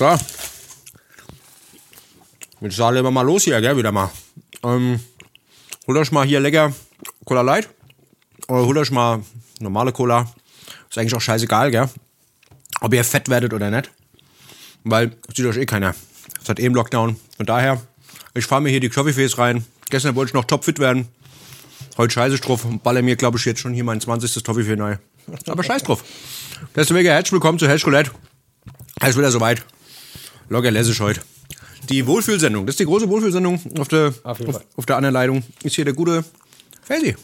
So. 0.00 0.18
Jetzt 2.62 2.76
sagen 2.76 3.04
wir 3.04 3.10
mal 3.10 3.20
los 3.20 3.44
hier, 3.44 3.60
gell, 3.60 3.76
wieder 3.76 3.92
mal. 3.92 4.10
Ähm, 4.64 4.98
holt 5.86 5.98
euch 5.98 6.10
mal 6.10 6.26
hier 6.26 6.40
lecker 6.40 6.72
Cola 7.26 7.42
Light. 7.42 7.68
Oder 8.48 8.64
holt 8.64 8.78
euch 8.78 8.90
mal 8.90 9.22
normale 9.58 9.92
Cola. 9.92 10.26
Ist 10.88 10.96
eigentlich 10.96 11.14
auch 11.14 11.20
scheißegal, 11.20 11.70
gell? 11.70 11.90
Ob 12.80 12.94
ihr 12.94 13.04
fett 13.04 13.28
werdet 13.28 13.52
oder 13.52 13.70
nicht. 13.70 13.90
Weil, 14.84 15.18
sieht 15.36 15.44
euch 15.44 15.58
eh 15.58 15.66
keiner. 15.66 15.94
Es 16.42 16.48
hat 16.48 16.60
eben 16.60 16.74
Lockdown. 16.74 17.20
Von 17.36 17.44
daher, 17.44 17.82
ich 18.32 18.46
fahre 18.46 18.62
mir 18.62 18.70
hier 18.70 18.80
die 18.80 18.88
Coffeeface 18.88 19.36
rein. 19.36 19.66
Gestern 19.90 20.14
wollte 20.14 20.30
ich 20.30 20.34
noch 20.34 20.46
topfit 20.46 20.78
werden. 20.78 21.08
Heute 21.98 22.14
scheiße 22.14 22.36
ich 22.36 22.40
drauf 22.40 22.64
und 22.64 22.82
baller 22.82 23.02
mir, 23.02 23.16
glaube 23.16 23.36
ich, 23.36 23.44
jetzt 23.44 23.60
schon 23.60 23.74
hier 23.74 23.84
mein 23.84 24.00
20. 24.00 24.42
Toffifee 24.44 24.76
neu. 24.76 24.96
Aber 25.46 25.62
scheiß 25.62 25.82
drauf. 25.82 26.02
Deswegen 26.74 27.06
herzlich 27.06 27.32
willkommen 27.32 27.58
zu 27.58 27.68
Hedge 27.68 27.84
Roulette. 27.84 28.12
Es 29.02 29.10
ist 29.10 29.18
wieder 29.18 29.30
soweit. 29.30 29.62
Locker 30.50 30.72
lässig 30.72 31.00
heute. 31.00 31.20
Die 31.88 32.04
Wohlfühlsendung, 32.08 32.66
das 32.66 32.74
ist 32.74 32.80
die 32.80 32.84
große 32.84 33.08
Wohlfühlsendung 33.08 33.60
auf 33.78 33.86
der, 33.86 34.12
Auf 34.24 34.40
auf, 34.40 34.60
auf 34.76 34.84
der 34.84 34.96
anderen 34.96 35.14
Leitung. 35.14 35.44
Ist 35.62 35.76
hier 35.76 35.84
der 35.84 35.94
gute 35.94 36.24
Faisy. 36.82 37.14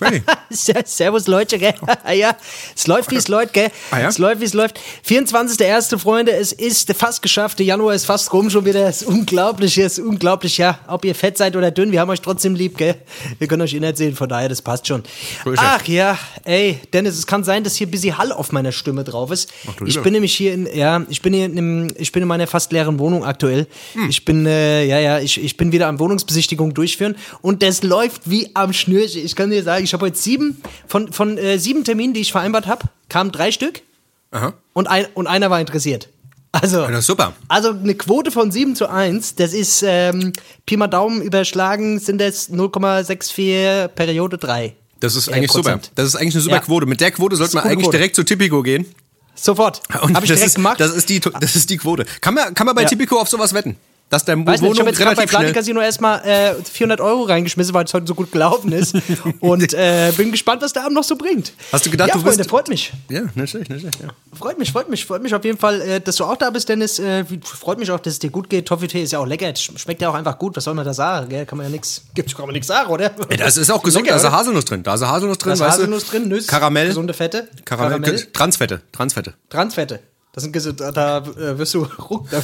Servus 0.84 1.26
Leute, 1.26 1.58
gell? 1.58 1.74
ja, 2.14 2.36
es 2.74 2.86
läuft 2.86 3.10
wie 3.10 3.16
es 3.16 3.28
läuft, 3.28 3.52
gell? 3.52 3.70
Ah, 3.90 4.00
ja? 4.00 4.08
Es 4.08 4.18
läuft 4.18 4.40
wie 4.40 4.44
es 4.44 4.54
läuft. 4.54 4.78
24.1. 5.06 5.98
Freunde, 5.98 6.32
es 6.32 6.52
ist 6.52 6.92
fast 6.94 7.22
geschafft. 7.22 7.58
Der 7.58 7.66
Januar 7.66 7.94
ist 7.94 8.04
fast 8.04 8.32
rum 8.32 8.50
schon 8.50 8.64
wieder. 8.64 8.88
Es 8.88 9.02
ist 9.02 9.08
unglaublich, 9.08 9.78
es 9.78 9.98
ist 9.98 10.04
unglaublich, 10.04 10.58
ja. 10.58 10.78
Ob 10.86 11.04
ihr 11.04 11.14
fett 11.14 11.38
seid 11.38 11.56
oder 11.56 11.70
dünn, 11.70 11.92
wir 11.92 12.00
haben 12.00 12.10
euch 12.10 12.20
trotzdem 12.20 12.54
lieb, 12.54 12.76
gell? 12.76 12.96
Wir 13.38 13.46
können 13.46 13.62
euch 13.62 13.74
eh 13.74 13.80
nicht 13.80 13.96
sehen, 13.96 14.14
von 14.14 14.28
daher, 14.28 14.48
das 14.48 14.62
passt 14.62 14.86
schon. 14.86 15.02
Es. 15.44 15.58
Ach 15.58 15.86
ja, 15.86 16.18
ey, 16.44 16.80
Dennis, 16.92 17.18
es 17.18 17.26
kann 17.26 17.44
sein, 17.44 17.64
dass 17.64 17.76
hier 17.76 17.86
ein 17.86 17.90
bisschen 17.90 18.18
Hall 18.18 18.32
auf 18.32 18.52
meiner 18.52 18.72
Stimme 18.72 19.04
drauf 19.04 19.30
ist. 19.30 19.52
Ach, 19.68 19.86
ich 19.86 20.00
bin 20.00 20.12
nämlich 20.12 20.34
hier 20.34 20.54
in, 20.54 20.68
ja, 20.74 21.04
ich 21.08 21.22
bin 21.22 21.34
hier 21.34 21.46
in, 21.46 21.52
einem, 21.52 21.88
ich 21.96 22.12
bin 22.12 22.22
in 22.22 22.28
meiner 22.28 22.46
fast 22.46 22.72
leeren 22.72 22.98
Wohnung 22.98 23.24
aktuell. 23.24 23.66
Hm. 23.94 24.08
Ich 24.08 24.24
bin, 24.24 24.46
äh, 24.46 24.84
ja, 24.84 24.98
ja, 24.98 25.18
ich, 25.18 25.42
ich 25.42 25.56
bin 25.56 25.72
wieder 25.72 25.88
am 25.88 25.98
Wohnungsbesichtigung 25.98 26.74
durchführen 26.74 27.16
und 27.40 27.62
das 27.62 27.82
läuft 27.82 28.30
wie 28.30 28.50
am 28.54 28.72
Schnürchen. 28.72 29.24
Ich 29.24 29.36
kann 29.36 29.50
dir 29.50 29.62
sagen, 29.62 29.71
ich 29.80 29.92
habe 29.92 30.06
heute 30.06 30.16
sieben, 30.18 30.60
von, 30.86 31.12
von 31.12 31.38
äh, 31.38 31.58
sieben 31.58 31.84
Terminen, 31.84 32.14
die 32.14 32.20
ich 32.20 32.32
vereinbart 32.32 32.66
habe, 32.66 32.84
kamen 33.08 33.32
drei 33.32 33.52
Stück 33.52 33.82
Aha. 34.30 34.54
und, 34.72 34.88
ein, 34.88 35.06
und 35.14 35.26
einer 35.26 35.50
war 35.50 35.60
interessiert. 35.60 36.08
Also, 36.54 36.86
Das 36.86 36.98
ist 36.98 37.06
super. 37.06 37.32
also 37.48 37.70
eine 37.70 37.94
Quote 37.94 38.30
von 38.30 38.50
7 38.52 38.76
zu 38.76 38.86
1, 38.90 39.36
das 39.36 39.54
ist 39.54 39.82
ähm, 39.86 40.34
Pi 40.66 40.76
mal 40.76 40.86
Daumen 40.86 41.22
überschlagen, 41.22 41.98
sind 41.98 42.20
das 42.20 42.50
0,64 42.50 43.88
Periode 43.88 44.38
3. 44.38 44.74
Das 45.00 45.16
ist 45.16 45.28
Äh, 45.28 45.32
eigentlich 45.34 45.50
super. 45.52 45.72
Prozent. 45.72 45.92
Das 45.94 46.06
ist 46.06 46.16
eigentlich 46.16 46.34
eine 46.34 46.42
super 46.42 46.56
Ja. 46.56 46.60
Quote. 46.62 46.86
Mit 46.86 47.00
der 47.00 47.10
Quote 47.10 47.36
sollte 47.36 47.54
man 47.56 47.64
eigentlich 47.64 47.84
Quote. 47.84 47.96
direkt 47.96 48.16
zu 48.16 48.22
Tipico 48.24 48.62
gehen. 48.62 48.86
Sofort. 49.34 49.80
Und 50.02 50.14
Habe 50.14 50.26
ich 50.26 50.30
das 50.30 50.38
direkt 50.40 50.44
ist, 50.46 50.54
gemacht. 50.56 50.78
Das 50.80 50.92
ist, 50.92 51.08
die, 51.08 51.20
das 51.20 51.56
ist 51.56 51.70
die 51.70 51.78
Quote. 51.78 52.04
Kann 52.20 52.34
man, 52.34 52.54
kann 52.54 52.66
man 52.66 52.74
bei 52.76 52.82
Ja. 52.82 52.88
Tipico 52.88 53.18
auf 53.18 53.28
sowas 53.28 53.54
wetten? 53.54 53.76
Dass 54.12 54.26
der 54.26 54.36
Weiß 54.36 54.60
nicht, 54.60 54.70
ich 54.72 54.76
Wohnung 54.76 54.78
habe 54.80 54.90
jetzt 54.90 54.98
gerade 54.98 55.16
bei 55.16 55.26
schnell... 55.26 55.52
Casino 55.54 55.80
erstmal 55.80 56.20
äh, 56.20 56.54
400 56.70 57.00
Euro 57.00 57.22
reingeschmissen, 57.22 57.72
weil 57.72 57.86
es 57.86 57.94
heute 57.94 58.06
so 58.06 58.14
gut 58.14 58.30
gelaufen 58.30 58.70
ist. 58.70 58.94
Und 59.40 59.72
äh, 59.72 60.12
bin 60.14 60.30
gespannt, 60.30 60.60
was 60.60 60.74
der 60.74 60.82
Abend 60.82 60.96
noch 60.96 61.02
so 61.02 61.16
bringt. 61.16 61.54
Hast 61.72 61.86
du 61.86 61.90
gedacht, 61.90 62.08
ja, 62.10 62.14
du 62.16 62.20
Freunde, 62.20 62.40
wirst- 62.40 62.50
freut 62.50 62.68
mich. 62.68 62.92
Ja, 63.08 63.22
nicht 63.34 63.48
schlecht, 63.50 63.70
nicht 63.70 63.80
schlecht, 63.80 64.00
ja. 64.02 64.08
Freut 64.38 64.58
mich, 64.58 64.70
freut 64.70 64.90
mich, 64.90 65.06
freut 65.06 65.22
mich 65.22 65.34
auf 65.34 65.42
jeden 65.46 65.56
Fall, 65.56 65.80
äh, 65.80 66.00
dass 66.02 66.16
du 66.16 66.24
auch 66.24 66.36
da 66.36 66.50
bist, 66.50 66.68
Dennis. 66.68 66.98
Äh, 66.98 67.24
freut 67.42 67.78
mich 67.78 67.90
auch, 67.90 68.00
dass 68.00 68.12
es 68.12 68.18
dir 68.18 68.28
gut 68.28 68.50
geht. 68.50 68.66
Toffee-Tee 68.66 69.02
ist 69.02 69.12
ja 69.12 69.18
auch 69.18 69.26
lecker. 69.26 69.50
Schmeckt 69.56 70.02
ja 70.02 70.10
auch 70.10 70.14
einfach 70.14 70.38
gut. 70.38 70.54
Was 70.56 70.64
soll 70.64 70.74
man 70.74 70.84
da 70.84 70.92
sagen? 70.92 71.30
Gell? 71.30 71.46
Kann 71.46 71.56
man 71.56 71.68
ja 71.68 71.70
nichts. 71.72 72.02
Gibt 72.14 72.36
kann 72.36 72.44
man 72.44 72.52
nichts 72.52 72.66
sagen, 72.68 72.90
oder? 72.90 73.12
Ja, 73.30 73.36
das 73.38 73.56
ist 73.56 73.70
auch 73.70 73.82
gesund, 73.82 74.04
Lecker, 74.04 74.18
da 74.20 74.28
ist? 74.28 74.30
Haselnuss 74.34 74.66
drin. 74.66 74.82
Da 74.82 74.92
ist 74.92 75.06
Haselnuss 75.06 75.38
drin, 75.38 75.48
Da 75.58 75.66
ist 75.66 75.72
Haselnuss 75.72 76.04
drin, 76.04 76.28
Nüsse, 76.28 76.48
Karamell. 76.48 76.88
gesunde 76.88 77.14
Fette, 77.14 77.48
Karamell. 77.64 78.00
Karamell. 78.02 78.26
Transfette. 78.34 78.82
Transfette. 78.92 79.32
Transfette. 79.48 80.00
Das 80.32 80.44
sind 80.44 80.80
da, 80.80 80.90
da 80.90 81.18
äh, 81.18 81.58
wirst 81.58 81.74
du 81.74 81.84
ruck, 82.10 82.30
da 82.30 82.42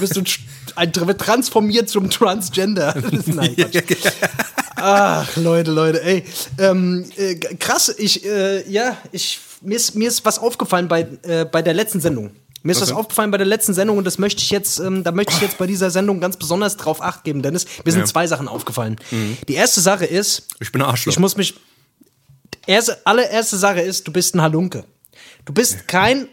wirst 0.00 0.16
du 0.16 0.22
ein, 0.74 0.92
transformiert 0.92 1.88
zum 1.90 2.08
Transgender. 2.08 2.94
Nein, 3.26 3.54
Quatsch. 3.56 4.12
Ach, 4.76 5.36
Leute, 5.36 5.70
Leute, 5.70 6.02
ey. 6.02 6.24
Ähm, 6.58 7.04
äh, 7.16 7.34
krass, 7.34 7.94
ich, 7.98 8.24
äh, 8.24 8.66
ja, 8.70 8.96
ich, 9.12 9.38
mir 9.60 9.76
ist, 9.76 9.94
mir 9.94 10.08
ist 10.08 10.24
was 10.24 10.38
aufgefallen 10.38 10.88
bei, 10.88 11.06
äh, 11.22 11.44
bei 11.44 11.60
der 11.60 11.74
letzten 11.74 12.00
Sendung. 12.00 12.30
Mir 12.62 12.72
ist 12.72 12.80
was 12.80 12.88
denn? 12.88 12.96
aufgefallen 12.96 13.30
bei 13.30 13.38
der 13.38 13.46
letzten 13.46 13.74
Sendung 13.74 13.98
und 13.98 14.04
das 14.04 14.18
möchte 14.18 14.42
ich 14.42 14.50
jetzt, 14.50 14.78
ähm, 14.80 15.04
da 15.04 15.12
möchte 15.12 15.34
ich 15.34 15.40
jetzt 15.42 15.58
bei 15.58 15.66
dieser 15.66 15.90
Sendung 15.90 16.20
ganz 16.20 16.36
besonders 16.38 16.76
drauf 16.78 17.02
acht 17.02 17.22
geben, 17.22 17.42
Dennis. 17.42 17.66
Mir 17.84 17.92
sind 17.92 18.00
Ja. 18.00 18.06
zwei 18.06 18.26
Sachen 18.26 18.48
aufgefallen. 18.48 18.96
Die 19.46 19.54
erste 19.54 19.80
Sache 19.82 20.06
ist, 20.06 20.48
Ich 20.58 20.72
bin 20.72 20.80
ein 20.82 20.88
Arschloch. 20.88 21.12
ich 21.12 21.18
muss 21.18 21.36
mich. 21.36 21.54
Erste, 22.66 22.98
allererste 23.06 23.56
Sache 23.58 23.80
ist, 23.82 24.08
du 24.08 24.12
bist 24.12 24.34
ein 24.34 24.40
Halunke. 24.42 24.84
Du 25.44 25.52
bist 25.52 25.86
kein 25.86 26.28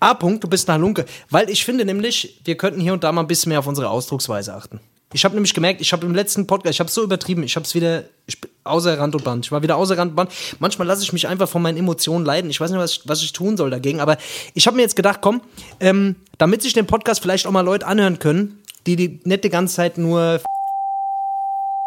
A-Punkt, 0.00 0.44
du 0.44 0.48
bist 0.48 0.68
ein 0.68 0.74
Halunke. 0.74 1.04
Weil 1.30 1.50
ich 1.50 1.64
finde 1.64 1.84
nämlich, 1.84 2.40
wir 2.44 2.56
könnten 2.56 2.80
hier 2.80 2.92
und 2.92 3.04
da 3.04 3.12
mal 3.12 3.22
ein 3.22 3.26
bisschen 3.26 3.50
mehr 3.50 3.58
auf 3.58 3.66
unsere 3.66 3.88
Ausdrucksweise 3.88 4.54
achten. 4.54 4.80
Ich 5.12 5.24
habe 5.24 5.34
nämlich 5.34 5.52
gemerkt, 5.52 5.80
ich 5.80 5.92
habe 5.92 6.06
im 6.06 6.14
letzten 6.14 6.46
Podcast, 6.46 6.74
ich 6.74 6.80
habe 6.80 6.90
so 6.90 7.02
übertrieben, 7.02 7.42
ich 7.42 7.56
habe 7.56 7.66
es 7.66 7.74
wieder 7.74 8.04
ich, 8.26 8.38
außer 8.64 8.98
Rand 8.98 9.14
und 9.14 9.24
Band. 9.24 9.44
Ich 9.44 9.52
war 9.52 9.62
wieder 9.62 9.76
außer 9.76 9.98
Rand 9.98 10.12
und 10.12 10.16
Band. 10.16 10.32
Manchmal 10.58 10.86
lasse 10.86 11.02
ich 11.02 11.12
mich 11.12 11.28
einfach 11.28 11.48
von 11.48 11.60
meinen 11.60 11.76
Emotionen 11.76 12.24
leiden. 12.24 12.50
Ich 12.50 12.60
weiß 12.60 12.70
nicht, 12.70 12.80
was 12.80 12.92
ich, 12.92 13.00
was 13.04 13.22
ich 13.22 13.32
tun 13.32 13.56
soll 13.56 13.70
dagegen, 13.70 14.00
aber 14.00 14.16
ich 14.54 14.66
habe 14.66 14.76
mir 14.76 14.82
jetzt 14.82 14.96
gedacht, 14.96 15.20
komm, 15.20 15.42
ähm, 15.80 16.16
damit 16.38 16.62
sich 16.62 16.72
den 16.72 16.86
Podcast 16.86 17.20
vielleicht 17.20 17.46
auch 17.46 17.50
mal 17.50 17.60
Leute 17.60 17.86
anhören 17.86 18.18
können, 18.18 18.62
die 18.86 18.96
die 18.96 19.20
nicht 19.24 19.44
die 19.44 19.50
ganze 19.50 19.74
Zeit 19.76 19.98
nur 19.98 20.40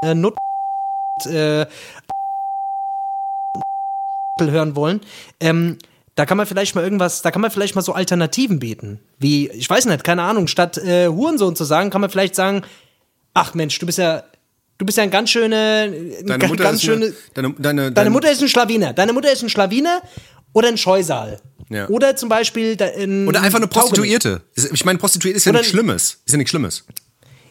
äh, 0.04 0.14
Nut 0.14 0.36
äh, 1.26 1.66
hören 4.40 4.76
wollen, 4.76 5.02
ähm, 5.40 5.78
da 6.16 6.26
kann 6.26 6.38
man 6.38 6.46
vielleicht 6.46 6.76
mal 6.76 6.84
irgendwas, 6.84 7.22
da 7.22 7.32
kann 7.32 7.42
man 7.42 7.52
vielleicht 7.52 7.76
mal 7.76 7.82
so 7.82 7.94
Alternativen 7.94 8.60
bieten. 8.60 9.00
Wie, 9.20 9.50
ich 9.50 9.70
weiß 9.70 9.86
nicht, 9.86 10.04
keine 10.04 10.24
Ahnung, 10.24 10.48
statt 10.48 10.78
äh, 10.78 11.08
Hurensohn 11.08 11.56
zu 11.56 11.64
sagen, 11.66 11.90
kann 11.90 12.02
man 12.02 12.10
vielleicht 12.10 12.36
sagen, 12.36 12.64
ach 13.34 13.54
Mensch, 13.54 13.78
du 13.80 13.86
bist 13.86 13.98
ja, 13.98 14.24
du 14.78 14.86
bist 14.86 14.98
ja 14.98 15.04
ein 15.04 15.12
ganz 15.12 15.30
schöne, 15.30 15.92
Deine 16.26 16.48
Mutter, 16.48 16.64
ganz 16.64 16.78
ist 16.78 16.86
schöne, 16.86 17.06
eine, 17.08 17.14
deine, 17.34 17.54
deine, 17.60 17.92
Deine 17.92 18.10
Mutter 18.10 18.32
ist 18.32 18.42
ein 18.42 18.48
Schlawiner. 18.50 18.94
Deine 18.94 19.12
Mutter 19.14 19.32
ist 19.32 19.44
ein 19.44 19.50
Schlawiner 19.50 20.02
oder 20.54 20.70
ein 20.70 20.78
Scheusal. 20.78 21.40
Ja. 21.70 21.88
Oder 21.90 22.16
zum 22.16 22.30
Beispiel 22.30 22.78
ein 22.82 23.28
Oder 23.28 23.42
einfach 23.42 23.58
eine. 23.58 23.68
Prostituierte. 23.68 24.42
Ich 24.56 24.86
meine, 24.86 25.00
Prostituierte 25.00 25.38
ist 25.38 25.46
ja 25.46 25.50
Oder 25.50 25.60
nichts 25.60 25.74
ein- 25.74 25.78
Schlimmes. 25.80 26.20
Ist 26.26 26.32
ja 26.32 26.38
nichts 26.38 26.52
Schlimmes. 26.52 26.86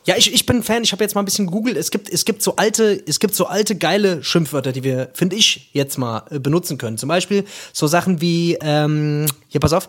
Ja, 0.06 0.16
ich, 0.16 0.32
ich 0.32 0.44
bin 0.44 0.62
Fan. 0.62 0.82
Ich 0.82 0.92
habe 0.92 1.02
jetzt 1.02 1.14
mal 1.14 1.22
ein 1.22 1.24
bisschen 1.24 1.46
gegoogelt. 1.46 1.76
Es 1.76 1.90
gibt, 1.90 2.10
es 2.10 2.24
gibt 2.24 2.42
so 2.42 2.56
alte, 2.56 3.02
es 3.06 3.20
gibt 3.20 3.34
so 3.34 3.46
alte 3.46 3.74
geile 3.76 4.22
Schimpfwörter, 4.22 4.72
die 4.72 4.82
wir, 4.82 5.10
finde 5.14 5.36
ich, 5.36 5.70
jetzt 5.72 5.96
mal 5.96 6.24
äh, 6.30 6.38
benutzen 6.38 6.76
können. 6.76 6.98
Zum 6.98 7.08
Beispiel 7.08 7.44
so 7.72 7.86
Sachen 7.86 8.20
wie, 8.20 8.58
ähm, 8.60 9.26
hier 9.48 9.60
pass 9.60 9.72
auf, 9.72 9.88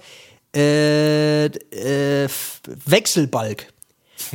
äh, 0.56 1.46
äh, 1.46 2.30
Wechselbalg. 2.86 3.68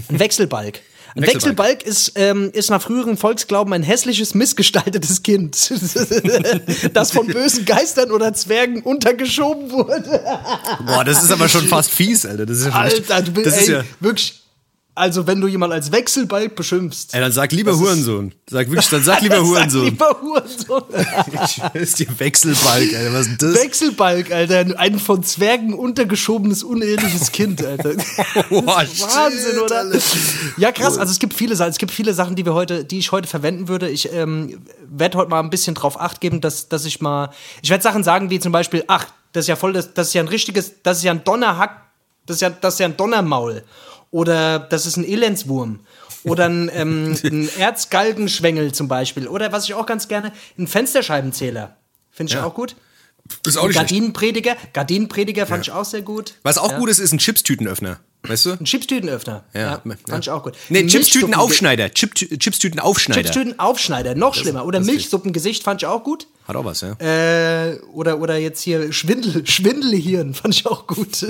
Ein 0.08 0.18
Wechselbalg. 0.18 0.80
Ein 1.16 1.22
Wechselbalg. 1.22 1.80
Wechselbalg 1.80 1.82
ist, 1.82 2.12
ähm, 2.14 2.50
ist 2.52 2.70
nach 2.70 2.80
früheren 2.80 3.16
Volksglauben 3.16 3.72
ein 3.72 3.82
hässliches, 3.82 4.34
missgestaltetes 4.34 5.24
Kind, 5.24 5.56
das 6.94 7.10
von 7.10 7.26
bösen 7.26 7.64
Geistern 7.64 8.12
oder 8.12 8.32
Zwergen 8.32 8.82
untergeschoben 8.82 9.72
wurde. 9.72 10.22
Boah, 10.86 11.02
das 11.04 11.24
ist 11.24 11.32
aber 11.32 11.48
schon 11.48 11.66
fast 11.66 11.90
fies, 11.90 12.24
Alter. 12.24 12.46
Das 12.46 12.58
ist 12.58 12.66
ja 12.66 12.72
Alter, 12.72 13.22
du 13.22 13.32
bist 13.32 13.46
das 13.46 13.56
ist 13.56 13.68
ey, 13.68 13.74
ja, 13.74 13.84
wirklich. 13.98 14.39
Also, 14.94 15.26
wenn 15.26 15.40
du 15.40 15.46
jemanden 15.46 15.74
als 15.74 15.92
Wechselbalg 15.92 16.56
beschimpfst. 16.56 17.14
Ey, 17.14 17.20
dann 17.20 17.32
sag 17.32 17.52
lieber 17.52 17.78
Hurensohn. 17.78 18.34
Sag 18.50 18.68
wirklich, 18.68 18.88
dann 18.88 19.02
sag 19.02 19.20
lieber 19.22 19.36
Sag 19.36 19.44
Hurensohn. 19.46 19.84
lieber 19.84 20.16
Hurensohn. 20.20 20.82
Ich 21.44 21.80
ist 21.80 21.98
dir 21.98 22.06
Wechselbalg, 22.18 22.94
Alter. 22.94 23.12
Was 23.12 23.26
ist 23.26 23.40
denn 23.40 23.52
das? 23.52 23.62
Wechselbalg, 23.62 24.32
Alter. 24.32 24.78
Ein 24.78 24.98
von 24.98 25.22
Zwergen 25.22 25.74
untergeschobenes, 25.74 26.62
uneheliches 26.64 27.32
Kind, 27.32 27.64
Alter. 27.64 27.94
Boah, 28.48 28.80
Das 28.80 28.92
ist 28.92 29.02
Wahnsinn, 29.02 29.52
shit, 29.52 29.58
oder? 29.62 29.78
Alter. 29.78 29.98
Ja, 30.56 30.72
krass. 30.72 30.98
Also 30.98 31.12
es 31.12 31.18
gibt 31.18 31.34
viele 31.34 31.56
Sachen, 31.56 31.70
es 31.70 31.78
gibt 31.78 31.92
viele 31.92 32.12
Sachen, 32.12 32.34
die 32.36 32.44
wir 32.44 32.54
heute, 32.54 32.84
die 32.84 32.98
ich 32.98 33.12
heute 33.12 33.28
verwenden 33.28 33.68
würde. 33.68 33.88
Ich 33.88 34.12
ähm, 34.12 34.60
werde 34.88 35.18
heute 35.18 35.30
mal 35.30 35.40
ein 35.40 35.50
bisschen 35.50 35.74
drauf 35.74 36.00
acht 36.00 36.20
geben, 36.20 36.40
dass, 36.40 36.68
dass 36.68 36.84
ich 36.84 37.00
mal. 37.00 37.30
Ich 37.62 37.70
werde 37.70 37.82
Sachen 37.82 38.02
sagen 38.04 38.28
wie 38.30 38.40
zum 38.40 38.52
Beispiel, 38.52 38.84
ach, 38.88 39.06
das 39.32 39.44
ist 39.44 39.48
ja 39.48 39.56
voll, 39.56 39.72
das, 39.72 39.94
das 39.94 40.08
ist 40.08 40.14
ja 40.14 40.22
ein 40.22 40.28
richtiges, 40.28 40.82
das 40.82 40.98
ist 40.98 41.04
ja 41.04 41.12
ein 41.12 41.22
Donnerhack, 41.24 41.80
das 42.26 42.36
ist 42.36 42.40
ja, 42.42 42.50
das 42.50 42.74
ist 42.74 42.80
ja 42.80 42.86
ein 42.86 42.96
Donnermaul. 42.96 43.62
Oder 44.10 44.58
das 44.58 44.86
ist 44.86 44.96
ein 44.96 45.04
Elendswurm. 45.04 45.80
Oder 46.24 46.46
ein, 46.48 46.70
ähm, 46.74 47.16
ein 47.24 47.48
Erzgalgenschwengel 47.58 48.72
zum 48.72 48.88
Beispiel. 48.88 49.28
Oder 49.28 49.52
was 49.52 49.64
ich 49.64 49.74
auch 49.74 49.86
ganz 49.86 50.08
gerne, 50.08 50.32
ein 50.58 50.66
Fensterscheibenzähler. 50.66 51.76
Finde 52.10 52.30
ich 52.32 52.34
Ja. 52.36 52.44
auch 52.44 52.54
gut. 52.54 52.76
Ist 53.46 53.56
auch 53.56 53.66
nicht. 53.68 53.76
Gardinenprediger, 53.76 54.56
Gardinenprediger 54.72 55.46
fand 55.46 55.66
ich 55.66 55.72
auch 55.72 55.84
sehr 55.84 56.02
gut. 56.02 56.34
Was 56.42 56.58
auch 56.58 56.72
Ja. 56.72 56.78
gut 56.78 56.90
ist, 56.90 56.98
ist 56.98 57.12
ein 57.12 57.18
Chipstütenöffner. 57.18 58.00
Weißt 58.24 58.44
du? 58.46 58.50
Ein 58.52 58.64
Chipstütenöffner. 58.64 59.44
Ja, 59.54 59.80
fand 60.08 60.24
ich 60.24 60.30
auch 60.30 60.42
gut. 60.42 60.54
Nee, 60.68 60.86
Chipstütenaufschneider. 60.86 61.90
Chip, 61.94 62.14
Chipstütenaufschneider. 62.14 63.22
Chipstütenaufschneider, 63.22 64.14
noch 64.14 64.34
schlimmer. 64.34 64.64
Oder 64.66 64.80
das 64.80 64.86
Milchsuppengesicht 64.86 65.62
fand 65.62 65.82
ich 65.82 65.86
auch 65.86 66.02
gut. 66.04 66.26
Hat 66.50 66.56
auch 66.56 66.64
was, 66.64 66.82
ja. 66.82 66.92
Äh, 67.00 67.78
oder, 67.92 68.18
oder 68.20 68.36
jetzt 68.36 68.60
hier 68.62 68.92
Schwindel, 68.92 69.46
Schwindelhirn 69.46 70.34
fand 70.34 70.54
ich 70.54 70.66
auch 70.66 70.86
gut. 70.86 71.24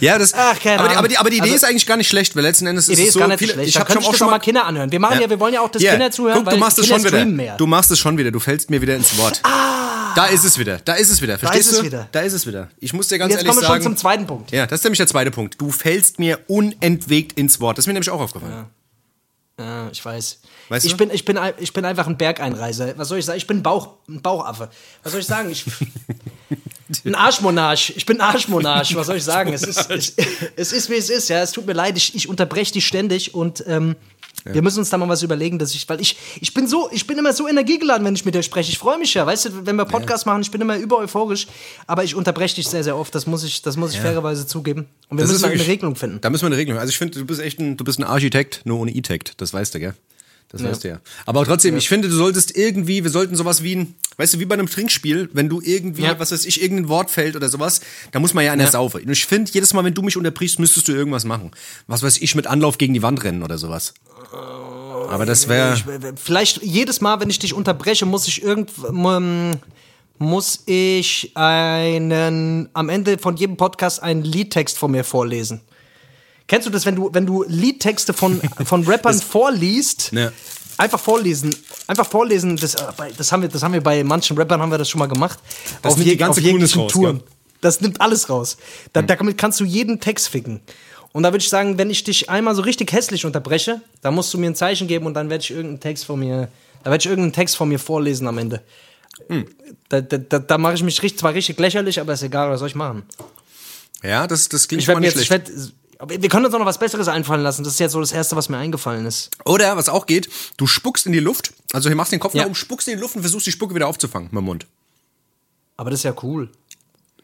Ja, 0.00 0.18
das. 0.18 0.34
Ach, 0.34 0.58
keine 0.60 0.80
aber, 0.80 0.88
die, 0.88 0.90
Ahnung. 0.90 0.98
aber, 0.98 1.08
die, 1.08 1.16
aber 1.18 1.30
die 1.30 1.36
Idee 1.36 1.44
Also- 1.44 1.54
ist 1.56 1.64
eigentlich 1.64 1.86
gar 1.86 1.96
nicht 1.96 2.08
schlecht, 2.08 2.34
weil 2.36 2.42
letzten 2.42 2.66
Endes 2.66 2.88
ist 2.88 2.94
Idee 2.94 3.02
es 3.02 3.08
ist 3.08 3.14
so 3.14 3.20
gar 3.20 3.28
nicht 3.28 3.38
viele, 3.38 3.52
schlecht. 3.54 3.68
Ich 3.68 3.74
Da 3.74 3.80
habe 3.80 4.02
schon 4.02 4.14
schon 4.14 4.30
mal 4.30 4.38
Kinder 4.38 4.64
anhören. 4.64 4.90
Wir 4.92 5.00
machen 5.00 5.20
ja, 5.20 5.30
wir 5.30 5.40
wollen 5.40 5.54
ja 5.54 5.60
auch, 5.60 5.70
dass 5.70 5.82
Ja, 5.82 5.92
Kinder 5.92 6.10
zuhören, 6.10 6.38
Guck, 6.38 6.46
weil 6.46 6.54
du 6.54 6.60
machst 6.60 6.78
es 6.78 6.86
schon 6.86 7.04
wieder. 7.04 7.24
mehr. 7.24 7.56
Du 7.56 7.66
machst 7.66 7.90
es 7.90 7.98
schon 7.98 8.18
wieder. 8.18 8.30
Du 8.30 8.40
fällst 8.40 8.70
mir 8.70 8.82
wieder 8.82 8.96
ins 8.96 9.16
Wort. 9.18 9.40
Ah, 9.44 10.14
Da 10.16 10.26
ist 10.26 10.44
es 10.44 10.58
wieder. 10.58 10.78
Da 10.84 10.94
ist 10.94 11.10
es 11.10 11.22
wieder. 11.22 11.38
Verstehst 11.38 11.66
ist 11.68 11.72
es 11.72 11.78
du? 11.80 11.84
wieder. 11.86 12.08
Da 12.12 12.20
ist 12.20 12.32
es 12.32 12.46
wieder. 12.46 12.68
Ich 12.80 12.92
muss 12.92 13.08
dir 13.08 13.18
ganz 13.18 13.30
jetzt 13.32 13.38
ehrlich 13.40 13.48
kommen 13.50 13.62
wir 13.62 13.66
sagen. 13.68 13.82
schon 13.82 13.92
zum 13.92 13.96
zweiten 13.96 14.26
Punkt. 14.26 14.50
ja, 14.52 14.66
das 14.66 14.80
ist 14.80 14.84
nämlich 14.84 14.98
der 14.98 15.06
zweite 15.06 15.30
Punkt. 15.30 15.60
Du 15.60 15.70
fällst 15.70 16.18
mir 16.18 16.38
unentwegt 16.48 17.38
ins 17.38 17.60
Wort. 17.60 17.78
Das 17.78 17.84
ist 17.84 17.86
mir 17.86 17.92
nämlich 17.94 18.10
auch 18.10 18.20
aufgefallen. 18.20 18.52
Ja, 18.52 18.66
ich 19.92 20.04
weiß. 20.04 20.40
Weißt 20.68 20.84
ich, 20.84 20.92
du? 20.92 20.98
bin, 20.98 21.10
ich, 21.10 21.24
bin, 21.24 21.38
ich 21.58 21.72
bin 21.72 21.84
einfach 21.84 22.08
ein 22.08 22.16
Bergeinreiser. 22.16 22.98
Was 22.98 23.08
soll 23.08 23.18
ich 23.18 23.24
sagen? 23.24 23.38
Ich 23.38 23.46
bin 23.46 23.58
ein, 23.58 23.62
Bauch, 23.62 23.90
ein 24.08 24.20
Bauchaffe. 24.20 24.68
Was 25.02 25.12
soll 25.12 25.20
ich 25.20 25.26
sagen? 25.26 25.48
Ich, 25.50 25.64
ein 27.04 27.14
Arschmonarch. 27.14 27.92
Ich 27.96 28.04
bin 28.04 28.20
ein 28.20 28.28
Arschmonarch. 28.28 28.96
Was 28.96 29.06
soll 29.06 29.16
ich 29.16 29.24
sagen? 29.24 29.52
Es 29.52 29.62
ist, 29.62 29.90
es, 29.90 30.14
es 30.56 30.72
ist 30.72 30.90
wie 30.90 30.94
es 30.94 31.08
ist. 31.08 31.28
Ja, 31.28 31.40
es 31.40 31.52
tut 31.52 31.66
mir 31.66 31.72
leid. 31.72 31.96
Ich, 31.96 32.16
ich 32.16 32.28
unterbreche 32.28 32.72
dich 32.72 32.86
ständig 32.86 33.34
und 33.34 33.62
ähm, 33.68 33.94
wir 34.44 34.62
müssen 34.62 34.78
uns 34.80 34.90
da 34.90 34.98
mal 34.98 35.08
was 35.08 35.22
überlegen, 35.22 35.58
dass 35.58 35.74
ich, 35.74 35.88
weil 35.88 36.00
ich, 36.00 36.16
ich 36.40 36.52
bin 36.52 36.66
so, 36.66 36.88
ich 36.92 37.06
bin 37.06 37.16
immer 37.18 37.32
so 37.32 37.48
energiegeladen, 37.48 38.06
wenn 38.06 38.14
ich 38.14 38.24
mit 38.24 38.34
dir 38.34 38.42
spreche. 38.42 38.70
Ich 38.70 38.78
freue 38.78 38.98
mich 38.98 39.14
ja, 39.14 39.24
weißt 39.26 39.46
du, 39.46 39.66
wenn 39.66 39.76
wir 39.76 39.84
Podcast 39.86 40.26
machen, 40.26 40.42
ich 40.42 40.50
bin 40.50 40.60
immer 40.60 40.76
über 40.76 40.98
euphorisch, 40.98 41.46
aber 41.86 42.04
ich 42.04 42.14
unterbreche 42.14 42.56
dich 42.56 42.68
sehr, 42.68 42.84
sehr 42.84 42.96
oft. 42.96 43.14
Das 43.14 43.26
muss 43.26 43.42
ich, 43.44 43.62
das 43.62 43.76
muss 43.76 43.94
ich 43.94 44.00
fairerweise 44.00 44.46
zugeben. 44.46 44.86
Und 45.08 45.18
wir 45.18 45.22
Das 45.24 45.32
müssen 45.32 45.42
da 45.42 45.48
eine 45.48 45.54
wirklich- 45.56 45.68
Regelung 45.72 45.96
finden. 45.96 46.20
Da 46.20 46.30
müssen 46.30 46.42
wir 46.42 46.46
eine 46.48 46.56
Regelung. 46.56 46.78
Also 46.80 46.90
ich 46.90 46.98
finde, 46.98 47.18
du 47.18 47.24
bist 47.24 47.40
echt 47.40 47.58
ein, 47.58 47.76
du 47.76 47.84
bist 47.84 47.98
ein 47.98 48.04
Architekt, 48.04 48.62
nur 48.64 48.78
ohne 48.80 48.90
E-Tekt. 48.90 49.40
Das 49.40 49.52
weißt 49.54 49.74
du, 49.74 49.80
gell? 49.80 49.94
Das 50.54 50.62
weißt 50.70 50.84
du 50.84 50.88
ja. 50.88 51.00
Aber 51.26 51.44
trotzdem, 51.44 51.76
ich 51.76 51.88
finde, 51.88 52.08
du 52.08 52.14
solltest 52.14 52.56
irgendwie, 52.56 53.02
wir 53.02 53.10
sollten 53.10 53.34
sowas 53.36 53.62
wie 53.62 53.76
ein, 53.76 53.94
weißt 54.16 54.34
du, 54.34 54.38
wie 54.38 54.44
bei 54.44 54.54
einem 54.54 54.68
Trinkspiel, 54.68 55.28
wenn 55.32 55.48
du 55.48 55.60
irgendwie, 55.60 56.02
Ja. 56.02 56.18
was 56.18 56.30
weiß 56.32 56.44
ich, 56.46 56.62
irgendein 56.62 56.88
Wort 56.88 57.10
fällt 57.10 57.34
oder 57.36 57.48
sowas, 57.48 57.80
da 58.12 58.20
muss 58.20 58.34
man 58.34 58.44
ja 58.44 58.52
an 58.52 58.58
der 58.58 58.66
Ja. 58.68 58.72
Saufe. 58.72 58.98
Und 58.98 59.10
ich 59.10 59.26
finde, 59.26 59.50
jedes 59.52 59.72
Mal, 59.74 59.84
wenn 59.84 59.94
du 59.94 60.02
mich 60.02 60.16
unterbrichst, 60.16 60.58
müsstest 60.58 60.86
du 60.88 60.92
irgendwas 60.92 61.24
machen. 61.24 61.50
Was 61.86 62.02
weiß 62.02 62.18
ich, 62.18 62.34
mit 62.34 62.46
Anlauf 62.46 62.78
gegen 62.78 62.94
die 62.94 63.02
Wand 63.02 63.24
rennen 63.24 63.42
oder 63.42 63.58
sowas. 63.58 63.94
Aber 65.10 65.26
das 65.26 65.48
wäre. 65.48 65.74
Ich, 65.74 65.84
vielleicht 66.22 66.62
jedes 66.62 67.00
Mal, 67.00 67.20
wenn 67.20 67.30
ich 67.30 67.38
dich 67.38 67.52
unterbreche, 67.54 68.06
muss 68.06 68.26
ich 68.28 68.42
irgend 68.42 68.70
ähm, 68.86 69.56
muss 70.18 70.62
ich 70.66 71.32
einen 71.34 72.68
am 72.72 72.88
Ende 72.88 73.18
von 73.18 73.36
jedem 73.36 73.56
Podcast 73.56 74.02
einen 74.02 74.22
Liedtext 74.22 74.78
von 74.78 74.92
mir 74.92 75.04
vorlesen. 75.04 75.60
Kennst 76.46 76.66
du 76.66 76.70
das, 76.70 76.84
wenn 76.86 76.94
du 76.96 77.10
wenn 77.12 77.26
du 77.26 77.44
Liedtexte 77.48 78.12
von 78.12 78.40
von 78.64 78.84
Rappern 78.84 79.18
vorliest? 79.20 80.12
Ja. 80.12 80.32
Einfach 80.76 80.98
vorlesen, 80.98 81.54
einfach 81.86 82.06
vorlesen. 82.06 82.56
Das, 82.56 82.74
äh, 82.74 82.82
das 83.16 83.30
haben 83.30 83.42
wir, 83.42 83.48
das 83.48 83.62
haben 83.62 83.72
wir 83.74 83.80
bei 83.80 84.02
manchen 84.02 84.36
Rappern 84.36 84.60
haben 84.60 84.70
wir 84.72 84.78
das 84.78 84.88
schon 84.90 84.98
mal 84.98 85.06
gemacht. 85.06 85.38
Das 85.82 85.96
nimmt 85.96 86.10
die 86.10 86.16
ganze 86.16 86.40
jeglichen 86.40 86.58
Coolness 86.58 86.76
raus, 86.76 86.92
Touren. 86.92 87.18
gell? 87.18 87.26
Das 87.60 87.80
nimmt 87.80 88.00
alles 88.00 88.28
raus. 88.28 88.56
Da, 88.92 89.00
damit 89.02 89.38
kannst 89.38 89.60
du 89.60 89.64
jeden 89.64 90.00
Text 90.00 90.28
ficken. 90.28 90.60
Und 91.12 91.22
da 91.22 91.28
würde 91.30 91.42
ich 91.44 91.48
sagen, 91.48 91.78
wenn 91.78 91.90
ich 91.90 92.02
dich 92.02 92.28
einmal 92.28 92.56
so 92.56 92.62
richtig 92.62 92.92
hässlich 92.92 93.24
unterbreche, 93.24 93.80
dann 94.02 94.16
musst 94.16 94.34
du 94.34 94.38
mir 94.38 94.50
ein 94.50 94.56
Zeichen 94.56 94.88
geben 94.88 95.06
und 95.06 95.14
dann 95.14 95.30
werde 95.30 95.42
ich 95.44 95.50
irgendeinen 95.52 95.78
Text 95.80 96.04
von 96.06 96.18
mir, 96.18 96.48
da 96.82 96.90
werde 96.90 97.00
ich 97.02 97.06
irgendeinen 97.06 97.32
Text 97.32 97.56
von 97.56 97.68
mir 97.68 97.78
vorlesen 97.78 98.26
am 98.26 98.36
Ende. 98.38 98.60
Da, 99.88 100.00
da, 100.00 100.18
da, 100.18 100.38
da 100.40 100.58
mache 100.58 100.74
ich 100.74 100.82
mich 100.82 101.00
richtig, 101.04 101.20
zwar 101.20 101.34
richtig 101.34 101.58
lächerlich, 101.60 102.00
aber 102.00 102.14
ist 102.14 102.22
egal, 102.24 102.50
was 102.50 102.58
soll 102.58 102.68
ich 102.68 102.74
machen? 102.74 103.04
Ja, 104.02 104.26
das, 104.26 104.48
das 104.48 104.66
klingt 104.66 104.82
Ich 104.82 104.88
mal 104.88 104.98
nicht 104.98 105.14
jetzt, 105.14 105.24
schlecht. 105.26 105.48
ich 105.48 105.54
werd, 105.56 105.72
aber 106.04 106.22
wir 106.22 106.28
können 106.28 106.44
uns 106.46 106.54
auch 106.54 106.58
noch 106.58 106.66
was 106.66 106.78
Besseres 106.78 107.08
einfallen 107.08 107.42
lassen. 107.42 107.64
Das 107.64 107.72
ist 107.74 107.78
jetzt 107.80 107.92
so 107.92 108.00
das 108.00 108.12
Erste, 108.12 108.36
was 108.36 108.48
mir 108.48 108.56
eingefallen 108.58 109.04
ist. 109.06 109.30
Oder, 109.44 109.76
was 109.76 109.88
auch 109.88 110.06
geht, 110.06 110.28
du 110.56 110.66
spuckst 110.66 111.06
in 111.06 111.12
die 111.12 111.20
Luft, 111.20 111.52
also 111.72 111.88
du 111.88 111.94
machst 111.96 112.12
den 112.12 112.20
Kopf 112.20 112.34
Ja. 112.34 112.40
nach 112.42 112.46
oben, 112.46 112.54
spuckst 112.54 112.88
in 112.88 112.94
die 112.96 113.00
Luft 113.00 113.16
und 113.16 113.22
versuchst 113.22 113.46
die 113.46 113.52
Spucke 113.52 113.74
wieder 113.74 113.88
aufzufangen 113.88 114.28
mit 114.30 114.38
dem 114.40 114.44
Mund. 114.44 114.66
Aber 115.76 115.90
das 115.90 116.00
ist 116.00 116.04
ja 116.04 116.14
cool. 116.22 116.50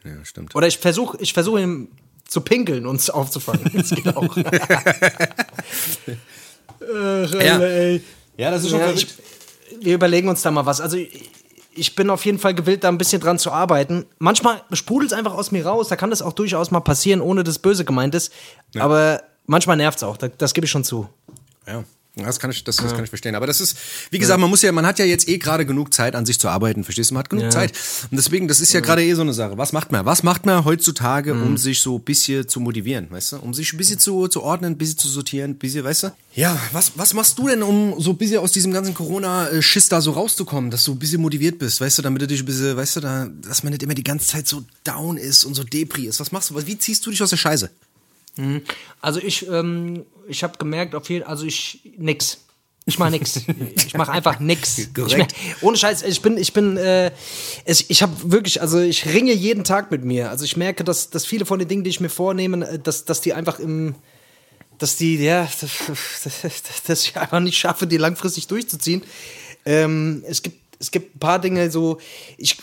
Ja, 0.03 0.25
stimmt. 0.25 0.55
Oder 0.55 0.67
ich 0.67 0.77
versuche 0.79 1.17
ich 1.21 1.31
versuch 1.33 1.57
ihm 1.59 1.87
zu 2.27 2.41
pinkeln 2.41 2.85
und 2.85 2.95
es 2.97 3.09
aufzufangen. 3.09 3.69
Das 3.73 3.89
geht 3.91 4.15
auch. 4.15 4.35
Ach, 6.81 7.33
Ja. 7.33 7.53
Alter, 7.53 7.67
ey. 7.69 8.01
Ja, 8.37 8.51
das 8.51 8.63
ist 8.63 8.69
schon 8.71 8.79
Ja, 8.79 8.87
verrückt. 8.87 9.15
ich, 9.71 9.85
wir 9.85 9.93
überlegen 9.95 10.27
uns 10.29 10.41
da 10.41 10.51
mal 10.51 10.65
was. 10.65 10.81
Also 10.81 10.97
ich, 11.73 11.95
bin 11.95 12.09
auf 12.09 12.25
jeden 12.25 12.39
Fall 12.39 12.53
gewillt, 12.53 12.83
da 12.83 12.89
ein 12.89 12.97
bisschen 12.97 13.21
dran 13.21 13.39
zu 13.39 13.51
arbeiten. 13.51 14.05
Manchmal 14.19 14.61
sprudelt 14.73 15.11
es 15.11 15.17
einfach 15.17 15.33
aus 15.33 15.51
mir 15.51 15.65
raus. 15.65 15.87
Da 15.87 15.95
kann 15.95 16.09
das 16.09 16.21
auch 16.21 16.33
durchaus 16.33 16.71
mal 16.71 16.81
passieren, 16.81 17.21
ohne 17.21 17.43
dass 17.43 17.59
böse 17.59 17.85
gemeint 17.85 18.15
ist. 18.15 18.31
Aber 18.77 19.21
manchmal 19.45 19.77
nervt 19.77 19.97
es 19.97 20.03
auch. 20.03 20.17
Das, 20.17 20.31
das 20.37 20.53
gebe 20.53 20.65
ich 20.65 20.71
schon 20.71 20.83
zu. 20.83 21.07
Ja. 21.67 21.83
Das 22.15 22.39
kann 22.41 22.51
ich, 22.51 22.63
das, 22.65 22.75
das 22.75 22.91
kann 22.93 23.05
ich 23.05 23.09
verstehen. 23.09 23.35
Aber 23.35 23.47
das 23.47 23.61
ist, 23.61 23.77
wie 24.09 24.19
gesagt, 24.19 24.37
man 24.41 24.49
muss 24.49 24.61
ja, 24.61 24.71
man 24.73 24.85
hat 24.85 24.99
ja 24.99 25.05
jetzt 25.05 25.29
eh 25.29 25.37
gerade 25.37 25.65
genug 25.65 25.93
Zeit, 25.93 26.13
an 26.13 26.25
sich 26.25 26.37
zu 26.39 26.49
arbeiten, 26.49 26.83
verstehst 26.83 27.09
du? 27.09 27.13
Man 27.13 27.19
hat 27.23 27.29
genug 27.29 27.45
Ja. 27.45 27.49
Zeit. 27.51 27.71
Und 28.11 28.17
deswegen, 28.17 28.49
das 28.49 28.59
ist 28.59 28.73
ja 28.73 28.81
gerade 28.81 29.01
eh 29.03 29.13
so 29.13 29.21
eine 29.21 29.31
Sache. 29.33 29.57
Was 29.57 29.71
macht 29.71 29.93
man? 29.93 30.05
Was 30.05 30.21
macht 30.21 30.45
man 30.45 30.65
heutzutage, 30.65 31.33
Mhm. 31.33 31.43
um 31.43 31.57
sich 31.57 31.79
so 31.79 31.95
ein 31.97 32.01
bisschen 32.01 32.47
zu 32.49 32.59
motivieren, 32.59 33.09
weißt 33.09 33.31
du? 33.33 33.35
Um 33.37 33.53
sich 33.53 33.71
ein 33.71 33.77
bisschen 33.77 33.97
zu, 33.97 34.27
zu 34.27 34.43
ordnen, 34.43 34.73
ein 34.73 34.77
bisschen 34.77 34.97
zu 34.97 35.07
sortieren, 35.07 35.51
ein 35.51 35.55
bisschen, 35.55 35.85
weißt 35.85 36.03
du? 36.03 36.11
Ja, 36.35 36.59
was, 36.73 36.91
was 36.95 37.13
machst 37.13 37.39
du 37.39 37.47
denn, 37.47 37.63
um 37.63 37.95
so 37.99 38.11
ein 38.11 38.17
bisschen 38.17 38.39
aus 38.39 38.51
diesem 38.51 38.73
ganzen 38.73 38.93
Corona-Schiss 38.93 39.87
da 39.87 40.01
so 40.01 40.11
rauszukommen, 40.11 40.69
dass 40.69 40.83
du 40.83 40.91
ein 40.91 40.99
bisschen 40.99 41.21
motiviert 41.21 41.59
bist, 41.59 41.79
weißt 41.79 41.97
du, 41.99 42.01
damit 42.01 42.21
du 42.21 42.27
dich 42.27 42.41
ein 42.41 42.45
bisschen, 42.45 42.75
weißt 42.75 42.97
du, 42.97 42.99
da, 42.99 43.27
dass 43.41 43.63
man 43.63 43.71
nicht 43.71 43.83
immer 43.83 43.93
die 43.93 44.03
ganze 44.03 44.27
Zeit 44.27 44.47
so 44.49 44.63
down 44.83 45.15
ist 45.17 45.45
und 45.45 45.53
so 45.55 45.63
Depri 45.63 46.07
ist. 46.07 46.19
Was 46.19 46.33
machst 46.33 46.49
du? 46.49 46.67
Wie 46.67 46.77
ziehst 46.77 47.05
du 47.05 47.11
dich 47.11 47.23
aus 47.23 47.29
der 47.29 47.37
Scheiße? 47.37 47.69
Also 49.01 49.19
ich, 49.19 49.47
ähm, 49.47 50.05
ich 50.27 50.43
habe 50.43 50.57
gemerkt, 50.57 50.95
auf 50.95 51.09
jeden, 51.09 51.25
also 51.25 51.45
ich 51.45 51.81
nix. 51.97 52.39
Ich 52.85 52.97
mach 52.97 53.09
nix. 53.09 53.41
Ich 53.85 53.93
mach 53.93 54.09
einfach 54.09 54.39
nix. 54.39 54.77
Ich 54.79 54.93
Korrekt. 54.93 55.35
mer- 55.37 55.55
ohne 55.61 55.77
Scheiß, 55.77 56.01
ich 56.03 56.21
bin, 56.21 56.37
ich 56.37 56.53
bin, 56.53 56.77
äh, 56.77 57.11
es, 57.65 57.85
ich 57.89 58.01
habe 58.01 58.13
wirklich, 58.31 58.61
also 58.61 58.79
ich 58.79 59.05
ringe 59.05 59.33
jeden 59.33 59.63
Tag 59.63 59.91
mit 59.91 60.03
mir. 60.03 60.29
Also 60.29 60.45
ich 60.45 60.57
merke, 60.57 60.83
dass, 60.83 61.09
dass 61.09 61.25
viele 61.25 61.45
von 61.45 61.59
den 61.59 61.67
Dingen, 61.67 61.83
die 61.83 61.89
ich 61.91 61.99
mir 61.99 62.09
vornehme, 62.09 62.67
äh, 62.67 62.79
dass, 62.79 63.05
dass 63.05 63.21
die 63.21 63.33
einfach 63.33 63.59
im, 63.59 63.95
dass 64.79 64.95
die, 64.95 65.17
ja, 65.17 65.47
dass, 65.61 66.81
dass 66.87 67.03
ich 67.03 67.17
einfach 67.17 67.39
nicht 67.39 67.57
schaffe, 67.57 67.85
die 67.85 67.97
langfristig 67.97 68.47
durchzuziehen. 68.47 69.03
Ähm, 69.65 70.23
es 70.27 70.41
gibt, 70.41 70.57
es 70.79 70.89
gibt 70.89 71.15
ein 71.15 71.19
paar 71.19 71.37
Dinge 71.39 71.69
so, 71.69 71.99
ich, 72.37 72.57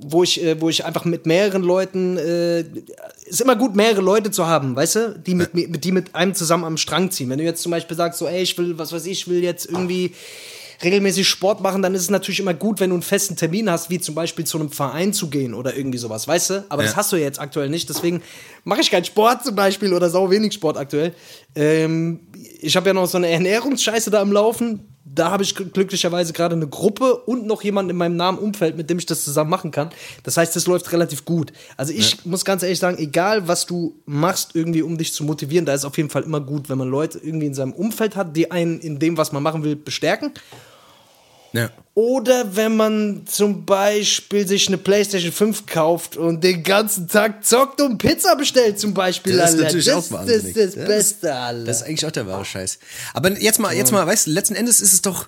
wo 0.00 0.22
ich, 0.22 0.42
äh, 0.42 0.60
wo 0.60 0.68
ich 0.68 0.84
einfach 0.84 1.04
mit 1.04 1.26
mehreren 1.26 1.62
Leuten, 1.62 2.16
äh, 2.16 2.60
ist 3.26 3.40
immer 3.40 3.56
gut, 3.56 3.74
mehrere 3.76 4.00
Leute 4.00 4.30
zu 4.30 4.46
haben, 4.46 4.74
weißt 4.76 4.96
du, 4.96 5.18
die 5.26 5.34
mit, 5.34 5.54
mit, 5.54 5.84
die 5.84 5.92
mit 5.92 6.14
einem 6.14 6.34
zusammen 6.34 6.64
am 6.64 6.76
Strang 6.76 7.10
ziehen. 7.10 7.28
Wenn 7.30 7.38
du 7.38 7.44
jetzt 7.44 7.62
zum 7.62 7.70
Beispiel 7.70 7.96
sagst, 7.96 8.18
so, 8.18 8.26
ey, 8.26 8.42
ich 8.42 8.56
will, 8.58 8.78
was 8.78 8.92
weiß 8.92 9.06
ich, 9.06 9.12
ich 9.22 9.28
will 9.28 9.42
jetzt 9.42 9.66
irgendwie 9.66 10.12
regelmäßig 10.82 11.28
Sport 11.28 11.60
machen, 11.60 11.82
dann 11.82 11.94
ist 11.94 12.02
es 12.02 12.10
natürlich 12.10 12.38
immer 12.38 12.54
gut, 12.54 12.78
wenn 12.78 12.90
du 12.90 12.94
einen 12.94 13.02
festen 13.02 13.34
Termin 13.34 13.68
hast, 13.68 13.90
wie 13.90 13.98
zum 13.98 14.14
Beispiel 14.14 14.44
zu 14.44 14.58
einem 14.60 14.70
Verein 14.70 15.12
zu 15.12 15.28
gehen 15.28 15.52
oder 15.54 15.76
irgendwie 15.76 15.98
sowas, 15.98 16.28
weißt 16.28 16.50
du? 16.50 16.64
Aber 16.68 16.82
Ja. 16.82 16.88
das 16.88 16.96
hast 16.96 17.10
du 17.10 17.16
ja 17.16 17.24
jetzt 17.24 17.40
aktuell 17.40 17.68
nicht, 17.68 17.88
deswegen 17.88 18.22
mache 18.62 18.80
ich 18.80 18.90
keinen 18.90 19.04
Sport 19.04 19.44
zum 19.44 19.56
Beispiel 19.56 19.92
oder 19.92 20.08
sau 20.08 20.30
wenig 20.30 20.52
Sport 20.54 20.76
aktuell. 20.76 21.14
Ähm, 21.56 22.20
ich 22.60 22.76
habe 22.76 22.86
ja 22.90 22.94
noch 22.94 23.06
so 23.06 23.16
eine 23.18 23.28
Ernährungsscheiße 23.28 24.10
da 24.10 24.20
am 24.20 24.30
Laufen. 24.30 24.94
Da 25.14 25.30
habe 25.30 25.42
ich 25.42 25.52
gl- 25.52 25.70
glücklicherweise 25.70 26.32
gerade 26.32 26.54
eine 26.54 26.66
Gruppe 26.66 27.14
und 27.14 27.46
noch 27.46 27.62
jemanden 27.62 27.90
in 27.90 27.96
meinem 27.96 28.16
nahen 28.16 28.38
Umfeld, 28.38 28.76
mit 28.76 28.90
dem 28.90 28.98
ich 28.98 29.06
das 29.06 29.24
zusammen 29.24 29.50
machen 29.50 29.70
kann. 29.70 29.90
Das 30.22 30.36
heißt, 30.36 30.54
das 30.54 30.66
läuft 30.66 30.92
relativ 30.92 31.24
gut. 31.24 31.52
Also 31.76 31.92
ich 31.92 32.24
muss 32.24 32.44
ganz 32.44 32.62
ehrlich 32.62 32.78
sagen, 32.78 32.98
egal 32.98 33.48
was 33.48 33.66
du 33.66 33.96
machst, 34.06 34.50
irgendwie 34.54 34.82
um 34.82 34.98
dich 34.98 35.12
zu 35.12 35.24
motivieren, 35.24 35.66
da 35.66 35.74
ist 35.74 35.84
auf 35.84 35.96
jeden 35.96 36.10
Fall 36.10 36.22
immer 36.22 36.40
gut, 36.40 36.68
wenn 36.68 36.78
man 36.78 36.88
Leute 36.88 37.18
irgendwie 37.18 37.46
in 37.46 37.54
seinem 37.54 37.72
Umfeld 37.72 38.16
hat, 38.16 38.36
die 38.36 38.50
einen 38.50 38.80
in 38.80 38.98
dem, 38.98 39.16
was 39.16 39.32
man 39.32 39.42
machen 39.42 39.64
will, 39.64 39.76
bestärken. 39.76 40.32
Ja. 41.52 41.70
Oder 41.94 42.54
wenn 42.54 42.76
man 42.76 43.22
zum 43.26 43.64
Beispiel 43.64 44.46
sich 44.46 44.68
eine 44.68 44.78
PlayStation 44.78 45.32
5 45.32 45.66
kauft 45.66 46.16
und 46.16 46.44
den 46.44 46.62
ganzen 46.62 47.08
Tag 47.08 47.44
zockt 47.44 47.80
und 47.80 47.98
Pizza 47.98 48.36
bestellt, 48.36 48.78
zum 48.78 48.94
Beispiel. 48.94 49.36
Das 49.36 49.54
ist 49.54 49.60
natürlich 49.60 49.86
das, 49.86 49.94
auch 49.96 50.00
Das 50.02 50.10
wahnsinnig. 50.12 50.56
ist 50.56 50.56
das 50.56 50.74
Ja, 50.76 50.84
Beste, 50.86 51.34
Alter. 51.34 51.64
Das 51.64 51.76
ist 51.78 51.82
eigentlich 51.88 52.06
auch 52.06 52.12
der 52.12 52.26
wahre 52.28 52.44
Scheiß. 52.44 52.78
Aber 53.14 53.32
jetzt 53.40 53.58
mal, 53.58 53.74
jetzt 53.74 53.90
mal, 53.90 54.06
weißt 54.06 54.28
du, 54.28 54.30
letzten 54.30 54.54
Endes 54.54 54.80
ist 54.80 54.92
es 54.92 55.02
doch, 55.02 55.26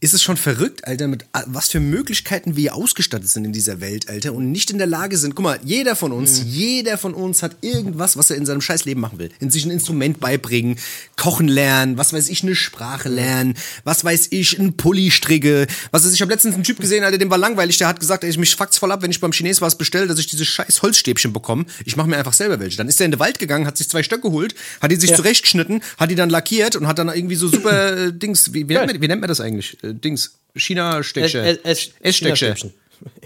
ist 0.00 0.14
es 0.14 0.22
schon 0.22 0.36
verrückt, 0.36 0.86
Alter, 0.86 1.08
mit 1.08 1.24
was 1.46 1.68
für 1.70 1.80
Möglichkeiten 1.80 2.56
wir 2.56 2.74
ausgestattet 2.74 3.28
sind 3.28 3.44
in 3.44 3.52
dieser 3.52 3.80
Welt, 3.80 4.08
Alter, 4.08 4.32
und 4.32 4.52
nicht 4.52 4.70
in 4.70 4.78
der 4.78 4.86
Lage 4.86 5.16
sind. 5.16 5.34
Guck 5.34 5.42
mal, 5.44 5.58
jeder 5.64 5.96
von 5.96 6.12
uns, 6.12 6.42
jeder 6.46 6.96
von 6.98 7.14
uns 7.14 7.42
hat 7.42 7.56
irgendwas, 7.60 8.16
was 8.16 8.30
er 8.30 8.36
in 8.36 8.46
seinem 8.46 8.60
scheiß 8.60 8.84
Leben 8.84 9.00
machen 9.00 9.18
will. 9.18 9.30
In 9.40 9.50
sich 9.50 9.64
ein 9.64 9.70
Instrument 9.70 10.20
beibringen, 10.20 10.76
kochen 11.16 11.48
lernen, 11.48 11.98
was 11.98 12.12
weiß 12.12 12.28
ich, 12.28 12.42
eine 12.42 12.54
Sprache 12.54 13.08
lernen, 13.08 13.54
was 13.84 14.04
weiß 14.04 14.28
ich, 14.30 14.58
ein 14.58 14.76
Pulli 14.76 15.10
stricke, 15.10 15.66
was 15.90 16.04
weiß 16.04 16.10
ich, 16.12 16.16
ich 16.16 16.22
habe 16.22 16.32
letztens 16.32 16.54
einen 16.54 16.64
Typ 16.64 16.78
gesehen, 16.80 17.04
Alter, 17.04 17.18
dem 17.18 17.30
war 17.30 17.38
langweilig, 17.38 17.78
der 17.78 17.88
hat 17.88 18.00
gesagt, 18.00 18.24
ey, 18.24 18.36
mich 18.38 18.54
fuckt's 18.56 18.78
voll 18.78 18.92
ab, 18.92 19.02
wenn 19.02 19.10
ich 19.10 19.20
beim 19.20 19.32
Chines 19.32 19.60
was 19.60 19.76
bestelle, 19.76 20.06
dass 20.06 20.18
ich 20.18 20.26
diese 20.26 20.44
scheiß 20.44 20.82
Holzstäbchen 20.82 21.32
bekomme. 21.32 21.64
Ich 21.84 21.96
mache 21.96 22.08
mir 22.08 22.16
einfach 22.16 22.32
selber 22.32 22.60
welche. 22.60 22.76
Dann 22.76 22.88
ist 22.88 23.00
er 23.00 23.06
in 23.06 23.10
den 23.12 23.20
Wald 23.20 23.38
gegangen, 23.38 23.66
hat 23.66 23.76
sich 23.76 23.88
zwei 23.88 24.02
Stöcke 24.02 24.22
geholt, 24.22 24.54
hat 24.80 24.90
die 24.90 24.96
sich 24.96 25.10
Ja. 25.10 25.16
zurechtgeschnitten, 25.16 25.82
hat 25.98 26.10
die 26.10 26.14
dann 26.14 26.30
lackiert 26.30 26.76
und 26.76 26.86
hat 26.86 26.98
dann 26.98 27.08
irgendwie 27.08 27.34
so 27.36 27.48
super 27.48 27.96
äh, 27.96 28.12
Dings, 28.12 28.52
wie, 28.52 28.68
wie, 28.68 28.74
nennt 28.74 28.86
man, 28.86 29.02
wie 29.02 29.08
nennt 29.08 29.20
man 29.20 29.28
das 29.28 29.40
eigentlich? 29.40 29.76
Äh, 29.82 29.94
Dings, 29.94 30.36
China-Steckchen. 30.54 31.44
Es- 31.44 31.58
es- 31.62 31.90
Esssteckchen. 32.00 32.12
China-Stäbchen. 32.56 32.72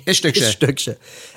Essstöckchen. 0.04 0.42
Essstöckchen. 0.44 0.96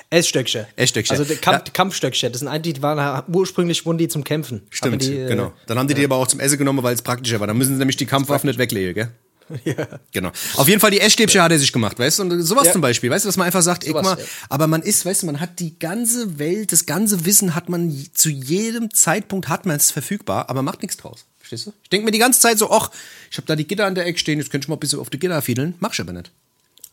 Essstöckchen. 0.10 0.66
Essstöckchen. 0.76 1.18
Also 1.18 1.36
Kamp 1.36 1.68
Ja. 1.68 1.74
Kampfstöckchen. 1.74 2.32
Das 2.32 2.40
sind 2.40 2.48
eigentlich, 2.48 2.76
die 2.76 2.82
waren 2.84 3.24
ursprünglich 3.34 3.86
wurden 3.86 3.98
die 3.98 4.08
zum 4.08 4.24
Kämpfen. 4.24 4.62
Stimmt, 4.70 5.02
die, 5.04 5.14
äh, 5.18 5.28
genau. 5.28 5.54
Dann 5.66 5.80
haben 5.80 5.88
die 5.88 5.94
die 5.96 6.04
aber 6.06 6.16
auch 6.18 6.28
zum 6.28 6.40
Essen 6.40 6.58
genommen, 6.58 6.84
weil 6.84 6.94
es 6.94 7.02
praktischer 7.02 7.40
war. 7.40 7.48
Dann 7.48 7.58
müssen 7.58 7.74
sie 7.74 7.80
nämlich 7.80 7.98
die 7.98 8.06
Kampfwaffen 8.06 8.48
nicht 8.48 8.60
weglegen, 8.60 8.94
gell? 8.94 9.12
Ja. 9.64 9.88
Genau. 10.12 10.32
Auf 10.56 10.68
jeden 10.68 10.82
Fall 10.82 10.92
die 10.92 11.00
Essstäbchen 11.00 11.42
hat 11.42 11.52
er 11.52 11.58
sich 11.60 11.72
gemacht, 11.72 11.98
weißt 11.98 12.20
du? 12.20 12.24
Und 12.24 12.42
sowas 12.42 12.68
Ja. 12.68 12.74
zum 12.74 12.82
Beispiel, 12.82 13.10
weißt 13.10 13.24
du, 13.24 13.30
dass 13.30 13.38
man 13.38 13.46
einfach 13.48 13.62
sagt, 13.62 13.86
Sowas, 13.86 14.04
mal, 14.04 14.18
ja. 14.20 14.26
aber 14.50 14.68
man 14.68 14.82
ist, 14.82 15.06
weißt 15.06 15.22
du, 15.24 15.26
man 15.26 15.40
hat 15.40 15.60
die 15.60 15.80
ganze 15.80 16.38
Welt, 16.38 16.74
das 16.74 16.86
ganze 16.86 17.26
Wissen 17.26 17.56
hat 17.56 17.70
man 17.70 17.90
zu 18.14 18.30
jedem 18.30 18.94
Zeitpunkt 18.94 19.48
hat 19.48 19.66
man 19.66 19.78
es 19.78 19.90
verfügbar, 19.90 20.50
aber 20.50 20.64
macht 20.64 20.82
nichts 20.82 20.98
draus. 20.98 21.26
Verstehst 21.48 21.68
du? 21.68 21.74
Ich 21.84 21.90
denke 21.90 22.06
mir 22.06 22.12
die 22.12 22.20
ganze 22.20 22.42
Zeit 22.42 22.60
so, 22.60 22.70
ach, 22.70 22.92
ich 23.32 23.38
habe 23.38 23.48
da 23.48 23.56
die 23.56 23.66
Gitter 23.66 23.86
an 23.86 23.96
der 23.96 24.06
Ecke 24.06 24.20
stehen, 24.20 24.38
jetzt 24.38 24.52
könnte 24.52 24.66
ich 24.66 24.70
mal 24.70 24.76
ein 24.76 24.80
bisschen 24.80 25.00
auf 25.00 25.10
die 25.10 25.18
Gitter 25.18 25.42
fiedeln. 25.42 25.76
Mach 25.80 25.94
ich 25.94 26.02
aber 26.02 26.12
nicht. 26.12 26.32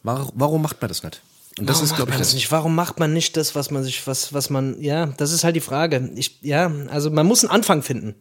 Warum, 0.05 0.31
warum 0.35 0.63
macht 0.63 0.81
man 0.81 0.89
das 0.89 1.03
nicht? 1.03 1.21
Und 1.59 1.69
das 1.69 1.77
Warum 1.77 1.85
ist, 1.85 1.91
macht 1.91 1.97
glaube 1.99 2.11
ich, 2.11 2.15
man 2.15 2.19
das 2.21 2.35
nicht? 2.35 2.53
Warum 2.53 2.75
macht 2.75 3.01
man 3.01 3.13
nicht 3.13 3.37
das, 3.37 3.55
was 3.55 3.71
man 3.71 3.83
sich, 3.83 4.07
was, 4.07 4.33
was 4.33 4.51
man, 4.51 4.81
ja, 4.81 5.07
das 5.17 5.33
ist 5.33 5.43
halt 5.43 5.57
die 5.57 5.61
Frage. 5.61 6.11
Ich, 6.15 6.39
ja, 6.43 6.71
also 6.89 7.11
man 7.11 7.27
muss 7.27 7.43
einen 7.43 7.51
Anfang 7.51 7.83
finden. 7.83 8.15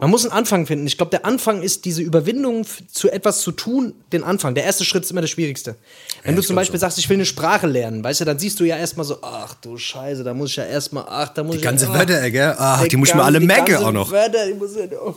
Man 0.00 0.10
muss 0.10 0.24
einen 0.24 0.32
Anfang 0.32 0.66
finden. 0.66 0.86
Ich 0.86 0.96
glaube, 0.96 1.10
der 1.10 1.24
Anfang 1.24 1.62
ist 1.62 1.84
diese 1.84 2.02
Überwindung 2.02 2.66
zu 2.90 3.10
etwas 3.10 3.40
zu 3.40 3.52
tun, 3.52 3.94
den 4.12 4.24
Anfang. 4.24 4.54
Der 4.54 4.64
erste 4.64 4.84
Schritt 4.84 5.04
ist 5.04 5.10
immer 5.10 5.20
das 5.20 5.30
Schwierigste. 5.30 5.76
Wenn 6.24 6.36
du 6.36 6.42
zum 6.42 6.56
Beispiel 6.56 6.80
sagst, 6.80 6.98
ich 6.98 7.08
will 7.08 7.16
eine 7.16 7.26
Sprache 7.26 7.66
lernen, 7.66 8.02
weißt 8.04 8.20
du, 8.20 8.24
dann 8.24 8.38
siehst 8.38 8.60
du 8.60 8.64
ja 8.64 8.76
erstmal 8.76 9.06
so, 9.06 9.18
ach 9.22 9.54
du 9.54 9.76
Scheiße, 9.76 10.24
da 10.24 10.34
muss 10.34 10.50
ich 10.50 10.56
ja 10.56 10.64
erstmal, 10.64 11.04
ach, 11.08 11.28
da 11.28 11.42
muss 11.42 11.52
Die 11.52 11.58
ich 11.58 11.64
ganze 11.64 11.86
ja, 11.86 11.94
Wörter, 11.94 12.30
gell? 12.30 12.54
Ah, 12.58 12.78
der 12.80 12.88
die 12.88 12.96
muss 12.96 13.10
ich 13.10 13.14
mir 13.14 13.24
alle 13.24 13.40
die 13.40 13.46
merken 13.46 13.76
auch 13.76 13.92
noch. 13.92 14.10
Wörter, 14.10 14.46
die 14.46 14.54
muss 14.54 14.74
ich, 14.74 14.90
oh. 14.92 15.14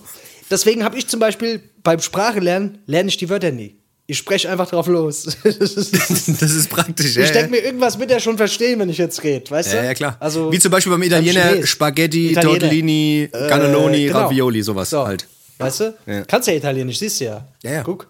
Deswegen 0.50 0.84
habe 0.84 0.98
ich 0.98 1.08
zum 1.08 1.20
Beispiel 1.20 1.62
beim 1.84 2.00
Sprache 2.00 2.40
lernen, 2.40 2.80
lerne 2.86 3.10
ich 3.10 3.18
die 3.18 3.30
Wörter 3.30 3.52
nie. 3.52 3.78
Ich 4.06 4.18
spreche 4.18 4.50
einfach 4.50 4.70
drauf 4.70 4.88
los. 4.88 5.26
Das 5.44 6.52
ist 6.52 6.70
praktisch, 6.70 7.16
ja. 7.16 7.24
Ich 7.24 7.32
denke 7.32 7.52
mir, 7.52 7.60
irgendwas 7.60 7.98
wird 8.00 8.12
er 8.12 8.20
schon 8.20 8.38
verstehen, 8.38 8.80
wenn 8.80 8.90
ich 8.90 8.98
jetzt 8.98 9.24
rede, 9.24 9.50
weißt 9.50 9.74
du? 9.74 9.78
Ja, 9.78 9.84
ja, 9.86 9.94
klar. 9.94 10.18
Also, 10.20 10.52
Wie 10.52 10.60
zum 10.60 10.72
Beispiel 10.72 10.92
beim 10.92 11.04
Italiener. 11.04 11.66
Spaghetti, 11.66 12.32
Italiener. 12.32 12.60
Tortellini, 12.60 13.30
Äh, 13.32 13.48
Cannelloni, 13.48 14.06
genau. 14.08 14.20
Ravioli, 14.20 14.62
sowas 14.62 14.90
So, 14.90 15.06
halt. 15.08 15.28
Weißt 15.58 15.80
du? 15.80 15.94
Ja. 16.06 16.24
Kannst 16.26 16.48
ja 16.50 16.54
Italienisch, 16.56 17.00
siehst 17.00 17.22
du 17.22 17.26
ja. 17.26 17.48
Ja, 17.64 17.72
ja. 17.72 17.84
Guck, 17.84 18.08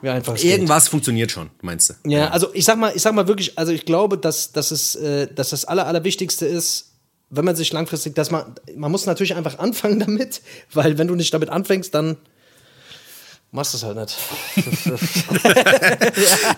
wie 0.00 0.08
einfach 0.08 0.34
es 0.34 0.40
geht. 0.42 0.52
Irgendwas 0.52 0.88
funktioniert 0.88 1.30
schon, 1.30 1.50
meinst 1.60 1.90
du? 1.90 1.94
Ja, 2.10 2.28
also 2.28 2.48
ich 2.54 2.64
sag 2.64 2.78
mal, 2.78 2.92
ich 2.94 3.02
sag 3.02 3.12
mal 3.14 3.28
wirklich, 3.28 3.58
also 3.58 3.72
ich 3.72 3.84
glaube, 3.84 4.16
dass, 4.16 4.52
dass, 4.52 4.70
es, 4.70 4.94
äh, 4.96 5.26
dass 5.34 5.50
das 5.50 5.66
Aller, 5.66 5.86
Allerwichtigste 5.86 6.46
ist, 6.46 6.92
wenn 7.30 7.44
man 7.44 7.56
sich 7.56 7.72
langfristig, 7.72 8.14
dass 8.14 8.30
man, 8.30 8.54
man 8.76 8.90
muss 8.90 9.06
natürlich 9.06 9.34
einfach 9.34 9.58
anfangen 9.58 10.00
damit, 10.00 10.42
weil 10.72 10.98
wenn 10.98 11.08
du 11.08 11.14
nicht 11.14 11.32
damit 11.34 11.48
anfängst, 11.48 11.94
dann 11.94 12.16
machst 13.50 13.74
du 13.74 13.78
es 13.78 13.84
halt 13.84 13.96
nicht. 13.96 14.14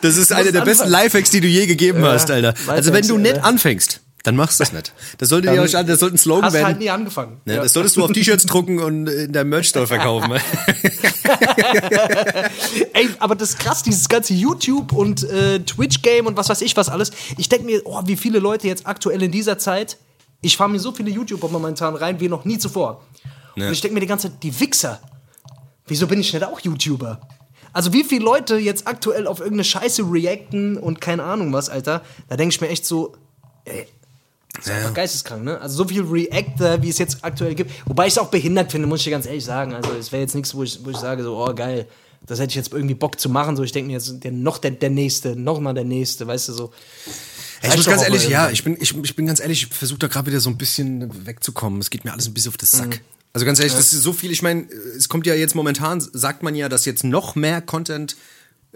Das 0.02 0.16
ist 0.16 0.32
einer 0.32 0.52
der 0.52 0.62
besten. 0.62 0.88
Lifehacks, 0.88 1.30
die 1.30 1.40
du 1.40 1.46
je 1.46 1.66
gegeben 1.66 2.04
hast, 2.04 2.30
Alter. 2.30 2.54
Also 2.66 2.92
wenn 2.92 3.06
du 3.06 3.18
nicht 3.18 3.37
ja. 3.37 3.42
anfängst, 3.42 4.00
dann 4.26 4.35
machst 4.35 4.58
du 4.58 4.64
es 4.64 4.73
nicht. 4.73 4.92
Das 5.18 5.28
solltet 5.28 5.54
ihr 5.54 5.62
euch 5.62 5.76
an, 5.76 5.87
das 5.87 6.00
sollte 6.00 6.16
ein 6.16 6.18
Slogan 6.18 6.46
Hast 6.46 6.54
werden. 6.54 6.66
halt 6.66 6.78
nie 6.80 6.90
angefangen. 6.90 7.40
Ne, 7.44 7.56
Das 7.56 7.73
solltest 7.73 7.96
du 7.96 8.04
auf 8.04 8.11
T-Shirts 8.11 8.46
drucken 8.46 8.80
und 8.80 9.08
in 9.08 9.32
deinem 9.32 9.50
Merch-Store 9.50 9.87
verkaufen. 9.87 10.32
Ey, 12.92 13.08
aber 13.20 13.37
das 13.37 13.50
ist 13.50 13.61
krass, 13.61 13.85
dieses 13.85 14.08
ganze 14.08 14.35
YouTube 14.35 14.92
und 14.92 15.23
äh, 15.23 15.61
Twitch-Game 15.61 16.26
und 16.26 16.37
was 16.37 16.49
weiß 16.49 16.62
ich 16.62 16.76
was 16.76 16.88
alles. 16.88 17.12
Ich 17.38 17.49
denke 17.49 17.66
mir, 17.66 17.82
oh, 17.85 18.02
wie 18.06 18.16
viele 18.16 18.40
Leute 18.40 18.66
jetzt 18.66 18.85
aktuell 18.87 19.23
in 19.23 19.30
dieser 19.30 19.58
Zeit, 19.58 19.96
ich 20.40 20.57
fahre 20.57 20.71
mir 20.71 20.78
so 20.78 20.93
viele 20.93 21.11
YouTuber 21.11 21.49
momentan 21.49 21.95
rein 21.95 22.21
wie 22.21 22.28
noch 22.28 22.45
nie 22.45 22.59
zuvor. 22.59 23.05
Ja. 23.57 23.66
Und 23.66 23.73
ich 23.73 23.81
denke 23.81 23.95
mir 23.95 24.00
die 24.00 24.07
ganze 24.07 24.31
Zeit, 24.31 24.43
die 24.43 24.59
Wichser, 24.61 25.00
wieso 25.87 26.07
bin 26.07 26.21
ich 26.21 26.33
nicht 26.33 26.45
auch 26.45 26.61
YouTuber? 26.61 27.21
Also 27.73 27.93
wie 27.93 28.05
viele 28.05 28.25
Leute 28.25 28.57
jetzt 28.57 28.87
aktuell 28.87 29.26
auf 29.26 29.38
irgendeine 29.38 29.64
Scheiße 29.64 30.02
reacten 30.11 30.78
und 30.78 31.00
keine 31.00 31.25
Ahnung 31.25 31.52
was, 31.52 31.69
Alter. 31.69 32.02
Da 32.28 32.37
denke 32.37 32.55
ich 32.55 32.61
mir 32.61 32.69
echt 32.69 32.87
so, 32.87 33.14
ey, 33.64 33.87
das 34.55 34.66
ist 34.66 34.73
einfach 34.73 34.95
geisteskrank, 34.95 35.45
ne? 35.45 35.61
Also 35.61 35.76
so 35.76 35.88
viel 35.88 36.02
Reactor, 36.02 36.83
wie 36.83 36.88
es 36.88 36.99
jetzt 36.99 37.19
aktuell 37.23 37.55
gibt. 37.55 37.71
Wobei 37.87 38.07
ich 38.07 38.14
es 38.14 38.19
auch 38.19 38.28
behindert 38.28 38.73
finde, 38.73 38.87
muss 38.87 39.00
ich 39.00 39.05
dir 39.05 39.11
ganz 39.11 39.26
ehrlich 39.26 39.45
sagen. 39.45 39.75
Also 39.75 39.90
es 39.93 40.12
wäre 40.12 40.23
jetzt 40.23 40.35
nichts, 40.35 40.55
wo 40.55 40.62
ich, 40.62 40.83
wo 40.85 40.90
ich 40.90 40.97
sage, 40.97 41.23
so, 41.23 41.37
oh 41.37 41.55
geil, 41.55 41.87
das 42.25 42.38
hätte 42.38 42.50
ich 42.50 42.57
jetzt 42.57 42.73
irgendwie 42.73 42.95
Bock 42.95 43.21
zu 43.21 43.28
machen. 43.28 43.57
So, 43.57 43.62
ich 43.62 43.73
denke 43.73 43.88
mir 43.88 43.95
jetzt, 43.95 44.25
der, 44.25 44.33
noch 44.33 44.59
der, 44.59 44.71
der 44.71 44.90
Nächste, 44.90 45.37
noch 45.37 45.61
mal 45.61 45.75
der 45.75 45.85
Nächste, 45.85 46.26
weißt 46.26 46.49
du, 46.49 46.52
so. 46.55 46.73
Ich 47.63 47.69
Reicht 47.69 47.77
muss 47.79 47.87
ganz 47.87 48.03
ehrlich, 48.03 48.29
ja, 48.29 48.51
ich 48.51 48.63
bin, 48.65 48.77
ich, 48.81 48.95
ich 48.97 49.17
bin 49.17 49.27
ganz 49.27 49.41
ehrlich, 49.41 49.63
ich 49.65 49.75
versuche 49.75 49.99
da 49.99 50.07
gerade 50.09 50.27
wieder 50.27 50.41
so 50.41 50.51
ein 50.51 50.59
bisschen 50.59 51.27
wegzukommen. 51.27 51.81
Es 51.81 51.91
geht 51.91 52.05
mir 52.05 52.13
alles 52.13 52.27
ein 52.27 52.35
bisschen 52.35 52.51
auf 52.51 52.57
das 52.57 52.73
Mhm. 52.75 52.79
Sack. 52.79 53.01
Also 53.33 53.45
ganz 53.45 53.59
ehrlich, 53.59 53.75
das 53.75 53.93
ist 53.93 54.03
so 54.03 54.13
viel. 54.13 54.31
Ich 54.31 54.43
meine, 54.43 54.67
es 54.97 55.09
kommt 55.09 55.27
ja 55.27 55.35
jetzt 55.35 55.55
momentan, 55.55 56.01
sagt 56.01 56.43
man 56.43 56.55
ja, 56.55 56.69
dass 56.69 56.85
jetzt 56.87 57.05
noch 57.05 57.35
mehr 57.35 57.61
Content 57.61 58.17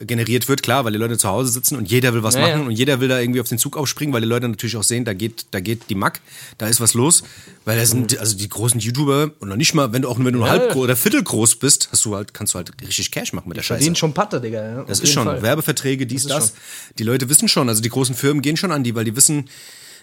generiert 0.01 0.49
wird, 0.49 0.63
klar, 0.63 0.85
weil 0.85 0.93
die 0.93 0.99
Leute 0.99 1.19
zu 1.19 1.29
Hause 1.29 1.51
sitzen 1.51 1.77
und 1.77 1.91
jeder 1.91 2.15
will 2.15 2.23
was 2.23 2.35
Ja, 2.35 2.41
machen 2.41 2.61
ja. 2.63 2.67
und 2.67 2.71
jeder 2.73 3.01
will 3.01 3.09
da 3.09 3.21
irgendwie 3.21 3.41
auf 3.41 3.49
den 3.49 3.59
Zug 3.59 3.77
aufspringen, 3.77 4.15
weil 4.15 4.23
die 4.23 4.27
Leute 4.27 4.49
natürlich 4.49 4.77
auch 4.77 4.83
sehen, 4.83 5.05
da 5.05 5.13
geht, 5.13 5.47
da 5.51 5.61
geht 5.61 5.91
die 5.91 5.95
Mack, 5.95 6.21
da 6.59 6.69
ist 6.69 6.81
was 6.81 6.95
los, 6.95 7.23
weil 7.67 7.79
da 7.79 7.85
sind 7.85 8.17
also 8.19 8.37
die 8.37 8.49
großen 8.49 8.81
YouTuber 8.81 9.31
und 9.41 9.49
noch 9.49 9.57
nicht 9.57 9.75
mal, 9.75 9.93
wenn 9.93 10.03
du 10.03 10.09
auch 10.09 10.17
nur 10.17 10.27
wenn 10.27 10.33
du 10.35 10.41
Mhm. 10.41 10.45
Ja, 10.47 10.51
halb 10.53 10.63
ja. 10.69 10.73
groß 10.73 10.85
oder 10.85 10.97
viertelgroß 10.97 11.57
bist, 11.57 11.91
hast 11.93 12.05
du 12.07 12.17
halt 12.17 12.33
kannst 12.33 12.55
du 12.55 12.57
halt 12.57 12.73
richtig 12.81 13.11
Cash 13.11 13.33
machen 13.35 13.49
mit 13.49 13.59
der 13.59 13.63
Scheiße. 13.63 13.79
Verdienen 13.81 13.97
schon 13.97 14.15
Patte, 14.15 14.41
Digga. 14.41 14.63
Ja, 14.77 14.83
Das 14.85 15.01
ist 15.01 15.13
schon 15.13 15.25
Fall. 15.25 15.43
Werbeverträge, 15.43 16.07
dies, 16.07 16.27
das. 16.27 16.49
schon. 16.49 16.57
Die 16.99 17.03
Leute 17.05 17.29
wissen 17.29 17.49
schon, 17.49 17.69
also 17.69 17.83
die 17.83 17.91
großen 17.91 18.15
Firmen 18.15 18.41
gehen 18.43 18.57
schon 18.57 18.73
an 18.73 18.83
die, 18.85 18.95
weil 18.95 19.05
die 19.05 19.15
wissen, 19.17 19.51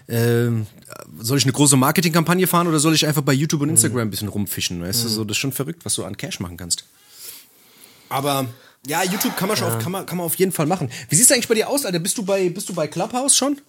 ähm, 0.10 0.68
soll 1.20 1.38
ich 1.40 1.44
eine 1.44 1.54
große 1.54 1.76
Marketingkampagne 1.76 2.46
fahren 2.48 2.68
oder 2.68 2.80
soll 2.80 2.94
ich 2.94 3.06
einfach 3.08 3.24
bei 3.24 3.34
YouTube 3.34 3.62
und 3.62 3.70
Instagram 3.70 4.02
ein 4.02 4.10
bisschen 4.12 4.28
rumfischen? 4.30 4.82
Weißt 4.82 5.04
du, 5.04 5.10
so, 5.10 5.24
das 5.24 5.36
ist 5.36 5.42
schon 5.42 5.52
verrückt, 5.52 5.84
was 5.86 5.96
du 5.96 6.06
an 6.06 6.16
Cash 6.16 6.40
machen 6.40 6.56
kannst. 6.56 6.86
Aber 8.10 8.46
ja, 8.86 9.04
YouTube 9.04 9.36
kann 9.36 9.48
man 9.48 9.58
schon 9.58 9.68
auf, 9.68 9.80
kann 9.80 9.92
man, 9.92 10.06
kann 10.06 10.18
man 10.18 10.26
auf 10.26 10.36
jeden 10.36 10.52
Fall 10.52 10.66
machen. 10.66 10.90
Wie 11.10 11.16
sieht's 11.16 11.32
eigentlich 11.32 11.48
bei 11.48 11.56
dir 11.56 11.70
aus, 11.70 11.86
Alter? 11.86 12.00
Bist 12.00 12.18
du 12.18 12.24
bei, 12.24 12.50
bist 12.50 12.70
du 12.70 12.74
bei 12.74 12.88
Clubhouse 12.88 13.36
schon? 13.36 13.60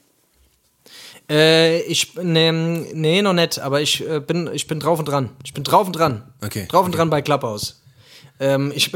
Äh, 1.31 1.81
ich, 1.83 2.15
nee, 2.15 2.53
nee, 2.53 3.23
noch 3.23 3.35
nicht, 3.35 3.59
aber 3.59 3.81
ich, 3.81 4.07
äh, 4.09 4.21
bin, 4.21 4.49
ich 4.53 4.67
bin 4.67 4.81
drauf 4.81 4.99
und 4.99 5.07
dran. 5.07 5.31
Ich 5.45 5.53
bin 5.53 5.63
drauf 5.65 5.87
und 5.87 5.93
dran. 5.93 6.23
Okay, 6.43 6.67
Drauf 6.69 6.85
und 6.85 6.91
okay. 6.91 6.99
dran 6.99 7.11
bei 7.11 7.21
Clubhouse. 7.21 7.83
Ähm, 8.41 8.73
ich, 8.75 8.93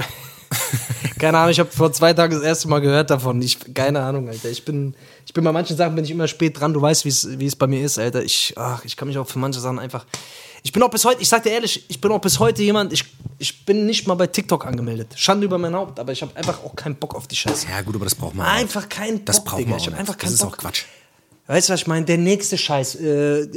keine 1.18 1.38
Ahnung, 1.38 1.50
ich 1.50 1.60
habe 1.60 1.70
vor 1.70 1.92
zwei 1.92 2.14
Tagen 2.14 2.34
das 2.34 2.42
erste 2.42 2.68
Mal 2.68 2.80
gehört 2.80 3.10
davon. 3.10 3.42
Ich, 3.42 3.74
keine 3.74 4.00
Ahnung, 4.00 4.28
Alter. 4.28 4.48
Ich 4.48 4.64
bin, 4.64 4.94
ich 5.26 5.32
bin 5.32 5.44
bei 5.44 5.52
manchen 5.52 5.76
Sachen 5.76 5.94
bin 5.94 6.04
ich 6.04 6.10
immer 6.10 6.28
spät 6.28 6.58
dran. 6.60 6.72
Du 6.72 6.80
weißt, 6.82 7.04
wie 7.04 7.46
es, 7.46 7.56
bei 7.56 7.66
mir 7.66 7.84
ist, 7.84 7.98
Alter. 7.98 8.22
Ich, 8.22 8.54
ach, 8.56 8.84
ich 8.84 8.96
kann 8.96 9.08
mich 9.08 9.18
auch 9.18 9.28
für 9.28 9.38
manche 9.38 9.60
Sachen 9.60 9.78
einfach. 9.78 10.04
Ich 10.64 10.72
bin 10.72 10.82
auch 10.82 10.90
bis 10.90 11.04
heute, 11.04 11.20
ich 11.20 11.28
sag 11.28 11.42
dir 11.42 11.50
ehrlich, 11.50 11.84
ich 11.88 12.00
bin 12.00 12.12
auch 12.12 12.20
bis 12.20 12.38
heute 12.38 12.62
jemand, 12.62 12.92
ich, 12.92 13.04
ich 13.38 13.64
bin 13.64 13.84
nicht 13.86 14.06
mal 14.06 14.14
bei 14.14 14.28
TikTok 14.28 14.64
angemeldet. 14.64 15.12
Schande 15.16 15.44
über 15.44 15.58
mein 15.58 15.74
Haupt, 15.74 15.98
aber 15.98 16.12
ich 16.12 16.22
habe 16.22 16.36
einfach 16.36 16.62
auch 16.62 16.76
keinen 16.76 16.94
Bock 16.96 17.14
auf 17.16 17.26
die 17.26 17.34
Scheiße. 17.36 17.66
Ja, 17.68 17.80
gut, 17.82 17.96
aber 17.96 18.04
das 18.04 18.14
braucht 18.14 18.34
man. 18.36 18.46
auch. 18.46 18.52
Einfach 18.52 18.88
keinen 18.88 19.16
Bock, 19.18 19.26
Das 19.26 19.42
braucht 19.42 19.58
Digga. 19.60 19.70
man 19.70 19.78
Ich 19.78 19.82
auch 19.82 19.86
hab 19.88 19.92
nicht. 19.94 20.00
einfach 20.00 20.14
Das 20.14 20.22
keinen 20.22 20.34
ist 20.34 20.40
Bock. 20.42 20.52
auch 20.54 20.58
Quatsch. 20.58 20.84
Weißt 21.48 21.68
du, 21.68 21.72
was 21.72 21.80
ich 21.80 21.86
meine? 21.88 22.06
Der 22.06 22.18
nächste 22.18 22.56
Scheiß, 22.56 22.94
äh, 22.94 23.48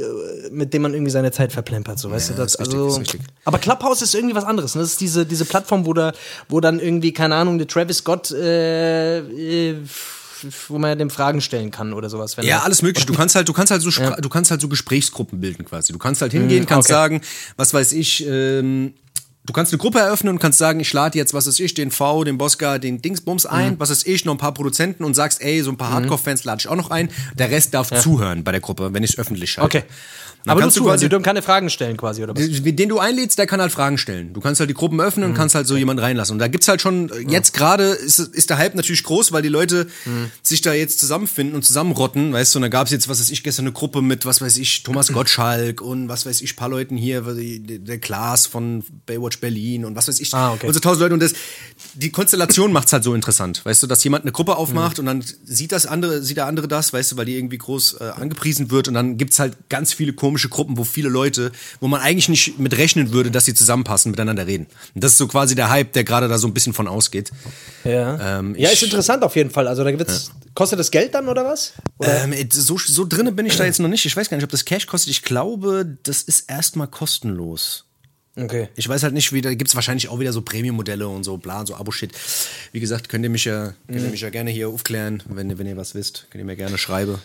mit 0.50 0.74
dem 0.74 0.82
man 0.82 0.92
irgendwie 0.92 1.12
seine 1.12 1.30
Zeit 1.30 1.52
verplempert, 1.52 2.00
so, 2.00 2.10
weißt 2.10 2.30
Ja, 2.30 2.34
du 2.36 2.42
das? 2.42 2.56
ist 2.56 2.60
richtig, 2.98 3.20
also. 3.20 3.30
Aber 3.44 3.58
Clubhouse 3.58 4.02
ist 4.02 4.12
irgendwie 4.16 4.34
was 4.34 4.42
anderes. 4.44 4.74
Ne? 4.74 4.80
Das 4.82 4.90
ist 4.90 5.00
diese, 5.00 5.24
diese 5.24 5.44
Plattform, 5.44 5.86
wo, 5.86 5.92
da, 5.92 6.12
wo 6.48 6.60
dann 6.60 6.80
irgendwie, 6.80 7.12
keine 7.12 7.36
Ahnung, 7.36 7.58
der 7.58 7.68
Travis 7.68 7.98
Scott, 7.98 8.32
äh, 8.32 9.18
äh, 9.20 9.76
wo 10.68 10.78
man 10.78 10.98
dem 10.98 11.10
Fragen 11.10 11.40
stellen 11.40 11.70
kann 11.70 11.92
oder 11.92 12.08
sowas. 12.08 12.36
Ja, 12.42 12.60
alles 12.60 12.82
mögliche. 12.82 13.06
Du 13.06 13.14
kannst 13.14 13.34
halt, 13.34 13.48
du 13.48 13.52
kannst 13.52 13.70
halt 13.70 13.82
so, 13.82 13.90
Spra- 13.90 14.20
du 14.20 14.28
kannst 14.28 14.50
halt 14.50 14.60
so 14.60 14.68
Gesprächsgruppen 14.68 15.40
bilden 15.40 15.64
quasi. 15.64 15.92
Du 15.92 15.98
kannst 15.98 16.22
halt 16.22 16.32
hingehen, 16.32 16.66
kannst 16.66 16.88
okay. 16.88 16.94
sagen, 16.94 17.20
was 17.56 17.74
weiß 17.74 17.92
ich, 17.92 18.26
ähm, 18.26 18.94
du 19.46 19.52
kannst 19.52 19.72
eine 19.72 19.78
Gruppe 19.78 19.98
eröffnen 20.00 20.30
und 20.34 20.38
kannst 20.38 20.58
sagen, 20.58 20.80
ich 20.80 20.92
lade 20.92 21.16
jetzt, 21.16 21.32
was 21.32 21.46
weiß 21.46 21.58
ich, 21.60 21.74
den 21.74 21.90
V, 21.90 22.24
den 22.24 22.36
Bosca, 22.38 22.78
den 22.78 23.00
Dingsbums 23.00 23.46
ein, 23.46 23.78
was 23.78 23.90
weiß 23.90 24.04
ich, 24.06 24.24
noch 24.24 24.34
ein 24.34 24.38
paar 24.38 24.52
Produzenten 24.54 25.04
und 25.04 25.14
sagst, 25.14 25.40
ey, 25.42 25.62
so 25.62 25.70
ein 25.70 25.76
paar 25.76 25.92
Hardcore-Fans 25.92 26.44
lade 26.44 26.60
ich 26.60 26.68
auch 26.68 26.76
noch 26.76 26.90
ein. 26.90 27.08
Der 27.38 27.50
Rest 27.50 27.72
darf 27.74 27.90
zuhören 28.02 28.44
bei 28.44 28.52
der 28.52 28.60
Gruppe, 28.60 28.92
wenn 28.92 29.02
ich 29.02 29.10
es 29.12 29.18
öffentlich 29.18 29.56
halte. 29.58 29.78
Okay. 29.78 29.86
Dann 30.44 30.52
Aber 30.52 30.62
du 30.62 30.70
zuhören, 30.70 30.92
quasi- 30.92 31.06
die 31.06 31.08
dürfen 31.08 31.24
keine 31.24 31.42
Fragen 31.42 31.70
stellen 31.70 31.96
quasi, 31.96 32.22
oder 32.22 32.36
was? 32.36 32.62
den 32.62 32.88
du 32.88 33.00
einlädst, 33.00 33.36
der 33.36 33.48
kann 33.48 33.60
halt 33.60 33.72
Fragen 33.72 33.98
stellen. 33.98 34.32
Du 34.32 34.40
kannst 34.40 34.60
halt 34.60 34.70
die 34.70 34.74
Gruppen 34.74 35.00
öffnen 35.00 35.24
Mhm. 35.26 35.30
und 35.32 35.36
kannst 35.36 35.56
halt 35.56 35.66
so 35.66 35.76
jemanden 35.76 36.00
reinlassen. 36.04 36.34
Und 36.34 36.38
da 36.38 36.46
gibt's 36.46 36.68
halt 36.68 36.80
schon, 36.80 37.10
jetzt 37.28 37.52
gerade 37.52 37.86
ist, 37.86 38.20
ist 38.20 38.48
der 38.50 38.58
Hype 38.58 38.76
natürlich 38.76 39.02
groß, 39.02 39.32
weil 39.32 39.42
die 39.42 39.48
Leute 39.48 39.88
Mhm. 40.04 40.30
sich 40.42 40.60
da 40.60 40.72
jetzt 40.72 41.00
zusammenfinden 41.00 41.56
und 41.56 41.64
zusammenrotten, 41.64 42.32
weißt 42.32 42.54
du, 42.54 42.58
und 42.58 42.62
da 42.62 42.68
gab's 42.68 42.92
jetzt, 42.92 43.08
was 43.08 43.18
weiß 43.18 43.30
ich, 43.30 43.42
gestern 43.42 43.64
eine 43.64 43.72
Gruppe 43.72 44.02
mit, 44.02 44.24
was 44.24 44.40
weiß 44.40 44.56
ich, 44.58 44.84
Thomas 44.84 45.08
Gottschalk 45.12 45.80
und 45.80 46.08
was 46.08 46.26
weiß 46.26 46.40
ich, 46.42 46.54
paar 46.54 46.68
Leuten 46.68 46.96
hier, 46.96 47.22
der 47.26 47.98
Klaas 47.98 48.46
von 48.46 48.84
Baywatch 49.06 49.35
Berlin 49.36 49.84
und 49.84 49.94
was 49.96 50.08
weiß 50.08 50.20
ich, 50.20 50.32
Ah, 50.34 50.52
okay. 50.52 50.66
und 50.66 50.72
so 50.74 50.80
tausend 50.80 51.00
Leute. 51.02 51.14
Und 51.14 51.20
das, 51.22 51.32
die 51.94 52.10
Konstellation 52.10 52.72
macht's 52.72 52.92
halt 52.92 53.04
so 53.04 53.14
interessant, 53.14 53.64
weißt 53.64 53.82
du, 53.82 53.86
dass 53.86 54.02
jemand 54.04 54.24
eine 54.24 54.32
Gruppe 54.32 54.52
Mhm. 54.52 54.56
aufmacht 54.58 54.98
und 54.98 55.06
dann 55.06 55.24
sieht 55.44 55.72
das 55.72 55.86
andere, 55.86 56.22
sieht 56.22 56.36
der 56.36 56.46
andere 56.46 56.68
das, 56.68 56.92
weißt 56.92 57.12
du, 57.12 57.16
weil 57.16 57.24
die 57.26 57.36
irgendwie 57.36 57.58
groß 57.58 57.94
äh, 58.00 58.04
angepriesen 58.16 58.70
wird 58.70 58.88
und 58.88 58.94
dann 58.94 59.16
gibt's 59.18 59.38
halt 59.38 59.68
ganz 59.68 59.92
viele 59.92 60.12
komische 60.12 60.48
Gruppen, 60.48 60.76
wo 60.78 60.84
viele 60.84 61.08
Leute, 61.08 61.52
wo 61.80 61.88
man 61.88 62.00
eigentlich 62.00 62.28
nicht 62.28 62.58
mit 62.58 62.76
rechnen 62.76 63.12
würde, 63.12 63.30
dass 63.30 63.44
sie 63.44 63.54
zusammenpassen, 63.54 64.10
miteinander 64.10 64.46
reden. 64.46 64.66
Und 64.94 65.02
das 65.04 65.12
ist 65.12 65.18
so 65.18 65.26
quasi 65.28 65.54
der 65.54 65.70
Hype, 65.70 65.92
der 65.92 66.04
gerade 66.04 66.28
da 66.28 66.38
so 66.38 66.46
ein 66.46 66.54
bisschen 66.54 66.72
von 66.72 66.88
ausgeht. 66.88 67.30
Ja. 67.84 68.38
Ähm, 68.38 68.54
ja, 68.58 68.70
ist 68.70 68.82
interessant 68.82 69.22
auf 69.22 69.36
jeden 69.36 69.50
Fall. 69.50 69.68
Also 69.68 69.84
da 69.84 69.90
gibt's, 69.90 70.30
kostet 70.54 70.78
das 70.78 70.90
Geld 70.90 71.14
dann 71.14 71.28
oder 71.28 71.44
was? 71.44 71.72
Oder? 71.98 72.24
Ähm, 72.24 72.34
so, 72.52 72.78
so 72.78 73.06
drinne 73.06 73.32
bin 73.32 73.46
ich 73.46 73.56
da 73.56 73.64
jetzt 73.64 73.80
noch 73.80 73.88
nicht. 73.88 74.04
Ich 74.06 74.16
weiß 74.16 74.28
gar 74.28 74.36
nicht, 74.36 74.44
ob 74.44 74.50
das 74.50 74.64
Cash 74.64 74.86
kostet. 74.86 75.10
Ich 75.10 75.22
glaube, 75.22 75.96
das 76.02 76.22
ist 76.22 76.48
erstmal 76.50 76.88
kostenlos. 76.88 77.85
Okay. 78.38 78.68
Ich 78.76 78.86
weiß 78.88 79.02
halt 79.02 79.14
nicht, 79.14 79.32
wie 79.32 79.40
da 79.40 79.54
gibt's 79.54 79.74
wahrscheinlich 79.74 80.08
auch 80.08 80.20
wieder 80.20 80.32
so 80.32 80.42
Premium-Modelle 80.42 81.08
und 81.08 81.24
so 81.24 81.38
bla, 81.38 81.64
so 81.64 81.74
Abo-Shit. 81.74 82.12
Wie 82.72 82.80
gesagt, 82.80 83.08
könnt 83.08 83.24
ihr 83.24 83.30
mich 83.30 83.46
ja, 83.46 83.72
könnt 83.88 84.02
ihr 84.02 84.10
mich 84.10 84.20
ja 84.20 84.30
gerne 84.30 84.50
hier 84.50 84.68
aufklären, 84.68 85.22
wenn, 85.28 85.48
ihr- 85.50 85.58
wenn 85.58 85.66
ihr 85.66 85.76
was 85.78 85.94
wisst. 85.94 86.26
Könnt 86.30 86.42
ihr 86.42 86.46
mir 86.46 86.56
gerne 86.56 86.76
schreiben. 86.76 87.18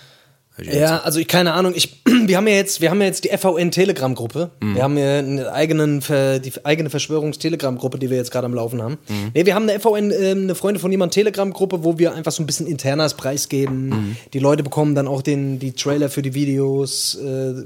Ja, 0.65 0.99
also 0.99 1.19
ich 1.19 1.27
keine 1.27 1.53
Ahnung, 1.53 1.73
ich, 1.75 2.01
wir 2.05 2.37
haben 2.37 2.47
ja 2.47 2.55
jetzt, 2.55 2.81
wir 2.81 2.89
haben 2.89 2.99
ja 3.01 3.07
jetzt 3.07 3.23
die 3.23 3.29
FVN 3.29 3.71
Telegram-Gruppe. 3.71 4.51
Mhm. 4.59 4.75
Wir 4.75 4.83
haben 4.83 4.97
ja 4.97 5.19
eine 5.19 5.51
eigenen, 5.51 5.99
die 6.01 6.51
eigene 6.63 6.89
Verschwörungs-Telegram-Gruppe, 6.89 7.99
die 7.99 8.09
wir 8.09 8.17
jetzt 8.17 8.31
gerade 8.31 8.45
am 8.45 8.53
Laufen 8.53 8.81
haben. 8.81 8.97
Mhm. 9.07 9.31
Nee, 9.33 9.45
wir 9.45 9.55
haben 9.55 9.67
eine 9.67 9.79
FVN, 9.79 10.11
ähm, 10.11 10.43
eine 10.43 10.55
Freunde 10.55 10.79
von 10.79 10.91
jemand 10.91 11.13
Telegram-Gruppe, 11.13 11.83
wo 11.83 11.97
wir 11.97 12.13
einfach 12.13 12.31
so 12.31 12.43
ein 12.43 12.45
bisschen 12.45 12.67
internas 12.67 13.15
preisgeben. 13.15 13.89
Mhm. 13.89 14.17
Die 14.33 14.39
Leute 14.39 14.63
bekommen 14.63 14.95
dann 14.95 15.07
auch 15.07 15.21
den, 15.21 15.59
die 15.59 15.73
Trailer 15.73 16.09
für 16.09 16.21
die 16.21 16.33
Videos 16.33 17.15
äh, 17.15 17.63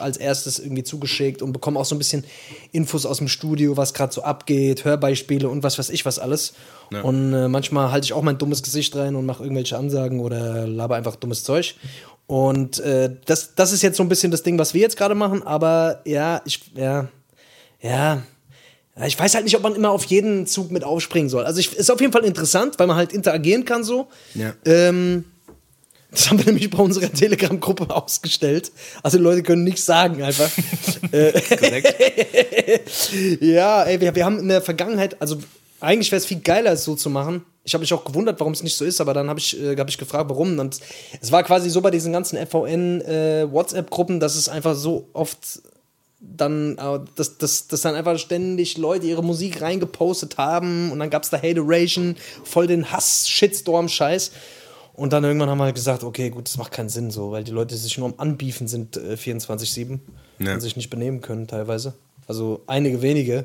als 0.00 0.16
erstes 0.16 0.58
irgendwie 0.58 0.84
zugeschickt 0.84 1.42
und 1.42 1.52
bekommen 1.52 1.76
auch 1.76 1.84
so 1.84 1.94
ein 1.94 1.98
bisschen 1.98 2.24
Infos 2.72 3.06
aus 3.06 3.18
dem 3.18 3.28
Studio, 3.28 3.76
was 3.76 3.94
gerade 3.94 4.12
so 4.12 4.22
abgeht, 4.22 4.84
Hörbeispiele 4.84 5.48
und 5.48 5.62
was 5.62 5.78
weiß 5.78 5.90
ich 5.90 6.04
was 6.04 6.18
alles. 6.18 6.54
Und 7.02 7.32
äh, 7.32 7.48
manchmal 7.48 7.92
halte 7.92 8.04
ich 8.04 8.12
auch 8.12 8.22
mein 8.22 8.38
dummes 8.38 8.62
Gesicht 8.62 8.96
rein 8.96 9.14
und 9.14 9.24
mache 9.24 9.44
irgendwelche 9.44 9.78
Ansagen 9.78 10.20
oder 10.20 10.66
laber 10.66 10.96
einfach 10.96 11.16
dummes 11.16 11.44
Zeug. 11.44 11.76
Und 12.30 12.78
äh, 12.78 13.10
das, 13.26 13.56
das 13.56 13.72
ist 13.72 13.82
jetzt 13.82 13.96
so 13.96 14.04
ein 14.04 14.08
bisschen 14.08 14.30
das 14.30 14.44
Ding, 14.44 14.56
was 14.56 14.72
wir 14.72 14.80
jetzt 14.80 14.96
gerade 14.96 15.16
machen, 15.16 15.42
aber 15.42 16.00
ja, 16.04 16.40
ich, 16.44 16.60
ja, 16.76 17.08
ja. 17.80 18.22
Ich 19.04 19.18
weiß 19.18 19.34
halt 19.34 19.42
nicht, 19.42 19.56
ob 19.56 19.64
man 19.64 19.74
immer 19.74 19.90
auf 19.90 20.04
jeden 20.04 20.46
Zug 20.46 20.70
mit 20.70 20.84
aufspringen 20.84 21.28
soll. 21.28 21.44
Also 21.44 21.58
ich, 21.58 21.74
ist 21.74 21.90
auf 21.90 22.00
jeden 22.00 22.12
Fall 22.12 22.24
interessant, 22.24 22.78
weil 22.78 22.86
man 22.86 22.96
halt 22.96 23.12
interagieren 23.12 23.64
kann 23.64 23.82
so. 23.82 24.06
Ja. 24.34 24.54
Ähm, 24.64 25.24
das 26.12 26.30
haben 26.30 26.38
wir 26.38 26.46
nämlich 26.46 26.70
bei 26.70 26.78
unserer 26.78 27.12
Telegram-Gruppe 27.12 27.92
ausgestellt. 27.92 28.70
Also 29.02 29.18
die 29.18 29.24
Leute 29.24 29.42
können 29.42 29.64
nichts 29.64 29.84
sagen 29.84 30.22
einfach. 30.22 30.50
Äh, 31.12 31.32
ja, 33.40 33.82
ey, 33.82 34.00
wir, 34.00 34.14
wir 34.14 34.24
haben 34.24 34.38
in 34.38 34.46
der 34.46 34.62
Vergangenheit, 34.62 35.20
also 35.20 35.38
eigentlich 35.80 36.10
wäre 36.12 36.20
es 36.20 36.26
viel 36.26 36.40
geiler, 36.40 36.72
es 36.72 36.84
so 36.84 36.94
zu 36.94 37.10
machen. 37.10 37.44
Ich 37.64 37.74
habe 37.74 37.82
mich 37.82 37.92
auch 37.92 38.04
gewundert, 38.04 38.40
warum 38.40 38.52
es 38.52 38.62
nicht 38.62 38.76
so 38.76 38.84
ist, 38.84 39.00
aber 39.00 39.12
dann 39.14 39.28
habe 39.28 39.38
ich, 39.40 39.60
äh, 39.60 39.76
hab 39.76 39.88
ich 39.88 39.98
gefragt, 39.98 40.30
warum. 40.30 40.58
Und 40.58 40.78
es 41.20 41.30
war 41.32 41.42
quasi 41.42 41.68
so 41.70 41.80
bei 41.80 41.90
diesen 41.90 42.12
ganzen 42.12 42.36
FVN-WhatsApp-Gruppen, 42.38 44.20
dass 44.20 44.36
es 44.36 44.48
einfach 44.48 44.74
so 44.74 45.08
oft 45.12 45.62
dann, 46.20 46.76
äh, 46.78 47.00
dass, 47.16 47.38
dass, 47.38 47.66
dass 47.68 47.80
dann 47.82 47.94
einfach 47.94 48.18
ständig 48.18 48.76
Leute 48.78 49.06
ihre 49.06 49.22
Musik 49.24 49.62
reingepostet 49.62 50.36
haben 50.38 50.90
und 50.92 50.98
dann 50.98 51.10
gab 51.10 51.22
es 51.22 51.30
da 51.30 51.38
Hateration, 51.38 52.16
voll 52.44 52.66
den 52.66 52.90
Hass-Shitstorm-Scheiß. 52.92 54.32
Und 54.94 55.12
dann 55.14 55.24
irgendwann 55.24 55.48
haben 55.48 55.58
wir 55.58 55.72
gesagt, 55.72 56.04
okay, 56.04 56.28
gut, 56.28 56.46
das 56.46 56.58
macht 56.58 56.72
keinen 56.72 56.90
Sinn 56.90 57.10
so, 57.10 57.30
weil 57.30 57.42
die 57.44 57.52
Leute 57.52 57.74
sich 57.76 57.96
nur 57.96 58.08
am 58.08 58.14
Anbiefen 58.18 58.68
sind 58.68 58.96
äh, 58.98 59.14
24-7 59.14 59.98
Ja. 60.40 60.54
und 60.54 60.60
sich 60.60 60.76
nicht 60.76 60.90
benehmen 60.90 61.22
können 61.22 61.46
teilweise. 61.46 61.94
Also 62.26 62.62
einige 62.66 63.00
wenige, 63.00 63.44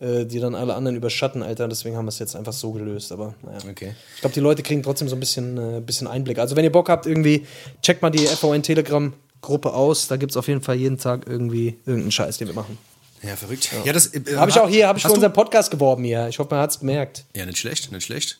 äh, 0.00 0.24
die 0.24 0.40
dann 0.40 0.54
alle 0.54 0.74
anderen 0.74 0.96
überschatten, 0.96 1.42
Alter. 1.42 1.68
Deswegen 1.68 1.96
haben 1.96 2.04
wir 2.06 2.10
es 2.10 2.18
jetzt 2.18 2.36
einfach 2.36 2.52
so 2.52 2.72
gelöst. 2.72 3.12
Aber 3.12 3.34
naja. 3.42 3.58
Okay. 3.70 3.94
Ich 4.14 4.20
glaube, 4.20 4.34
die 4.34 4.40
Leute 4.40 4.62
kriegen 4.62 4.82
trotzdem 4.82 5.08
so 5.08 5.16
ein 5.16 5.20
bisschen, 5.20 5.56
äh, 5.58 5.80
bisschen 5.80 6.06
Einblick. 6.06 6.38
Also 6.38 6.56
wenn 6.56 6.64
ihr 6.64 6.72
Bock 6.72 6.88
habt, 6.88 7.06
irgendwie, 7.06 7.46
checkt 7.82 8.02
mal 8.02 8.10
die 8.10 8.26
FON 8.26 8.62
Telegram-Gruppe 8.62 9.72
aus. 9.72 10.08
Da 10.08 10.16
gibt 10.16 10.32
es 10.32 10.36
auf 10.36 10.48
jeden 10.48 10.60
Fall 10.62 10.76
jeden 10.76 10.98
Tag 10.98 11.26
irgendwie 11.26 11.78
irgendeinen 11.86 12.12
Scheiß, 12.12 12.38
den 12.38 12.48
wir 12.48 12.54
machen. 12.54 12.78
Ja, 13.22 13.36
verrückt. 13.36 13.70
Ja, 13.84 13.92
das 13.94 14.08
äh, 14.12 14.20
Habe 14.36 14.50
ich 14.50 14.58
auch 14.60 14.68
hier, 14.68 14.86
habe 14.86 14.98
ich 14.98 15.04
für 15.06 15.12
unseren 15.12 15.32
Podcast 15.32 15.70
geworben 15.70 16.04
hier. 16.04 16.28
Ich 16.28 16.38
hoffe, 16.38 16.50
man 16.54 16.60
hat 16.62 16.70
es 16.70 16.78
gemerkt. 16.80 17.24
Ja, 17.34 17.46
nicht 17.46 17.56
schlecht, 17.56 17.90
nicht 17.90 18.04
schlecht. 18.04 18.38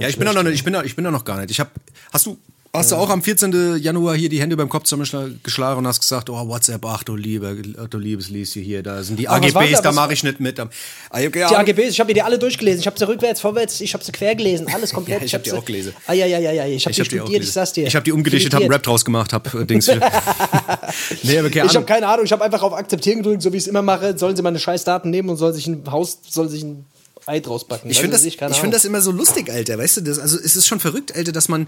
ja, 0.00 0.08
ich 0.08 0.16
bin, 0.16 0.24
da 0.26 0.32
noch, 0.32 0.42
nicht- 0.42 0.54
ich, 0.54 0.64
bin 0.64 0.72
da, 0.72 0.82
ich 0.82 0.96
bin 0.96 1.04
da 1.04 1.10
noch 1.10 1.24
gar 1.26 1.38
nicht. 1.38 1.50
Ich 1.50 1.60
hab, 1.60 1.70
hast 2.10 2.24
du, 2.24 2.38
hast 2.74 2.90
du 2.92 2.96
auch 2.96 3.08
am 3.10 3.22
14. 3.22 3.76
Januar 3.80 4.16
hier 4.16 4.28
die 4.28 4.40
Hände 4.40 4.56
beim 4.56 4.68
Kopf 4.68 4.84
zusammengeschlagen 4.84 5.78
und 5.78 5.86
hast 5.86 6.00
gesagt, 6.00 6.28
oh, 6.28 6.48
WhatsApp, 6.48 6.84
ach 6.84 7.02
du 7.04 7.16
liebe, 7.16 7.56
ach 7.82 7.88
du 7.88 7.98
liebes 7.98 8.28
Lieschen 8.30 8.62
hier, 8.62 8.82
da 8.82 9.02
sind 9.02 9.18
die 9.18 9.28
Aber 9.28 9.46
AGBs, 9.46 9.76
da? 9.76 9.82
da 9.82 9.92
mache 9.92 10.12
ich 10.12 10.24
nicht 10.24 10.40
mit. 10.40 10.58
Ah, 10.60 10.68
Die 11.20 11.42
AGBs, 11.44 11.90
ich 11.90 12.00
habe 12.00 12.08
mir 12.08 12.14
die 12.14 12.22
alle 12.22 12.38
durchgelesen. 12.38 12.80
Ich 12.80 12.86
habe 12.86 12.98
sie 12.98 13.06
rückwärts, 13.06 13.40
vorwärts, 13.40 13.80
ich 13.80 13.94
habe 13.94 14.02
sie 14.04 14.12
quer 14.12 14.34
gelesen. 14.34 14.66
Alles 14.72 14.92
komplett. 14.94 15.20
Ja, 15.20 15.26
ich 15.26 15.34
hab 15.34 15.42
die 15.44 15.50
sie- 15.50 15.56
auch 15.56 15.64
gelesen. 15.64 15.92
Ah, 16.06 16.12
ja, 16.12 16.26
ja, 16.26 16.38
ja, 16.38 16.52
ja. 16.52 16.66
Ich 16.66 16.84
habe 16.84 16.90
ich 16.90 16.96
die 16.96 17.02
hab 17.02 17.08
die 17.08 17.20
auch 17.20 17.24
studiert, 17.24 17.26
ich 17.28 17.32
gelesen. 17.32 17.52
sag's 17.52 17.72
dir. 17.72 17.86
Ich 17.86 17.94
habe 17.96 18.04
die 18.04 18.12
umgedichtet, 18.12 18.52
habe 18.54 18.64
einen. 18.64 18.72
Rap 18.72 18.82
draus 18.82 19.04
gemacht, 19.04 19.32
hab 19.32 19.54
äh, 19.54 19.64
Dings. 19.64 19.86
nee, 21.22 21.38
aber 21.38 21.50
keine 21.50 21.66
Ich 21.66 21.76
habe 21.76 21.86
keine 21.86 22.06
Ahnung, 22.08 22.24
ich 22.24 22.32
habe 22.32 22.44
einfach 22.44 22.62
auf 22.62 22.72
Akzeptieren 22.72 23.18
gedrückt, 23.18 23.42
so 23.42 23.52
wie 23.52 23.56
ich 23.56 23.62
es 23.64 23.66
immer 23.68 23.82
mache. 23.82 24.16
Sollen 24.18 24.36
sie 24.36 24.42
meine 24.42 24.58
scheiß 24.58 24.84
Daten 24.84 25.10
nehmen 25.10 25.28
und 25.28 25.36
soll 25.36 25.52
sich 25.52 25.66
ein 25.66 25.82
Haus, 25.90 26.18
soll 26.28 26.48
sich 26.48 26.62
ein 26.62 26.84
Ei 27.26 27.40
draus 27.40 27.64
backen. 27.66 27.88
Ich 27.88 27.98
finde 28.00 28.16
das, 28.16 28.24
ich 28.24 28.36
find 28.36 28.74
das 28.74 28.84
immer 28.84 29.00
so 29.00 29.10
lustig, 29.10 29.50
Alter. 29.50 29.78
Weißt 29.78 29.96
du, 29.96 30.00
das, 30.02 30.18
also 30.18 30.36
es 30.38 30.56
ist 30.56 30.66
schon 30.66 30.78
verrückt, 30.80 31.14
Alter, 31.16 31.32
dass 31.32 31.48
man, 31.48 31.66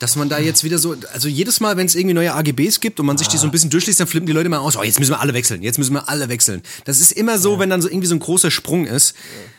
dass 0.00 0.16
man 0.16 0.28
da 0.28 0.38
jetzt 0.38 0.64
wieder 0.64 0.78
so, 0.78 0.96
also 1.12 1.28
jedes 1.28 1.60
Mal, 1.60 1.76
wenn 1.76 1.86
es 1.86 1.94
irgendwie 1.94 2.14
neue 2.14 2.34
AGBs 2.34 2.80
gibt 2.80 2.98
und 2.98 3.06
man 3.06 3.18
sich 3.18 3.28
die 3.28 3.36
so 3.36 3.46
ein 3.46 3.50
bisschen 3.50 3.70
durchliest, 3.70 4.00
dann 4.00 4.06
flippen 4.06 4.26
die 4.26 4.32
Leute 4.32 4.48
mal 4.48 4.58
aus, 4.58 4.76
oh, 4.76 4.82
jetzt 4.82 4.98
müssen 4.98 5.12
wir 5.12 5.20
alle 5.20 5.34
wechseln, 5.34 5.62
jetzt 5.62 5.78
müssen 5.78 5.92
wir 5.92 6.08
alle 6.08 6.28
wechseln. 6.28 6.62
Das 6.86 7.00
ist 7.00 7.12
immer 7.12 7.38
so, 7.38 7.58
wenn 7.58 7.68
dann 7.68 7.82
so 7.82 7.88
irgendwie 7.88 8.06
so 8.06 8.14
ein 8.14 8.18
großer 8.18 8.50
Sprung 8.50 8.86
ist. 8.86 9.14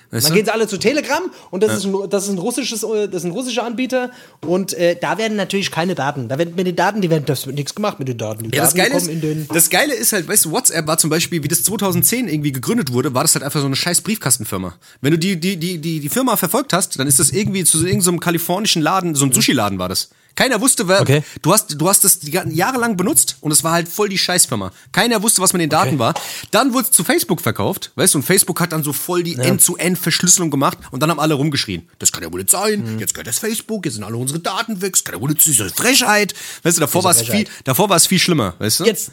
Weißt 0.10 0.28
Dann 0.28 0.36
gehen 0.36 0.46
sie 0.46 0.52
alle 0.52 0.68
zu 0.68 0.78
Telegram 0.78 1.22
und 1.52 1.64
das, 1.64 1.78
ist, 1.78 1.86
ein, 1.86 2.10
das, 2.10 2.26
ist 2.26 2.32
ein 2.32 2.38
russisches, 2.38 2.84
äh, 2.84 3.08
das 3.08 3.22
ist 3.22 3.30
ein 3.30 3.32
russischer 3.32 3.64
Anbieter 3.64 4.12
und 4.46 4.74
äh, 4.74 4.98
da 5.00 5.18
werden 5.18 5.38
natürlich 5.38 5.72
keine 5.72 5.96
Daten. 5.96 6.28
Da 6.28 6.38
werden 6.38 6.54
mit 6.56 6.68
den 6.68 6.76
Daten, 6.76 7.00
die 7.00 7.10
werden, 7.10 7.24
das 7.26 7.46
wird 7.46 7.56
nichts 7.56 7.76
gemacht 7.76 7.98
mit 7.98 8.10
den 8.10 8.18
Daten. 8.18 8.50
Die 8.50 8.58
Ja, 8.58 8.64
das 8.64 8.74
Daten 8.74 8.78
Geile, 8.78 8.90
kommen 8.90 9.10
ist, 9.10 9.14
in 9.14 9.22
den. 9.22 9.48
das 9.48 9.70
Geile 9.70 9.94
ist 9.94 10.12
halt, 10.12 10.28
weißt 10.28 10.46
du, 10.46 10.52
WhatsApp 10.52 10.86
war 10.86 10.98
zum 10.98 11.10
Beispiel, 11.10 11.44
wie 11.44 11.48
das 11.48 11.64
2010 11.64 12.28
irgendwie 12.28 12.52
gegründet 12.52 12.92
wurde, 12.92 13.14
war 13.14 13.24
das 13.24 13.36
halt 13.36 13.46
einfach 13.46 13.62
so 13.62 13.68
eine 13.68 13.76
scheiß 13.78 14.02
Briefkastenfirma. 14.02 14.76
Wenn 15.00 15.12
du 15.12 15.18
die, 15.18 15.40
die, 15.40 15.56
die, 15.56 15.78
die, 15.78 16.02
die 16.02 16.10
Firma 16.10 16.36
verfolgt 16.36 16.74
hast, 16.74 17.00
dann 17.00 17.08
ist 17.08 17.20
das 17.20 17.30
irgendwie 17.30 17.64
zu 17.64 17.78
so 17.78 17.86
irgendeinem 17.86 18.20
kalifornischen 18.20 18.82
Laden, 18.82 19.16
so 19.16 19.24
ein 19.24 19.32
Sushi-Laden 19.32 19.80
war 19.80 19.88
das. 19.88 20.10
Keiner 20.36 20.62
wusste, 20.62 20.88
wer, 20.88 21.02
Okay. 21.02 21.24
du 21.42 21.54
hast, 21.54 21.80
du 21.80 21.88
hast 21.90 22.04
das 22.04 22.20
die 22.20 22.32
ganzen 22.32 22.56
Jahre 22.56 22.78
lang 22.80 22.98
benutzt 22.98 23.38
und 23.42 23.52
es 23.52 23.64
war 23.64 23.74
halt 23.74 23.88
voll 23.88 24.10
die 24.10 24.18
Scheißfirma. 24.18 24.72
Keiner 24.92 25.22
wusste, 25.24 25.42
was 25.42 25.54
mit 25.54 25.62
den 25.62 25.70
Daten 25.70 26.00
war. 26.00 26.14
Dann 26.52 26.74
wurde 26.74 26.86
es 26.86 26.92
zu 26.92 27.04
Facebook 27.04 27.42
verkauft, 27.42 27.92
weißt 27.96 28.14
du, 28.14 28.20
und 28.20 28.24
Facebook 28.24 28.60
hat 28.60 28.72
dann 28.72 28.84
so 28.84 28.94
voll 28.94 29.24
die 29.24 29.36
End-zu-End-Verschlüsselung 29.38 30.50
gemacht 30.52 30.78
und 30.92 31.02
dann 31.02 31.10
haben 31.10 31.20
alle 31.20 31.34
rumgeschrien. 31.34 31.88
Das 32.00 32.12
kann 32.12 32.24
ja 32.24 32.32
wohl 32.32 32.40
nicht 32.40 32.50
sein, 32.52 32.98
jetzt 33.00 33.14
gehört 33.14 33.28
das 33.28 33.40
Facebook, 33.40 33.86
jetzt 33.86 33.96
sind 33.96 34.04
alle 34.04 34.18
unsere 34.18 34.40
Daten 34.40 34.82
weg, 34.82 34.94
das 34.94 35.04
kann 35.04 35.16
ja 35.16 35.22
wohl 35.22 35.30
nicht 35.30 35.42
sein, 35.42 35.52
diese 35.54 35.70
Frechheit. 35.70 36.34
Weißt 36.64 36.78
du, 36.78 36.82
davor 36.82 37.04
war 37.04 37.12
es 37.12 37.22
viel, 37.22 37.48
davor 37.64 37.90
war 37.90 37.98
es 37.98 38.08
viel 38.08 38.20
schlimmer, 38.20 38.56
weißt 38.60 38.82
du? 38.82 38.86
Jetzt 38.86 39.12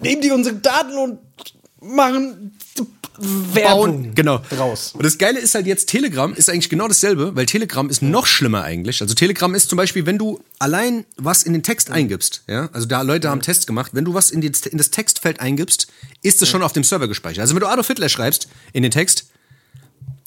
nehmen 0.00 0.22
die 0.22 0.30
unsere 0.30 0.56
Daten 0.56 0.96
und 0.96 1.18
machen 1.80 2.52
Werbung 3.18 4.14
genau. 4.14 4.38
draus. 4.50 4.92
Und 4.92 5.04
das 5.04 5.18
Geile 5.18 5.40
ist 5.40 5.54
halt 5.54 5.66
jetzt, 5.66 5.88
Telegram 5.88 6.32
ist 6.32 6.48
eigentlich 6.48 6.68
genau 6.68 6.86
dasselbe, 6.86 7.34
weil 7.34 7.46
Telegram 7.46 7.88
ist 7.90 8.00
noch 8.00 8.26
schlimmer 8.26 8.62
eigentlich. 8.62 9.00
Also 9.00 9.14
Telegram 9.14 9.54
ist 9.54 9.68
zum 9.68 9.76
Beispiel, 9.76 10.06
wenn 10.06 10.18
du 10.18 10.40
allein 10.58 11.04
was 11.16 11.42
in 11.42 11.52
den 11.52 11.62
Text 11.62 11.90
eingibst, 11.90 12.44
ja, 12.46 12.68
also 12.72 12.86
da 12.86 13.02
Leute 13.02 13.28
haben 13.30 13.40
Tests 13.40 13.66
gemacht, 13.66 13.92
wenn 13.94 14.04
du 14.04 14.14
was 14.14 14.30
in, 14.30 14.40
die, 14.40 14.52
in 14.70 14.78
das 14.78 14.90
Textfeld 14.90 15.40
eingibst, 15.40 15.88
ist 16.22 16.42
es 16.42 16.48
schon 16.48 16.62
auf 16.62 16.72
dem 16.72 16.84
Server 16.84 17.08
gespeichert. 17.08 17.40
Also 17.40 17.54
wenn 17.54 17.60
du 17.60 17.66
Adolf 17.66 17.88
Hitler 17.88 18.08
schreibst 18.08 18.48
in 18.72 18.82
den 18.82 18.92
Text, 18.92 19.27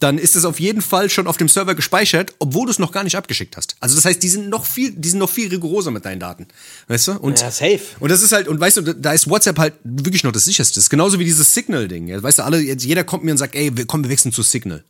dann 0.01 0.17
ist 0.17 0.35
es 0.35 0.45
auf 0.45 0.59
jeden 0.59 0.81
Fall 0.81 1.09
schon 1.09 1.27
auf 1.27 1.37
dem 1.37 1.47
Server 1.47 1.75
gespeichert, 1.75 2.33
obwohl 2.39 2.65
du 2.65 2.71
es 2.71 2.79
noch 2.79 2.91
gar 2.91 3.03
nicht 3.03 3.15
abgeschickt 3.15 3.55
hast. 3.55 3.75
Also 3.79 3.95
das 3.95 4.05
heißt, 4.05 4.21
die 4.21 4.29
sind 4.29 4.49
noch 4.49 4.65
viel, 4.65 4.91
die 4.91 5.09
sind 5.09 5.19
noch 5.19 5.29
viel 5.29 5.49
rigoroser 5.49 5.91
mit 5.91 6.05
deinen 6.05 6.19
Daten. 6.19 6.47
Weißt 6.87 7.07
du? 7.07 7.11
Und, 7.13 7.39
Ja, 7.39 7.51
safe. 7.51 7.79
Und 7.99 8.09
das 8.09 8.21
ist 8.21 8.31
halt, 8.31 8.47
und 8.47 8.59
weißt 8.59 8.77
du, 8.77 8.81
da 8.81 9.13
ist 9.13 9.29
WhatsApp 9.29 9.59
halt 9.59 9.73
wirklich 9.83 10.23
noch 10.23 10.31
das 10.31 10.45
sicherste. 10.45 10.75
Das 10.75 10.85
ist 10.85 10.89
genauso 10.89 11.19
wie 11.19 11.25
dieses 11.25 11.53
Signal-Ding. 11.53 12.21
Weißt 12.21 12.39
du, 12.39 12.43
alle, 12.43 12.59
jetzt 12.59 12.83
jeder 12.83 13.03
kommt 13.03 13.23
mir 13.23 13.31
und 13.31 13.37
sagt, 13.37 13.55
ey, 13.55 13.71
komm, 13.85 14.03
wir 14.03 14.09
wechseln 14.09 14.31
zu 14.31 14.41
Signal. 14.41 14.83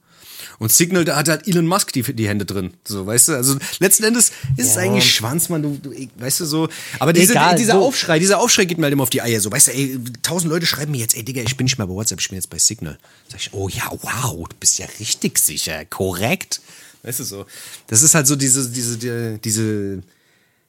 Und 0.62 0.71
Signal, 0.71 1.06
da 1.06 1.15
hat 1.15 1.28
halt 1.28 1.47
Elon 1.47 1.65
Musk 1.65 1.91
die, 1.91 2.04
die 2.04 2.30
Hände 2.30 2.45
drin. 2.45 2.76
So, 2.88 3.08
weißt 3.08 3.30
du? 3.30 3.34
Also 3.34 3.58
letzten 3.80 4.04
Endes 4.04 4.32
ist 4.58 4.67
es 4.67 4.78
eigentlich 4.78 5.12
Schwanz, 5.12 5.50
man, 5.50 5.63
du, 5.63 5.80
du, 5.82 5.91
weißt 6.19 6.41
du 6.41 6.45
so. 6.45 6.69
Aber 7.00 7.13
diese, 7.13 7.34
Egal, 7.34 7.56
dieser 7.56 7.74
so. 7.74 7.84
Aufschrei, 7.84 8.19
dieser 8.19 8.39
Aufschrei 8.39 8.65
geht 8.65 8.78
mir 8.78 8.84
halt 8.84 8.93
immer 8.93 9.02
auf 9.02 9.10
die 9.10 9.24
Eier. 9.24 9.41
So, 9.41 9.52
weißt 9.52 9.69
du, 9.69 9.71
ey, 9.71 9.97
tausend 10.21 10.52
Leute 10.52 10.67
schreiben 10.67 10.91
mir 10.91 11.00
jetzt, 11.00 11.17
ey, 11.17 11.24
Digga, 11.24 11.41
ich 11.41 11.58
bin 11.58 11.65
nicht 11.65 11.80
mehr 11.80 11.88
bei 11.88 11.93
WhatsApp, 11.95 12.21
ich 12.21 12.30
bin 12.30 12.36
jetzt 12.36 12.52
bei 12.52 12.60
Signal. 12.60 13.00
Sag 13.28 13.39
ich, 13.39 13.54
oh 13.54 13.69
ja, 13.69 13.91
wow, 14.04 14.47
du 14.47 14.56
bist 14.60 14.78
ja 14.78 14.86
richtig 15.00 15.39
sicher, 15.39 15.84
korrekt. 15.86 16.62
Weißt 17.02 17.21
du 17.21 17.24
so. 17.24 17.47
Das 17.88 18.04
ist 18.04 18.13
halt 18.13 18.28
so 18.28 18.36
diese, 18.36 18.69
diese, 18.69 18.97
die, 19.00 19.41
diese, 19.41 20.04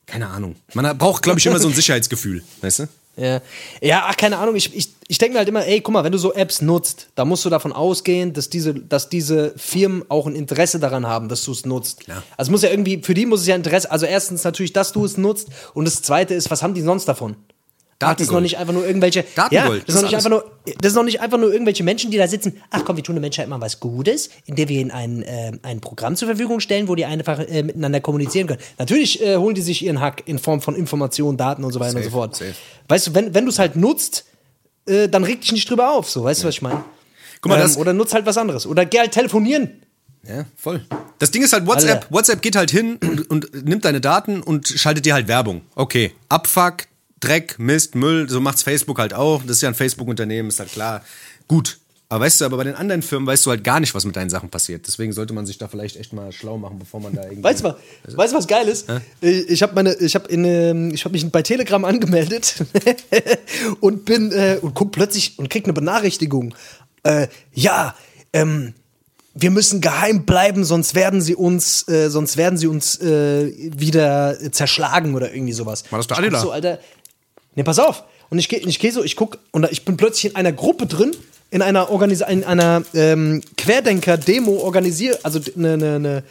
keine 0.06 0.28
Ahnung. 0.28 0.56
Man 0.72 0.96
braucht, 0.96 1.22
glaube 1.22 1.38
ich, 1.38 1.44
immer 1.44 1.58
so 1.58 1.68
ein 1.68 1.74
Sicherheitsgefühl, 1.74 2.42
weißt 2.62 2.78
du? 2.78 2.88
Ja, 3.16 3.40
ja 3.80 4.04
ach, 4.06 4.16
keine 4.16 4.38
Ahnung. 4.38 4.56
Ich, 4.56 4.74
ich, 4.74 4.88
ich 5.08 5.18
denke 5.18 5.34
mir 5.34 5.38
halt 5.40 5.48
immer, 5.48 5.66
ey, 5.66 5.80
guck 5.80 5.92
mal, 5.92 6.04
wenn 6.04 6.12
du 6.12 6.18
so 6.18 6.32
Apps 6.32 6.62
nutzt, 6.62 7.08
da 7.14 7.24
musst 7.24 7.44
du 7.44 7.50
davon 7.50 7.72
ausgehen, 7.72 8.32
dass 8.32 8.48
diese, 8.48 8.74
dass 8.74 9.08
diese 9.08 9.52
Firmen 9.56 10.04
auch 10.08 10.26
ein 10.26 10.34
Interesse 10.34 10.78
daran 10.78 11.06
haben, 11.06 11.28
dass 11.28 11.44
du 11.44 11.52
es 11.52 11.66
nutzt. 11.66 12.00
Klar. 12.00 12.22
Also 12.36 12.48
es 12.48 12.50
muss 12.50 12.62
ja 12.62 12.70
irgendwie, 12.70 13.02
für 13.02 13.14
die 13.14 13.26
muss 13.26 13.40
es 13.42 13.46
ja 13.46 13.54
Interesse, 13.54 13.90
also 13.90 14.06
erstens 14.06 14.44
natürlich, 14.44 14.72
dass 14.72 14.92
du 14.92 15.04
es 15.04 15.18
nutzt 15.18 15.48
und 15.74 15.84
das 15.84 16.00
zweite 16.02 16.34
ist, 16.34 16.50
was 16.50 16.62
haben 16.62 16.74
die 16.74 16.80
sonst 16.80 17.06
davon? 17.06 17.36
Ach, 18.02 18.14
das 18.14 18.20
ist 18.22 18.32
noch 18.32 18.40
Datengold. 18.40 18.42
nicht 18.42 18.58
einfach 18.58 18.72
nur 18.74 18.86
irgendwelche. 18.86 19.24
Datengold, 19.34 19.80
Ja, 19.80 19.84
das, 19.86 19.94
ist 19.94 20.02
noch 20.02 20.02
das 20.02 20.02
nicht 20.10 20.16
einfach 20.16 20.30
nur, 20.30 20.50
das 20.80 20.92
ist 20.92 20.94
noch 20.96 21.04
nicht 21.04 21.20
einfach 21.20 21.38
nur 21.38 21.52
irgendwelche 21.52 21.82
Menschen, 21.84 22.10
die 22.10 22.18
da 22.18 22.26
sitzen. 22.28 22.60
Ach 22.70 22.82
komm, 22.84 22.96
wir 22.96 23.04
tun 23.04 23.14
der 23.14 23.20
Menschheit 23.20 23.48
mal 23.48 23.60
was 23.60 23.80
Gutes, 23.80 24.30
indem 24.46 24.68
wir 24.68 24.80
ihnen 24.80 24.90
ein, 24.90 25.22
äh, 25.22 25.52
ein 25.62 25.80
Programm 25.80 26.16
zur 26.16 26.28
Verfügung 26.28 26.60
stellen, 26.60 26.88
wo 26.88 26.94
die 26.94 27.04
einfach 27.04 27.38
äh, 27.40 27.62
miteinander 27.62 28.00
kommunizieren 28.00 28.46
können. 28.46 28.60
Natürlich 28.78 29.22
äh, 29.22 29.36
holen 29.36 29.54
die 29.54 29.62
sich 29.62 29.84
ihren 29.84 30.00
Hack 30.00 30.22
in 30.26 30.38
Form 30.38 30.60
von 30.60 30.74
Informationen, 30.74 31.36
Daten 31.36 31.64
und 31.64 31.72
so 31.72 31.80
weiter 31.80 31.90
und 31.96 32.02
Safe, 32.02 32.10
so 32.10 32.16
fort. 32.16 32.36
safe. 32.36 32.54
Weißt 32.88 33.06
du, 33.08 33.14
wenn, 33.14 33.34
wenn 33.34 33.44
du 33.44 33.50
es 33.50 33.58
halt 33.58 33.76
nutzt, 33.76 34.24
äh, 34.86 35.08
dann 35.08 35.24
reg 35.24 35.40
dich 35.40 35.52
nicht 35.52 35.70
drüber 35.70 35.90
auf. 35.92 36.10
So, 36.10 36.24
weißt 36.24 36.42
du, 36.42 36.48
was 36.48 36.54
ich 36.54 36.62
meine? 36.62 36.84
Guck 37.40 37.50
mal, 37.50 37.58
das- 37.60 37.76
ähm, 37.76 37.80
oder 37.82 37.92
nutz 37.92 38.12
halt 38.14 38.26
was 38.26 38.36
anderes. 38.36 38.66
Oder 38.66 38.84
geh 38.84 38.98
halt 39.00 39.12
telefonieren. 39.12 39.82
Ja, 40.24 40.44
voll. 40.56 40.84
Das 41.18 41.32
Ding 41.32 41.42
ist 41.42 41.52
halt, 41.52 41.66
WhatsApp. 41.66 42.06
WhatsApp 42.10 42.42
geht 42.42 42.54
halt 42.54 42.70
hin 42.70 42.96
und, 43.02 43.28
und 43.28 43.64
nimmt 43.66 43.84
deine 43.84 44.00
Daten 44.00 44.40
und 44.40 44.68
schaltet 44.68 45.04
dir 45.04 45.14
halt 45.14 45.26
Werbung. 45.26 45.62
Okay, 45.74 46.12
Abfuck, 46.28 46.84
Dreck, 47.22 47.58
Mist, 47.58 47.94
Müll, 47.94 48.28
so 48.28 48.40
macht's 48.40 48.62
Facebook 48.62 48.98
halt 48.98 49.14
auch. 49.14 49.42
Das 49.42 49.56
ist 49.56 49.62
ja 49.62 49.68
ein 49.68 49.74
Facebook-Unternehmen, 49.74 50.48
ist 50.48 50.60
halt 50.60 50.72
klar. 50.72 51.02
Gut. 51.48 51.78
Aber 52.08 52.26
weißt 52.26 52.42
du, 52.42 52.44
aber 52.44 52.58
bei 52.58 52.64
den 52.64 52.74
anderen 52.74 53.00
Firmen 53.00 53.26
weißt 53.26 53.46
du 53.46 53.50
halt 53.50 53.64
gar 53.64 53.80
nicht, 53.80 53.94
was 53.94 54.04
mit 54.04 54.14
deinen 54.16 54.28
Sachen 54.28 54.50
passiert. 54.50 54.86
Deswegen 54.86 55.14
sollte 55.14 55.32
man 55.32 55.46
sich 55.46 55.56
da 55.56 55.66
vielleicht 55.66 55.96
echt 55.96 56.12
mal 56.12 56.30
schlau 56.30 56.58
machen, 56.58 56.78
bevor 56.78 57.00
man 57.00 57.14
da 57.14 57.22
irgendwie. 57.22 57.42
Weißt 57.42 57.60
du 57.60 57.64
was, 58.04 58.16
weißt 58.16 58.32
du, 58.34 58.36
was 58.36 58.46
geil 58.46 58.68
ist? 58.68 58.86
Äh, 59.22 59.30
Ich 59.30 59.62
habe 59.62 59.74
meine, 59.74 59.94
ich 59.94 60.14
habe 60.14 60.28
in, 60.28 60.44
ähm, 60.44 60.90
ich 60.92 61.06
habe 61.06 61.12
mich 61.12 61.26
bei 61.32 61.40
Telegram 61.40 61.82
angemeldet 61.86 62.56
und 63.80 64.04
bin 64.04 64.30
äh, 64.32 64.58
und 64.60 64.74
guck 64.74 64.92
plötzlich 64.92 65.38
und 65.38 65.48
krieg 65.48 65.64
eine 65.64 65.72
Benachrichtigung. 65.72 66.54
Äh, 67.02 67.28
ja, 67.54 67.94
ähm, 68.34 68.74
wir 69.34 69.50
müssen 69.50 69.80
geheim 69.80 70.26
bleiben, 70.26 70.64
sonst 70.64 70.94
werden 70.94 71.22
sie 71.22 71.34
uns, 71.34 71.88
äh, 71.88 72.10
sonst 72.10 72.36
werden 72.36 72.58
sie 72.58 72.66
uns 72.66 73.00
äh, 73.00 73.50
wieder 73.56 74.36
zerschlagen 74.52 75.14
oder 75.14 75.32
irgendwie 75.32 75.54
sowas. 75.54 75.84
War 75.90 75.98
das 75.98 76.08
der 76.08 76.18
Adela? 76.18 76.40
So, 76.40 76.50
Alter. 76.50 76.78
Nee, 77.54 77.62
pass 77.62 77.78
auf. 77.78 78.04
Und 78.30 78.38
ich 78.38 78.48
gehe 78.48 78.60
ich 78.60 78.78
geh 78.78 78.90
so, 78.90 79.04
ich 79.04 79.16
guck 79.16 79.38
und 79.50 79.70
ich 79.70 79.84
bin 79.84 79.96
plötzlich 79.96 80.32
in 80.32 80.36
einer 80.36 80.52
Gruppe 80.52 80.86
drin, 80.86 81.12
in 81.50 81.60
einer 81.62 81.90
Organis 81.90 82.22
in 82.22 82.44
einer 82.44 82.82
ähm, 82.94 83.42
Querdenker-Demo 83.56 84.52
organisiert, 84.58 85.20
also 85.22 85.38
eine 85.56 85.76
ne, 85.76 86.00
ne, 86.00 86.22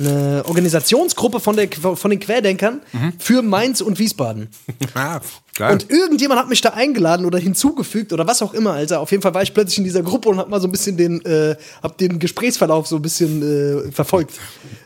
ne 0.00 0.42
Organisationsgruppe 0.46 1.38
von, 1.40 1.56
der, 1.56 1.68
von 1.70 2.10
den 2.10 2.18
Querdenkern 2.20 2.80
Mhm. 2.92 3.12
für 3.18 3.42
Mainz 3.42 3.80
und 3.80 3.98
Wiesbaden. 3.98 4.48
ah, 4.94 5.20
geil. 5.54 5.72
Und 5.74 5.90
irgendjemand 5.90 6.40
hat 6.40 6.48
mich 6.48 6.60
da 6.60 6.70
eingeladen 6.70 7.26
oder 7.26 7.38
hinzugefügt 7.38 8.12
oder 8.12 8.26
was 8.26 8.42
auch 8.42 8.54
immer, 8.54 8.72
Alter. 8.72 9.00
Auf 9.00 9.10
jeden 9.10 9.22
Fall 9.22 9.34
war 9.34 9.42
ich 9.42 9.54
plötzlich 9.54 9.78
in 9.78 9.84
dieser 9.84 10.02
Gruppe 10.02 10.28
und 10.28 10.38
hab 10.38 10.48
mal 10.48 10.60
so 10.60 10.66
ein 10.66 10.72
bisschen 10.72 10.96
den, 10.96 11.24
äh, 11.24 11.56
hab 11.82 11.98
den 11.98 12.18
Gesprächsverlauf 12.18 12.86
so 12.86 12.96
ein 12.96 13.02
bisschen 13.02 13.42
äh, 13.88 13.92
verfolgt. 13.92 14.32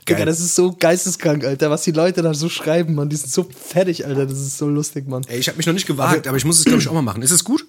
Digga, 0.09 0.25
das 0.25 0.41
ist 0.41 0.55
so 0.55 0.75
geisteskrank, 0.79 1.45
Alter, 1.45 1.71
was 1.71 1.83
die 1.83 1.93
Leute 1.93 2.21
da 2.21 2.35
so 2.35 2.49
schreiben, 2.49 2.95
Mann. 2.95 3.09
Die 3.09 3.17
sind 3.17 3.33
so 3.33 3.45
fertig, 3.45 4.07
Alter. 4.07 4.27
Das 4.27 4.39
ist 4.39 4.59
so 4.59 4.69
lustig, 4.69 5.09
Mann. 5.09 5.23
Ey, 5.29 5.39
ich 5.39 5.49
habe 5.49 5.57
mich 5.57 5.67
noch 5.67 5.73
nicht 5.75 5.87
gewagt, 5.87 6.27
aber 6.27 6.37
ich 6.37 6.45
muss 6.45 6.59
es, 6.59 6.65
glaube 6.65 6.81
ich, 6.83 6.89
auch 6.89 6.93
mal 6.95 7.03
machen. 7.03 7.23
Ist 7.23 7.31
es 7.31 7.45
gut? 7.45 7.65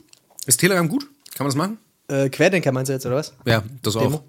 Ist 0.46 0.58
Telegram 0.60 0.88
gut? 0.90 1.04
Kann 1.36 1.46
man 1.46 1.48
das 1.48 1.56
machen? 1.56 1.78
Äh, 2.08 2.30
Querdenker 2.30 2.72
meinst 2.72 2.90
du 2.90 2.94
jetzt, 2.94 3.06
oder 3.06 3.16
was? 3.16 3.34
Ja, 3.46 3.64
das 3.82 3.96
auch. 3.96 4.22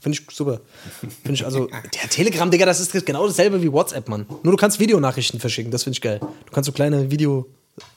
Finde 0.00 0.18
ich 0.18 0.34
super. 0.34 0.60
Finde 1.00 1.34
ich 1.34 1.44
also. 1.44 1.66
Der 1.66 2.10
Telegram, 2.10 2.50
Digga, 2.50 2.66
das 2.66 2.80
ist 2.80 3.06
genau 3.06 3.26
dasselbe 3.26 3.62
wie 3.62 3.72
WhatsApp, 3.72 4.08
Mann. 4.08 4.26
Nur 4.42 4.52
du 4.52 4.56
kannst 4.56 4.78
Videonachrichten 4.80 5.40
verschicken, 5.40 5.70
das 5.70 5.84
finde 5.84 5.96
ich 5.96 6.00
geil. 6.00 6.20
Du 6.20 6.52
kannst 6.52 6.66
so 6.66 6.72
kleine 6.72 7.10
Video. 7.10 7.46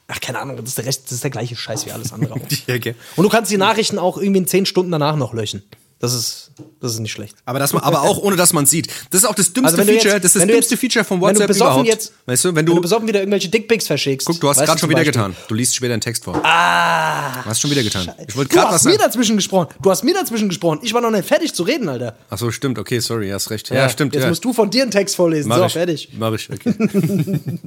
Ach, 0.07 0.19
keine 0.19 0.39
Ahnung, 0.39 0.57
das 0.57 0.65
ist 0.69 0.77
der 0.77 0.85
Rest, 0.85 1.05
das 1.05 1.13
ist 1.13 1.23
der 1.23 1.31
gleiche 1.31 1.55
Scheiß 1.55 1.85
wie 1.85 1.91
alles 1.91 2.11
andere 2.13 2.33
auch. 2.33 2.39
Ja, 2.67 2.75
okay. 2.75 2.95
Und 3.15 3.23
du 3.23 3.29
kannst 3.29 3.51
die 3.51 3.57
Nachrichten 3.57 3.97
auch 3.97 4.17
irgendwie 4.17 4.39
in 4.39 4.47
zehn 4.47 4.65
Stunden 4.65 4.91
danach 4.91 5.15
noch 5.15 5.33
löschen. 5.33 5.63
Das 6.01 6.13
ist, 6.15 6.49
das 6.79 6.93
ist 6.93 6.99
nicht 6.99 7.11
schlecht. 7.11 7.35
Aber, 7.45 7.59
das, 7.59 7.73
man- 7.73 7.83
aber 7.83 8.01
auch 8.01 8.17
ohne, 8.17 8.35
dass 8.35 8.53
man 8.53 8.65
sieht. 8.65 8.87
Das 9.11 9.21
ist 9.21 9.29
auch 9.29 9.35
das 9.35 9.53
dümmste 9.53 9.77
Also 9.77 9.83
du 9.89 9.93
Feature. 9.97 10.15
jetzt- 10.15 10.23
das 10.23 10.31
ist 10.31 10.35
das 10.35 10.41
du 10.47 10.53
dümmste 10.53 10.73
jetzt- 10.73 10.81
Feature 10.81 11.05
von 11.05 11.21
wenn 11.21 11.35
du 11.35 11.39
WhatsApp 11.41 11.55
überhaupt. 11.55 11.87
jetzt- 11.87 12.13
weißt 12.25 12.43
du, 12.43 12.47
wenn 12.49 12.55
Wenn 12.55 12.65
du, 12.65 12.73
du 12.75 12.81
besoffen 12.81 13.07
wieder 13.07 13.19
irgendwelche 13.19 13.49
Dickpics 13.49 13.85
verschickst. 13.85 14.25
guck, 14.25 14.39
du 14.41 14.49
hast 14.49 14.57
weißt 14.57 14.65
gerade 14.67 14.79
schon 14.79 14.89
wieder 14.89 14.99
Beispiel- 15.01 15.11
getan. 15.13 15.35
Du 15.47 15.53
liest 15.53 15.75
später 15.75 15.93
einen 15.93 16.01
Text 16.01 16.23
vor. 16.23 16.41
Ah! 16.43 17.43
Du 17.43 17.49
hast 17.49 17.61
schon 17.61 17.69
wieder 17.69 17.83
getan. 17.83 18.11
Ich 18.27 18.35
wollte 18.35 18.49
Du 18.49 18.55
gerade 18.55 18.67
was 18.69 18.73
hast 18.75 18.85
mir 18.85 18.91
sagen. 18.93 19.03
dazwischen 19.03 19.35
gesprochen. 19.35 19.67
Du 19.81 19.91
hast 19.91 20.03
mir 20.03 20.13
dazwischen 20.15 20.49
gesprochen. 20.49 20.79
Ich 20.81 20.91
war 20.93 21.01
noch 21.01 21.11
nicht 21.11 21.27
fertig 21.27 21.53
zu 21.53 21.61
reden, 21.63 21.87
Alter. 21.87 22.15
Ach 22.31 22.37
so, 22.39 22.49
stimmt. 22.49 22.79
Okay, 22.79 22.99
sorry, 22.99 23.29
hast 23.29 23.51
recht. 23.51 23.69
Ja, 23.69 23.87
stimmt. 23.87 24.15
Jetzt 24.15 24.23
ja. 24.23 24.29
musst 24.29 24.43
du 24.43 24.53
von 24.53 24.71
dir 24.71 24.81
einen 24.81 24.91
Text 24.91 25.15
vorlesen. 25.15 25.49
Mach 25.49 25.57
so, 25.57 25.65
ich. 25.65 25.73
fertig. 25.73 26.09
Mach 26.17 26.33
ich, 26.33 26.49
okay. 26.51 26.73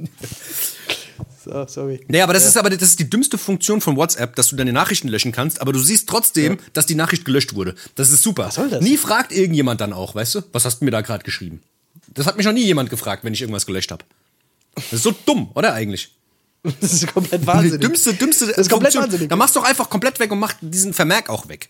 So, 1.43 1.65
sorry. 1.67 2.01
Nee, 2.07 2.21
aber 2.21 2.33
das 2.33 2.45
ist 2.45 2.57
aber 2.57 2.69
das 2.69 2.81
ist 2.89 2.99
die 2.99 3.09
dümmste 3.09 3.37
Funktion 3.37 3.81
von 3.81 3.95
WhatsApp, 3.95 4.35
dass 4.35 4.49
du 4.49 4.55
deine 4.55 4.73
Nachrichten 4.73 5.07
löschen 5.07 5.31
kannst, 5.31 5.61
aber 5.61 5.71
du 5.73 5.79
siehst 5.79 6.09
trotzdem, 6.09 6.57
dass 6.73 6.85
die 6.85 6.95
Nachricht 6.95 7.25
gelöscht 7.25 7.53
wurde. 7.55 7.75
Das 7.95 8.09
ist 8.09 8.23
super. 8.23 8.47
Was 8.47 8.55
soll 8.55 8.69
das? 8.69 8.81
Nie 8.83 8.97
fragt 8.97 9.31
irgendjemand 9.31 9.81
dann 9.81 9.93
auch, 9.93 10.15
weißt 10.15 10.35
du? 10.35 10.41
Was 10.51 10.65
hast 10.65 10.79
du 10.79 10.85
mir 10.85 10.91
da 10.91 11.01
gerade 11.01 11.23
geschrieben? 11.23 11.61
Das 12.13 12.25
hat 12.25 12.37
mich 12.37 12.45
noch 12.45 12.53
nie 12.53 12.63
jemand 12.65 12.89
gefragt, 12.89 13.23
wenn 13.23 13.33
ich 13.33 13.41
irgendwas 13.41 13.65
gelöscht 13.65 13.91
habe. 13.91 14.03
Das 14.75 14.93
ist 14.93 15.03
so 15.03 15.13
dumm, 15.25 15.51
oder 15.53 15.73
eigentlich? 15.73 16.11
Das 16.81 16.93
ist 16.93 17.07
komplett 17.13 17.43
Die 17.43 17.47
wahnsinnig. 17.47 17.79
dümmste, 17.81 18.13
dümmste 18.15 18.47
Das 18.47 18.57
ist 18.57 18.69
komplett 18.71 18.93
Funktion. 18.93 19.03
wahnsinnig. 19.03 19.29
Dann 19.29 19.37
machst 19.37 19.55
du 19.55 19.59
doch 19.59 19.67
einfach 19.67 19.87
komplett 19.87 20.19
weg 20.19 20.31
und 20.31 20.39
mach 20.39 20.53
diesen 20.61 20.93
Vermerk 20.95 21.29
auch 21.29 21.47
weg. 21.47 21.69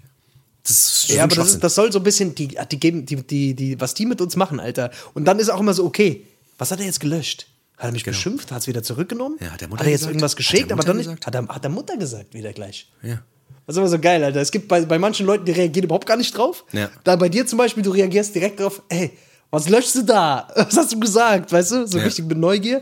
Das 0.64 0.72
ist 0.72 1.10
Ja, 1.10 1.26
aber 1.26 1.36
das, 1.36 1.50
ist, 1.50 1.60
das 1.64 1.76
soll 1.76 1.92
so 1.92 2.00
ein 2.00 2.04
bisschen, 2.04 2.34
die, 2.34 2.58
die 2.72 2.80
geben, 2.80 3.06
die, 3.06 3.18
die, 3.18 3.54
die, 3.54 3.80
was 3.82 3.94
die 3.94 4.06
mit 4.06 4.22
uns 4.22 4.38
machen, 4.38 4.60
Alter. 4.62 4.92
Und 5.14 5.26
dann 5.26 5.38
ist 5.40 5.50
auch 5.50 5.60
immer 5.60 5.74
so, 5.74 5.84
okay, 5.86 6.26
was 6.58 6.72
hat 6.72 6.80
er 6.80 6.86
jetzt 6.86 7.02
gelöscht? 7.02 7.46
Hat 7.78 7.90
er 7.90 7.92
mich 7.92 8.04
beschimpft? 8.06 8.52
Hat 8.52 8.62
es 8.62 8.68
wieder 8.68 8.84
zurückgenommen? 8.84 9.36
Genau. 9.38 9.48
Ja, 9.50 9.54
hat 9.54 9.62
der 9.62 9.68
Mutter 9.68 9.80
hat 9.82 9.88
er 9.88 9.92
jetzt 9.92 10.00
gesagt? 10.02 10.14
irgendwas 10.14 10.36
geschickt? 10.36 10.70
der 10.70 10.78
Aber 10.78 10.84
dann 10.86 10.98
nicht, 10.98 11.10
hat 11.26 11.36
er, 11.36 11.48
hat 11.48 11.64
er 11.64 11.70
Mutter 11.70 11.98
gesagt 11.98 12.34
wieder 12.34 12.54
gleich. 12.54 12.90
ja. 13.02 13.22
Das 13.68 13.74
ist 13.76 13.80
immer 13.80 13.88
so 13.90 13.98
geil, 13.98 14.24
Alter. 14.24 14.42
Es 14.42 14.52
gibt 14.52 14.68
bei, 14.68 14.82
bei 14.86 15.00
manchen 15.00 15.26
Leuten, 15.26 15.44
die 15.44 15.52
reagieren 15.52 15.86
überhaupt 15.86 16.06
gar 16.06 16.18
nicht 16.18 16.38
drauf. 16.38 16.64
Ja. 16.72 16.88
Da 17.04 17.16
bei 17.16 17.30
dir 17.30 17.48
zum 17.48 17.58
Beispiel, 17.58 17.82
du 17.82 17.90
reagierst 17.90 18.36
direkt 18.36 18.60
drauf, 18.60 18.84
ey, 18.90 19.12
was 19.50 19.68
löschst 19.70 19.96
du 19.96 20.04
da? 20.04 20.48
Was 20.56 20.78
hast 20.78 20.92
du 20.94 21.00
gesagt? 21.00 21.52
Weißt 21.52 21.72
du? 21.72 21.88
So 21.88 21.98
Ja. 21.98 22.04
richtig 22.04 22.26
mit 22.26 22.38
Neugier. 22.38 22.82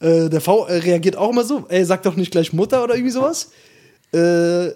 Äh, 0.00 0.28
der 0.28 0.40
V 0.40 0.66
äh, 0.66 0.78
reagiert 0.78 1.14
auch 1.16 1.30
immer 1.30 1.44
so, 1.44 1.66
ey, 1.68 1.84
sag 1.84 2.02
doch 2.02 2.16
nicht 2.16 2.32
gleich 2.32 2.52
Mutter 2.52 2.82
oder 2.82 2.94
irgendwie 2.96 3.12
sowas. 3.12 3.50
Äh, 4.12 4.70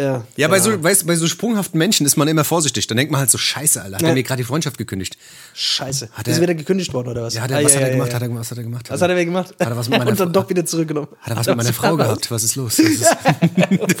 ja. 0.00 0.24
Ja, 0.36 0.48
bei 0.48 0.58
so, 0.60 0.82
weißt, 0.82 1.06
bei 1.06 1.14
so 1.16 1.26
sprunghaften 1.26 1.76
Menschen 1.78 2.06
ist 2.06 2.16
man 2.16 2.26
immer 2.28 2.44
vorsichtig. 2.44 2.86
Dann 2.86 2.96
denkt 2.96 3.10
man 3.12 3.20
halt 3.20 3.30
so, 3.30 3.38
scheiße, 3.38 3.82
Alter, 3.82 3.96
hat 3.96 4.02
Ja. 4.02 4.08
er 4.08 4.14
mir 4.14 4.22
gerade 4.22 4.40
die 4.42 4.46
Freundschaft 4.46 4.78
gekündigt. 4.78 5.16
Scheiße. 5.54 6.08
Hat 6.12 6.26
ist 6.26 6.34
er- 6.34 6.38
er 6.38 6.42
wieder 6.42 6.54
gekündigt 6.54 6.92
worden 6.94 7.08
oder 7.08 7.22
was? 7.24 7.34
Ja, 7.34 7.42
hat 7.42 7.50
er, 7.50 7.58
Ah, 7.58 7.62
was 7.64 7.74
hat 7.76 7.82
er 7.82 7.90
gemacht? 7.90 8.08
ja. 8.08 8.14
Hat 8.14 8.22
er, 8.22 8.34
was 8.34 8.50
hat 8.50 8.58
er 8.58 8.64
gemacht? 8.64 8.90
Was 8.90 9.02
hat 9.02 9.10
er 9.10 9.16
wieder 9.16 9.24
gemacht? 9.26 9.54
Hat 9.58 9.68
er 9.68 9.76
was 9.76 9.88
mit 9.88 9.98
meiner 9.98 10.10
Und 10.12 10.20
dann 10.20 10.32
doch 10.32 10.48
wieder 10.48 10.64
zurückgenommen. 10.64 11.08
Hat 11.20 11.30
er 11.32 11.36
was 11.36 11.46
mit 11.46 11.56
meiner 11.56 11.72
Frau 11.72 11.96
gehabt? 11.96 12.30
Was 12.30 12.44
ist 12.44 12.56
los? 12.56 12.78
Was 12.78 12.86
ist, 12.86 13.16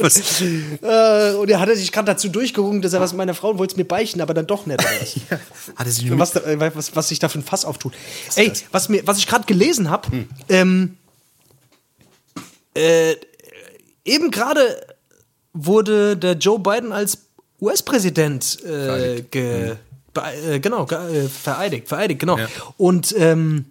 was, 0.00 0.40
Äh, 0.40 1.34
und 1.36 1.50
er 1.50 1.60
hat 1.60 1.68
sich 1.76 1.92
gerade 1.92 2.06
dazu 2.06 2.28
durchgerungen, 2.28 2.80
dass 2.82 2.92
er 2.92 3.00
was 3.00 3.12
mit 3.12 3.18
meiner 3.18 3.34
Frau 3.34 3.58
wollte 3.58 3.72
es 3.74 3.76
mir 3.76 3.84
beichten, 3.84 4.20
aber 4.20 4.34
dann 4.34 4.46
doch 4.46 4.66
nicht. 4.66 4.82
Was? 4.82 5.40
hat 5.76 5.86
er 5.86 5.92
sich 5.92 6.18
was, 6.18 6.32
da, 6.32 6.40
äh, 6.40 6.74
was, 6.74 6.94
was 6.96 7.08
sich 7.08 7.18
da 7.18 7.28
für 7.28 7.38
ein 7.38 7.44
Fass 7.44 7.64
auftut. 7.64 7.94
Ey, 8.36 8.52
was, 8.72 8.88
mir, 8.88 9.06
was 9.06 9.18
ich 9.18 9.26
gerade 9.26 9.44
gelesen 9.44 9.90
habe, 9.90 10.08
ähm, 10.48 10.96
äh, 12.74 13.14
eben 14.04 14.30
gerade 14.30 14.80
wurde 15.52 16.16
der 16.16 16.32
Joe 16.34 16.58
Biden 16.58 16.92
als 16.92 17.18
US-Präsident 17.60 18.58
äh, 18.64 18.66
Vereidigt. 18.84 19.32
ge, 19.32 19.76
be- 20.14 20.22
äh, 20.54 20.60
genau, 20.60 20.86
ge, 20.86 21.24
äh, 21.24 21.28
vereidigt, 21.28 21.88
vereidigt, 21.88 22.20
genau. 22.20 22.38
Ja. 22.38 22.48
Und 22.76 23.14
ähm, 23.18 23.66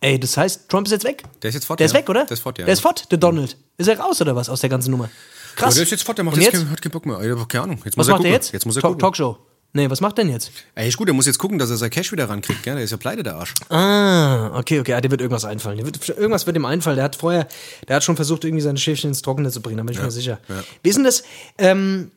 ey, 0.00 0.18
das 0.20 0.36
heißt, 0.36 0.68
Trump 0.68 0.86
ist 0.86 0.92
jetzt 0.92 1.04
weg? 1.04 1.22
Der 1.42 1.48
ist 1.48 1.54
jetzt 1.54 1.64
fort, 1.66 1.80
Der 1.80 1.86
ist 1.86 1.92
ja. 1.92 1.98
weg, 1.98 2.08
oder? 2.08 2.24
Der 2.24 2.32
ist 2.32 2.40
fort, 2.40 2.58
ja. 2.58 2.64
Der 2.66 2.72
ist 2.74 2.80
fort, 2.80 3.10
der 3.10 3.18
Donald. 3.18 3.56
Ist 3.78 3.88
er 3.88 3.98
raus 3.98 4.20
oder 4.20 4.36
was 4.36 4.48
aus 4.48 4.60
der 4.60 4.70
ganzen 4.70 4.90
Nummer? 4.90 5.08
Krass. 5.56 5.74
Ja, 5.74 5.78
der 5.78 5.82
ist 5.84 5.90
jetzt 5.90 6.02
fort, 6.04 6.18
der 6.18 6.24
macht 6.24 6.36
jetzt, 6.36 6.52
jetzt? 6.52 6.62
Kein, 6.62 6.70
hat 6.70 6.82
keinen 6.82 6.92
Bock 6.92 7.04
mehr. 7.06 7.16
Keine 7.46 7.64
Ahnung. 7.64 7.80
Jetzt 7.84 7.96
Was 7.96 8.06
muss 8.06 8.08
er 8.08 8.10
macht 8.12 8.18
gucken. 8.18 8.26
er 8.26 8.32
jetzt? 8.34 8.52
Jetzt 8.52 8.66
muss 8.66 8.76
er 8.76 8.82
Talk, 8.82 8.90
gucken. 8.92 9.00
Talkshow. 9.00 9.38
Nee, 9.74 9.90
was 9.90 10.00
macht 10.00 10.16
denn 10.18 10.30
jetzt? 10.30 10.50
Ey, 10.74 10.88
ist 10.88 10.96
gut, 10.96 11.08
der 11.08 11.14
muss 11.14 11.26
jetzt 11.26 11.38
gucken, 11.38 11.58
dass 11.58 11.68
er 11.68 11.76
sein 11.76 11.90
Cash 11.90 12.10
wieder 12.10 12.28
rankriegt, 12.28 12.62
gell? 12.62 12.74
Der 12.74 12.84
ist 12.84 12.90
ja 12.90 12.96
pleite, 12.96 13.22
der 13.22 13.34
Arsch. 13.36 13.52
Ah, 13.68 14.56
okay, 14.58 14.80
okay, 14.80 14.94
ah, 14.94 15.00
dir 15.00 15.10
wird 15.10 15.20
irgendwas 15.20 15.44
einfallen. 15.44 15.76
Der 15.76 15.86
wird, 15.86 16.08
irgendwas 16.08 16.46
wird 16.46 16.56
ihm 16.56 16.64
einfallen. 16.64 16.96
Der 16.96 17.04
hat 17.04 17.16
vorher, 17.16 17.46
der 17.86 17.96
hat 17.96 18.04
schon 18.04 18.16
versucht, 18.16 18.44
irgendwie 18.44 18.62
seine 18.62 18.78
Schäfchen 18.78 19.10
ins 19.10 19.20
Trockene 19.22 19.50
zu 19.50 19.60
bringen, 19.60 19.76
da 19.76 19.82
bin 19.84 19.94
ich 19.94 20.00
mir 20.02 20.10
sicher. 20.10 20.38
ja. 20.48 20.64
Wie 20.82 20.88
ist 20.88 20.96
denn 20.96 21.04
das, 21.04 21.22
ähm, 21.58 22.10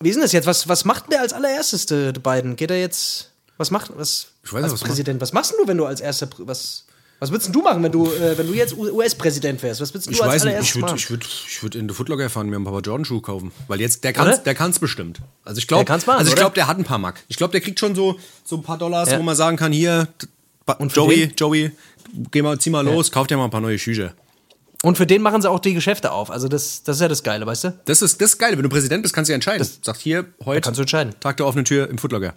wie 0.00 0.10
ist 0.10 0.14
denn 0.14 0.22
das 0.22 0.32
jetzt? 0.32 0.46
Was, 0.46 0.68
was 0.68 0.84
macht 0.84 1.04
denn 1.04 1.10
der 1.10 1.20
als 1.22 1.32
allererstes, 1.32 1.86
der, 1.86 2.12
der 2.12 2.20
Biden? 2.20 2.54
Geht 2.56 2.70
er 2.70 2.78
jetzt, 2.80 3.30
was 3.56 3.70
macht, 3.72 3.90
was, 3.96 4.28
Ich 4.44 4.52
weiß 4.52 4.62
nicht, 4.62 4.64
als 4.64 4.72
was 4.74 4.80
macht- 4.82 4.88
Präsident, 4.90 5.20
was 5.20 5.32
machst 5.32 5.52
du, 5.58 5.66
wenn 5.66 5.76
du 5.76 5.86
als 5.86 6.00
erster, 6.00 6.28
was, 6.38 6.86
was 7.22 7.30
würdest 7.30 7.54
du 7.54 7.62
machen, 7.62 7.84
wenn 7.84 7.92
du, 7.92 8.06
äh, 8.06 8.36
wenn 8.36 8.48
du 8.48 8.52
jetzt 8.52 8.76
US-Präsident 8.76 9.62
wärst? 9.62 9.80
Was 9.80 9.94
würdest 9.94 10.08
du 10.08 10.10
Ich 10.10 10.20
als 10.20 10.32
weiß 10.32 10.44
nicht, 10.44 10.58
ich 10.60 10.74
würde 10.74 10.94
ich 10.96 11.08
würd, 11.08 11.24
ich 11.24 11.62
würd 11.62 11.76
in 11.76 11.86
den 11.86 11.94
Footlocker 11.94 12.28
fahren, 12.28 12.48
mir 12.50 12.56
ein 12.56 12.64
paar 12.64 12.80
Jordan-Schuhe 12.80 13.20
kaufen. 13.22 13.52
Weil 13.68 13.80
jetzt, 13.80 14.02
der 14.02 14.12
kann's, 14.12 14.34
Oder? 14.34 14.38
der 14.38 14.54
kann's 14.56 14.80
bestimmt. 14.80 15.20
Also 15.44 15.58
ich 15.60 15.68
Der 15.68 15.84
glaube, 15.84 15.92
also 15.92 16.26
ich 16.26 16.32
oder? 16.32 16.40
glaube, 16.42 16.54
der 16.56 16.66
hat 16.66 16.78
ein 16.78 16.84
paar 16.84 16.98
Mark. 16.98 17.22
Ich 17.28 17.36
glaube, 17.36 17.52
der 17.52 17.60
kriegt 17.60 17.78
schon 17.78 17.94
so, 17.94 18.18
so 18.44 18.56
ein 18.56 18.62
paar 18.64 18.76
Dollars, 18.76 19.12
Ja. 19.12 19.18
wo 19.20 19.22
man 19.22 19.36
sagen 19.36 19.56
kann, 19.56 19.70
hier, 19.70 20.08
Und 20.78 20.94
Joey, 20.96 21.28
den? 21.28 21.36
Joey, 21.36 21.70
geh 22.32 22.42
mal, 22.42 22.58
zieh 22.58 22.70
mal 22.70 22.84
los, 22.84 23.12
kauf 23.12 23.28
dir 23.28 23.36
mal 23.36 23.44
ein 23.44 23.50
paar 23.50 23.60
neue 23.60 23.78
Schuhe. 23.78 24.14
Und 24.82 24.96
für 24.96 25.06
den 25.06 25.22
machen 25.22 25.40
sie 25.42 25.48
auch 25.48 25.60
die 25.60 25.74
Geschäfte 25.74 26.10
auf. 26.10 26.28
Also 26.28 26.48
das, 26.48 26.82
das 26.82 26.96
ist 26.96 27.02
ja 27.02 27.08
das 27.08 27.22
Geile, 27.22 27.46
weißt 27.46 27.64
du? 27.64 27.78
Das 27.84 28.02
ist, 28.02 28.20
das 28.20 28.30
ist 28.32 28.38
geil. 28.38 28.56
Wenn 28.56 28.64
du 28.64 28.68
Präsident 28.68 29.02
bist, 29.02 29.14
kannst 29.14 29.28
du 29.28 29.32
ja 29.32 29.36
entscheiden. 29.36 29.64
Sagt 29.80 30.00
hier, 30.00 30.24
heute 30.44 30.60
kannst 30.60 30.78
du 30.78 30.82
entscheiden. 30.82 31.14
Tag 31.20 31.36
der 31.36 31.46
offenen 31.46 31.64
Tür 31.64 31.88
im 31.88 31.98
Footlocker. 31.98 32.34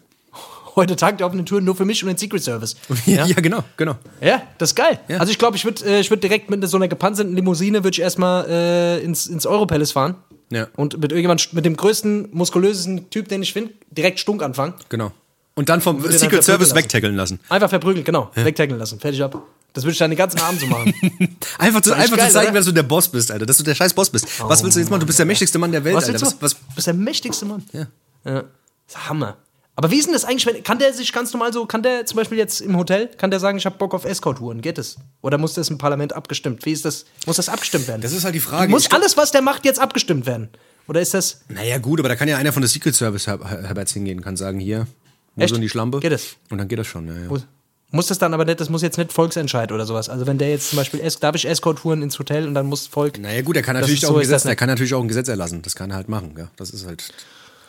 Heute 0.75 0.95
tagt 0.95 1.21
er 1.21 1.27
auf 1.27 1.33
eine 1.33 1.45
Tür 1.45 1.61
nur 1.61 1.75
für 1.75 1.85
mich 1.85 2.03
und 2.03 2.07
den 2.09 2.17
Secret 2.17 2.43
Service. 2.43 2.75
Ja, 3.05 3.25
genau, 3.25 3.63
genau. 3.77 3.95
Ja, 4.21 4.41
das 4.57 4.71
ist 4.71 4.75
geil. 4.75 4.99
Ja. 5.07 5.17
Also 5.19 5.31
ich 5.31 5.38
glaube, 5.39 5.55
ich 5.57 5.63
würde 5.65 5.85
äh, 5.85 5.99
ich 6.01 6.09
würd 6.09 6.21
direkt 6.23 6.49
mit 6.49 6.67
so 6.67 6.77
einer 6.77 6.88
gepanzerten 6.88 7.33
Limousine 7.35 7.83
würde 7.83 7.95
ich 7.95 8.01
erstmal 8.01 8.45
äh, 8.49 8.99
ins, 9.03 9.27
ins 9.27 9.45
Europalace 9.45 9.91
fahren. 9.93 10.15
Ja. 10.51 10.67
Und 10.75 10.99
mit 10.99 11.11
irgendjemand, 11.11 11.53
mit 11.53 11.65
dem 11.65 11.75
größten, 11.77 12.29
muskulösesten 12.31 13.09
Typ, 13.09 13.29
den 13.29 13.41
ich 13.41 13.53
finde, 13.53 13.73
direkt 13.89 14.19
Stunk 14.19 14.43
anfangen. 14.43 14.73
Genau. 14.89 15.11
Und 15.55 15.69
dann 15.69 15.79
vom 15.81 16.03
dann 16.03 16.11
Secret 16.11 16.43
Service 16.43 16.45
verprügeln 16.45 16.59
lassen. 16.59 16.75
wegtackeln 16.75 17.15
lassen. 17.15 17.39
Einfach 17.49 17.69
verprügeln, 17.69 18.03
genau. 18.03 18.29
Wegtackeln 18.35 18.77
lassen. 18.77 18.99
Fertig 18.99 19.23
ab. 19.23 19.41
Das 19.73 19.83
würde 19.83 19.93
ich 19.93 19.97
dann 19.97 20.11
den 20.11 20.17
ganzen 20.17 20.39
Abend 20.39 20.59
so 20.61 20.67
machen. 20.67 20.93
Einfach, 21.57 21.81
zu, 21.81 21.93
einfach 21.93 22.15
geil, 22.15 22.27
zu 22.27 22.33
zeigen, 22.33 22.49
oder? 22.51 22.59
dass 22.59 22.65
du 22.65 22.71
der 22.71 22.83
Boss 22.83 23.09
bist, 23.09 23.29
Alter. 23.29 23.45
Dass 23.45 23.57
du 23.57 23.63
der 23.63 23.75
scheiß 23.75 23.93
Boss 23.93 24.09
bist. 24.09 24.25
was 24.41 24.63
willst 24.63 24.77
du 24.77 24.79
jetzt 24.79 24.89
machen? 24.89 25.01
Du 25.01 25.05
bist 25.05 25.19
der 25.19 25.25
mächtigste 25.25 25.57
Mann 25.59 25.71
der 25.73 25.83
Welt, 25.83 25.95
was 25.95 26.05
Alter. 26.05 26.21
willst 26.21 26.33
du? 26.33 26.41
Was, 26.41 26.53
was, 26.53 26.59
Du 26.69 26.75
bist 26.75 26.88
der 26.88 26.93
mächtigste 26.93 27.45
Mann. 27.45 27.63
ja. 27.73 27.88
Ja. 28.25 28.43
Das 28.88 28.95
ist 28.95 29.09
Hammer. 29.09 29.38
Aber 29.77 29.91
wie 29.91 29.97
ist 29.97 30.05
denn 30.05 30.13
das 30.13 30.23
eigentlich, 30.23 30.45
wenn, 30.45 30.63
kann 30.63 30.79
der 30.79 30.93
sich 30.93 31.11
ganz 31.11 31.33
normal 31.33 31.51
so, 31.51 31.65
kann 31.65 31.83
der 31.83 32.05
zum 32.05 32.15
Beispiel 32.15 32.38
jetzt 32.38 32.61
im 32.61 32.77
Hotel, 32.77 33.07
kann 33.17 33.29
der 33.29 33.41
sagen, 33.41 33.57
ich 33.57 33.65
habe 33.65 33.77
Bock 33.77 33.93
auf 33.93 34.05
Escort-Touren, 34.05 34.61
geht 34.61 34.77
es? 34.77 34.95
Oder 35.21 35.38
muss 35.38 35.53
das 35.53 35.69
im 35.69 35.77
Parlament 35.77 36.13
abgestimmt? 36.13 36.65
Wie 36.65 36.71
ist 36.71 36.85
das, 36.85 37.05
muss 37.25 37.35
das 37.35 37.49
abgestimmt 37.49 37.88
werden? 37.88 38.01
Das 38.01 38.13
ist 38.13 38.23
halt 38.23 38.35
die 38.35 38.39
Frage. 38.39 38.71
Muss 38.71 38.89
alles, 38.91 39.17
was 39.17 39.31
der 39.31 39.41
macht, 39.41 39.65
jetzt 39.65 39.79
abgestimmt 39.79 40.25
werden? 40.25 40.49
Oder 40.88 41.01
ist 41.01 41.13
das, 41.13 41.41
Naja, 41.49 41.77
gut, 41.77 41.99
aber 41.99 42.09
da 42.09 42.15
kann 42.15 42.27
ja 42.27 42.38
einer 42.38 42.53
von 42.53 42.61
der 42.61 42.69
Secret 42.69 42.95
Service 42.95 43.27
Her 43.27 43.39
Herberts 43.43 43.91
hingehen, 43.93 44.21
kann 44.21 44.38
sagen, 44.38 44.59
hier, 44.59 44.88
muss 45.35 45.51
in 45.51 45.61
die 45.61 45.69
Schlampe. 45.69 45.99
Geht 45.99 46.13
das? 46.13 46.38
Und 46.49 46.57
dann 46.57 46.67
geht 46.67 46.79
das 46.79 46.88
schon, 46.88 47.07
ja, 47.07 47.13
ja. 47.13 47.27
muss, 47.27 47.45
muss 47.91 48.07
das 48.07 48.17
dann 48.17 48.33
aber 48.33 48.45
nicht, 48.45 48.59
das 48.59 48.69
muss 48.69 48.81
jetzt 48.81 48.97
nicht 48.97 49.11
Volksentscheid 49.11 49.71
oder 49.71 49.85
sowas. 49.85 50.09
Also 50.09 50.27
wenn 50.27 50.38
der 50.38 50.49
jetzt 50.51 50.69
zum 50.69 50.77
Beispiel, 50.77 51.01
darf 51.19 51.35
ich 51.35 51.47
Escort-Touren 51.47 52.01
ins 52.01 52.17
Hotel 52.19 52.47
und 52.47 52.53
dann 52.53 52.67
muss 52.67 52.88
Volk, 52.88 53.19
Naja, 53.19 53.41
gut, 53.41 53.55
er 53.55 53.61
kann 53.61 53.75
natürlich 53.75 54.05
auch 54.05 54.09
so, 54.09 54.15
ein 54.15 54.21
Gesetz, 54.21 54.45
nicht. 54.45 54.57
kann 54.57 54.69
natürlich 54.69 54.93
auch 54.93 55.01
ein 55.01 55.07
Gesetz 55.07 55.27
erlassen. 55.27 55.61
Das 55.61 55.75
kann 55.75 55.89
er 55.89 55.97
halt 55.97 56.07
machen, 56.07 56.35
ja. 56.38 56.49
Das 56.55 56.69
ist 56.69 56.85
halt. 56.85 57.11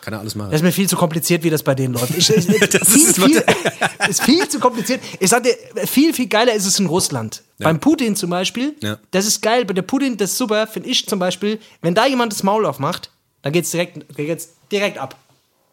Kann 0.06 0.14
er 0.14 0.20
alles 0.20 0.36
machen. 0.36 0.52
Das 0.52 0.60
ist 0.60 0.64
mir 0.64 0.70
viel 0.70 0.88
zu 0.88 0.94
kompliziert, 0.96 1.42
wie 1.42 1.50
das 1.50 1.64
bei 1.64 1.74
denen 1.74 1.92
läuft. 1.94 2.16
Ich, 2.16 2.30
ich, 2.30 2.46
Das 2.46 2.88
viel, 2.88 3.02
ist- 3.08 3.16
viel, 3.20 3.44
ist 4.08 4.22
viel 4.22 4.48
zu 4.48 4.60
kompliziert. 4.60 5.00
Ich 5.18 5.28
sag 5.30 5.42
dir, 5.42 5.56
viel, 5.84 6.14
viel 6.14 6.28
geiler 6.28 6.52
ist 6.54 6.64
es 6.64 6.78
in 6.78 6.86
Russland. 6.86 7.42
Beim 7.58 7.80
Putin 7.80 8.14
zum 8.14 8.30
Beispiel, 8.30 8.76
Ja. 8.80 8.98
das 9.10 9.26
ist 9.26 9.42
geil. 9.42 9.64
Bei 9.64 9.74
der 9.74 9.82
Putin, 9.82 10.16
das 10.16 10.30
ist 10.30 10.38
super, 10.38 10.64
finde 10.68 10.88
ich 10.90 11.08
zum 11.08 11.18
Beispiel. 11.18 11.58
Wenn 11.82 11.92
da 11.96 12.06
jemand 12.06 12.32
das 12.32 12.44
Maul 12.44 12.66
aufmacht, 12.66 13.10
dann 13.42 13.52
geht's 13.52 13.72
direkt, 13.72 14.14
geht's 14.16 14.50
direkt 14.70 14.98
ab. 14.98 15.16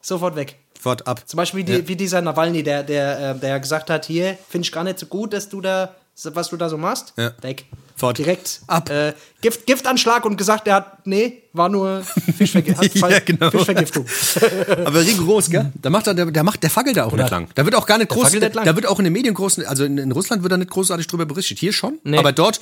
Sofort 0.02 0.36
weg. 0.36 0.56
Fort 0.82 1.06
ab. 1.06 1.22
Zum 1.30 1.38
Beispiel 1.38 1.64
die, 1.64 1.88
wie 1.88 1.96
dieser 1.96 2.20
Nawalny, 2.22 2.64
der, 2.64 2.82
der, 2.82 3.36
äh, 3.36 3.40
der 3.40 3.60
gesagt 3.60 3.92
hat, 3.92 4.06
hier, 4.06 4.36
finde 4.50 4.66
ich 4.66 4.72
gar 4.72 4.84
nicht 4.84 4.98
so 4.98 5.06
gut, 5.06 5.32
dass 5.32 5.48
du 5.48 5.62
da, 5.62 5.96
was 6.34 6.50
du 6.50 6.58
da 6.58 6.70
so 6.70 6.78
machst. 6.78 7.14
Ja. 7.18 7.34
Weg. 7.42 7.66
Fort. 7.96 8.18
Direkt 8.18 8.62
Ab. 8.68 8.90
Äh, 8.90 9.14
Gift, 9.42 9.66
Giftanschlag 9.68 10.26
und 10.26 10.36
gesagt, 10.36 10.66
der 10.68 10.76
hat, 10.76 11.06
nee, 11.06 11.44
war 11.54 11.70
nur 11.70 12.04
Fischvergi 12.38 12.74
hat 12.76 12.96
Ja, 13.12 13.20
genau. 13.20 13.52
Fischvergiftung. 13.52 14.06
Aber 14.86 15.02
rigoros, 15.02 15.50
gell? 15.50 15.72
Da 15.82 15.90
macht 15.90 16.08
er, 16.08 16.14
der, 16.16 16.26
der 16.32 16.44
macht, 16.44 16.64
der 16.64 16.70
fackelt 16.70 16.98
da 16.98 17.06
auch 17.06 17.14
nicht 17.14 17.30
lang. 17.30 17.50
Da 17.56 17.66
wird 17.66 17.76
auch 17.76 17.86
gar 17.86 17.98
nicht 18.00 18.10
groß, 18.10 18.24
fackelt 18.24 18.44
nicht 18.44 18.56
lang. 18.56 18.66
da 18.66 18.76
wird 18.76 18.88
auch 18.88 18.98
in 19.00 19.04
den 19.06 19.14
Medien 19.14 19.34
groß, 19.36 19.60
also 19.60 19.86
in, 19.86 19.98
in 20.00 20.12
Russland 20.12 20.42
wird 20.44 20.52
da 20.52 20.58
nicht 20.58 20.72
großartig 20.72 21.06
drüber 21.08 21.26
berichtet. 21.26 21.60
Hier 21.60 21.72
schon, 21.74 22.00
Nee. 22.04 22.18
aber 22.18 22.32
dort, 22.32 22.60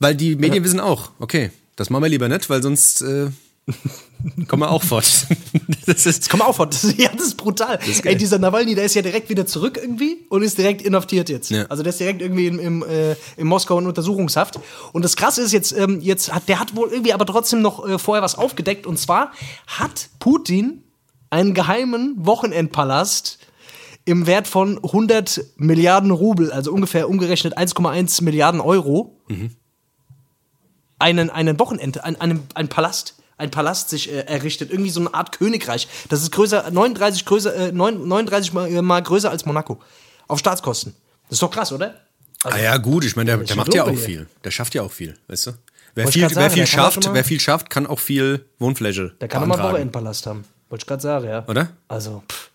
weil 0.00 0.14
die 0.14 0.34
Medien 0.36 0.64
wissen 0.64 0.80
auch, 0.80 1.10
okay, 1.18 1.50
das 1.76 1.90
machen 1.90 2.02
wir 2.04 2.08
lieber 2.08 2.28
nicht, 2.28 2.48
weil 2.48 2.62
sonst 2.62 3.02
äh, 3.02 3.26
kommen 4.48 4.62
wir 4.62 4.70
auch 4.70 4.82
fort. 4.82 5.04
das 5.86 6.06
ist, 6.06 6.28
Komm 6.28 6.42
auf, 6.42 6.58
das 6.58 6.84
ist, 6.84 6.98
ja, 6.98 7.10
das 7.12 7.28
ist 7.28 7.36
brutal. 7.36 7.78
geil. 7.78 8.00
Ey, 8.04 8.16
dieser 8.16 8.38
Nawalny, 8.38 8.74
der 8.74 8.84
ist 8.84 8.94
ja 8.94 9.02
direkt 9.02 9.30
wieder 9.30 9.46
zurück 9.46 9.78
irgendwie 9.80 10.26
und 10.28 10.42
ist 10.42 10.58
direkt 10.58 10.82
inhaftiert 10.82 11.28
jetzt. 11.28 11.50
Ja. 11.50 11.66
Also 11.66 11.82
der 11.82 11.90
ist 11.90 12.00
direkt 12.00 12.20
irgendwie 12.20 12.46
im, 12.46 12.58
im, 12.58 12.82
äh, 12.82 13.16
in 13.36 13.46
Moskau 13.46 13.78
in 13.78 13.86
Untersuchungshaft. 13.86 14.58
Und 14.92 15.04
das 15.04 15.16
Krasse 15.16 15.42
ist 15.42 15.52
jetzt, 15.52 15.72
ähm, 15.72 16.00
jetzt 16.00 16.32
hat, 16.32 16.48
der 16.48 16.60
hat 16.60 16.76
wohl 16.76 16.90
irgendwie 16.90 17.12
aber 17.12 17.26
trotzdem 17.26 17.62
noch 17.62 17.86
äh, 17.86 17.98
vorher 17.98 18.22
was 18.22 18.36
aufgedeckt. 18.36 18.86
Und 18.86 18.98
zwar 18.98 19.32
hat 19.66 20.08
Putin 20.18 20.82
einen 21.30 21.54
geheimen 21.54 22.14
Wochenendpalast 22.18 23.38
im 24.04 24.26
Wert 24.26 24.46
von 24.46 24.76
100 24.76 25.42
Milliarden 25.56 26.10
Rubel, 26.10 26.52
also 26.52 26.70
ungefähr 26.72 27.08
umgerechnet 27.08 27.56
1,1 27.56 28.22
Milliarden 28.22 28.60
Euro, 28.60 29.18
einen, 30.98 31.30
einen 31.30 31.58
Wochenend, 31.58 32.04
ein, 32.04 32.20
einen, 32.20 32.42
ein 32.54 32.68
Palast, 32.68 33.16
ein 33.36 33.50
Palast 33.50 33.88
sich 33.90 34.10
äh, 34.12 34.20
errichtet, 34.26 34.70
irgendwie 34.70 34.90
so 34.90 35.00
eine 35.00 35.12
Art 35.14 35.32
Königreich. 35.36 35.88
Das 36.08 36.22
ist 36.22 36.30
größer, 36.32 36.70
39, 36.70 37.24
größer, 37.24 37.54
äh, 37.54 37.72
9 37.72 38.06
39 38.08 38.52
mal, 38.52 38.68
äh, 38.70 38.82
mal 38.82 39.02
größer 39.02 39.30
als 39.30 39.44
Monaco. 39.46 39.80
Auf 40.28 40.38
Staatskosten. 40.38 40.94
Das 41.28 41.36
ist 41.36 41.42
doch 41.42 41.50
krass, 41.50 41.72
oder? 41.72 41.94
ah 42.44 42.58
ja, 42.58 42.76
gut, 42.76 43.04
ich 43.04 43.16
meine, 43.16 43.36
der, 43.36 43.38
der 43.44 43.56
macht 43.56 43.72
ja 43.74 43.84
auch 43.84 43.96
viel. 43.96 44.26
Der 44.44 44.50
schafft 44.50 44.74
ja 44.74 44.82
auch 44.82 44.92
viel, 44.92 45.14
weißt 45.28 45.46
du? 45.48 45.52
Wer 45.94 46.08
viel, 46.08 46.22
grad 46.22 46.30
wer 46.34 46.42
sagen, 46.42 46.54
viel 46.54 46.62
auch 46.64 46.66
schafft, 46.66 47.04
mal- 47.06 47.14
wer 47.14 47.24
viel 47.24 47.40
schafft, 47.40 47.70
kann 47.70 47.86
auch 47.86 48.00
viel 48.00 48.44
Wohnfläche 48.58 49.14
Der 49.20 49.28
kann 49.28 49.40
doch 49.42 49.46
mal 49.48 49.54
einen 49.54 49.62
beantragen. 49.62 49.72
Wochenendpalast 49.74 50.26
haben. 50.26 50.44
Wollte 50.68 50.82
ich 50.82 50.86
gerade 50.86 51.02
sagen, 51.02 51.28
ja. 51.28 51.44
Oder? 51.46 51.68
Also, 51.88 52.22
pff, 52.30 52.50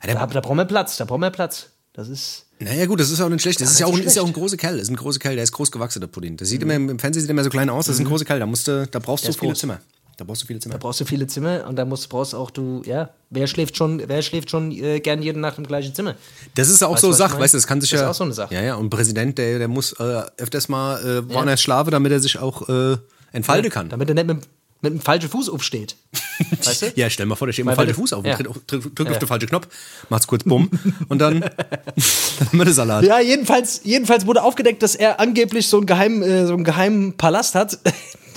Ah, 0.00 0.06
der- 0.06 0.14
da, 0.16 0.26
da 0.26 0.40
brauchen 0.40 0.56
wir 0.56 0.64
Platz, 0.64 0.96
da 0.96 1.04
brauchen 1.04 1.20
wir 1.22 1.30
Platz. 1.30 1.66
Das 1.92 2.08
ist. 2.08 2.46
Naja, 2.60 2.86
gut, 2.86 3.00
das 3.00 3.10
ist 3.10 3.20
auch 3.20 3.28
nicht 3.28 3.42
schlecht. 3.42 3.60
Das 3.60 3.70
ist 3.70 3.80
ja 3.80 3.86
auch, 3.86 3.96
ist 3.98 4.14
ja 4.16 4.22
auch 4.22 4.26
ein 4.26 4.32
großer 4.32 4.56
Kerl. 4.56 4.74
Das 4.74 4.82
ist 4.84 4.90
ein 4.90 4.96
großer 4.96 5.18
Kerl, 5.18 5.34
der 5.34 5.42
ist 5.44 5.52
groß 5.52 5.70
gewachsen, 5.72 6.00
der 6.00 6.06
Pudding. 6.08 6.36
Das 6.36 6.48
sieht 6.48 6.62
immer 6.62 6.74
im 6.74 6.98
Fernsehen 6.98 7.22
sieht 7.22 7.30
immer 7.30 7.42
so 7.44 7.50
klein 7.50 7.68
aus. 7.70 7.86
Das 7.86 7.96
ist 7.96 8.00
ein 8.00 8.06
großer 8.06 8.24
Kerl. 8.24 8.38
Da 8.40 8.46
musst 8.46 8.66
du, 8.68 8.86
da 8.86 8.98
brauchst 9.00 9.24
du 9.24 9.28
Mhm. 9.28 9.30
ist 9.30 9.40
viele 9.40 9.52
groß. 9.52 9.58
Zimmer. 9.60 9.80
Da 10.18 10.24
brauchst 10.24 10.42
du 10.42 10.46
viele 10.46 10.58
Zimmer. 10.58 10.74
Da 10.74 10.78
brauchst 10.78 11.00
du 11.00 11.04
viele 11.04 11.28
Zimmer 11.28 11.64
und 11.68 11.76
da 11.76 11.84
musst, 11.84 12.08
brauchst 12.08 12.34
auch 12.34 12.50
du, 12.50 12.82
ja, 12.84 13.10
wer 13.30 13.46
schläft 13.46 13.76
schon, 13.76 14.02
wer 14.04 14.20
schläft 14.20 14.50
schon 14.50 14.72
äh, 14.72 14.98
gern 14.98 15.22
jede 15.22 15.38
Nacht 15.38 15.58
im 15.58 15.66
gleichen 15.66 15.94
Zimmer? 15.94 16.16
Das 16.56 16.68
ist 16.68 16.82
auch 16.82 16.94
Weißt 16.94 17.02
so 17.02 17.10
ich 17.10 17.16
Sache, 17.16 17.38
weißt 17.38 17.54
du, 17.54 17.56
das 17.58 17.68
kann 17.68 17.80
sich 17.80 17.90
Das 17.90 18.00
ist 18.00 18.02
ja. 18.02 18.10
auch 18.10 18.14
so 18.14 18.24
eine 18.24 18.32
Sache. 18.32 18.52
Ja, 18.52 18.60
ja, 18.60 18.74
und 18.74 18.86
ein 18.86 18.90
Präsident, 18.90 19.38
der, 19.38 19.58
der 19.58 19.68
muss 19.68 19.92
äh, 19.92 20.22
öfters 20.36 20.68
mal 20.68 20.98
äh, 21.04 21.32
woanders 21.32 21.62
schlafen, 21.62 21.92
damit 21.92 22.10
er 22.10 22.18
sich 22.18 22.36
auch 22.36 22.68
äh, 22.68 22.96
entfalten 23.30 23.70
kann. 23.70 23.90
Damit 23.90 24.08
er 24.08 24.16
nicht 24.16 24.26
mit, 24.26 24.38
mit 24.80 24.92
dem 24.94 25.00
falschen 25.00 25.30
Fuß 25.30 25.50
aufsteht. 25.50 25.94
Weißt 26.64 26.82
du? 26.82 26.92
Ja, 26.96 27.08
stell 27.10 27.26
mal 27.26 27.36
vor, 27.36 27.46
der 27.46 27.52
steht 27.52 27.64
mit 27.64 27.74
dem 27.74 27.76
falschen 27.76 27.94
Fuß 27.94 28.12
auf 28.14 28.24
und 28.24 28.26
ja. 28.26 28.34
tritt, 28.34 28.48
auf- 28.48 28.58
drück, 28.66 28.96
drück 28.96 29.10
auf 29.10 29.18
den 29.20 29.28
falschen 29.28 29.48
Knopf, 29.48 29.68
macht's 30.08 30.26
kurz 30.26 30.42
bumm 30.42 30.68
und 31.08 31.20
dann, 31.20 31.40
dann 31.42 31.50
haben 32.48 32.58
wir 32.58 32.64
den 32.64 32.74
Salat. 32.74 33.04
Ja, 33.04 33.20
jedenfalls, 33.20 33.82
jedenfalls 33.84 34.26
wurde 34.26 34.42
aufgedeckt, 34.42 34.82
dass 34.82 34.96
er 34.96 35.20
angeblich 35.20 35.68
so 35.68 35.76
einen 35.76 35.86
geheimen, 35.86 36.22
äh, 36.24 36.44
so 36.44 36.54
einen 36.54 36.64
geheimen 36.64 37.16
Palast 37.16 37.54
hat, 37.54 37.78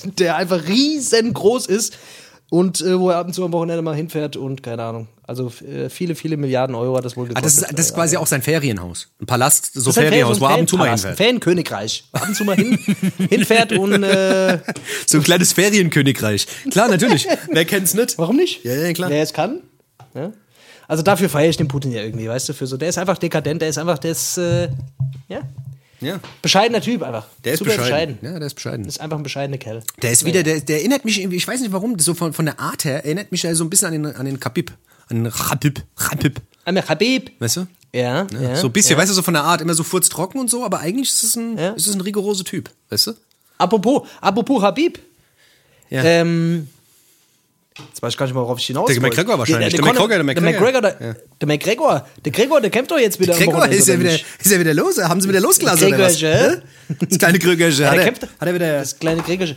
der 0.05 0.35
einfach 0.35 0.67
riesengroß 0.67 1.65
ist 1.67 1.97
und 2.49 2.81
äh, 2.81 2.99
wo 2.99 3.09
er 3.09 3.17
ab 3.17 3.27
und 3.27 3.33
zu 3.33 3.45
am 3.45 3.53
Wochenende 3.53 3.81
mal 3.81 3.95
hinfährt 3.95 4.35
und 4.35 4.61
keine 4.61 4.83
Ahnung. 4.83 5.07
Also 5.23 5.51
äh, 5.65 5.89
viele, 5.89 6.15
viele 6.15 6.35
Milliarden 6.35 6.75
Euro 6.75 6.97
hat 6.97 7.05
das 7.05 7.15
wohl 7.15 7.25
Ah, 7.25 7.39
gekostet. 7.39 7.45
das, 7.45 7.69
ist, 7.69 7.79
das 7.79 7.85
ist 7.87 7.93
quasi 7.95 8.17
auch 8.17 8.27
sein 8.27 8.41
Ferienhaus. 8.41 9.07
Ein 9.21 9.25
Palast, 9.25 9.71
so 9.73 9.89
ein 9.89 9.93
Ferienhaus, 9.93 10.37
Ferien- 10.37 10.41
wo 10.41 10.45
er 10.45 10.51
ab 10.53 10.59
und 10.59 10.67
zu 10.69 10.75
mal 10.77 10.89
hinfährt. 10.89 11.15
Ferienkönigreich. 11.17 12.03
Ab 12.11 12.27
und 12.27 12.35
zu 12.35 12.43
mal 12.43 12.57
hin, 12.57 12.77
hinfährt 13.29 13.71
und 13.71 14.03
äh, 14.03 14.59
So 15.07 15.19
ein 15.19 15.23
kleines 15.23 15.53
Ferienkönigreich. 15.53 16.45
Klar, 16.71 16.89
natürlich. 16.89 17.25
Wer 17.49 17.63
kennt's 17.65 17.93
nicht? 17.93 18.17
warum 18.17 18.35
nicht? 18.35 18.65
Ja, 18.65 18.73
ja, 18.75 18.91
klar. 18.91 19.09
Wer 19.09 19.23
es 19.23 19.31
kann. 19.31 19.61
Ja? 20.13 20.33
Also 20.89 21.03
dafür 21.03 21.29
feiere 21.29 21.49
ich 21.51 21.55
den 21.57 21.69
Putin 21.69 21.93
ja 21.93 22.01
irgendwie, 22.03 22.27
weißt 22.27 22.49
du, 22.49 22.53
für 22.53 22.67
so. 22.67 22.75
Der 22.75 22.89
ist 22.89 22.97
einfach 22.97 23.17
dekadent, 23.17 23.61
der 23.61 23.69
ist 23.69 23.77
einfach, 23.77 23.97
der 23.97 24.11
ist, 24.11 24.37
äh, 24.37 24.67
ja, 25.29 25.39
Ja. 26.01 26.19
bescheidener 26.41 26.81
Typ 26.81 27.03
einfach. 27.03 27.27
Der 27.43 27.53
ist 27.53 27.59
Super 27.59 27.77
bescheiden. 27.77 28.17
Ja, 28.21 28.37
der 28.39 28.47
ist 28.47 28.55
bescheiden. 28.55 28.85
Ist 28.85 28.99
einfach 28.99 29.17
ein 29.17 29.23
bescheidener 29.23 29.57
Kerl. 29.57 29.83
Der 30.01 30.11
ist 30.11 30.25
wieder, 30.25 30.43
der, 30.43 30.59
der 30.59 30.79
erinnert 30.79 31.05
mich 31.05 31.19
irgendwie, 31.19 31.37
ich 31.37 31.47
weiß 31.47 31.61
nicht 31.61 31.71
warum, 31.71 31.97
so 31.99 32.13
von, 32.13 32.33
von 32.33 32.45
der 32.45 32.59
Art 32.59 32.85
her, 32.85 33.05
erinnert 33.05 33.31
mich 33.31 33.41
so 33.53 33.63
ein 33.63 33.69
bisschen 33.69 33.87
an 33.87 33.93
den, 33.93 34.15
an 34.15 34.25
den 34.25 34.39
Khabib. 34.39 34.71
An 35.09 35.23
den 35.23 35.31
Khabib. 35.31 35.83
Khabib. 35.95 36.41
Amir 36.65 36.87
Habib. 36.87 37.31
Weißt 37.39 37.57
du? 37.57 37.67
Ja, 37.93 38.25
ja. 38.31 38.55
so 38.55 38.67
ein 38.67 38.73
bisschen, 38.73 38.91
ja. 38.95 38.97
weißt 38.97 39.09
du, 39.11 39.13
so 39.15 39.21
von 39.21 39.33
der 39.33 39.43
Art, 39.43 39.61
immer 39.61 39.73
so 39.73 39.83
furztrocken 39.83 40.39
und 40.39 40.49
so, 40.49 40.63
aber 40.63 40.79
eigentlich 40.79 41.09
ist 41.09 41.23
es 41.23 41.35
ein, 41.35 41.57
Ja. 41.57 41.71
ist 41.71 41.87
es 41.87 41.93
ein 41.95 42.01
rigoroser 42.01 42.43
Typ. 42.45 42.69
Weißt 42.89 43.07
du? 43.07 43.13
Apropos, 43.57 44.07
apropos 44.21 44.61
Habib. 44.61 44.99
Ja. 45.89 46.03
Ähm, 46.03 46.69
jetzt 47.77 48.01
weiß 48.01 48.13
ich 48.13 48.17
gar 48.17 48.25
nicht 48.25 48.35
mal, 48.35 48.41
worauf 48.41 48.59
ich 48.59 48.67
hinaus 48.67 48.87
Der. 48.87 49.01
McGregor 49.01 49.39
wahrscheinlich. 49.39 49.73
Der, 49.73 49.81
Der 49.81 49.93
McGregor, 49.93 50.07
der 50.09 50.17
der 50.17 50.23
McGregor. 50.23 50.51
McGregor, 50.51 50.81
der, 50.81 51.15
der 51.39 51.47
McGregor, 51.47 52.07
der 52.25 52.31
Gregor, 52.31 52.61
der 52.61 52.69
kämpft 52.69 52.91
doch 52.91 52.99
jetzt 52.99 53.19
wieder 53.19 53.33
am 53.33 53.39
Gregor 53.39 53.67
ist 53.67 53.87
ja, 53.87 53.99
wieder, 53.99 54.13
ist 54.13 54.51
ja 54.51 54.59
wieder 54.59 54.73
los. 54.73 54.97
Haben 54.97 55.21
sie 55.21 55.29
wieder 55.29 55.39
losgelassen 55.39 55.87
oder 55.87 55.99
was? 55.99 56.19
Gregorche. 56.19 56.63
Das 57.09 57.17
kleine 57.17 57.39
Grögerche. 57.39 57.83
Ja, 57.83 57.89
hat, 57.91 57.97
der 57.97 58.03
kämpft, 58.05 58.23
hat 58.23 58.47
er 58.47 58.53
wieder... 58.53 58.79
Das 58.79 58.99
kleine 58.99 59.21
Gregor. 59.21 59.47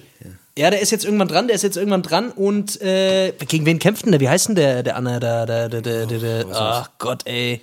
Ja, 0.57 0.71
der 0.71 0.81
ist 0.81 0.93
jetzt 0.93 1.05
irgendwann 1.05 1.27
dran, 1.27 1.49
der 1.49 1.57
ist 1.57 1.63
jetzt 1.63 1.77
irgendwann 1.77 2.03
dran 2.03 2.31
und 2.31 2.81
äh, 2.81 3.33
gegen 3.49 3.67
wen 3.67 3.81
kämpft 3.81 4.05
denn 4.05 4.13
der? 4.13 4.21
Wie 4.21 4.29
heißt 4.29 4.49
denn 4.49 4.55
der, 4.55 4.85
der 4.85 4.97
Anna, 4.97 5.19
der, 5.19 5.47
der, 5.47 5.69
der, 5.69 5.81
der, 5.81 6.07
der, 6.07 6.19
der 6.19 6.47
ach 6.53 6.91
Gott, 6.99 7.27
ey. 7.27 7.61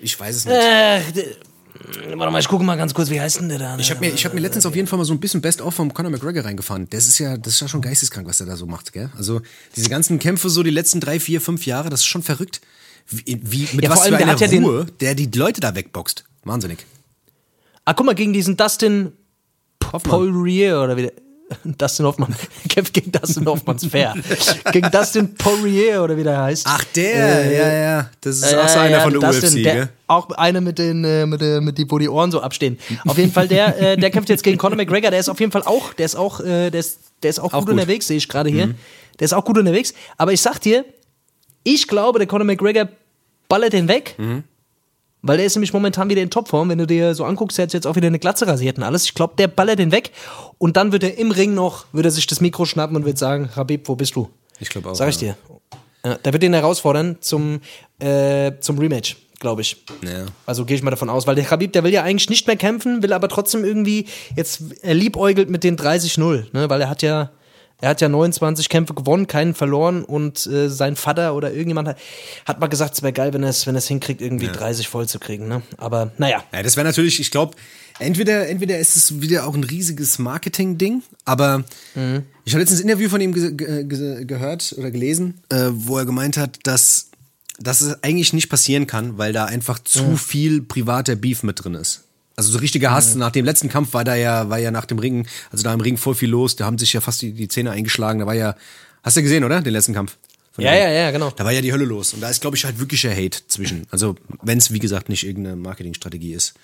Ich 0.00 0.20
weiß 0.20 0.36
es 0.36 0.44
nicht. 0.44 0.54
Äh, 0.54 1.00
der, 1.12 1.24
warte 2.16 2.32
mal, 2.32 2.38
ich 2.40 2.48
gucke 2.48 2.64
mal 2.64 2.76
ganz 2.76 2.94
kurz, 2.94 3.10
wie 3.10 3.20
heißt 3.20 3.40
denn 3.40 3.48
der 3.48 3.58
da? 3.58 3.78
Ich 3.78 3.90
habe 3.90 4.00
mir, 4.00 4.12
ich 4.12 4.24
hab 4.24 4.34
mir 4.34 4.40
letztens 4.40 4.66
auf 4.66 4.74
jeden 4.74 4.88
Fall 4.88 4.98
mal 4.98 5.04
so 5.04 5.12
ein 5.14 5.20
bisschen 5.20 5.40
Best-of 5.40 5.74
vom 5.74 5.92
Conor 5.92 6.10
McGregor 6.10 6.44
reingefahren. 6.44 6.86
Das 6.90 7.06
ist 7.06 7.18
ja, 7.18 7.36
das 7.36 7.54
ist 7.54 7.60
ja 7.60 7.68
schon 7.68 7.82
geisteskrank, 7.82 8.26
was 8.26 8.40
er 8.40 8.46
da 8.46 8.56
so 8.56 8.66
macht, 8.66 8.92
gell? 8.92 9.10
Also 9.16 9.40
diese 9.76 9.88
ganzen 9.88 10.18
Kämpfe 10.18 10.48
so 10.50 10.62
die 10.62 10.70
letzten 10.70 11.00
drei, 11.00 11.18
vier, 11.20 11.40
fünf 11.40 11.66
Jahre, 11.66 11.88
das 11.90 12.00
ist 12.00 12.06
schon 12.06 12.22
verrückt. 12.22 12.60
Wie, 13.08 13.40
wie 13.44 13.68
mit 13.72 13.84
Ja, 13.84 13.90
vor 13.90 13.96
was 13.98 14.00
allem, 14.02 14.14
für 14.14 14.18
der 14.18 14.28
einer 14.28 14.40
ja 14.40 14.46
den- 14.48 14.64
Ruhe, 14.64 14.86
der 15.00 15.14
die 15.14 15.30
Leute 15.34 15.60
da 15.60 15.74
wegboxt. 15.74 16.24
Wahnsinnig. 16.44 16.84
Ah, 17.84 17.94
guck 17.94 18.04
mal, 18.06 18.14
gegen 18.16 18.32
diesen 18.32 18.56
Dustin 18.56 19.12
Poirier 19.78 20.80
oder 20.82 20.96
wie 20.96 21.02
der. 21.02 21.12
Dustin 21.64 22.06
Hoffmann. 22.06 22.34
Kämpft 22.68 22.92
gegen 22.92 23.12
Dustin 23.12 23.46
Hoffmanns 23.46 23.86
Fair. 23.86 24.14
gegen 24.72 24.90
Dustin 24.90 25.34
Poirier 25.34 26.02
oder 26.02 26.16
wie 26.16 26.24
der 26.24 26.42
heißt. 26.42 26.66
Ach, 26.68 26.82
der, 26.96 27.52
ja, 27.52 27.72
ja. 27.72 28.10
Das 28.20 28.38
ist 28.38 28.52
Äh, 28.52 28.56
auch 28.56 28.68
so 28.68 28.78
einer 28.80 28.96
ja, 28.96 29.00
von 29.02 29.12
der 29.12 29.20
Dustin, 29.20 29.50
UFC, 29.50 29.62
der, 29.62 29.74
gell? 29.74 29.88
Auch 30.08 30.30
einer 30.32 30.60
mit 30.60 30.78
den, 30.78 31.04
äh, 31.04 31.24
mit, 31.26 31.40
äh, 31.42 31.60
mit 31.60 31.78
die, 31.78 31.88
wo 31.90 31.98
die 31.98 32.08
Ohren 32.08 32.30
so 32.30 32.40
abstehen. 32.40 32.78
Auf 33.06 33.16
jeden 33.18 33.32
Fall, 33.32 33.46
der, 33.48 33.78
äh, 33.92 33.96
der 33.96 34.10
kämpft 34.10 34.28
jetzt 34.28 34.42
gegen 34.42 34.58
Conor 34.58 34.76
McGregor. 34.76 35.10
Der 35.10 35.20
ist 35.20 35.28
auf 35.28 35.38
jeden 35.38 35.52
Fall 35.52 35.62
auch, 35.62 35.92
der 35.94 36.06
ist 36.06 36.16
auch, 36.16 36.40
äh, 36.40 36.70
der 36.70 36.80
ist, 36.80 36.98
der 37.22 37.30
ist 37.30 37.38
auch, 37.38 37.44
Auch 37.46 37.50
gut, 37.50 37.60
gut. 37.60 37.74
Mhm. 37.74 37.80
unterwegs, 37.80 38.06
sehe 38.08 38.16
ich 38.16 38.28
gerade 38.28 38.50
hier. 38.50 38.74
Der 39.20 39.24
ist 39.24 39.32
auch 39.32 39.44
gut 39.44 39.56
unterwegs. 39.58 39.94
Aber 40.16 40.32
ich 40.32 40.40
sag 40.40 40.58
dir, 40.60 40.84
ich 41.62 41.86
glaube, 41.88 42.18
der 42.18 42.26
Conor 42.28 42.44
McGregor 42.44 42.88
ballert 43.48 43.72
den 43.72 43.88
weg. 43.88 44.14
Mhm. 44.18 44.42
Weil 45.22 45.38
der 45.38 45.46
ist 45.46 45.56
nämlich 45.56 45.72
momentan 45.72 46.08
wieder 46.08 46.22
in 46.22 46.30
Topform. 46.30 46.68
Wenn 46.68 46.78
du 46.78 46.86
dir 46.86 47.14
so 47.14 47.24
anguckst, 47.24 47.58
der 47.58 47.64
hat 47.64 47.72
jetzt 47.72 47.86
auch 47.86 47.96
wieder 47.96 48.06
eine 48.06 48.18
Glatze 48.18 48.46
rasiert 48.46 48.78
und 48.78 48.84
alles. 48.84 49.04
Ich 49.04 49.14
glaube, 49.14 49.34
der 49.36 49.48
ballert 49.48 49.78
den 49.78 49.90
weg. 49.90 50.12
Und 50.58 50.76
dann 50.76 50.92
wird 50.92 51.02
er 51.02 51.18
im 51.18 51.30
Ring 51.30 51.54
noch, 51.54 51.86
wird 51.92 52.04
er 52.04 52.10
sich 52.10 52.26
das 52.26 52.40
Mikro 52.40 52.64
schnappen 52.64 52.96
und 52.96 53.04
wird 53.04 53.18
sagen, 53.18 53.50
Habib, 53.56 53.88
wo 53.88 53.96
bist 53.96 54.14
du? 54.14 54.28
Ich 54.60 54.68
glaube 54.68 54.90
auch. 54.90 54.94
Sag 54.94 55.08
ich 55.08 55.20
ja. 55.20 55.32
dir. 55.32 55.36
Ja, 56.04 56.18
da 56.22 56.32
wird 56.32 56.44
ihn 56.44 56.54
herausfordern 56.54 57.16
zum, 57.20 57.60
äh, 57.98 58.52
zum 58.60 58.78
Rematch, 58.78 59.16
glaube 59.40 59.62
ich. 59.62 59.84
Ja. 60.02 60.26
Also 60.46 60.64
gehe 60.64 60.76
ich 60.76 60.82
mal 60.82 60.90
davon 60.90 61.10
aus, 61.10 61.26
weil 61.26 61.34
der 61.34 61.44
Khabib, 61.44 61.72
der 61.72 61.82
will 61.82 61.92
ja 61.92 62.04
eigentlich 62.04 62.30
nicht 62.30 62.46
mehr 62.46 62.56
kämpfen, 62.56 63.02
will 63.02 63.12
aber 63.12 63.28
trotzdem 63.28 63.64
irgendwie 63.64 64.06
jetzt 64.36 64.62
er 64.82 64.94
liebäugelt 64.94 65.50
mit 65.50 65.64
den 65.64 65.76
30-0, 65.76 66.44
ne, 66.52 66.70
weil 66.70 66.80
er 66.80 66.88
hat 66.88 67.02
ja 67.02 67.30
er 67.80 67.90
hat 67.90 68.00
ja 68.00 68.08
29 68.08 68.68
Kämpfe 68.68 68.94
gewonnen, 68.94 69.26
keinen 69.26 69.54
verloren 69.54 70.02
und 70.04 70.46
äh, 70.46 70.68
sein 70.70 70.96
Vater 70.96 71.34
oder 71.34 71.52
irgendjemand 71.52 71.88
hat, 71.88 71.98
hat 72.46 72.60
mal 72.60 72.68
gesagt, 72.68 72.94
es 72.94 73.02
wäre 73.02 73.12
geil, 73.12 73.34
wenn 73.34 73.42
er 73.42 73.50
es 73.50 73.66
wenn 73.66 73.74
er's 73.74 73.86
hinkriegt, 73.86 74.22
irgendwie 74.22 74.48
30 74.48 74.88
voll 74.88 75.06
zu 75.06 75.18
kriegen, 75.18 75.46
ne? 75.48 75.62
Aber 75.76 76.12
naja. 76.16 76.42
Ja, 76.52 76.62
das 76.62 76.76
wäre 76.76 76.86
natürlich, 76.86 77.20
ich 77.20 77.30
glaube, 77.30 77.54
entweder, 77.98 78.48
entweder 78.48 78.78
ist 78.78 78.96
es 78.96 79.20
wieder 79.20 79.46
auch 79.46 79.54
ein 79.54 79.64
riesiges 79.64 80.18
Marketing-Ding, 80.18 81.02
aber 81.26 81.64
ich 82.44 82.52
habe 82.52 82.60
letztens 82.60 82.80
ein 82.80 82.88
Interview 82.88 83.10
von 83.10 83.20
ihm 83.20 83.32
ge 83.32 83.52
ge 83.52 83.84
ge 83.84 84.24
gehört 84.24 84.74
oder 84.78 84.90
gelesen, 84.90 85.42
äh, 85.50 85.68
wo 85.72 85.98
er 85.98 86.06
gemeint 86.06 86.38
hat, 86.38 86.58
dass, 86.62 87.10
dass 87.58 87.82
es 87.82 88.02
eigentlich 88.02 88.32
nicht 88.32 88.48
passieren 88.48 88.86
kann, 88.86 89.18
weil 89.18 89.32
da 89.32 89.44
einfach 89.44 89.78
zu 89.80 90.16
viel 90.16 90.62
privater 90.62 91.14
Beef 91.14 91.42
mit 91.42 91.62
drin 91.62 91.74
ist. 91.74 92.05
Also 92.36 92.52
so 92.52 92.58
richtiger 92.58 92.90
Hass. 92.90 93.14
Nach 93.14 93.30
dem 93.30 93.46
letzten 93.46 93.70
Kampf 93.70 93.94
war 93.94 94.04
da 94.04 94.14
ja, 94.14 94.50
war 94.50 94.58
ja 94.58 94.70
nach 94.70 94.84
dem 94.84 94.98
Ring, 94.98 95.26
also 95.50 95.64
da 95.64 95.72
im 95.72 95.80
Ring 95.80 95.96
voll 95.96 96.14
viel 96.14 96.28
los. 96.28 96.54
Da 96.56 96.66
haben 96.66 96.76
sich 96.76 96.92
ja 96.92 97.00
fast 97.00 97.22
die, 97.22 97.32
die 97.32 97.48
Zähne 97.48 97.70
eingeschlagen. 97.70 98.20
Da 98.20 98.26
war 98.26 98.34
ja, 98.34 98.54
hast 99.02 99.16
du 99.16 99.22
gesehen, 99.22 99.42
oder? 99.42 99.62
Den 99.62 99.72
letzten 99.72 99.94
Kampf 99.94 100.18
Ja, 100.58 100.74
ja, 100.74 100.90
ja, 100.90 101.10
genau. 101.10 101.30
Da 101.30 101.44
war 101.44 101.52
ja 101.52 101.62
die 101.62 101.72
Hölle 101.72 101.86
los. 101.86 102.12
Und 102.12 102.20
da 102.20 102.28
ist, 102.28 102.42
glaube 102.42 102.56
ich, 102.56 102.66
halt 102.66 102.78
wirklicher 102.78 103.10
Hate 103.10 103.38
zwischen. 103.48 103.86
Also, 103.90 104.16
wenn 104.42 104.58
es, 104.58 104.70
wie 104.70 104.78
gesagt, 104.78 105.08
nicht 105.08 105.26
irgendeine 105.26 105.56
Marketingstrategie 105.56 106.34
ist. 106.34 106.54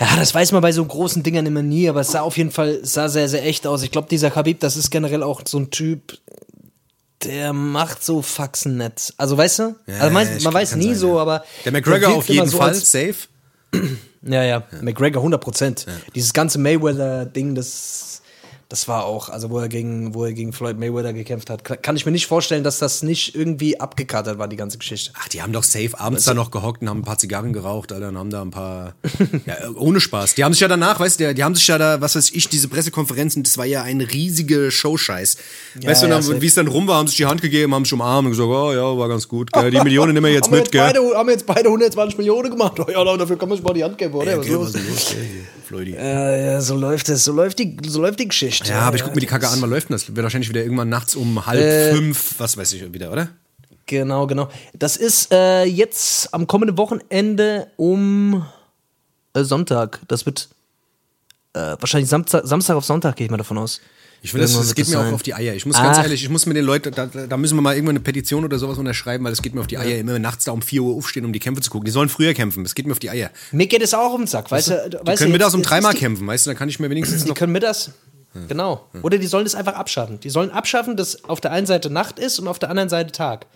Ja, 0.00 0.16
das 0.16 0.34
weiß 0.34 0.52
man 0.52 0.60
bei 0.60 0.72
so 0.72 0.84
großen 0.84 1.22
Dingern 1.22 1.46
immer 1.46 1.62
nie, 1.62 1.88
aber 1.88 2.00
es 2.00 2.12
sah 2.12 2.20
auf 2.20 2.36
jeden 2.36 2.50
Fall 2.50 2.80
es 2.82 2.94
sah 2.94 3.08
sehr, 3.08 3.28
sehr 3.28 3.44
echt 3.44 3.66
aus. 3.66 3.82
Ich 3.82 3.90
glaube, 3.90 4.08
dieser 4.10 4.30
Khabib, 4.30 4.60
das 4.60 4.76
ist 4.76 4.90
generell 4.90 5.22
auch 5.22 5.42
so 5.46 5.58
ein 5.58 5.70
Typ, 5.70 6.18
der 7.22 7.52
macht 7.52 8.04
so 8.04 8.22
Faxen 8.22 8.76
nicht. 8.76 9.14
Also, 9.16 9.36
weißt 9.36 9.58
du? 9.60 9.76
also, 9.86 10.10
man, 10.10 10.42
man 10.42 10.54
weiß 10.54 10.76
nie 10.76 10.88
sein, 10.88 10.96
so, 10.96 11.16
ja. 11.16 11.22
aber. 11.22 11.44
Der 11.64 11.72
McGregor 11.72 12.14
auf 12.14 12.28
jeden 12.28 12.48
so, 12.48 12.58
Fall, 12.58 12.74
safe. 12.74 13.14
Ja, 14.26 14.42
ja, 14.42 14.62
McGregor 14.80 15.20
100 15.20 15.40
Prozent. 15.40 15.86
Dieses 16.14 16.32
ganze 16.32 16.58
Mayweather-Ding, 16.58 17.54
das, 17.54 18.22
das 18.68 18.88
war 18.88 19.04
auch, 19.04 19.28
also 19.28 19.50
wo 19.50 19.58
er 19.58 19.68
gegen, 19.68 20.14
wo 20.14 20.24
er 20.24 20.32
gegen 20.32 20.52
Floyd 20.52 20.78
Mayweather 20.78 21.12
gekämpft 21.12 21.50
hat, 21.50 21.64
kann- 21.64 21.96
ich 21.96 22.06
mir 22.06 22.12
nicht 22.12 22.26
vorstellen, 22.26 22.64
dass 22.64 22.78
das 22.78 23.02
nicht 23.02 23.34
irgendwie 23.34 23.78
abgekatert 23.78 24.38
war, 24.38 24.48
die 24.48 24.56
ganze 24.56 24.78
Geschichte. 24.78 25.12
Ach, 25.14 25.28
die 25.28 25.42
haben 25.42 25.52
doch 25.52 25.62
safe 25.62 25.98
abends 25.98 26.24
da 26.24 26.34
noch 26.34 26.50
gehockt 26.50 26.82
und 26.82 26.88
haben 26.88 27.00
ein 27.00 27.04
paar 27.04 27.18
Zigarren 27.18 27.52
geraucht, 27.52 27.92
Alter, 27.92 28.08
und 28.08 28.18
haben 28.18 28.30
da 28.30 28.42
ein 28.42 28.50
paar. 28.50 28.94
ja, 29.46 29.54
ohne 29.76 30.00
Spaß. 30.00 30.34
Die 30.34 30.44
haben 30.44 30.52
sich 30.52 30.60
ja 30.60 30.68
danach, 30.68 30.98
weißt 30.98 31.20
du, 31.20 31.34
die 31.34 31.44
haben 31.44 31.54
sich 31.54 31.66
ja 31.66 31.78
da, 31.78 32.00
was 32.00 32.16
weiß 32.16 32.30
ich, 32.32 32.48
diese 32.48 32.68
Pressekonferenzen, 32.68 33.42
das 33.42 33.58
war 33.58 33.66
ja 33.66 33.82
ein 33.82 34.00
riesige 34.00 34.70
Showscheiß. 34.70 35.36
weißt 35.82 36.02
du, 36.02 36.06
ja, 36.08 36.40
wie 36.40 36.46
es 36.46 36.54
dann 36.54 36.68
rum 36.68 36.88
war, 36.88 36.96
haben 36.98 37.08
sich 37.08 37.16
die 37.16 37.26
Hand 37.26 37.42
gegeben, 37.42 37.74
haben 37.74 37.84
sich 37.84 37.92
umarmt 37.92 38.26
und 38.26 38.32
gesagt, 38.32 38.48
oh 38.48 38.72
ja, 38.72 38.98
war 38.98 39.08
ganz 39.08 39.28
gut. 39.28 39.52
Gell, 39.52 39.70
die 39.70 39.80
Millionen 39.80 40.14
nehmen 40.14 40.26
wir 40.26 40.32
jetzt 40.34 40.50
mit, 40.50 40.60
jetzt 40.60 40.72
gell? 40.72 40.80
beide, 40.80 41.00
haben 41.16 41.26
wir 41.28 41.32
jetzt 41.34 41.46
beide 41.46 41.68
120 41.68 42.18
Millionen 42.18 42.50
gemacht? 42.50 42.80
Oh, 42.80 42.86
ja, 42.90 43.16
dafür 43.16 43.38
kann 43.38 43.48
man 43.48 43.56
sich 43.58 43.64
mal 43.64 43.72
die 43.74 43.84
Hand 43.84 43.98
geben, 43.98 44.14
oder? 44.14 44.32
Ja, 44.32 44.38
was 44.38 44.46
gell, 44.46 44.54
los? 44.54 44.74
was 44.74 44.82
los, 44.88 45.14
Floydi. 45.64 45.92
Ja, 45.94 46.36
ja, 46.36 46.60
so 46.60 46.76
läuft 46.76 47.08
es, 47.08 47.24
so 47.24 47.32
läuft 47.32 47.58
die, 47.58 47.76
so 47.86 48.00
läuft 48.00 48.20
die 48.20 48.28
Geschichte. 48.28 48.70
Ja, 48.70 48.80
aber 48.80 48.96
ich 48.96 49.02
guck 49.02 49.14
mir 49.14 49.20
die 49.20 49.26
Kacke 49.26 49.48
an, 49.48 49.60
wann 49.60 49.70
läuft 49.70 49.88
denn 49.88 49.94
das? 49.94 50.08
Wird 50.08 50.22
wahrscheinlich 50.22 50.48
wieder 50.48 50.62
irgendwann 50.62 50.88
nachts 50.88 51.16
um 51.16 51.44
halb 51.46 51.60
Äh, 51.60 51.92
fünf, 51.92 52.34
was 52.38 52.56
weiß 52.56 52.72
ich 52.74 52.92
wieder, 52.92 53.10
oder? 53.10 53.28
Genau, 53.86 54.26
genau. 54.26 54.48
Das 54.72 54.96
ist 54.96 55.32
äh, 55.32 55.64
jetzt 55.64 56.32
am 56.32 56.46
kommenden 56.46 56.78
Wochenende 56.78 57.68
um 57.76 58.46
äh, 59.34 59.42
Sonntag. 59.44 60.00
Das 60.08 60.24
wird 60.26 60.48
äh, 61.52 61.76
wahrscheinlich 61.78 62.08
Samstag, 62.08 62.46
Samstag 62.46 62.76
auf 62.76 62.84
Sonntag, 62.84 63.16
gehe 63.16 63.26
ich 63.26 63.30
mal 63.30 63.36
davon 63.36 63.58
aus. 63.58 63.80
Ich 64.24 64.30
finde, 64.30 64.46
das, 64.46 64.54
das 64.56 64.74
geht 64.74 64.86
das 64.86 64.92
mir 64.92 65.00
auch 65.00 65.04
sein. 65.04 65.14
auf 65.14 65.22
die 65.22 65.34
Eier. 65.34 65.54
Ich 65.54 65.66
muss 65.66 65.76
ganz 65.76 65.98
Ach. 65.98 66.02
ehrlich, 66.02 66.22
ich 66.24 66.30
muss 66.30 66.46
mit 66.46 66.56
den 66.56 66.64
Leuten, 66.64 66.92
da, 66.94 67.06
da 67.06 67.36
müssen 67.36 67.56
wir 67.56 67.62
mal 67.62 67.74
irgendwann 67.74 67.96
eine 67.96 68.02
Petition 68.02 68.42
oder 68.44 68.58
sowas 68.58 68.78
unterschreiben, 68.78 69.22
weil 69.24 69.32
es 69.32 69.42
geht 69.42 69.54
mir 69.54 69.60
auf 69.60 69.66
die 69.66 69.76
Eier. 69.76 69.98
Immer 69.98 70.18
nachts 70.18 70.44
da 70.44 70.52
um 70.52 70.62
4 70.62 70.82
Uhr 70.82 70.96
aufstehen, 70.96 71.26
um 71.26 71.32
die 71.34 71.40
Kämpfe 71.40 71.60
zu 71.62 71.70
gucken. 71.70 71.84
Die 71.84 71.90
sollen 71.90 72.08
früher 72.08 72.32
kämpfen. 72.32 72.64
Es 72.64 72.74
geht 72.74 72.86
mir 72.86 72.92
auf 72.92 72.98
die 72.98 73.10
Eier. 73.10 73.30
Mir 73.52 73.66
geht 73.66 73.82
es 73.82 73.92
auch 73.92 74.14
um 74.14 74.22
den 74.22 74.26
Sack, 74.26 74.50
weißt 74.50 74.68
du? 74.68 74.90
Die 75.02 75.06
weißt 75.06 75.18
können 75.20 75.32
mittags 75.32 75.52
um 75.54 75.60
dreimal 75.62 75.92
die- 75.92 75.98
kämpfen, 76.00 76.26
weißt 76.26 76.46
du? 76.46 76.50
Dann 76.50 76.56
kann 76.56 76.68
ich 76.70 76.80
mir 76.80 76.88
wenigstens 76.88 77.22
Die 77.24 77.28
noch. 77.28 77.36
können 77.36 77.52
mittags. 77.52 77.90
Genau. 78.48 78.88
Oder 79.02 79.18
die 79.18 79.26
sollen 79.26 79.44
das 79.44 79.54
einfach 79.54 79.74
abschaffen. 79.74 80.18
Die 80.20 80.30
sollen 80.30 80.50
abschaffen, 80.50 80.96
dass 80.96 81.22
auf 81.24 81.40
der 81.40 81.52
einen 81.52 81.66
Seite 81.66 81.90
Nacht 81.90 82.18
ist 82.18 82.38
und 82.40 82.48
auf 82.48 82.58
der 82.58 82.70
anderen 82.70 82.88
Seite 82.88 83.12
Tag. 83.12 83.46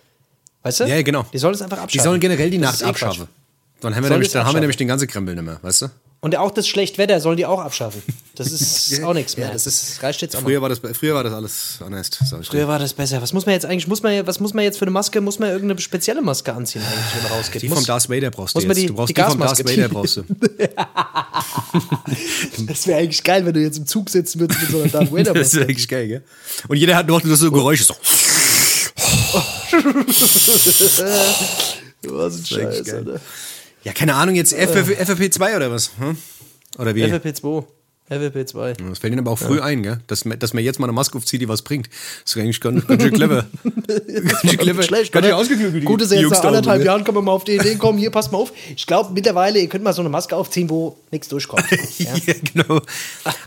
Weißt 0.63 0.81
du? 0.81 0.83
Ja, 0.85 0.95
ja, 0.97 1.01
genau. 1.01 1.25
Die 1.33 1.37
sollen 1.39 1.55
es 1.55 1.61
einfach 1.61 1.77
abschaffen. 1.79 1.97
Die 1.97 2.03
sollen 2.03 2.19
generell 2.19 2.49
die 2.51 2.59
Das 2.59 2.73
Nacht 2.79 2.81
eh 2.81 2.85
Quatsch. 2.93 3.03
abschaffen. 3.03 3.27
Dann 3.81 3.95
haben 3.95 4.03
wir, 4.03 4.09
nämlich, 4.11 4.27
das 4.29 4.33
dann 4.33 4.45
haben 4.45 4.53
wir 4.53 4.59
nämlich 4.61 4.77
den 4.77 4.87
ganzen 4.87 5.07
Krempel 5.07 5.33
nicht 5.35 5.43
mehr, 5.43 5.57
weißt 5.61 5.81
du? 5.83 5.87
Und 6.21 6.35
auch 6.35 6.51
das 6.51 6.67
Schlechtwetter 6.67 7.21
sollen 7.21 7.37
die 7.37 7.45
auch 7.45 7.61
abschaffen. 7.61 8.03
Das 8.35 8.51
ist 8.51 9.01
auch 9.03 9.13
nichts 9.13 9.37
mehr. 9.37 9.47
Ja, 9.47 9.53
das 9.53 9.63
das 9.63 9.81
ist, 9.83 10.03
reicht 10.03 10.21
jetzt. 10.21 10.35
Früher 10.35 10.61
war 10.61 10.67
das, 10.67 10.79
früher 10.97 11.15
war 11.15 11.23
das 11.23 11.31
alles 11.33 11.79
anders. 11.85 12.09
Sag 12.29 12.41
ich 12.41 12.49
dir. 12.49 12.57
Früher 12.57 12.67
war 12.67 12.77
das 12.77 12.93
besser. 12.93 13.21
Was 13.21 13.31
muss 13.31 13.45
man 13.45 13.53
jetzt 13.53 13.65
eigentlich, 13.65 13.87
muss 13.87 14.03
man, 14.03 14.27
was 14.27 14.41
muss 14.41 14.53
man 14.53 14.65
jetzt 14.65 14.77
für 14.77 14.83
eine 14.85 14.91
Maske, 14.91 15.21
muss 15.21 15.39
man 15.39 15.49
irgendeine 15.49 15.79
spezielle 15.79 16.21
Maske 16.21 16.53
anziehen 16.53 16.81
eigentlich, 16.81 17.15
wenn 17.15 17.23
man 17.23 17.31
rausgeht? 17.39 17.61
Die 17.61 17.69
muss, 17.69 17.77
vom 17.77 17.85
Darth 17.87 18.09
Vader 18.09 18.31
brauchst 18.31 18.53
du 18.55 18.59
jetzt. 18.59 18.77
die- 18.77 18.87
du 18.87 18.93
brauchst 18.95 19.09
die 19.09 19.13
die, 19.13 19.21
vom 19.21 19.39
Darth 19.39 19.65
Vader 19.65 19.87
brauchst 19.87 20.17
du. 20.17 20.23
das 22.67 22.87
wäre 22.87 22.99
eigentlich 22.99 23.23
geil, 23.23 23.45
wenn 23.45 23.53
du 23.53 23.61
jetzt 23.61 23.77
im 23.77 23.87
Zug 23.87 24.09
sitzen 24.09 24.41
würdest 24.41 24.59
mit 24.61 24.71
so 24.71 24.79
einer 24.81 24.89
Darth 24.89 25.11
Vader 25.13 25.33
Das 25.39 25.47
ist 25.47 25.53
Maske. 25.53 25.69
eigentlich 25.69 25.87
geil, 25.87 26.07
gell? 26.07 26.23
Und 26.67 26.75
jeder 26.75 26.97
hat 26.97 27.07
noch 27.07 27.21
so 27.23 27.49
Geräusche. 27.51 27.85
So. 27.85 27.95
Was 32.03 32.35
ein 32.39 32.45
Scheiß. 32.45 32.89
Alter. 32.93 33.19
Ja, 33.83 33.93
keine 33.93 34.15
Ahnung, 34.15 34.35
jetzt 34.35 34.53
FFP, 34.53 35.01
FFP2 35.01 35.55
oder 35.55 35.71
was? 35.71 35.91
Hm? 35.99 36.17
Oder 36.77 36.95
wie? 36.95 37.03
FFP2. 37.05 37.65
FFP2. 38.09 38.89
Das 38.89 38.97
fällt 38.97 39.13
ihnen 39.13 39.19
aber 39.19 39.29
auch 39.29 39.37
früh 39.37 39.61
ein, 39.61 39.83
gell? 39.83 39.99
Dass, 40.07 40.25
man- 40.25 40.39
dass 40.39 40.53
man 40.55 40.63
jetzt 40.63 40.79
mal 40.79 40.87
eine 40.87 40.93
Maske 40.93 41.15
aufzieht, 41.15 41.41
die 41.41 41.47
was 41.47 41.61
bringt. 41.61 41.89
Das 42.23 42.35
ist 42.35 42.41
eigentlich 42.41 42.59
ganz, 42.59 42.87
ganz 42.87 43.03
schön 43.03 43.13
clever. 43.13 43.45
ganz 43.87 44.41
schön 44.49 44.57
clever. 44.57 44.81
Schlecht, 44.81 45.11
ganz 45.11 45.27
schön 45.27 45.35
ausgeklügelt. 45.35 45.85
Gut, 45.85 46.01
ja 46.01 46.19
jetzt 46.19 46.31
nach 46.31 46.43
anderthalb 46.45 46.79
gell? 46.79 46.87
Jahren 46.87 47.03
kann 47.03 47.13
man 47.13 47.23
mal 47.25 47.33
auf 47.33 47.43
die 47.43 47.51
Idee 47.53 47.75
kommen, 47.75 47.99
hier, 47.99 48.09
passt 48.09 48.31
mal 48.31 48.39
auf. 48.39 48.51
Ich 48.75 48.87
glaube, 48.87 49.13
mittlerweile, 49.13 49.59
ihr 49.59 49.69
könnt 49.69 49.83
mal 49.83 49.93
so 49.93 50.01
eine 50.01 50.09
Maske 50.09 50.35
aufziehen, 50.35 50.71
wo 50.71 50.97
nichts 51.11 51.27
durchkommt. 51.27 51.65
Ja. 51.99 52.09
genau. 52.51 52.81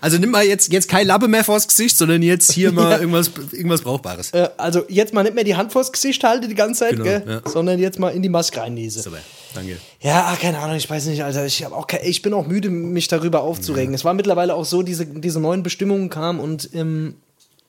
Also 0.00 0.18
nimm 0.18 0.30
mal 0.30 0.44
jetzt, 0.44 0.72
jetzt 0.72 0.88
kein 0.88 1.08
Lappe 1.08 1.26
mehr 1.26 1.42
vors 1.42 1.66
Gesicht, 1.66 1.96
sondern 1.98 2.22
jetzt 2.22 2.52
hier 2.52 2.70
mal 2.72 2.92
Ja. 2.92 2.98
irgendwas, 3.00 3.32
irgendwas 3.50 3.80
Brauchbares. 3.82 4.30
Äh, 4.30 4.48
also 4.58 4.84
jetzt 4.88 5.12
mal 5.12 5.24
nicht 5.24 5.34
mehr 5.34 5.42
die 5.44 5.56
Hand 5.56 5.72
vors 5.72 5.90
Gesicht 5.90 6.22
halte 6.22 6.46
die 6.46 6.54
ganze 6.54 6.80
Zeit, 6.80 6.92
Genau, 6.92 7.02
gell? 7.04 7.24
ja. 7.44 7.50
sondern 7.50 7.80
jetzt 7.80 7.98
mal 7.98 8.10
in 8.10 8.22
die 8.22 8.28
Maske 8.28 8.60
reinniese. 8.60 9.00
Super, 9.02 9.18
danke. 9.52 9.78
Ja, 10.00 10.26
ach, 10.28 10.40
keine 10.40 10.58
Ahnung, 10.58 10.76
ich 10.76 10.88
weiß 10.88 11.06
nicht, 11.06 11.22
Alter. 11.24 11.46
Ich, 11.46 11.64
auch 11.66 11.86
ich 12.02 12.22
bin 12.22 12.34
auch 12.34 12.46
müde, 12.46 12.70
mich 12.70 13.08
darüber 13.08 13.42
aufzuregen. 13.42 13.94
Es 13.94 14.04
war 14.04 14.14
mittlerweile 14.14 14.54
auch 14.54 14.64
so, 14.64 14.82
diese, 14.82 15.06
diese 15.06 15.40
neuen 15.40 15.62
Bestimmungen 15.62 16.08
kamen 16.08 16.40
und 16.40 16.70
ähm, 16.74 17.16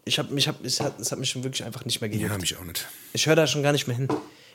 ich 0.06 0.20
hab, 0.20 0.32
mich, 0.32 0.48
hab, 0.48 0.64
es, 0.64 0.80
hat, 0.80 1.00
es 1.00 1.12
hat 1.12 1.20
mich 1.20 1.30
schon 1.30 1.44
wirklich 1.44 1.64
einfach 1.64 1.86
nicht 1.86 2.02
mehr 2.02 2.10
gejuckt. 2.10 2.32
Ja, 2.32 2.38
mich 2.38 2.58
auch 2.58 2.66
nicht. 2.66 2.88
Ich 3.14 3.26
höre 3.26 3.36
da 3.36 3.48
schon 3.48 3.64
gar 3.64 3.72
nicht 3.72 3.88
mehr 3.88 3.96
hin. 3.96 4.08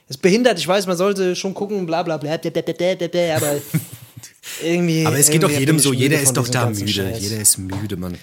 Es 0.07 0.15
ist 0.15 0.21
behindert, 0.21 0.59
ich 0.59 0.67
weiß, 0.67 0.87
man 0.87 0.97
sollte 0.97 1.35
schon 1.35 1.53
gucken, 1.53 1.85
bla 1.85 2.03
bla 2.03 2.17
bla, 2.17 2.37
bla, 2.37 2.51
bla, 2.51 2.61
bla, 2.61 3.07
bla, 3.07 3.35
aber 3.35 3.57
irgendwie. 4.63 5.05
Aber 5.05 5.17
es 5.17 5.29
geht 5.29 5.43
doch 5.43 5.51
jedem 5.51 5.79
so, 5.79 5.93
jeder 5.93 6.19
ist 6.19 6.33
doch 6.33 6.47
da 6.47 6.69
müde. 6.69 6.87
Scheiß. 6.87 7.21
Jeder 7.21 7.41
ist 7.41 7.57
müde, 7.57 7.95
Mann. 7.95 8.17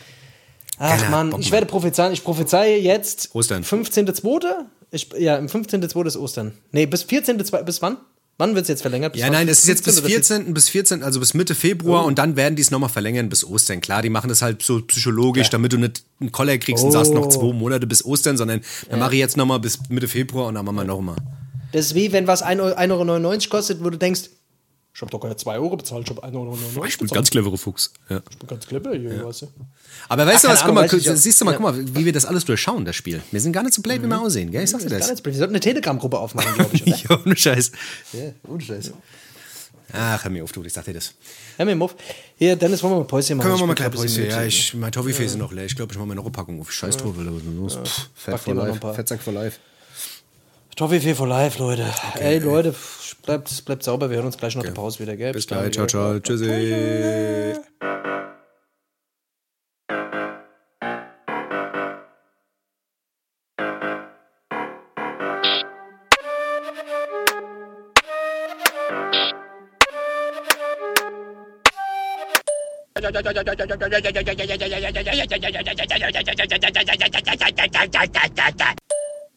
Ach 0.79 0.97
Keiner 0.97 1.11
Mann, 1.11 1.31
Bock 1.31 1.41
ich 1.41 1.51
werde 1.53 1.67
prophezeien. 1.67 2.13
Ich 2.13 2.23
prophezeie 2.23 2.79
jetzt. 2.79 3.31
Ostern. 3.35 3.65
15.2. 3.65 4.45
Ich, 4.91 5.09
ja, 5.19 5.37
im 5.37 5.47
15.2. 5.47 6.07
ist 6.07 6.17
Ostern. 6.17 6.53
Nee, 6.73 6.87
bis 6.87 7.05
14.2. 7.05 7.63
Bis 7.63 7.83
wann? 7.83 7.97
Wann 8.39 8.55
wird 8.55 8.65
es 8.65 8.69
jetzt 8.69 8.83
verlängert? 8.83 9.15
Bis 9.15 9.23
Ja, 9.23 9.31
nein, 9.31 9.47
das 9.47 9.61
ist 9.61 9.69
jetzt 9.69 9.85
bis 9.85 9.95
15. 10.01 10.05
oder 10.05 10.15
14. 10.45 10.55
bis 10.55 10.69
14. 10.69 11.03
also 11.03 11.21
bis 11.21 11.33
Mitte 11.33 11.55
Februar 11.55 12.05
Oh. 12.05 12.07
und 12.07 12.19
dann 12.19 12.37
werden 12.37 12.55
die 12.55 12.61
es 12.63 12.71
nochmal 12.71 12.91
verlängern 12.91 13.31
bis 13.31 13.45
Ostern. 13.45 13.81
Klar, 13.81 14.03
die 14.03 14.11
machen 14.11 14.29
das 14.29 14.43
halt 14.43 14.61
so 14.63 14.83
psychologisch, 14.83 15.49
damit 15.49 15.73
du 15.73 15.79
nicht 15.79 16.03
einen 16.21 16.33
Koller 16.33 16.59
kriegst 16.59 16.85
und 16.85 16.93
sagst 16.93 17.15
noch 17.15 17.27
Oh. 17.27 17.31
zwei 17.31 17.53
Monate 17.55 17.87
bis 17.87 18.05
Ostern, 18.05 18.37
sondern 18.37 18.61
dann 18.91 18.99
mache 18.99 19.15
ich 19.15 19.21
jetzt 19.21 19.39
nochmal 19.39 19.59
bis 19.61 19.79
Mitte 19.89 20.07
Februar 20.09 20.49
und 20.49 20.55
dann 20.55 20.67
machen 20.67 20.77
wir 20.77 20.85
nochmal. 20.85 21.17
Das 21.73 21.87
ist 21.87 21.95
wie, 21.95 22.13
wenn 22.13 22.27
was 22.27 22.43
1,99 22.45 22.61
Euro 23.25 23.39
kostet, 23.51 23.83
wo 23.83 23.89
du 23.91 23.97
denkst, 23.99 24.23
ich 24.97 25.03
habe 25.03 25.11
doch 25.11 25.21
keine 25.21 25.37
2 25.37 25.57
Euro 25.59 25.77
bezahlt, 25.77 26.05
ich 26.09 26.17
habe 26.17 26.27
1,99 26.27 26.35
Euro 26.37 26.55
Ich 26.87 26.97
bin 26.97 27.07
bezahlt. 27.07 27.13
ganz 27.13 27.31
cleverer 27.31 27.59
Fuchs. 27.59 27.93
Ja. 28.09 28.23
Ich 28.31 28.39
bin 28.39 28.49
ganz 28.49 28.67
clever 28.67 28.95
hier, 28.95 29.25
weißt 29.27 29.43
du. 29.43 29.49
Aber 30.09 30.27
weißt 30.27 30.45
du 30.45 30.49
Ach, 30.49 30.53
was, 30.55 30.61
keine 30.61 30.69
guck 30.71 30.75
mal, 30.75 30.81
Ahnung, 30.81 30.93
weiß 30.93 31.01
ich 31.03 31.11
auch. 31.11 31.17
siehst 31.17 31.39
du 31.39 31.45
mal, 31.45 31.53
Ja. 31.53 31.59
Mhm. 31.61 31.63
guck 31.65 31.75
mal, 31.77 31.97
wie 32.01 32.05
wir 32.07 32.13
das 32.15 32.25
alles 32.25 32.47
durchschauen, 32.47 32.87
das 32.87 32.97
Spiel. 32.97 33.23
Wir 33.31 33.41
sind 33.43 33.53
gar 33.53 33.63
nicht 33.63 33.75
so 33.75 33.83
blöd, 33.83 34.03
wie 34.03 34.07
wir 34.09 34.19
aussehen, 34.21 34.51
gell? 34.51 34.65
Ich 34.65 34.71
sag 34.71 34.81
dir 34.81 34.89
Gar 34.89 35.01
das. 35.01 35.23
Wir 35.23 35.35
sollten 35.35 35.53
eine 35.53 35.61
Telegram-Gruppe 35.61 36.19
aufmachen, 36.19 36.55
glaube 36.55 36.71
ich, 36.75 36.83
oder? 37.11 37.17
Ja, 37.17 37.21
ohne 37.27 37.37
Scheiß. 37.37 37.73
ja, 38.15 38.21
ohne 38.49 38.61
Scheiß. 38.63 38.93
Ach, 39.93 40.25
hör 40.25 40.31
mir 40.31 40.43
auf, 40.43 40.53
du, 40.53 40.65
ich 40.65 40.73
sag 40.73 40.85
dir 40.87 40.95
das. 40.95 41.13
Hör 41.59 41.67
mir 41.67 41.81
auf. 41.85 41.95
Hier, 42.37 42.57
Dennis, 42.57 42.83
wollen 42.83 42.95
wir 42.95 42.99
mal 43.01 43.05
Päuschen 43.05 43.37
machen? 43.37 43.49
Können 43.51 43.61
wir 43.61 43.67
mal 43.67 43.79
ein 43.79 43.91
Päuschen. 43.93 44.27
Ja, 44.31 44.43
ich, 44.45 44.73
mein 44.75 44.91
Toffifee 44.93 45.25
ist 45.27 45.37
noch 45.37 45.53
leer. 45.53 45.67
Ich 45.67 45.77
glaube, 45.77 45.93
ich 45.93 45.99
mache 45.99 46.09
mir 46.09 46.15
noch 46.15 46.25
eine 46.25 46.33
Packung 46.33 46.59
auf. 46.61 46.73
Scheiß 46.73 46.97
drauf, 46.97 47.15
Alter, 47.19 47.31
was 47.33 47.39
ist 47.39 47.47
denn 47.47 47.57
los? 47.59 47.77
Pff, 47.85 48.09
Fett 48.15 48.41
for 48.41 48.55
life. 48.55 48.95
Fettsack 48.95 49.23
for 49.23 49.33
life. 49.35 49.59
Toffee 50.77 51.15
for 51.15 51.27
life, 51.27 51.59
Leute. 51.59 51.87
Ey, 52.21 52.39
Leute, 52.39 52.75
bleibt, 53.25 53.65
bleibt 53.65 53.83
sauber. 53.83 54.11
Wir 54.11 54.19
hören 54.19 54.27
uns 54.27 54.37
gleich 54.37 54.55
nach 54.57 54.63
der 54.63 54.73
Pause 54.73 54.99
wieder, 55.01 55.17
gell? 55.17 55.33
Bis 55.33 55.47
dann, 55.47 55.71
gleich, 55.71 55.73
ciao, 55.73 55.87
ciao, 55.87 56.21
tschüssi. 56.21 57.55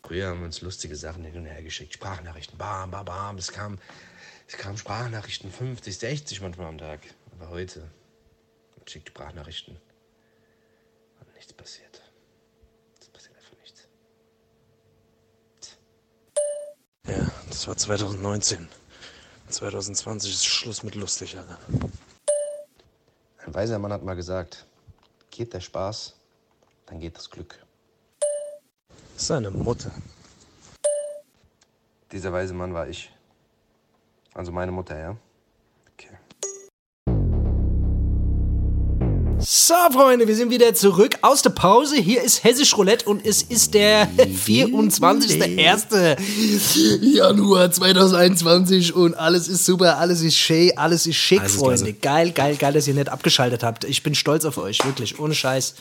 Früher 0.10 0.30
haben 0.30 0.40
wir 0.40 0.48
uns 0.48 0.62
lustige 0.62 0.96
Sachen 0.96 1.24
hin 1.24 1.38
und 1.38 1.46
her 1.46 1.62
geschickt. 1.62 1.94
Sprachnachrichten, 1.94 2.58
bam, 2.58 2.90
bam, 2.90 3.06
bam. 3.06 3.38
Es 3.38 3.52
kam, 3.52 3.78
es 4.48 4.58
kamen 4.58 4.76
Sprachnachrichten 4.76 5.52
50, 5.52 6.00
60 6.00 6.42
manchmal 6.42 6.66
am 6.66 6.80
Tag. 6.80 7.02
Aber 7.34 7.50
heute 7.50 7.82
man 8.76 8.88
schickt 8.88 9.10
Sprachnachrichten 9.10 9.78
und 11.20 11.36
nichts 11.36 11.54
passiert. 11.54 12.02
Es 13.00 13.08
passiert 13.10 13.38
einfach 13.38 13.56
nichts. 13.62 13.88
Ja, 17.06 17.32
das 17.48 17.68
war 17.68 17.78
2019. 17.78 18.68
2020 19.50 20.34
ist 20.34 20.46
Schluss 20.48 20.82
mit 20.82 20.96
lustig, 20.96 21.38
Alter. 21.38 21.60
Ein 23.46 23.54
weiser 23.54 23.78
Mann 23.78 23.94
hat 23.94 24.02
mal 24.02 24.16
gesagt, 24.16 24.66
geht 25.30 25.54
der 25.54 25.62
Spaß, 25.62 26.16
dann 26.88 27.00
geht 27.00 27.16
das 27.16 27.30
Glück. 27.30 27.64
Seine 29.20 29.52
Mutter. 29.52 29.92
Dieser 32.14 32.32
weise 32.32 32.54
Mann 32.54 32.74
war 32.74 32.88
ich. 32.88 33.12
Also 34.34 34.52
meine 34.54 34.72
Mutter, 34.72 34.98
ja? 34.98 35.18
Okay. 35.94 36.08
So, 39.40 39.74
Freunde, 39.92 40.26
wir 40.28 40.36
sind 40.38 40.52
wieder 40.52 40.74
zurück 40.74 41.18
aus 41.22 41.42
der 41.42 41.50
Pause. 41.50 41.98
Hier 41.98 42.22
ist 42.24 42.46
Hessisch 42.46 42.78
Roulette 42.78 43.10
und 43.10 43.26
es 43.26 43.42
ist 43.42 43.74
der 43.74 44.08
24.01. 44.10 46.18
Januar 47.02 47.72
2021 47.72 48.94
und 48.96 49.16
alles 49.16 49.50
ist 49.50 49.66
super, 49.66 49.98
alles 49.98 50.22
ist 50.22 50.38
schön, 50.38 50.72
alles 50.78 51.06
ist 51.06 51.18
schick, 51.18 51.42
Alles 51.42 51.54
ist 51.56 51.60
Freunde. 51.60 51.94
klasse. 51.94 51.96
Geil, 51.96 52.32
geil, 52.32 52.56
geil, 52.56 52.72
dass 52.74 52.88
ihr 52.88 52.94
nicht 52.94 53.10
abgeschaltet 53.10 53.64
habt. 53.64 53.84
Ich 53.84 54.02
bin 54.02 54.16
stolz 54.16 54.46
auf 54.46 54.58
euch, 54.58 54.80
wirklich, 54.86 55.20
ohne 55.20 55.36
Scheiß. 55.36 55.76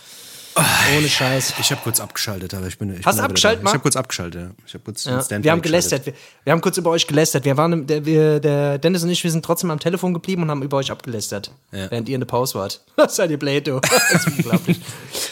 Ohne 0.96 1.08
Scheiß. 1.08 1.54
Ich 1.60 1.70
habe 1.70 1.80
kurz 1.82 2.00
abgeschaltet, 2.00 2.54
aber 2.54 2.66
ich 2.66 2.78
bin. 2.78 2.98
Ich 2.98 3.04
Hast 3.06 3.18
du 3.18 3.22
abgeschaltet. 3.22 3.62
Marc? 3.62 3.72
Ich 3.72 3.74
habe 3.74 3.82
kurz 3.82 3.96
abgeschaltet. 3.96 4.40
Ja. 4.40 4.50
Ich 4.66 4.74
habe 4.74 4.84
kurz 4.84 5.04
Ja, 5.04 5.24
wir 5.42 5.52
haben 5.52 5.62
gelästert. 5.62 6.06
Wir, 6.06 6.14
wir 6.44 6.52
haben 6.52 6.60
kurz 6.60 6.76
über 6.76 6.90
euch 6.90 7.06
gelästert. 7.06 7.44
Wir 7.44 7.56
waren, 7.56 7.86
der, 7.86 8.04
wir, 8.04 8.40
der 8.40 8.78
Dennis 8.78 9.02
und 9.02 9.10
ich, 9.10 9.22
wir 9.22 9.30
sind 9.30 9.44
trotzdem 9.44 9.70
am 9.70 9.78
Telefon 9.80 10.14
geblieben 10.14 10.42
und 10.42 10.50
haben 10.50 10.62
über 10.62 10.78
euch 10.78 10.90
abgelästert, 10.90 11.50
Ja. 11.72 11.90
während 11.90 12.08
ihr 12.08 12.14
in 12.16 12.20
der 12.20 12.26
Pause 12.26 12.58
wart. 12.58 12.80
Seid 13.08 13.30
ihr 13.30 13.38
blöd, 13.38 13.66
du. 13.66 13.80
Das 13.80 14.26
ist 14.26 14.26
unglaublich. 14.38 14.80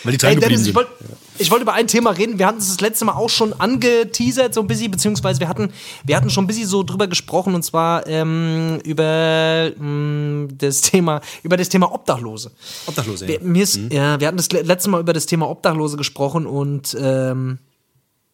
Weil 0.05 0.13
die 0.17 0.27
Ey, 0.27 0.35
dran 0.37 0.41
Dennis, 0.41 0.65
geblieben 0.65 0.69
ich 0.69 0.75
wollte 0.75 0.91
ich 1.39 1.51
wollte 1.51 1.63
über 1.63 1.73
ein 1.75 1.87
Thema 1.87 2.11
reden. 2.11 2.39
Wir 2.39 2.47
hatten 2.47 2.59
es 2.59 2.69
das 2.69 2.81
letzte 2.81 3.05
Mal 3.05 3.13
auch 3.15 3.29
schon 3.31 3.53
angeteasert, 3.53 4.55
so 4.55 4.61
ein 4.61 4.67
bisschen, 4.67 4.91
beziehungsweise 4.91 5.41
wir 5.41 5.49
hatten, 5.49 5.71
wir 6.05 6.17
hatten 6.17 6.31
schon 6.31 6.45
ein 6.45 6.47
bisschen 6.47 6.67
so 6.67 6.83
drüber 6.83 7.07
gesprochen 7.07 7.55
und 7.55 7.63
zwar 7.63 8.07
ähm, 8.07 8.79
über 8.85 9.71
mh, 9.77 10.49
das 10.59 10.81
Thema, 10.83 11.21
über 11.43 11.57
das 11.57 11.69
Thema 11.69 11.93
Obdachlose. 11.93 12.51
Obdachlose, 12.87 13.27
Wir, 13.29 13.35
ja. 13.37 13.41
mir 13.43 13.63
ist, 13.63 13.77
ja, 13.91 14.19
wir 14.21 14.27
hatten 14.27 14.37
das 14.37 14.51
le- 14.53 14.63
letzte 14.63 14.91
Mal 14.91 15.01
über 15.01 15.13
das 15.13 15.27
Thema 15.27 15.49
Obdachlose 15.49 15.97
gesprochen 15.97 16.47
und 16.47 16.97
ähm, 17.01 17.59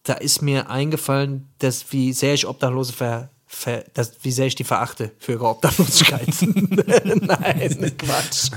da 0.04 0.14
ist 0.14 0.42
mir 0.42 0.68
eingefallen, 0.70 1.48
dass 1.58 1.84
wie 1.92 2.12
sehr 2.12 2.34
ich 2.34 2.46
Obdachlose 2.46 2.92
ver, 2.92 3.30
ver 3.54 3.84
dass, 3.94 4.12
wie 4.22 4.32
sehr 4.32 4.46
ich 4.46 4.54
die 4.54 4.64
verachte 4.64 5.12
für 5.18 5.32
ihre 5.32 5.46
Obdachlosigkeit. 5.46 6.26
Nein, 6.40 7.92
Quatsch. 7.98 8.50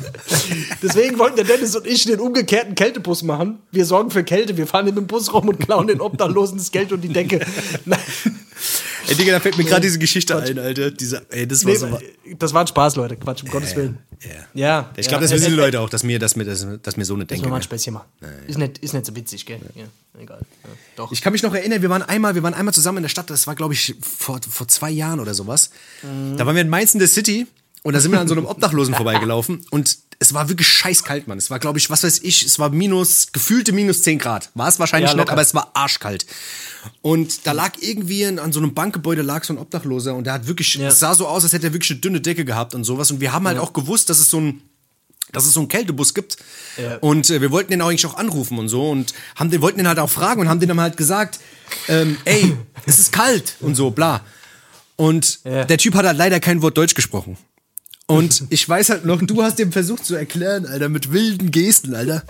Deswegen 0.82 1.20
wollten 1.20 1.36
der 1.36 1.46
Dennis 1.46 1.76
und 1.76 1.86
ich 1.86 2.06
den 2.06 2.20
umgekehrten 2.20 2.76
Kältebus 2.76 3.22
machen. 3.22 3.60
Wir 3.72 3.86
sorgen 3.86 4.10
für 4.10 4.24
Kälte, 4.24 4.58
wir 4.58 4.68
fahren 4.68 4.88
in 4.88 4.96
den 4.96 5.06
Bus 5.06 5.34
rum 5.34 5.50
und 5.50 5.60
klauen 5.60 5.88
den 5.88 6.02
Obdachlosen 6.02 6.58
das 6.58 6.72
Geld 6.72 6.94
und 6.94 7.02
die 7.02 7.10
Decke. 7.10 7.46
Nein, 7.86 8.00
Ey, 9.08 9.16
Digga, 9.16 9.32
da 9.34 9.40
fällt 9.40 9.58
mir 9.58 9.64
gerade 9.64 9.82
diese 9.82 10.00
Geschichte 10.00 10.36
ein, 10.38 10.58
Alter. 10.60 10.92
Diese, 10.92 11.26
ey, 11.32 11.48
das 11.48 11.64
war 11.66 11.72
nee, 11.72 11.78
so. 11.78 12.00
das 12.38 12.54
war 12.54 12.62
ein 12.62 12.68
Spaß, 12.68 12.96
Leute. 12.96 13.16
Quatsch, 13.18 13.44
um 13.44 13.50
Gottes 13.50 13.76
Willen. 13.76 13.98
Ja. 14.24 14.30
Ja. 14.54 14.90
Ich 14.98 15.08
glaube, 15.08 15.22
das 15.24 15.32
Äh, 15.32 15.36
wissen 15.36 15.48
die 15.48 15.54
äh, 15.54 15.56
Leute 15.58 15.80
auch, 15.82 15.90
dass 15.90 16.04
mir, 16.04 16.20
dass 16.20 16.36
mir, 16.36 16.46
dass, 16.46 16.66
dass 16.82 16.98
mir 16.98 17.06
so 17.06 17.14
eine 17.14 17.26
Das 17.26 17.36
denke. 17.36 17.46
war 17.46 17.52
mal 17.52 17.58
ein. 17.58 17.62
Späßchen 17.64 17.94
mal. 17.94 18.06
Ist 18.48 18.58
nicht, 18.58 18.78
ist 18.80 18.94
nicht 18.94 19.06
so 19.06 19.16
witzig, 19.16 19.46
gell? 19.46 19.60
Ja, 19.76 19.84
egal. 20.22 20.40
Doch. 20.96 21.12
Ich 21.12 21.22
kann 21.22 21.34
mich 21.34 21.44
noch 21.44 21.54
erinnern, 21.54 21.82
wir 21.82 21.90
waren 21.90 22.02
einmal, 22.04 22.36
wir 22.36 22.44
waren 22.44 22.54
einmal 22.54 22.74
zusammen 22.74 22.98
in 23.00 23.04
der 23.04 23.10
Stadt, 23.10 23.30
das 23.30 23.48
war, 23.48 23.56
glaube 23.56 23.74
ich, 23.74 23.96
vor, 24.02 24.40
vor 24.50 24.68
zwei 24.68 24.90
Jahren 24.92 25.20
oder 25.20 25.34
sowas. 25.34 25.70
Da 26.38 26.46
waren 26.46 26.56
wir 26.56 26.62
in 26.62 26.70
Mainz 26.70 26.94
in 26.94 27.00
der 27.00 27.08
City 27.10 27.48
und 27.84 27.94
da 27.94 28.00
sind 28.00 28.12
wir 28.12 28.20
an 28.20 28.28
so 28.28 28.34
einem 28.36 28.46
Obdachlosen 28.48 28.96
vorbeigelaufen 28.96 29.66
und 29.72 29.98
es 30.20 30.34
war 30.34 30.48
wirklich 30.50 30.68
scheißkalt, 30.68 31.28
Mann. 31.28 31.38
Es 31.38 31.50
war, 31.50 31.60
glaube 31.60 31.78
ich, 31.80 31.90
was 31.90 32.04
weiß 32.04 32.20
ich, 32.24 32.44
es 32.44 32.58
war 32.60 32.70
minus, 32.70 33.32
gefühlte 33.34 33.72
minus 33.74 34.02
10 34.04 34.18
Grad. 34.20 34.50
War 34.54 34.68
es 34.70 34.80
wahrscheinlich 34.80 35.12
Ja, 35.12 35.18
nicht, 35.18 35.30
aber 35.30 35.42
es 35.42 35.54
war 35.54 35.72
arschkalt. 35.74 36.26
Und 37.02 37.46
da 37.48 37.52
lag 37.52 37.74
irgendwie 37.82 38.26
an 38.26 38.52
so 38.54 38.60
einem 38.60 38.74
Bankgebäude 38.74 39.22
lag 39.24 39.44
so 39.44 39.54
ein 39.54 39.58
Obdachloser 39.58 40.16
und 40.16 40.26
der 40.26 40.34
hat 40.34 40.48
wirklich, 40.48 40.76
Ja. 40.76 40.88
es 40.88 41.00
sah 41.00 41.16
so 41.16 41.28
aus, 41.28 41.44
als 41.44 41.54
hätte 41.54 41.68
er 41.68 41.74
wirklich 41.74 41.92
eine 41.92 42.00
dünne 42.00 42.22
Decke 42.22 42.46
gehabt 42.46 42.74
und 42.76 42.84
sowas. 42.84 43.12
Und 43.12 43.20
wir 43.22 43.34
haben 43.34 43.48
halt 43.48 43.58
auch 43.58 43.74
gewusst, 43.74 44.10
dass 44.10 44.20
es 44.20 44.30
so 44.30 44.40
ein, 44.40 44.62
dass 45.32 45.46
es 45.46 45.54
so 45.54 45.60
einen 45.60 45.68
Kältebus 45.70 46.14
gibt. 46.14 46.38
Ja. 46.78 46.98
Und 46.98 47.30
äh, 47.30 47.42
wir 47.42 47.52
wollten 47.52 47.72
den 47.72 47.82
auch 47.82 47.90
eigentlich 47.90 48.06
auch 48.06 48.16
anrufen 48.18 48.58
und 48.60 48.70
so 48.70 48.90
und 48.90 49.14
haben 49.36 49.50
den, 49.50 49.62
wollten 49.62 49.80
den 49.80 49.88
halt 49.88 50.00
auch 50.00 50.10
fragen 50.10 50.42
und 50.42 50.48
haben 50.50 50.60
den 50.60 50.70
dann 50.70 50.80
halt 50.80 50.96
gesagt, 50.98 51.40
ähm, 51.88 52.18
ey, 52.26 52.56
es 52.86 53.00
ist 53.00 53.12
kalt 53.12 53.56
und 53.60 53.76
so, 53.76 53.90
bla. 53.92 54.22
Und 54.96 55.40
Ja. 55.44 55.66
der 55.66 55.78
Typ 55.78 55.96
hat 55.96 56.06
halt 56.06 56.18
leider 56.18 56.40
kein 56.40 56.62
Wort 56.62 56.78
Deutsch 56.78 56.94
gesprochen. 56.94 57.38
Und 58.08 58.44
ich 58.52 58.70
weiß 58.70 58.90
halt 58.90 59.06
noch, 59.06 59.20
du 59.20 59.42
hast 59.42 59.58
dem 59.58 59.72
versucht 59.72 60.06
zu 60.06 60.14
erklären, 60.14 60.68
Alter, 60.68 60.90
mit 60.90 61.12
wilden 61.12 61.50
Gesten, 61.50 61.96
Alter. 61.96 62.22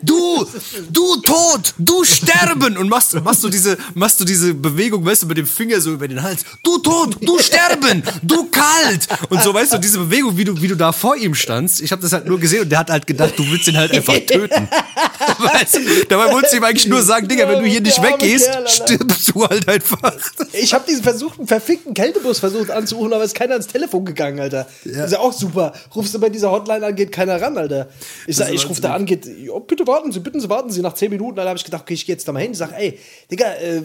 Du, 0.00 0.46
du 0.92 1.16
tot, 1.22 1.74
du 1.76 2.04
sterben! 2.04 2.76
Und 2.76 2.88
machst, 2.88 3.20
machst 3.20 3.42
du 3.42 3.48
diese, 3.48 3.76
machst 3.94 4.20
du 4.20 4.24
diese 4.24 4.54
Bewegung, 4.54 5.04
weißt 5.04 5.24
du, 5.24 5.26
mit 5.26 5.38
dem 5.38 5.46
Finger 5.46 5.80
so 5.80 5.92
über 5.92 6.06
den 6.06 6.22
Hals. 6.22 6.44
Du 6.62 6.78
tot, 6.78 7.16
du 7.20 7.40
sterben, 7.40 8.04
du 8.22 8.48
kalt! 8.48 9.08
Und 9.28 9.42
so, 9.42 9.52
weißt 9.52 9.72
du, 9.72 9.78
diese 9.78 9.98
Bewegung, 9.98 10.36
wie 10.36 10.44
du, 10.44 10.62
wie 10.62 10.68
du 10.68 10.76
da 10.76 10.92
vor 10.92 11.16
ihm 11.16 11.34
standst. 11.34 11.80
Ich 11.80 11.90
habe 11.90 12.00
das 12.00 12.12
halt 12.12 12.26
nur 12.26 12.38
gesehen 12.38 12.62
und 12.62 12.68
der 12.70 12.78
hat 12.78 12.90
halt 12.90 13.04
gedacht, 13.04 13.32
du 13.36 13.44
willst 13.50 13.66
ihn 13.66 13.76
halt 13.76 13.90
einfach 13.90 14.14
töten. 14.14 14.68
weißt 15.38 15.76
du, 15.76 15.80
dabei 16.10 16.32
wolltest 16.32 16.52
du 16.52 16.58
ihm 16.58 16.64
eigentlich 16.64 16.86
nur 16.86 17.02
sagen, 17.02 17.26
Digga, 17.26 17.48
wenn 17.48 17.58
du 17.58 17.68
hier 17.68 17.80
nicht 17.80 18.00
weggehst, 18.00 18.48
stirbst 18.66 19.34
du 19.34 19.48
halt 19.48 19.68
einfach. 19.68 20.14
Ich 20.52 20.72
habe 20.72 20.84
diesen 20.86 21.02
versuchten, 21.02 21.48
verfickten 21.48 21.92
Kältebus 21.92 22.38
versucht 22.38 22.70
anzurufen, 22.70 23.12
aber 23.12 23.24
ist 23.24 23.34
keiner 23.34 23.54
ans 23.54 23.66
Telefon 23.66 24.04
gegangen, 24.04 24.38
Alter. 24.38 24.68
Ja 24.84 25.23
auch 25.24 25.32
super. 25.32 25.72
Rufst 25.94 26.14
du 26.14 26.20
bei 26.20 26.28
dieser 26.28 26.50
Hotline 26.50 26.86
an, 26.86 26.94
geht 26.94 27.12
keiner 27.12 27.40
ran, 27.40 27.56
Alter. 27.58 27.88
Ich 28.26 28.36
sag, 28.36 28.52
ich 28.52 28.68
rufe 28.68 28.80
da 28.80 28.94
an, 28.94 29.06
geht, 29.06 29.28
oh, 29.50 29.60
bitte 29.60 29.86
warten 29.86 30.12
Sie, 30.12 30.20
bitte 30.20 30.40
Sie, 30.40 30.48
warten 30.48 30.70
Sie. 30.70 30.80
Nach 30.80 30.94
10 30.94 31.10
Minuten, 31.10 31.36
dann 31.36 31.48
habe 31.48 31.58
ich 31.58 31.64
gedacht, 31.64 31.82
okay, 31.82 31.94
ich 31.94 32.06
gehe 32.06 32.14
jetzt 32.14 32.26
da 32.28 32.32
mal 32.32 32.40
hin. 32.40 32.52
Ich 32.52 32.58
sag, 32.58 32.72
ey, 32.72 32.98
Digga, 33.30 33.54
äh, 33.54 33.82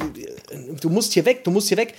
du 0.79 0.89
musst 0.89 1.13
hier 1.13 1.25
weg, 1.25 1.43
du 1.43 1.51
musst 1.51 1.67
hier 1.67 1.77
weg. 1.77 1.93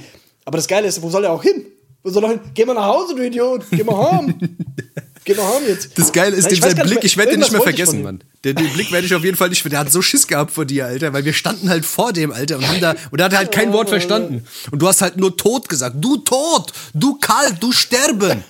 Aber 0.44 0.56
das 0.58 0.68
Geile 0.68 0.86
ist, 0.88 1.00
wo 1.02 1.10
soll 1.10 1.24
er 1.24 1.32
auch 1.32 1.42
hin? 1.42 1.66
Wo 2.02 2.10
soll 2.10 2.24
er 2.24 2.30
hin? 2.30 2.40
Geh 2.54 2.64
mal 2.64 2.74
nach 2.74 2.86
Hause, 2.86 3.14
du 3.14 3.24
Idiot. 3.24 3.64
Geh 3.70 3.84
mal 3.84 4.10
heim. 4.10 4.34
Geh 5.24 5.34
mal 5.34 5.54
heim 5.54 5.62
jetzt. 5.68 5.98
Das 5.98 6.12
Geile 6.12 6.34
ist, 6.34 6.44
Nein, 6.44 6.54
ich 6.54 6.60
sein 6.60 6.76
Blick, 6.76 7.04
ich 7.04 7.16
werde 7.16 7.32
den 7.32 7.40
nicht 7.40 7.52
mehr 7.52 7.60
vergessen. 7.60 8.02
Mann. 8.02 8.24
Den, 8.44 8.56
den 8.56 8.72
Blick 8.72 8.90
werde 8.90 9.06
ich 9.06 9.14
auf 9.14 9.22
jeden 9.22 9.36
Fall 9.36 9.50
nicht, 9.50 9.70
der 9.70 9.78
hat 9.78 9.92
so 9.92 10.00
Schiss 10.00 10.26
gehabt 10.26 10.50
vor 10.50 10.64
dir, 10.64 10.86
Alter, 10.86 11.12
weil 11.12 11.24
wir 11.26 11.34
standen 11.34 11.68
halt 11.68 11.84
vor 11.84 12.12
dem, 12.12 12.32
Alter, 12.32 12.56
und 12.56 12.66
haben 12.66 12.80
da, 12.80 12.94
und 13.10 13.18
er 13.18 13.26
hat 13.26 13.36
halt 13.36 13.52
kein 13.52 13.72
Wort 13.72 13.90
verstanden. 13.90 14.44
Und 14.70 14.80
du 14.80 14.88
hast 14.88 15.02
halt 15.02 15.18
nur 15.18 15.36
tot 15.36 15.68
gesagt. 15.68 15.96
Du 16.00 16.16
tot, 16.16 16.72
du 16.94 17.18
kalt, 17.18 17.56
du 17.60 17.70
sterben. 17.72 18.42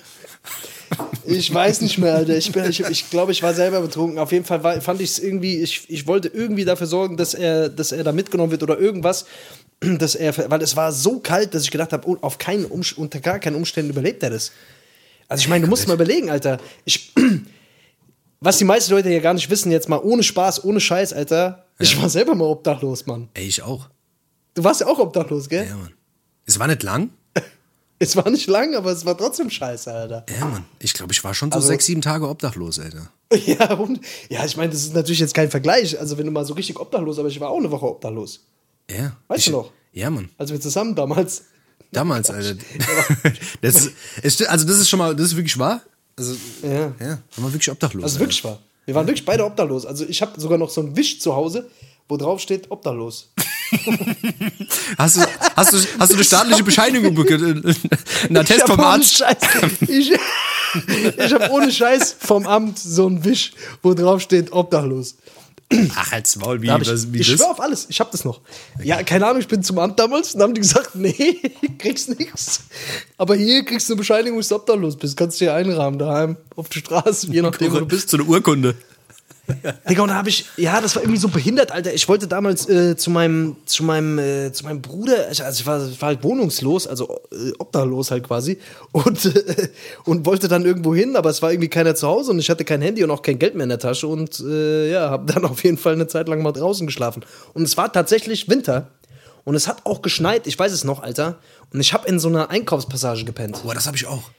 Ich 1.31 1.53
weiß 1.53 1.81
nicht 1.81 1.99
mehr, 1.99 2.15
Alter. 2.15 2.37
Ich, 2.37 2.51
bin, 2.53 2.65
ich, 2.65 2.81
ich 2.81 3.11
glaube, 3.11 3.33
ich 3.33 3.43
war 3.43 3.55
selber 3.55 3.81
betrunken. 3.81 4.19
Auf 4.19 4.33
jeden 4.33 4.45
Fall 4.45 4.63
war, 4.63 4.81
fand 4.81 5.01
ich 5.01 5.11
es 5.11 5.19
irgendwie, 5.19 5.61
ich, 5.61 5.85
ich 5.89 6.07
wollte 6.07 6.29
irgendwie 6.29 6.65
dafür 6.65 6.87
sorgen, 6.87 7.17
dass 7.17 7.35
er, 7.35 7.69
dass 7.69 7.93
er 7.93 8.05
da 8.05 8.13
mitgenommen 8.13 8.51
wird 8.51 8.63
oder 8.63 8.79
irgendwas. 8.79 9.27
Dass 9.81 10.15
er, 10.15 10.37
weil 10.51 10.61
es 10.61 10.77
war 10.77 10.93
so 10.93 11.21
kalt, 11.21 11.55
dass 11.55 11.63
ich 11.63 11.71
gedacht 11.71 11.93
habe, 11.93 12.07
oh, 12.07 12.17
auf 12.21 12.39
keinen 12.39 12.67
Umst 12.67 12.99
unter 12.99 13.21
gar 13.21 13.39
keinen 13.39 13.57
Umständen 13.57 13.91
überlebt 13.91 14.23
er 14.23 14.31
das. 14.31 14.53
Also 15.29 15.43
ich 15.43 15.49
meine, 15.49 15.65
du 15.65 15.71
musst 15.71 15.89
mal 15.89 15.95
überlegen, 15.95 16.31
Alter. 16.31 16.59
Ich, 16.85 17.15
was 18.41 18.59
die 18.59 18.65
meisten 18.65 18.93
Leute 18.93 19.09
hier 19.09 19.21
gar 19.21 19.35
nicht 19.35 19.49
wissen, 19.49 19.71
jetzt 19.71 19.89
mal 19.89 19.99
ohne 19.99 20.23
Spaß, 20.23 20.65
ohne 20.65 20.81
Scheiß, 20.81 21.13
Alter. 21.13 21.67
Ich 21.79 22.01
war 22.01 22.11
selber 22.11 22.35
mal 22.35 22.47
obdachlos, 22.47 23.07
Mann. 23.07 23.29
Ey, 23.35 23.47
ich 23.47 23.63
auch. 23.63 23.89
Du 24.55 24.65
warst 24.65 24.83
ja 24.83 24.87
auch 24.87 24.99
obdachlos, 24.99 25.49
gell? 25.49 25.67
Ja, 25.67 25.77
Mann. 25.77 25.93
Es 26.45 26.59
war 26.59 26.67
nicht 26.67 26.83
lang. 26.83 27.11
Es 28.03 28.17
war 28.17 28.29
nicht 28.31 28.49
lang, 28.49 28.75
aber 28.75 28.91
es 28.93 29.05
war 29.05 29.17
trotzdem 29.17 29.51
scheiße, 29.51 29.93
Alter. 29.93 30.25
Ja, 30.39 30.47
Mann. 30.47 30.65
Ich 30.79 30.95
glaube, 30.95 31.13
ich 31.13 31.23
war 31.23 31.35
schon 31.35 31.51
so 31.53 31.57
Also- 31.57 31.69
sechs, 31.69 31.85
sieben 31.87 32.01
Tage 32.01 32.29
obdachlos, 32.29 32.79
Alter. 32.79 33.09
Ja, 33.47 33.75
und, 33.75 34.01
ja, 34.29 34.45
ich 34.45 34.57
meine, 34.57 34.73
das 34.73 34.83
ist 34.83 34.95
natürlich 34.95 35.21
jetzt 35.21 35.35
kein 35.35 35.51
Vergleich. 35.51 35.97
Also, 36.01 36.19
wenn 36.19 36.27
du 36.27 36.33
mal 36.33 36.45
so 36.45 36.55
richtig 36.55 36.81
obdachlos, 36.81 37.19
aber 37.21 37.29
ich 37.29 37.39
war 37.39 37.51
auch 37.51 37.59
eine 37.59 37.71
Woche 37.71 37.87
obdachlos. 37.87 38.41
Ja. 38.91 39.17
Weißt 39.29 39.41
ich, 39.47 39.53
du 39.53 39.59
noch? 39.59 39.71
Ja, 39.93 40.11
Mann. 40.11 40.31
Als 40.39 40.51
wir 40.51 40.61
zusammen 40.61 40.95
damals. 40.97 41.45
Damals, 41.93 42.31
Alter. 42.31 42.55
das 43.61 43.91
ist, 44.23 44.47
also, 44.49 44.67
das 44.67 44.79
ist 44.79 44.89
schon 44.89 44.99
mal, 44.99 45.15
das 45.15 45.27
ist 45.27 45.37
wirklich 45.37 45.59
wahr. 45.59 45.83
Also, 46.17 46.35
Ja. 46.63 46.93
ja, 47.01 47.07
haben 47.11 47.23
wir 47.37 47.53
wirklich 47.53 47.71
obdachlos. 47.71 48.03
Also 48.03 48.15
Alter. 48.17 48.21
wirklich 48.25 48.45
wahr. 48.45 48.59
Wir 48.87 48.95
waren 48.95 49.07
wirklich 49.07 49.25
beide 49.25 49.45
obdachlos. 49.45 49.87
Also 49.87 50.05
ich 50.07 50.23
habe 50.23 50.41
sogar 50.41 50.57
noch 50.59 50.71
so 50.71 50.81
einen 50.81 50.97
Wisch 50.97 51.21
zu 51.21 51.35
Hause, 51.37 51.69
wo 52.09 52.17
drauf 52.17 52.41
steht 52.41 52.71
obdachlos. 52.71 53.33
Hast 54.99 55.17
du, 55.17 55.21
hast 55.57 55.73
du, 55.73 55.79
hast 55.99 56.11
du 56.11 56.15
eine 56.17 56.25
staatliche 56.25 56.65
Bescheinigung 56.65 57.15
bekommen? 57.15 57.75
Ein 58.29 58.37
Attest 58.37 58.61
Ich 58.61 58.67
vom 58.67 58.79
ohne 58.79 58.87
Arzt? 58.87 59.17
Scheiß, 59.17 59.37
ich 59.89 60.13
ich 61.17 61.33
habe 61.33 61.51
ohne 61.51 61.71
Scheiß 61.71 62.17
vom 62.19 62.47
Amt 62.47 62.79
so 62.79 63.07
einen 63.07 63.25
Wisch, 63.25 63.53
wo 63.83 63.95
drauf 63.95 64.21
steht 64.21 64.53
obdachlos. 64.53 65.17
Ach, 65.95 66.13
als 66.13 66.35
Maul, 66.37 66.61
wie, 66.63 66.67
Da 66.67 66.79
ich 66.79 66.91
was, 66.91 67.13
wie 67.13 67.21
ich 67.21 67.29
das? 67.29 67.37
schwör 67.37 67.51
auf 67.53 67.61
alles, 67.61 67.87
ich 67.89 68.01
habe 68.01 68.11
das 68.11 68.25
noch. 68.25 68.41
Ja, 68.83 69.03
keine 69.05 69.27
Ahnung, 69.27 69.41
ich 69.41 69.47
bin 69.47 69.63
zum 69.63 69.79
Amt 69.79 70.01
damals 70.01 70.35
und 70.35 70.43
haben 70.43 70.55
die 70.55 70.61
gesagt, 70.61 70.91
nee, 70.97 71.37
kriegst 71.79 72.09
nix. 72.19 72.61
Aber 73.19 73.37
hier 73.37 73.65
kriegst 73.65 73.89
du 73.89 73.93
eine 73.93 73.99
Bescheinigung, 73.99 74.39
dass 74.41 74.49
du 74.49 74.57
obdachlos 74.57 74.97
bist. 74.97 75.17
Kannst 75.17 75.41
du 75.41 75.45
hier 75.45 75.55
einrahmen 75.55 75.99
daheim 75.99 76.37
auf 76.57 76.69
der 76.69 76.81
Straße, 76.81 77.29
je 77.31 77.43
nachdem, 77.43 77.73
wo 77.73 77.79
du 77.79 77.87
bist. 77.87 78.11
So 78.11 78.17
eine 78.17 78.27
Urkunde. 78.27 78.75
Digga, 79.89 80.03
und 80.03 80.09
da 80.09 80.15
habe 80.15 80.29
ich, 80.29 80.47
ja, 80.57 80.81
das 80.81 80.97
war 80.97 81.03
irgendwie 81.03 81.21
so 81.21 81.29
behindert, 81.29 81.73
Alter. 81.73 81.93
Ich 81.93 82.09
wollte 82.09 82.27
damals 82.29 82.69
äh, 82.69 82.97
zu 82.97 83.11
meinem, 83.11 83.57
zu 83.67 83.85
meinem, 83.85 84.19
äh, 84.19 84.53
zu 84.53 84.65
meinem 84.65 84.83
Bruder, 84.83 85.27
also 85.29 85.43
ich 85.43 85.67
war, 85.67 85.81
war 86.01 86.09
halt 86.09 86.23
wohnungslos, 86.23 86.87
also 86.87 87.21
äh, 87.33 87.53
obdachlos 87.59 88.11
halt 88.11 88.27
quasi, 88.27 88.59
und, 88.93 89.25
äh, 89.25 89.69
und 90.05 90.27
wollte 90.27 90.49
dann 90.49 90.65
irgendwo 90.65 90.95
hin, 90.95 91.17
aber 91.17 91.31
es 91.31 91.43
war 91.43 91.53
irgendwie 91.53 91.69
keiner 91.69 91.95
zu 91.95 92.07
Hause 92.07 92.33
und 92.33 92.39
ich 92.39 92.51
hatte 92.51 92.65
kein 92.65 92.83
Handy 92.83 93.05
und 93.05 93.11
auch 93.11 93.23
kein 93.23 93.39
Geld 93.39 93.55
mehr 93.55 93.65
in 93.65 93.71
der 93.71 93.79
Tasche 93.79 94.07
und 94.07 94.41
äh, 94.41 94.91
ja, 94.91 95.11
habe 95.11 95.33
dann 95.33 95.45
auf 95.47 95.63
jeden 95.65 95.79
Fall 95.79 95.95
eine 95.95 96.07
Zeit 96.07 96.29
lang 96.29 96.43
mal 96.43 96.53
draußen 96.53 96.87
geschlafen. 96.87 97.25
Und 97.55 97.63
es 97.63 97.77
war 97.77 97.93
tatsächlich 97.93 98.49
Winter 98.49 98.89
und 99.45 99.55
es 99.55 99.67
hat 99.67 99.87
auch 99.87 100.03
geschneit, 100.03 100.47
ich 100.47 100.59
weiß 100.59 100.73
es 100.73 100.85
noch, 100.85 101.03
Alter. 101.03 101.39
Und 101.73 101.81
ich 101.81 101.93
habe 101.93 102.09
in 102.09 102.19
so 102.19 102.29
einer 102.29 102.51
Einkaufspassage 102.51 103.25
gepennt. 103.25 103.63
Boah, 103.63 103.75
das 103.75 103.87
habe 103.87 103.97
ich 103.97 104.07
auch. 104.07 104.31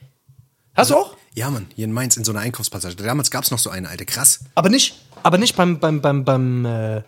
Hast 0.74 0.90
du 0.90 0.96
auch? 0.96 1.16
Ja, 1.34 1.50
Mann, 1.50 1.66
hier 1.74 1.84
in 1.84 1.92
Mainz 1.92 2.16
in 2.16 2.24
so 2.24 2.32
einer 2.32 2.40
Einkaufspassage. 2.40 2.96
Damals 2.96 3.30
gab 3.30 3.44
es 3.44 3.50
noch 3.50 3.58
so 3.58 3.70
eine, 3.70 3.88
Alter, 3.88 4.04
krass. 4.04 4.40
Aber 4.54 4.68
nicht, 4.68 4.94
aber 5.22 5.38
nicht 5.38 5.56
beim, 5.56 5.78
beim, 5.80 6.00
beim, 6.02 6.24
beim, 6.24 6.64
äh, 6.66 7.02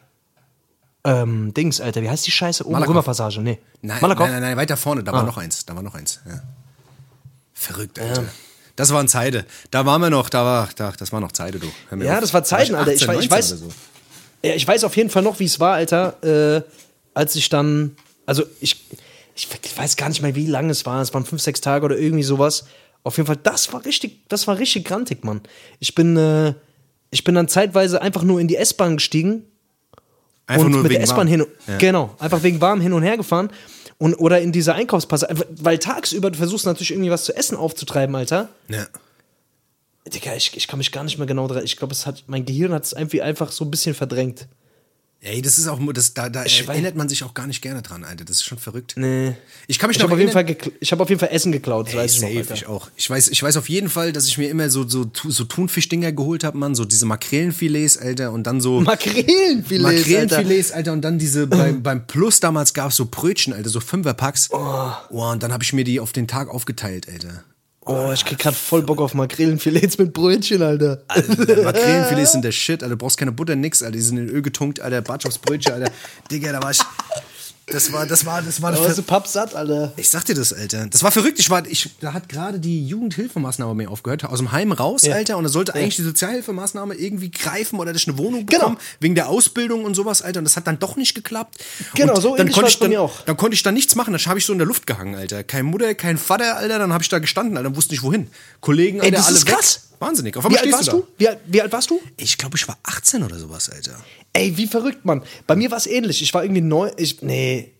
ähm, 1.04 1.52
Dings, 1.52 1.80
Alter, 1.80 2.00
wie 2.02 2.08
heißt 2.08 2.26
die 2.26 2.30
Scheiße? 2.30 2.66
Oben. 2.66 2.82
Römerpassage, 2.82 3.40
nee. 3.42 3.58
Nein, 3.82 3.98
Malakoff? 4.00 4.26
nein, 4.26 4.32
nein, 4.40 4.42
nein, 4.50 4.56
weiter 4.56 4.76
vorne, 4.76 5.04
da 5.04 5.12
Ah. 5.12 5.16
war 5.16 5.22
noch 5.24 5.36
eins, 5.36 5.66
da 5.66 5.74
war 5.76 5.82
noch 5.82 5.94
eins. 5.94 6.20
Ja. 6.26 6.42
Verrückt, 7.52 7.98
Alter. 7.98 8.24
Das 8.76 8.92
waren 8.92 9.06
Zeiten. 9.06 9.44
Da 9.70 9.86
waren 9.86 10.00
wir 10.00 10.10
noch, 10.10 10.28
da 10.30 10.44
war, 10.44 10.68
da, 10.74 10.92
das 10.92 11.12
war 11.12 11.20
noch 11.20 11.32
Zeiten, 11.32 11.60
du. 11.60 11.70
Ja, 12.02 12.14
auf. 12.14 12.20
das 12.20 12.34
war 12.34 12.42
Zeiten, 12.44 12.74
Alter. 12.74 12.92
Ich, 12.92 13.02
18, 13.08 13.08
weiß- 13.16 13.20
ich 13.22 13.30
19 13.30 13.30
weiß, 13.30 13.48
so. 13.60 13.68
ja, 14.42 14.54
ich 14.54 14.66
weiß 14.66 14.84
auf 14.84 14.96
jeden 14.96 15.10
Fall 15.10 15.22
noch, 15.22 15.38
wie 15.38 15.44
es 15.44 15.60
war, 15.60 15.74
Alter, 15.74 16.22
äh, 16.56 16.62
als 17.12 17.36
ich 17.36 17.48
dann, 17.50 17.94
also 18.26 18.42
ich, 18.60 18.84
ich 19.36 19.48
weiß 19.76 19.96
gar 19.96 20.08
nicht 20.08 20.22
mehr, 20.22 20.34
wie 20.34 20.46
lange 20.46 20.70
es 20.70 20.84
war. 20.86 21.00
Es 21.02 21.12
waren 21.14 21.24
fünf, 21.24 21.42
sechs 21.42 21.60
Tage 21.60 21.84
oder 21.84 21.96
irgendwie 21.98 22.24
sowas. 22.24 22.64
Auf 23.04 23.16
jeden 23.18 23.26
Fall, 23.26 23.36
das 23.42 23.72
war 23.72 23.84
richtig, 23.84 24.26
das 24.28 24.46
war 24.46 24.58
richtig 24.58 24.84
grantig, 24.86 25.24
Mann. 25.24 25.40
Ich 25.78 25.94
bin, 25.94 26.16
äh, 26.16 26.54
ich 27.10 27.22
bin 27.22 27.34
dann 27.36 27.46
zeitweise 27.48 28.02
einfach 28.02 28.22
nur 28.22 28.40
in 28.40 28.48
die 28.48 28.56
S-Bahn 28.56 28.96
gestiegen 28.96 29.44
Einfach 30.46 30.64
und 30.66 30.72
nur 30.72 30.82
mit 30.82 30.90
wegen 30.90 31.00
der 31.00 31.04
S-Bahn 31.08 31.26
hin 31.28 31.42
und, 31.42 31.50
Ja. 31.66 31.78
genau, 31.78 32.14
einfach 32.18 32.42
wegen 32.42 32.60
warm 32.60 32.80
hin 32.80 32.92
und 32.92 33.02
her 33.02 33.16
gefahren 33.16 33.50
und 33.98 34.14
oder 34.14 34.40
in 34.40 34.52
diese 34.52 34.74
Einkaufspasse, 34.74 35.28
weil 35.60 35.78
tagsüber 35.78 36.30
du 36.30 36.38
versuchst 36.38 36.66
natürlich 36.66 36.90
irgendwie 36.90 37.10
was 37.10 37.24
zu 37.24 37.36
essen 37.36 37.56
aufzutreiben, 37.56 38.14
Alter. 38.16 38.48
Ja. 38.68 38.86
Digga, 40.06 40.34
ich, 40.34 40.54
ich 40.56 40.66
kann 40.68 40.78
mich 40.78 40.92
gar 40.92 41.04
nicht 41.04 41.16
mehr 41.16 41.26
genau 41.26 41.46
dran. 41.48 41.64
Ich 41.64 41.76
glaube, 41.76 41.92
es 41.92 42.04
hat 42.06 42.24
mein 42.26 42.44
Gehirn 42.44 42.72
hat 42.72 42.84
es 42.84 42.92
irgendwie 42.92 43.22
einfach 43.22 43.52
so 43.52 43.64
ein 43.64 43.70
bisschen 43.70 43.94
verdrängt. 43.94 44.48
Ey, 45.26 45.40
das 45.40 45.56
ist 45.56 45.68
auch, 45.68 45.80
das, 45.94 46.12
da, 46.12 46.28
da 46.28 46.44
Ich 46.44 46.68
erinnert 46.68 46.96
man 46.96 47.08
sich 47.08 47.24
auch 47.24 47.32
gar 47.32 47.46
nicht 47.46 47.62
gerne 47.62 47.80
dran, 47.80 48.04
Alter. 48.04 48.26
Das 48.26 48.36
ist 48.36 48.44
schon 48.44 48.58
verrückt. 48.58 48.92
Nee. 48.96 49.34
Ich 49.66 49.78
kann 49.78 49.88
mich 49.88 49.96
Ich 49.96 50.02
noch 50.02 50.10
habe 50.10 50.16
auf, 50.16 50.20
jeden 50.20 50.32
Fall 50.32 50.44
ich 50.80 50.92
hab 50.92 51.00
auf 51.00 51.08
jeden 51.08 51.18
Fall 51.18 51.30
Essen 51.32 51.50
geklaut, 51.50 51.88
Ey, 51.88 51.96
weiß 51.96 52.12
ich 52.12 52.20
safe, 52.20 52.32
noch. 52.34 52.40
Alter. 52.40 52.54
ich 52.54 52.66
auch. 52.66 52.90
Ich 52.94 53.08
weiß, 53.08 53.28
ich 53.28 53.42
weiß 53.42 53.56
auf 53.56 53.70
jeden 53.70 53.88
Fall, 53.88 54.12
dass 54.12 54.28
ich 54.28 54.36
mir 54.36 54.50
immer 54.50 54.68
so, 54.68 54.86
so, 54.86 55.10
so 55.14 55.44
Thunfischdinger 55.44 56.12
geholt 56.12 56.44
habe, 56.44 56.58
Mann. 56.58 56.74
So 56.74 56.84
diese 56.84 57.06
Makrelenfilets, 57.06 57.96
Alter. 57.96 58.32
Und 58.32 58.46
dann 58.46 58.60
so. 58.60 58.80
Makrelenfilets, 58.82 59.72
Alter. 59.72 59.96
Makrelenfilets, 59.96 60.72
Alter. 60.72 60.92
Und 60.92 61.00
dann 61.00 61.18
diese, 61.18 61.46
beim, 61.46 61.82
beim 61.82 62.06
Plus 62.06 62.40
damals 62.40 62.74
gab 62.74 62.90
es 62.90 62.96
so 62.96 63.06
Brötchen, 63.06 63.54
Alter, 63.54 63.70
so 63.70 63.80
Fünferpacks. 63.80 64.50
Oh. 64.50 64.92
und 65.08 65.42
dann 65.42 65.54
habe 65.54 65.64
ich 65.64 65.72
mir 65.72 65.84
die 65.84 66.00
auf 66.00 66.12
den 66.12 66.28
Tag 66.28 66.50
aufgeteilt, 66.50 67.08
Alter. 67.08 67.44
Oh, 67.86 68.10
ich 68.14 68.24
krieg 68.24 68.38
grad 68.38 68.54
voll 68.54 68.82
Bock 68.82 69.00
auf 69.00 69.12
Makrelenfilets 69.12 69.98
mit 69.98 70.12
Brötchen, 70.14 70.62
Alter. 70.62 71.02
Makrelenfilets 71.08 72.32
sind 72.32 72.44
der 72.44 72.52
Shit, 72.52 72.82
Alter. 72.82 72.94
Du 72.94 72.96
brauchst 72.96 73.18
keine 73.18 73.32
Butter, 73.32 73.56
nix, 73.56 73.82
Alter. 73.82 73.92
Die 73.92 74.00
sind 74.00 74.16
in 74.16 74.28
Öl 74.28 74.40
getunkt, 74.40 74.80
Alter. 74.80 75.02
Batschofsbrötchen, 75.02 75.74
Alter. 75.74 75.92
Digga, 76.30 76.52
da 76.52 76.62
war 76.62 76.70
ich. 76.70 76.80
Das 77.66 77.92
war, 77.92 78.04
das 78.06 78.26
war, 78.26 78.42
das 78.42 78.60
war. 78.60 78.72
Da 78.72 78.80
warst 78.80 78.98
du 78.98 79.02
pappsatt, 79.02 79.54
Alter. 79.54 79.92
Ich 79.96 80.10
sag 80.10 80.24
dir 80.26 80.34
das, 80.34 80.52
Alter. 80.52 80.86
Das 80.86 81.02
war 81.02 81.10
verrückt. 81.10 81.38
Ich 81.38 81.48
war, 81.48 81.66
ich, 81.66 81.88
da 82.00 82.12
hat 82.12 82.28
gerade 82.28 82.58
die 82.60 82.86
Jugendhilfemaßnahme 82.86 83.74
mir 83.74 83.90
aufgehört. 83.90 84.24
Aus 84.24 84.38
dem 84.38 84.52
Heim 84.52 84.72
raus, 84.72 85.02
Ja. 85.02 85.14
Alter. 85.14 85.38
Und 85.38 85.44
da 85.44 85.48
sollte 85.50 85.74
eigentlich 85.74 85.96
die 85.96 86.02
Sozialhilfemaßnahme 86.02 86.94
irgendwie 86.94 87.30
greifen 87.30 87.78
oder 87.78 87.92
dass 87.94 88.02
ich 88.02 88.08
eine 88.08 88.18
Wohnung 88.18 88.44
Genau. 88.44 88.58
bekomme. 88.70 88.76
Wegen 89.00 89.14
der 89.14 89.28
Ausbildung 89.28 89.84
und 89.86 89.94
sowas, 89.94 90.20
Alter. 90.20 90.40
Und 90.40 90.44
das 90.44 90.56
hat 90.56 90.66
dann 90.66 90.78
doch 90.78 90.96
nicht 90.96 91.14
geklappt. 91.14 91.56
Genau, 91.94 92.14
und 92.16 92.20
so 92.20 92.36
dann 92.36 92.50
konnte 92.52 92.68
ich 92.68 92.78
dann, 92.78 92.90
mir 92.90 93.00
auch. 93.00 93.22
Dann 93.22 93.36
konnte 93.38 93.54
ich 93.54 93.62
da 93.62 93.72
nichts 93.72 93.94
machen. 93.94 94.12
Dann 94.12 94.22
habe 94.26 94.38
ich 94.38 94.44
so 94.44 94.52
in 94.52 94.58
der 94.58 94.66
Luft 94.68 94.86
gehangen, 94.86 95.14
Alter. 95.14 95.42
Kein 95.42 95.64
Mutter, 95.64 95.94
kein 95.94 96.18
Vater, 96.18 96.56
Alter. 96.58 96.78
Dann 96.78 96.92
habe 96.92 97.02
ich 97.02 97.08
da 97.08 97.18
gestanden, 97.18 97.56
Alter. 97.56 97.70
Und 97.70 97.76
wusste 97.76 97.94
nicht 97.94 98.02
wohin. 98.02 98.28
Kollegen, 98.60 98.98
Alter, 99.00 99.06
Ey, 99.06 99.10
das 99.16 99.26
alle 99.28 99.36
ist 99.36 99.46
weg. 99.46 99.54
krass. 99.54 99.80
Wahnsinnig. 100.06 100.36
Auf 100.36 100.48
Wie 100.48 100.58
alt 100.58 100.72
warst 100.72 100.88
du 100.92 100.98
du? 100.98 101.06
Wie, 101.18 101.28
alt- 101.28 101.40
wie 101.46 101.60
alt 101.62 101.72
warst 101.72 101.90
du? 101.90 102.00
Ich 102.16 102.36
glaube, 102.38 102.56
ich 102.56 102.66
war 102.68 102.78
18 102.82 103.22
oder 103.22 103.38
sowas, 103.38 103.70
Alter. 103.70 103.96
Ey, 104.32 104.56
wie 104.56 104.66
verrückt, 104.66 105.04
Mann. 105.04 105.22
Bei 105.46 105.56
mir 105.56 105.70
war 105.70 105.78
es 105.78 105.86
ähnlich. 105.86 106.22
Ich 106.22 106.32
war 106.34 106.42
irgendwie 106.44 106.60
neu. 106.62 106.90
Ich, 106.96 107.22
nee. 107.22 107.72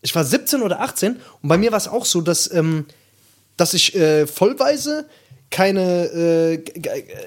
Ich 0.00 0.14
war 0.14 0.24
17 0.24 0.62
oder 0.62 0.80
18 0.80 1.16
und 1.42 1.48
bei 1.48 1.58
mir 1.58 1.70
war 1.72 1.78
es 1.78 1.88
auch 1.88 2.04
so, 2.04 2.20
dass, 2.20 2.50
ähm, 2.52 2.86
dass 3.56 3.74
ich 3.74 3.94
äh, 3.96 4.26
vollweise 4.26 5.08
keine, 5.50 6.04
äh, 6.06 6.62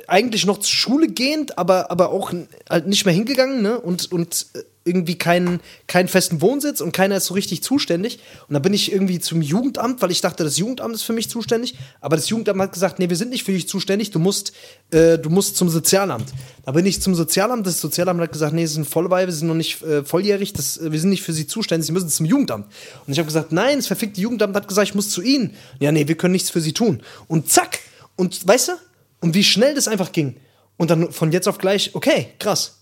eigentlich 0.08 0.45
noch 0.45 0.60
zur 0.60 0.74
Schule 0.76 1.08
gehend, 1.08 1.58
aber, 1.58 1.89
aber 1.91 2.12
auch 2.12 2.32
halt 2.70 2.88
nicht 2.88 3.04
mehr 3.06 3.14
hingegangen, 3.14 3.62
ne? 3.62 3.80
Und, 3.80 4.12
und 4.12 4.45
äh, 4.54 4.60
irgendwie 4.84 5.15
keinen, 5.15 5.59
keinen 5.86 6.07
festen 6.07 6.41
Wohnsitz 6.41 6.82
und 6.82 6.91
keiner 6.91 7.17
ist 7.17 7.27
so 7.27 7.36
richtig 7.36 7.61
zuständig. 7.61 8.19
Und 8.47 8.55
da 8.55 8.59
bin 8.59 8.73
ich 8.73 8.91
irgendwie 8.91 9.19
zum 9.19 9.41
Jugendamt, 9.41 10.01
weil 10.01 10.09
ich 10.09 10.21
dachte, 10.21 10.43
das 10.43 10.57
Jugendamt 10.57 10.95
ist 10.95 11.03
für 11.03 11.13
mich 11.13 11.29
zuständig. 11.29 11.75
Aber 11.99 12.15
das 12.15 12.29
Jugendamt 12.29 12.59
hat 12.59 12.73
gesagt, 12.73 12.97
nee, 12.97 13.07
wir 13.07 13.15
sind 13.15 13.29
nicht 13.29 13.43
für 13.43 13.51
dich 13.51 13.67
zuständig, 13.67 14.09
du 14.09 14.17
musst, 14.17 14.53
äh, 14.89 15.19
du 15.19 15.29
musst 15.29 15.55
zum 15.55 15.69
Sozialamt. 15.69 16.25
Da 16.65 16.71
bin 16.71 16.86
ich 16.86 17.01
zum 17.01 17.13
Sozialamt, 17.13 17.67
das 17.67 17.79
Sozialamt 17.79 18.21
hat 18.21 18.32
gesagt, 18.32 18.53
nee, 18.53 18.65
sie 18.65 18.73
sind 18.73 18.88
Vollweibe, 18.88 19.32
sie 19.32 19.39
sind 19.39 19.49
noch 19.49 19.55
nicht 19.55 19.84
äh, 19.84 20.03
volljährig, 20.03 20.53
das, 20.53 20.77
äh, 20.77 20.91
wir 20.91 20.99
sind 20.99 21.11
nicht 21.11 21.21
für 21.21 21.34
sie 21.34 21.45
zuständig, 21.45 21.86
sie 21.86 21.93
müssen 21.93 22.09
zum 22.09 22.25
Jugendamt. 22.25 22.65
Und 23.05 23.13
ich 23.13 23.19
habe 23.19 23.27
gesagt, 23.27 23.51
nein, 23.51 23.77
das 23.77 23.88
verfickte 23.88 24.19
Jugendamt 24.19 24.55
hat 24.55 24.67
gesagt, 24.67 24.88
ich 24.88 24.95
muss 24.95 25.11
zu 25.11 25.21
ihnen. 25.21 25.55
Ja, 25.79 25.91
nee, 25.91 26.07
wir 26.07 26.15
können 26.15 26.32
nichts 26.32 26.49
für 26.49 26.61
sie 26.61 26.73
tun. 26.73 27.03
Und 27.27 27.49
zack, 27.51 27.79
und 28.15 28.47
weißt 28.47 28.69
du, 28.69 28.71
und 29.19 29.36
wie 29.36 29.43
schnell 29.43 29.75
das 29.75 29.88
einfach 29.88 30.11
ging. 30.11 30.38
Und 30.77 30.89
dann 30.89 31.11
von 31.11 31.32
jetzt 31.32 31.47
auf 31.47 31.59
gleich, 31.59 31.91
okay, 31.93 32.29
krass. 32.39 32.80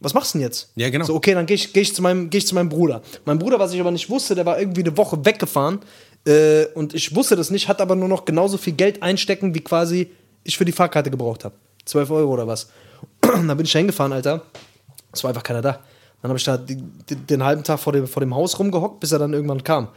Was 0.00 0.12
machst 0.14 0.34
du 0.34 0.38
denn 0.38 0.46
jetzt? 0.46 0.70
Ja, 0.76 0.90
genau. 0.90 1.04
So, 1.06 1.14
okay, 1.14 1.32
dann 1.34 1.46
gehe 1.46 1.54
ich, 1.54 1.72
geh 1.72 1.80
ich, 1.80 1.94
zu 1.94 2.02
meinem- 2.02 2.28
geh 2.28 2.38
ich 2.38 2.46
zu 2.46 2.54
meinem 2.54 2.68
Bruder. 2.68 3.02
Mein 3.24 3.38
Bruder, 3.38 3.58
was 3.58 3.72
ich 3.72 3.80
aber 3.80 3.90
nicht 3.90 4.10
wusste, 4.10 4.34
der 4.34 4.44
war 4.44 4.58
irgendwie 4.58 4.82
eine 4.82 4.96
Woche 4.96 5.24
weggefahren. 5.24 5.80
Äh, 6.26 6.66
und 6.74 6.92
ich 6.94 7.14
wusste 7.14 7.34
das 7.36 7.50
nicht, 7.50 7.68
hat 7.68 7.80
aber 7.80 7.96
nur 7.96 8.08
noch 8.08 8.24
genauso 8.24 8.58
viel 8.58 8.74
Geld 8.74 9.02
einstecken, 9.02 9.54
wie 9.54 9.60
quasi 9.60 10.10
ich 10.44 10.58
für 10.58 10.64
die 10.64 10.72
Fahrkarte 10.72 11.10
gebraucht 11.10 11.44
habe. 11.44 11.54
12 11.86 12.10
Euro 12.10 12.32
oder 12.32 12.46
was. 12.46 12.68
dann 13.20 13.46
bin 13.48 13.64
ich 13.64 13.72
da 13.72 13.78
hingefahren, 13.78 14.12
Alter. 14.12 14.42
Es 15.12 15.24
war 15.24 15.30
einfach 15.30 15.42
keiner 15.42 15.62
da. 15.62 15.80
Dann 16.20 16.28
habe 16.30 16.38
ich 16.38 16.44
da 16.44 16.56
die, 16.58 16.76
den 16.76 17.42
halben 17.44 17.62
Tag 17.62 17.78
vor 17.80 17.92
dem, 17.92 18.06
vor 18.06 18.20
dem 18.20 18.34
Haus 18.34 18.58
rumgehockt, 18.58 19.00
bis 19.00 19.12
er 19.12 19.18
dann 19.18 19.32
irgendwann 19.32 19.62
kam. 19.64 19.88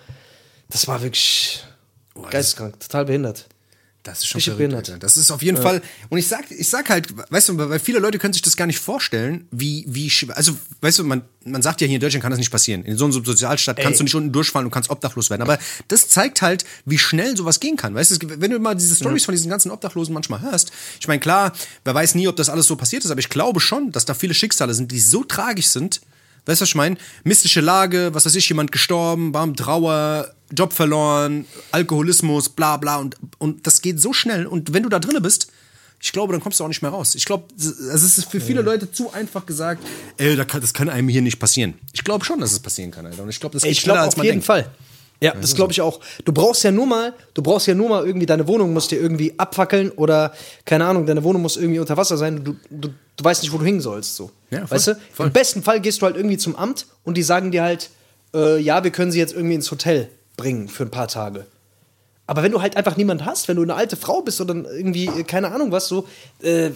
Das 0.70 0.88
war 0.88 1.02
wirklich 1.02 1.64
geisteskrank, 2.30 2.80
total 2.80 3.06
behindert. 3.06 3.48
Das 4.04 4.20
ist 4.20 4.28
schon 4.28 4.40
Richtig 4.40 4.56
verrückt. 4.56 4.74
Alter. 4.74 4.98
Das 4.98 5.18
ist 5.18 5.30
auf 5.30 5.42
jeden 5.42 5.58
Fall. 5.58 5.82
Und 6.08 6.18
ich 6.18 6.28
sag, 6.28 6.50
ich 6.52 6.70
sag 6.70 6.90
halt, 6.90 7.08
weißt 7.32 7.50
du, 7.50 7.58
weil 7.58 7.80
viele 7.80 8.00
Leute 8.00 8.18
können 8.18 8.32
sich 8.32 8.42
das 8.42 8.56
gar 8.56 8.66
nicht 8.66 8.80
vorstellen, 8.80 9.46
wie, 9.52 9.84
wie, 9.88 10.10
also, 10.30 10.58
weißt 10.80 11.00
du, 11.00 11.04
man, 11.04 11.24
man 11.44 11.62
sagt 11.62 11.82
ja 11.82 11.88
hier 11.88 11.96
in 11.96 12.02
Deutschland 12.02 12.22
kann 12.22 12.32
das 12.32 12.40
nicht 12.40 12.52
passieren. 12.52 12.84
In 12.84 12.98
so 12.98 13.06
einer 13.06 13.14
Sozialstadt 13.14 13.78
kannst 13.78 14.00
du 14.00 14.06
nicht 14.06 14.16
unten 14.16 14.32
durchfallen 14.32 14.66
und 14.66 14.72
kannst 14.72 14.90
obdachlos 14.90 15.30
werden. 15.30 15.42
Aber 15.42 15.60
das 15.90 16.08
zeigt 16.08 16.42
halt, 16.42 16.64
wie 16.86 16.98
schnell 16.98 17.36
sowas 17.36 17.60
gehen 17.60 17.76
kann. 17.76 17.94
Weißt 17.94 18.12
du, 18.24 18.40
wenn 18.40 18.52
du 18.52 18.60
mal 18.60 18.74
diese 18.74 18.96
Stories 18.96 19.26
von 19.26 19.34
diesen 19.34 19.50
ganzen 19.50 19.70
Obdachlosen 19.70 20.14
manchmal 20.14 20.42
hörst, 20.42 20.72
ich 21.00 21.08
meine, 21.10 21.20
klar, 21.20 21.52
wer 21.84 21.94
weiß 21.94 22.16
nie, 22.16 22.30
ob 22.30 22.38
das 22.38 22.48
alles 22.48 22.68
so 22.68 22.78
passiert 22.78 23.04
ist, 23.04 23.12
aber 23.12 23.20
ich 23.20 23.30
glaube 23.30 23.60
schon, 23.60 23.92
dass 23.92 24.06
da 24.06 24.14
viele 24.14 24.34
Schicksale 24.34 24.74
sind, 24.74 24.92
die 24.94 25.00
so 25.00 25.26
tragisch 25.26 25.68
sind, 25.68 26.00
Weißt 26.50 26.62
du, 26.62 26.64
was 26.64 26.70
ich 26.70 26.76
meine? 26.76 26.98
Mystische 27.24 27.62
Lage, 27.62 28.10
was 28.14 28.26
weiß 28.26 28.34
ich, 28.34 28.50
jemand 28.50 28.72
gestorben, 28.72 29.32
bam, 29.32 29.56
Trauer, 29.56 30.34
Job 30.52 30.74
verloren, 30.74 31.46
Alkoholismus, 31.72 32.50
bla 32.50 32.78
bla 32.78 32.98
und, 32.98 33.18
und 33.38 33.68
das 33.68 33.82
geht 33.82 34.00
so 34.00 34.14
schnell 34.14 34.48
und 34.48 34.74
wenn 34.74 34.82
du 34.82 34.90
da 34.90 34.98
drinne 34.98 35.22
bist, 35.22 35.52
ich 36.02 36.12
glaube, 36.12 36.34
dann 36.34 36.42
kommst 36.42 36.60
du 36.60 36.64
auch 36.64 36.68
nicht 36.70 36.82
mehr 36.82 36.92
raus. 36.92 37.14
Ich 37.14 37.26
glaube, 37.26 37.44
also 37.58 38.06
es 38.06 38.18
ist 38.18 38.32
für 38.32 38.42
viele 38.42 38.62
Leute 38.62 38.92
zu 38.92 39.12
einfach 39.12 39.46
gesagt, 39.46 39.86
ey, 40.18 40.36
das 40.36 40.74
kann 40.74 40.90
einem 40.90 41.10
hier 41.10 41.22
nicht 41.22 41.40
passieren. 41.40 41.76
Ich 41.94 42.04
glaube 42.04 42.26
schon, 42.26 42.40
dass 42.40 42.52
es 42.52 42.60
passieren 42.60 42.90
kann, 42.90 43.06
Alter. 43.06 43.22
Und 43.24 43.30
ich 43.30 43.40
glaube, 43.40 43.54
das 43.54 43.64
geht 43.64 43.74
Ich 43.74 43.82
schneller, 43.82 43.96
glaube 43.96 44.06
als 44.06 44.14
auf 44.14 44.18
man 44.18 44.26
jeden 44.26 44.36
denkt. 44.36 44.46
Fall. 44.46 44.72
Ja, 45.22 45.34
das 45.34 45.54
glaube 45.54 45.74
ich 45.74 45.82
auch. 45.82 46.00
Du 46.24 46.32
brauchst 46.32 46.64
ja 46.64 46.72
nur 46.72 46.86
mal, 46.86 47.14
du 47.34 47.42
brauchst 47.42 47.68
ja 47.68 47.76
nur 47.76 47.90
mal 47.90 48.06
irgendwie 48.06 48.26
deine 48.26 48.48
Wohnung 48.48 48.72
musst 48.72 48.92
dir 48.92 49.00
irgendwie 49.00 49.34
abfackeln 49.38 49.92
oder 49.92 50.34
keine 50.64 50.86
Ahnung, 50.86 51.06
deine 51.06 51.24
Wohnung 51.24 51.42
muss 51.42 51.58
irgendwie 51.58 51.80
unter 51.80 51.98
Wasser 51.98 52.16
sein. 52.16 52.44
Du, 52.44 52.56
du, 52.70 52.90
du 52.90 53.24
weißt 53.24 53.44
nicht, 53.44 53.52
wo 53.52 53.58
du 53.58 53.66
hingen 53.66 53.82
sollst. 53.82 54.16
So. 54.16 54.32
Ja, 54.50 54.60
voll, 54.60 54.78
weißt 54.78 54.88
du? 54.88 55.00
voll. 55.14 55.28
Im 55.28 55.34
besten 55.34 55.62
Fall 55.62 55.82
gehst 55.82 56.02
du 56.02 56.06
halt 56.06 56.16
irgendwie 56.16 56.38
zum 56.38 56.56
Amt 56.56 56.88
und 57.04 57.18
die 57.18 57.24
sagen 57.24 57.52
dir 57.52 57.64
halt, 57.64 57.90
äh, 58.34 58.60
ja, 58.60 58.84
wir 58.84 58.92
können 58.92 59.12
sie 59.12 59.20
jetzt 59.20 59.34
irgendwie 59.34 59.56
ins 59.56 59.70
Hotel 59.72 60.10
bringen 60.38 60.70
für 60.70 60.84
ein 60.84 60.92
paar 60.92 61.10
Tage. 61.10 61.46
Aber 62.26 62.44
wenn 62.44 62.52
du 62.52 62.62
halt 62.62 62.78
einfach 62.78 62.96
niemand 62.96 63.26
hast, 63.26 63.48
wenn 63.48 63.56
du 63.56 63.64
eine 63.64 63.74
alte 63.74 63.98
Frau 63.98 64.22
bist 64.22 64.40
oder 64.40 64.54
irgendwie, 64.54 65.08
äh, 65.08 65.24
keine 65.24 65.52
Ahnung 65.52 65.72
was, 65.72 65.88
so, 65.88 66.08
äh, 66.42 66.70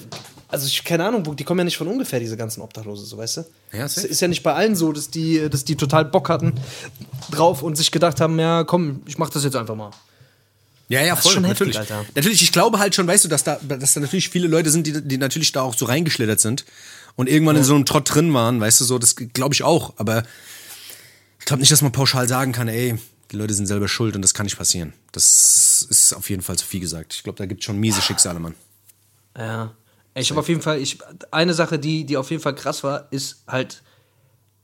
also 0.48 0.68
ich, 0.68 0.84
keine 0.84 1.06
Ahnung, 1.06 1.36
die 1.36 1.44
kommen 1.44 1.60
ja 1.60 1.64
nicht 1.64 1.78
von 1.78 1.88
ungefähr, 1.88 2.20
diese 2.20 2.38
ganzen 2.38 2.62
Obdachlose, 2.62 3.06
so, 3.06 3.18
weißt 3.18 3.38
du? 3.38 3.46
Ja, 3.72 3.86
es 3.86 3.98
ist 3.98 4.22
ja 4.22 4.28
nicht 4.28 4.44
bei 4.44 4.54
allen 4.54 4.76
so, 4.76 4.92
dass 4.92 5.10
die, 5.10 5.50
dass 5.50 5.66
die 5.66 5.76
total 5.76 6.06
Bock 6.06 6.30
hatten 6.30 6.54
drauf 7.32 7.64
und 7.64 7.76
sich 7.76 7.92
gedacht 7.92 8.22
haben, 8.22 8.40
ja, 8.40 8.64
komm, 8.64 9.02
ich 9.06 9.18
mach 9.18 9.30
das 9.30 9.44
jetzt 9.44 9.56
einfach 9.56 9.76
mal. 9.76 9.92
Ja, 10.90 11.02
ja, 11.02 11.16
voll, 11.16 11.32
schon 11.32 11.46
heftig, 11.46 11.68
natürlich. 11.68 11.92
Alter. 11.92 12.06
Natürlich, 12.14 12.42
ich 12.44 12.52
glaube 12.52 12.78
halt 12.80 12.94
schon, 12.94 13.08
weißt 13.08 13.26
du, 13.26 13.30
dass 13.30 13.44
da, 13.44 13.58
dass 13.62 13.94
da 13.94 14.00
natürlich 14.00 14.30
viele 14.30 14.48
Leute 14.48 14.70
sind, 14.70 14.86
die, 14.86 15.02
die 15.02 15.18
natürlich 15.18 15.52
da 15.52 15.62
auch 15.62 15.74
so 15.74 15.86
reingeschlittert 15.86 16.40
sind 16.40 16.66
und 17.16 17.30
irgendwann 17.30 17.56
in 17.56 17.64
so 17.64 17.74
einem 17.74 17.86
Trott 17.86 18.14
drin 18.14 18.34
waren, 18.34 18.60
weißt 18.60 18.82
du, 18.82 18.86
so, 18.86 19.00
das 19.00 19.16
glaube 19.16 19.56
ich 19.56 19.64
auch, 19.64 19.94
aber 19.98 20.24
ich 21.40 21.46
glaube 21.46 21.62
nicht, 21.62 21.72
dass 21.72 21.82
man 21.82 21.92
pauschal 21.92 22.28
sagen 22.28 22.52
kann, 22.52 22.68
ey, 22.68 22.98
die 23.32 23.38
Leute 23.38 23.54
sind 23.54 23.66
selber 23.66 23.88
schuld 23.88 24.16
und 24.16 24.22
das 24.22 24.34
kann 24.34 24.46
nicht 24.46 24.58
passieren. 24.58 24.94
Das 25.12 25.86
ist 25.90 26.14
auf 26.14 26.30
jeden 26.30 26.44
Fall 26.44 26.58
zu 26.58 26.66
viel 26.66 26.80
gesagt. 26.80 27.16
Ich 27.16 27.24
glaube, 27.24 27.38
da 27.38 27.46
gibt 27.48 27.62
es 27.62 27.66
schon 27.66 27.80
miese 27.80 28.02
Schicksale, 28.02 28.40
Mann. 28.40 28.54
Ja. 29.38 29.74
Ich 30.16 30.30
habe 30.30 30.40
auf 30.40 30.50
jeden 30.50 30.62
Fall, 30.62 30.80
ich, 30.80 31.00
eine 31.32 31.54
Sache, 31.54 31.80
die, 31.80 32.06
die 32.06 32.18
auf 32.18 32.30
jeden 32.30 32.42
Fall 32.42 32.56
krass 32.56 32.84
war, 32.84 33.08
ist 33.12 33.44
halt, 33.48 33.82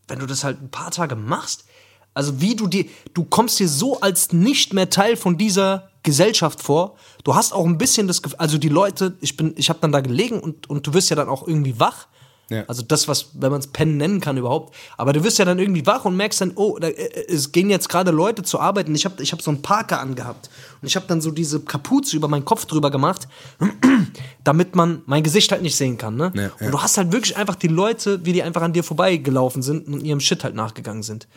wenn 0.08 0.20
du 0.20 0.26
das 0.26 0.44
halt 0.44 0.62
ein 0.62 0.70
paar 0.70 0.92
Tage 0.92 1.16
machst, 1.16 1.66
also 2.14 2.42
wie 2.42 2.56
du 2.56 2.68
dir, 2.68 2.86
du 3.14 3.24
kommst 3.24 3.60
dir 3.60 3.68
so 3.68 4.02
als 4.02 4.34
nicht 4.34 4.74
mehr 4.74 4.90
Teil 4.90 5.16
von 5.16 5.38
dieser 5.38 5.90
Gesellschaft 6.04 6.62
vor. 6.62 6.96
Du 7.24 7.36
hast 7.36 7.54
auch 7.54 7.66
ein 7.66 7.78
bisschen 7.78 8.08
das 8.08 8.22
Gefühl, 8.22 8.40
also 8.40 8.58
die 8.58 8.70
Leute, 8.70 9.18
ich 9.22 9.38
bin, 9.38 9.54
ich 9.58 9.70
habe 9.70 9.80
dann 9.80 9.92
da 9.92 10.02
gelegen 10.02 10.40
und, 10.40 10.70
und 10.70 10.86
du 10.86 10.94
wirst 10.94 11.10
ja 11.10 11.16
dann 11.16 11.30
auch 11.30 11.48
irgendwie 11.48 11.80
wach. 11.80 12.08
Ja. 12.50 12.64
Also 12.68 12.82
das, 12.82 13.08
was, 13.08 13.30
wenn 13.34 13.52
man 13.52 13.60
es 13.60 13.68
Pennen 13.68 13.98
nennen 13.98 14.20
kann 14.20 14.38
überhaupt. 14.38 14.76
Aber 14.98 15.14
du 15.14 15.24
wirst 15.24 15.38
ja 15.38 15.46
dann 15.46 15.60
irgendwie 15.60 15.86
wach 15.86 16.06
und 16.06 16.16
merkst 16.16 16.42
dann, 16.42 16.52
oh, 16.56 16.78
da, 16.80 16.88
äh, 16.88 17.26
es 17.28 17.52
gehen 17.52 17.70
jetzt 17.70 17.90
gerade 17.90 18.12
Leute 18.12 18.44
zur 18.44 18.62
Arbeit 18.62 18.88
und 18.88 18.96
ich 18.96 19.06
habe 19.06 19.22
ich 19.22 19.32
hab 19.32 19.42
so 19.42 19.52
einen 19.52 19.62
Parker 19.62 20.00
angehabt. 20.00 20.50
Und 20.82 20.88
ich 20.88 20.96
habe 20.96 21.06
dann 21.08 21.22
so 21.22 21.32
diese 21.32 21.60
Kapuze 21.60 22.16
über 22.16 22.28
meinen 22.28 22.46
Kopf 22.46 22.66
drüber 22.66 22.90
gemacht, 22.92 23.28
damit 24.44 24.76
man 24.76 25.02
mein 25.06 25.24
Gesicht 25.24 25.52
halt 25.52 25.62
nicht 25.62 25.76
sehen 25.76 25.98
kann. 25.98 26.16
Ne? 26.16 26.32
Ja, 26.36 26.42
ja. 26.42 26.52
Und 26.60 26.72
du 26.72 26.82
hast 26.82 26.98
halt 26.98 27.12
wirklich 27.12 27.38
einfach 27.38 27.56
die 27.56 27.68
Leute, 27.68 28.26
wie 28.26 28.34
die 28.34 28.44
einfach 28.44 28.62
an 28.62 28.74
dir 28.74 28.84
vorbeigelaufen 28.84 29.62
sind 29.62 29.88
und 29.88 30.04
ihrem 30.04 30.20
Shit 30.20 30.44
halt 30.44 30.56
nachgegangen 30.56 31.04
sind. 31.04 31.28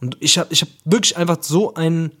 Und 0.00 0.16
ich 0.20 0.38
habe 0.38 0.48
ich 0.50 0.62
hab 0.62 0.68
wirklich 0.84 1.16
einfach 1.16 1.38
so 1.40 1.74
ein 1.74 2.12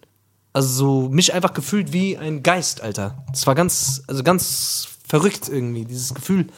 also 0.52 0.68
so 0.68 1.08
mich 1.08 1.32
einfach 1.32 1.54
gefühlt 1.54 1.92
wie 1.92 2.18
ein 2.18 2.42
Geist, 2.42 2.82
Alter. 2.82 3.24
Das 3.30 3.46
war 3.46 3.54
ganz, 3.54 4.02
also 4.06 4.22
ganz 4.22 4.88
verrückt 5.06 5.48
irgendwie, 5.48 5.84
dieses 5.84 6.14
Gefühl, 6.14 6.48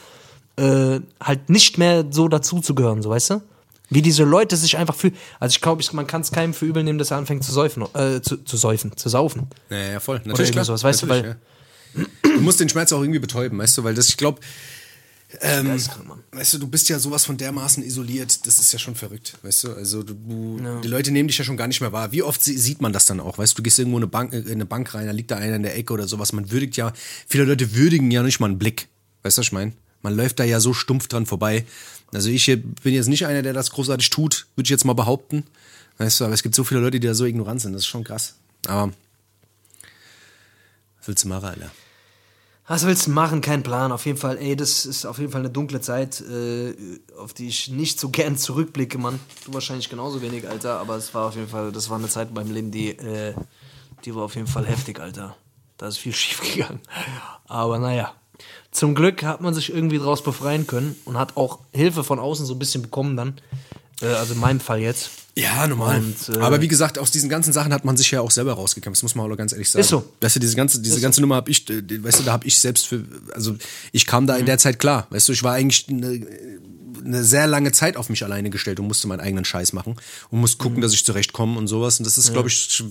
äh, 0.57 0.99
halt 1.21 1.49
nicht 1.49 1.77
mehr 1.77 2.05
so 2.11 2.27
dazuzugehören, 2.27 3.01
so 3.01 3.09
weißt 3.09 3.29
du? 3.31 3.41
Wie 3.89 4.01
diese 4.01 4.23
Leute 4.23 4.57
sich 4.57 4.77
einfach 4.77 4.95
fühlen. 4.95 5.15
Also 5.39 5.53
ich 5.53 5.61
glaube, 5.61 5.83
man 5.93 6.07
kann 6.07 6.21
es 6.21 6.31
keinem 6.31 6.53
für 6.55 6.65
übel 6.65 6.83
nehmen, 6.83 6.97
dass 6.97 7.11
er 7.11 7.17
anfängt 7.17 7.43
zu 7.43 7.51
säufen, 7.51 7.83
äh, 7.93 8.19
zu, 8.21 8.37
zu 8.37 8.57
säufen, 8.57 8.95
zu 8.97 9.09
saufen. 9.09 9.47
Ja, 9.69 9.77
ja, 9.77 9.99
voll. 9.99 10.15
irgendwie 10.17 10.29
Natürlich, 10.29 10.51
klar. 10.51 10.65
sowas, 10.65 10.83
weißt 10.83 11.03
du, 11.03 11.05
Natürlich, 11.05 11.35
ja. 11.93 12.03
Du 12.35 12.41
musst 12.41 12.59
den 12.59 12.67
Schmerz 12.67 12.91
auch 12.93 13.01
irgendwie 13.01 13.19
betäuben, 13.19 13.59
weißt 13.59 13.77
du, 13.77 13.83
weil 13.83 13.93
das, 13.93 14.09
ich 14.09 14.17
glaube, 14.17 14.39
ähm, 15.41 15.67
Mann. 15.67 15.79
weißt 16.31 16.53
du, 16.53 16.57
du 16.59 16.67
bist 16.67 16.87
ja 16.89 16.97
sowas 16.99 17.25
von 17.25 17.37
dermaßen 17.37 17.83
isoliert, 17.83 18.45
das 18.47 18.59
ist 18.59 18.71
ja 18.73 18.79
schon 18.79 18.95
verrückt, 18.95 19.33
weißt 19.43 19.63
du, 19.65 19.73
also 19.73 20.03
du, 20.03 20.13
du 20.13 20.79
die 20.81 20.87
Leute 20.87 21.11
nehmen 21.11 21.27
dich 21.27 21.37
ja 21.37 21.43
schon 21.43 21.57
gar 21.57 21.67
nicht 21.67 21.81
mehr 21.81 21.91
wahr. 21.91 22.11
Wie 22.11 22.21
oft 22.23 22.43
sie- 22.43 22.57
sieht 22.57 22.81
man 22.81 22.91
das 22.93 23.05
dann 23.05 23.19
auch, 23.19 23.37
weißt 23.37 23.53
du, 23.53 23.57
du 23.57 23.63
gehst 23.63 23.79
irgendwo 23.79 23.97
in 23.97 24.03
eine 24.03 24.09
Bank, 24.11 24.33
in 24.33 24.47
eine 24.49 24.65
Bank 24.65 24.93
rein, 24.93 25.05
da 25.07 25.11
liegt 25.11 25.31
da 25.31 25.37
einer 25.37 25.55
in 25.55 25.63
der 25.63 25.75
Ecke 25.77 25.93
oder 25.93 26.07
sowas, 26.07 26.31
man 26.33 26.51
würdigt 26.51 26.75
ja, 26.77 26.91
viele 27.27 27.43
Leute 27.45 27.75
würdigen 27.75 28.11
ja 28.11 28.23
nicht 28.23 28.39
mal 28.39 28.47
einen 28.47 28.59
Blick, 28.59 28.87
weißt 29.23 29.37
du, 29.37 29.39
was 29.41 29.47
ich 29.47 29.51
meine? 29.51 29.73
Man 30.05 30.15
läuft 30.15 30.39
da 30.39 30.43
ja 30.43 30.59
so 30.59 30.71
stumpf 30.71 31.07
dran 31.07 31.25
vorbei. 31.25 31.65
Also 32.13 32.29
ich 32.29 32.45
bin 32.45 32.93
jetzt 32.93 33.07
nicht 33.07 33.25
einer, 33.25 33.41
der 33.41 33.53
das 33.53 33.71
großartig 33.71 34.11
tut, 34.11 34.45
würde 34.55 34.67
ich 34.67 34.69
jetzt 34.69 34.85
mal 34.85 34.93
behaupten, 34.93 35.43
weißt 35.97 36.19
du, 36.19 36.25
aber 36.25 36.35
es 36.35 36.43
gibt 36.43 36.53
so 36.53 36.63
viele 36.63 36.79
Leute, 36.79 36.99
die 36.99 37.07
da 37.07 37.15
so 37.15 37.25
ignorant 37.25 37.59
sind, 37.59 37.73
das 37.73 37.81
ist 37.81 37.87
schon 37.87 38.03
krass. 38.03 38.35
Aber 38.67 38.93
was 40.99 41.07
willst 41.07 41.23
du 41.23 41.27
machen, 41.27 41.45
Alter? 41.45 41.71
Was 42.67 42.85
willst 42.85 43.07
du 43.07 43.11
machen? 43.11 43.41
Kein 43.41 43.63
Plan. 43.63 43.91
Auf 43.91 44.05
jeden 44.05 44.19
Fall, 44.19 44.37
ey, 44.37 44.55
das 44.55 44.85
ist 44.85 45.07
auf 45.07 45.17
jeden 45.17 45.31
Fall 45.31 45.41
eine 45.41 45.49
dunkle 45.49 45.81
Zeit, 45.81 46.21
äh, 46.21 46.75
auf 47.17 47.33
die 47.33 47.47
ich 47.47 47.69
nicht 47.69 47.99
so 47.99 48.09
gern 48.09 48.37
zurückblicke, 48.37 48.99
Mann. 48.99 49.19
Du 49.45 49.55
wahrscheinlich 49.55 49.89
genauso 49.89 50.21
wenig, 50.21 50.47
Alter, 50.47 50.79
aber 50.79 50.97
es 50.97 51.15
war 51.15 51.29
auf 51.29 51.35
jeden 51.35 51.49
Fall, 51.49 51.71
das 51.71 51.89
war 51.89 51.97
eine 51.97 52.09
Zeit 52.09 52.27
in 52.27 52.35
meinem 52.35 52.53
Leben, 52.53 52.69
die, 52.69 52.89
äh, 52.89 53.33
die 54.05 54.13
war 54.13 54.21
auf 54.21 54.35
jeden 54.35 54.47
Fall 54.47 54.67
heftig, 54.67 54.99
Alter. 54.99 55.35
Da 55.77 55.87
ist 55.87 55.97
viel 55.97 56.13
schief 56.15 56.41
gegangen. 56.41 56.81
Aber 57.47 57.79
naja. 57.79 58.13
Zum 58.71 58.95
Glück 58.95 59.23
hat 59.23 59.41
man 59.41 59.53
sich 59.53 59.73
irgendwie 59.73 59.97
draus 59.97 60.23
befreien 60.23 60.67
können 60.67 60.95
und 61.05 61.17
hat 61.17 61.37
auch 61.37 61.59
Hilfe 61.71 62.03
von 62.03 62.19
außen 62.19 62.45
so 62.45 62.53
ein 62.53 62.59
bisschen 62.59 62.81
bekommen 62.81 63.15
dann. 63.15 63.35
Äh, 64.01 64.07
also 64.07 64.33
in 64.33 64.39
meinem 64.39 64.59
Fall 64.59 64.79
jetzt. 64.79 65.09
Ja, 65.37 65.67
normal. 65.67 65.99
Und, 65.99 66.35
äh, 66.35 66.39
Aber 66.39 66.61
wie 66.61 66.67
gesagt, 66.67 66.97
aus 66.97 67.11
diesen 67.11 67.29
ganzen 67.29 67.51
Sachen 67.51 67.73
hat 67.73 67.83
man 67.83 67.97
sich 67.97 68.11
ja 68.11 68.21
auch 68.21 68.31
selber 68.31 68.53
rausgekämpft. 68.53 68.99
Das 68.99 69.03
muss 69.03 69.15
man 69.15 69.31
auch 69.31 69.35
ganz 69.35 69.51
ehrlich 69.51 69.69
sagen. 69.69 69.81
Ist 69.81 69.89
so. 69.89 70.09
Weißt 70.21 70.37
du, 70.37 70.39
diese 70.39 70.55
ganze, 70.55 70.81
diese 70.81 71.01
ganze 71.01 71.21
Nummer 71.21 71.35
habe 71.35 71.51
ich, 71.51 71.69
äh, 71.69 72.03
weißt 72.03 72.19
du, 72.19 72.23
da 72.23 72.31
habe 72.31 72.47
ich 72.47 72.57
selbst 72.59 72.87
für, 72.87 73.03
also 73.33 73.55
ich 73.91 74.05
kam 74.05 74.27
da 74.27 74.37
in 74.37 74.45
der 74.45 74.57
Zeit 74.57 74.79
klar. 74.79 75.07
Weißt 75.09 75.27
du, 75.27 75.33
ich 75.33 75.43
war 75.43 75.53
eigentlich 75.53 75.87
eine, 75.89 76.25
eine 77.03 77.23
sehr 77.23 77.47
lange 77.47 77.71
Zeit 77.71 77.97
auf 77.97 78.09
mich 78.09 78.23
alleine 78.23 78.49
gestellt 78.49 78.79
und 78.79 78.87
musste 78.87 79.07
meinen 79.07 79.19
eigenen 79.19 79.45
Scheiß 79.45 79.73
machen 79.73 79.95
und 80.29 80.39
musste 80.39 80.57
gucken, 80.57 80.81
dass 80.81 80.93
ich 80.93 81.05
zurechtkomme 81.05 81.57
und 81.57 81.67
sowas. 81.67 81.99
Und 81.99 82.05
das 82.05 82.17
ist, 82.17 82.31
glaube 82.31 82.49
ich, 82.49 82.83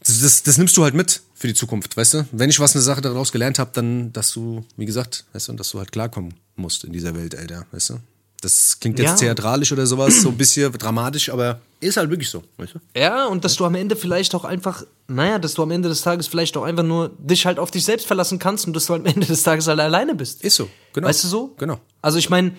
das, 0.00 0.42
das 0.42 0.58
nimmst 0.58 0.76
du 0.76 0.84
halt 0.84 0.94
mit 0.94 1.22
für 1.38 1.46
die 1.48 1.54
Zukunft, 1.54 1.96
weißt 1.96 2.14
du? 2.14 2.26
Wenn 2.32 2.48
ich 2.50 2.58
was 2.58 2.74
eine 2.74 2.82
Sache 2.82 3.00
daraus 3.02 3.30
gelernt 3.30 3.58
habe, 3.58 3.70
dann, 3.74 4.12
dass 4.12 4.32
du, 4.32 4.64
wie 4.76 4.86
gesagt, 4.86 5.24
weißt 5.34 5.48
du, 5.48 5.52
dass 5.52 5.70
du 5.70 5.78
halt 5.78 5.92
klarkommen 5.92 6.34
musst 6.56 6.84
in 6.84 6.92
dieser 6.92 7.14
Welt, 7.14 7.36
Alter, 7.36 7.66
weißt 7.72 7.90
du? 7.90 7.94
Das 8.40 8.78
klingt 8.80 8.98
jetzt 8.98 9.12
Ja. 9.12 9.16
theatralisch 9.16 9.72
oder 9.72 9.86
sowas, 9.86 10.20
so 10.22 10.28
ein 10.28 10.36
bisschen 10.36 10.70
dramatisch, 10.72 11.30
aber 11.30 11.60
ist 11.80 11.96
halt 11.96 12.10
wirklich 12.10 12.28
so, 12.30 12.42
weißt 12.58 12.74
du? 12.74 12.78
Ja, 12.98 13.26
und 13.26 13.44
dass 13.44 13.56
du 13.56 13.64
am 13.64 13.74
Ende 13.74 13.96
vielleicht 13.96 14.34
auch 14.34 14.44
einfach, 14.44 14.84
naja, 15.08 15.38
dass 15.38 15.54
du 15.54 15.62
am 15.62 15.70
Ende 15.70 15.88
des 15.88 16.02
Tages 16.02 16.26
vielleicht 16.26 16.56
auch 16.56 16.62
einfach 16.62 16.82
nur 16.84 17.10
dich 17.18 17.44
halt 17.46 17.58
auf 17.58 17.70
dich 17.70 17.84
selbst 17.84 18.06
verlassen 18.06 18.38
kannst 18.38 18.66
und 18.66 18.74
dass 18.74 18.86
du 18.86 18.94
am 18.94 19.04
Ende 19.06 19.26
des 19.26 19.42
Tages 19.42 19.66
halt 19.66 19.80
alleine 19.80 20.14
bist. 20.14 20.42
Ist 20.42 20.56
so, 20.56 20.68
genau. 20.92 21.08
Weißt 21.08 21.24
du 21.24 21.28
so? 21.28 21.54
Genau. 21.58 21.80
Also 22.02 22.18
ich 22.18 22.28
meine, 22.30 22.52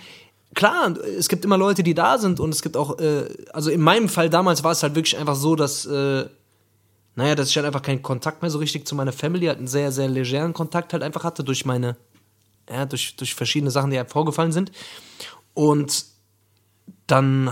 klar, 0.56 0.96
es 1.18 1.30
gibt 1.30 1.46
immer 1.46 1.58
Leute, 1.58 1.84
die 1.84 1.94
da 1.94 2.18
sind 2.18 2.40
und 2.40 2.54
es 2.54 2.62
gibt 2.62 2.76
auch, 2.76 3.00
äh, 3.00 3.26
also 3.54 3.70
in 3.70 3.82
meinem 3.82 4.10
Fall 4.10 4.30
damals 4.30 4.64
war 4.64 4.72
es 4.72 4.82
halt 4.84 4.96
wirklich 4.96 5.18
einfach 5.18 5.36
so, 5.36 5.56
dass, 5.56 5.86
äh, 5.86 6.26
naja, 7.18 7.34
dass 7.34 7.50
ich 7.50 7.56
halt 7.58 7.66
einfach 7.66 7.82
keinen 7.82 8.04
Kontakt 8.04 8.44
mehr 8.44 8.52
so 8.52 8.60
richtig 8.60 8.88
zu 8.88 8.94
meiner 8.94 9.12
Family, 9.12 9.48
halt 9.48 9.58
einen 9.58 9.68
sehr, 9.68 9.92
sehr 9.92 10.08
legeren 10.08 10.54
Kontakt 10.54 10.94
halt 10.94 11.02
einfach 11.02 11.24
hatte 11.24 11.44
durch 11.44 11.66
meine, 11.66 11.98
ja, 12.70 12.86
durch, 12.86 13.16
durch 13.16 13.34
verschiedene 13.34 13.72
Sachen, 13.72 13.90
die 13.90 13.98
halt 13.98 14.12
vorgefallen 14.12 14.52
sind. 14.52 14.72
Und 15.56 16.06
dann 17.08 17.52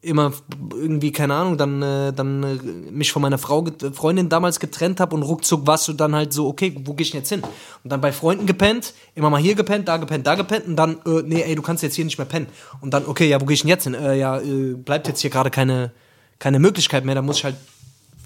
immer 0.00 0.32
irgendwie, 0.72 1.12
keine 1.12 1.34
Ahnung, 1.34 1.58
dann, 1.58 1.82
äh, 1.82 2.14
dann 2.14 2.42
äh, 2.42 2.54
mich 2.90 3.12
von 3.12 3.20
meiner 3.20 3.36
Frau, 3.36 3.66
Freundin 3.92 4.30
damals 4.30 4.58
getrennt 4.58 5.00
habe 5.00 5.14
und 5.14 5.22
ruckzuck 5.22 5.66
warst 5.66 5.86
du 5.88 5.92
dann 5.92 6.14
halt 6.14 6.32
so, 6.32 6.48
okay, 6.48 6.74
wo 6.84 6.94
geh 6.94 7.02
ich 7.02 7.10
denn 7.10 7.20
jetzt 7.20 7.28
hin? 7.28 7.42
Und 7.84 7.92
dann 7.92 8.00
bei 8.00 8.12
Freunden 8.12 8.46
gepennt, 8.46 8.94
immer 9.14 9.28
mal 9.28 9.40
hier 9.40 9.54
gepennt, 9.54 9.86
da 9.86 9.98
gepennt, 9.98 10.26
da 10.26 10.34
gepennt 10.34 10.66
und 10.66 10.76
dann, 10.76 10.98
äh, 11.04 11.22
nee, 11.26 11.42
ey, 11.42 11.54
du 11.54 11.60
kannst 11.60 11.82
jetzt 11.82 11.96
hier 11.96 12.06
nicht 12.06 12.16
mehr 12.16 12.26
pennen. 12.26 12.46
Und 12.80 12.94
dann, 12.94 13.04
okay, 13.04 13.28
ja, 13.28 13.38
wo 13.38 13.44
geh 13.44 13.52
ich 13.52 13.60
denn 13.60 13.68
jetzt 13.68 13.84
hin? 13.84 13.92
Äh, 13.92 14.16
ja, 14.16 14.40
äh, 14.40 14.72
bleibt 14.76 15.08
jetzt 15.08 15.20
hier 15.20 15.30
gerade 15.30 15.50
keine, 15.50 15.92
keine 16.38 16.58
Möglichkeit 16.58 17.04
mehr, 17.04 17.16
da 17.16 17.20
muss 17.20 17.38
ich 17.38 17.44
halt 17.44 17.56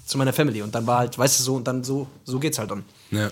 zu 0.05 0.17
meiner 0.17 0.33
Family. 0.33 0.61
Und 0.61 0.73
dann 0.75 0.85
war 0.87 0.99
halt, 0.99 1.17
weißt 1.17 1.39
du, 1.39 1.43
so, 1.43 1.55
und 1.55 1.67
dann 1.67 1.83
so, 1.83 2.07
so 2.23 2.39
geht's 2.39 2.59
halt 2.59 2.71
dann. 2.71 2.83
Ja. 3.11 3.29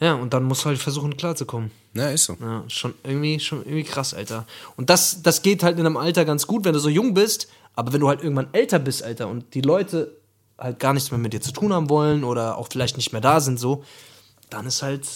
Ja, 0.00 0.14
und 0.14 0.32
dann 0.34 0.42
musst 0.44 0.64
du 0.64 0.66
halt 0.68 0.78
versuchen, 0.78 1.16
klarzukommen. 1.16 1.70
Ja, 1.94 2.08
ist 2.10 2.24
so. 2.24 2.36
Ja, 2.40 2.64
schon 2.66 2.94
irgendwie, 3.04 3.38
schon 3.38 3.60
irgendwie 3.64 3.84
krass, 3.84 4.14
Alter. 4.14 4.46
Und 4.76 4.90
das, 4.90 5.22
das 5.22 5.42
geht 5.42 5.62
halt 5.62 5.78
in 5.78 5.86
einem 5.86 5.96
Alter 5.96 6.24
ganz 6.24 6.46
gut, 6.48 6.64
wenn 6.64 6.72
du 6.72 6.80
so 6.80 6.88
jung 6.88 7.14
bist, 7.14 7.46
aber 7.76 7.92
wenn 7.92 8.00
du 8.00 8.08
halt 8.08 8.20
irgendwann 8.22 8.48
älter 8.52 8.80
bist, 8.80 9.04
Alter, 9.04 9.28
und 9.28 9.54
die 9.54 9.60
Leute 9.60 10.16
halt 10.58 10.80
gar 10.80 10.92
nichts 10.92 11.10
mehr 11.12 11.18
mit 11.18 11.32
dir 11.32 11.40
zu 11.40 11.52
tun 11.52 11.72
haben 11.72 11.88
wollen 11.88 12.24
oder 12.24 12.58
auch 12.58 12.68
vielleicht 12.70 12.96
nicht 12.96 13.12
mehr 13.12 13.20
da 13.20 13.40
sind, 13.40 13.60
so, 13.60 13.84
dann 14.50 14.66
ist 14.66 14.82
halt, 14.82 15.06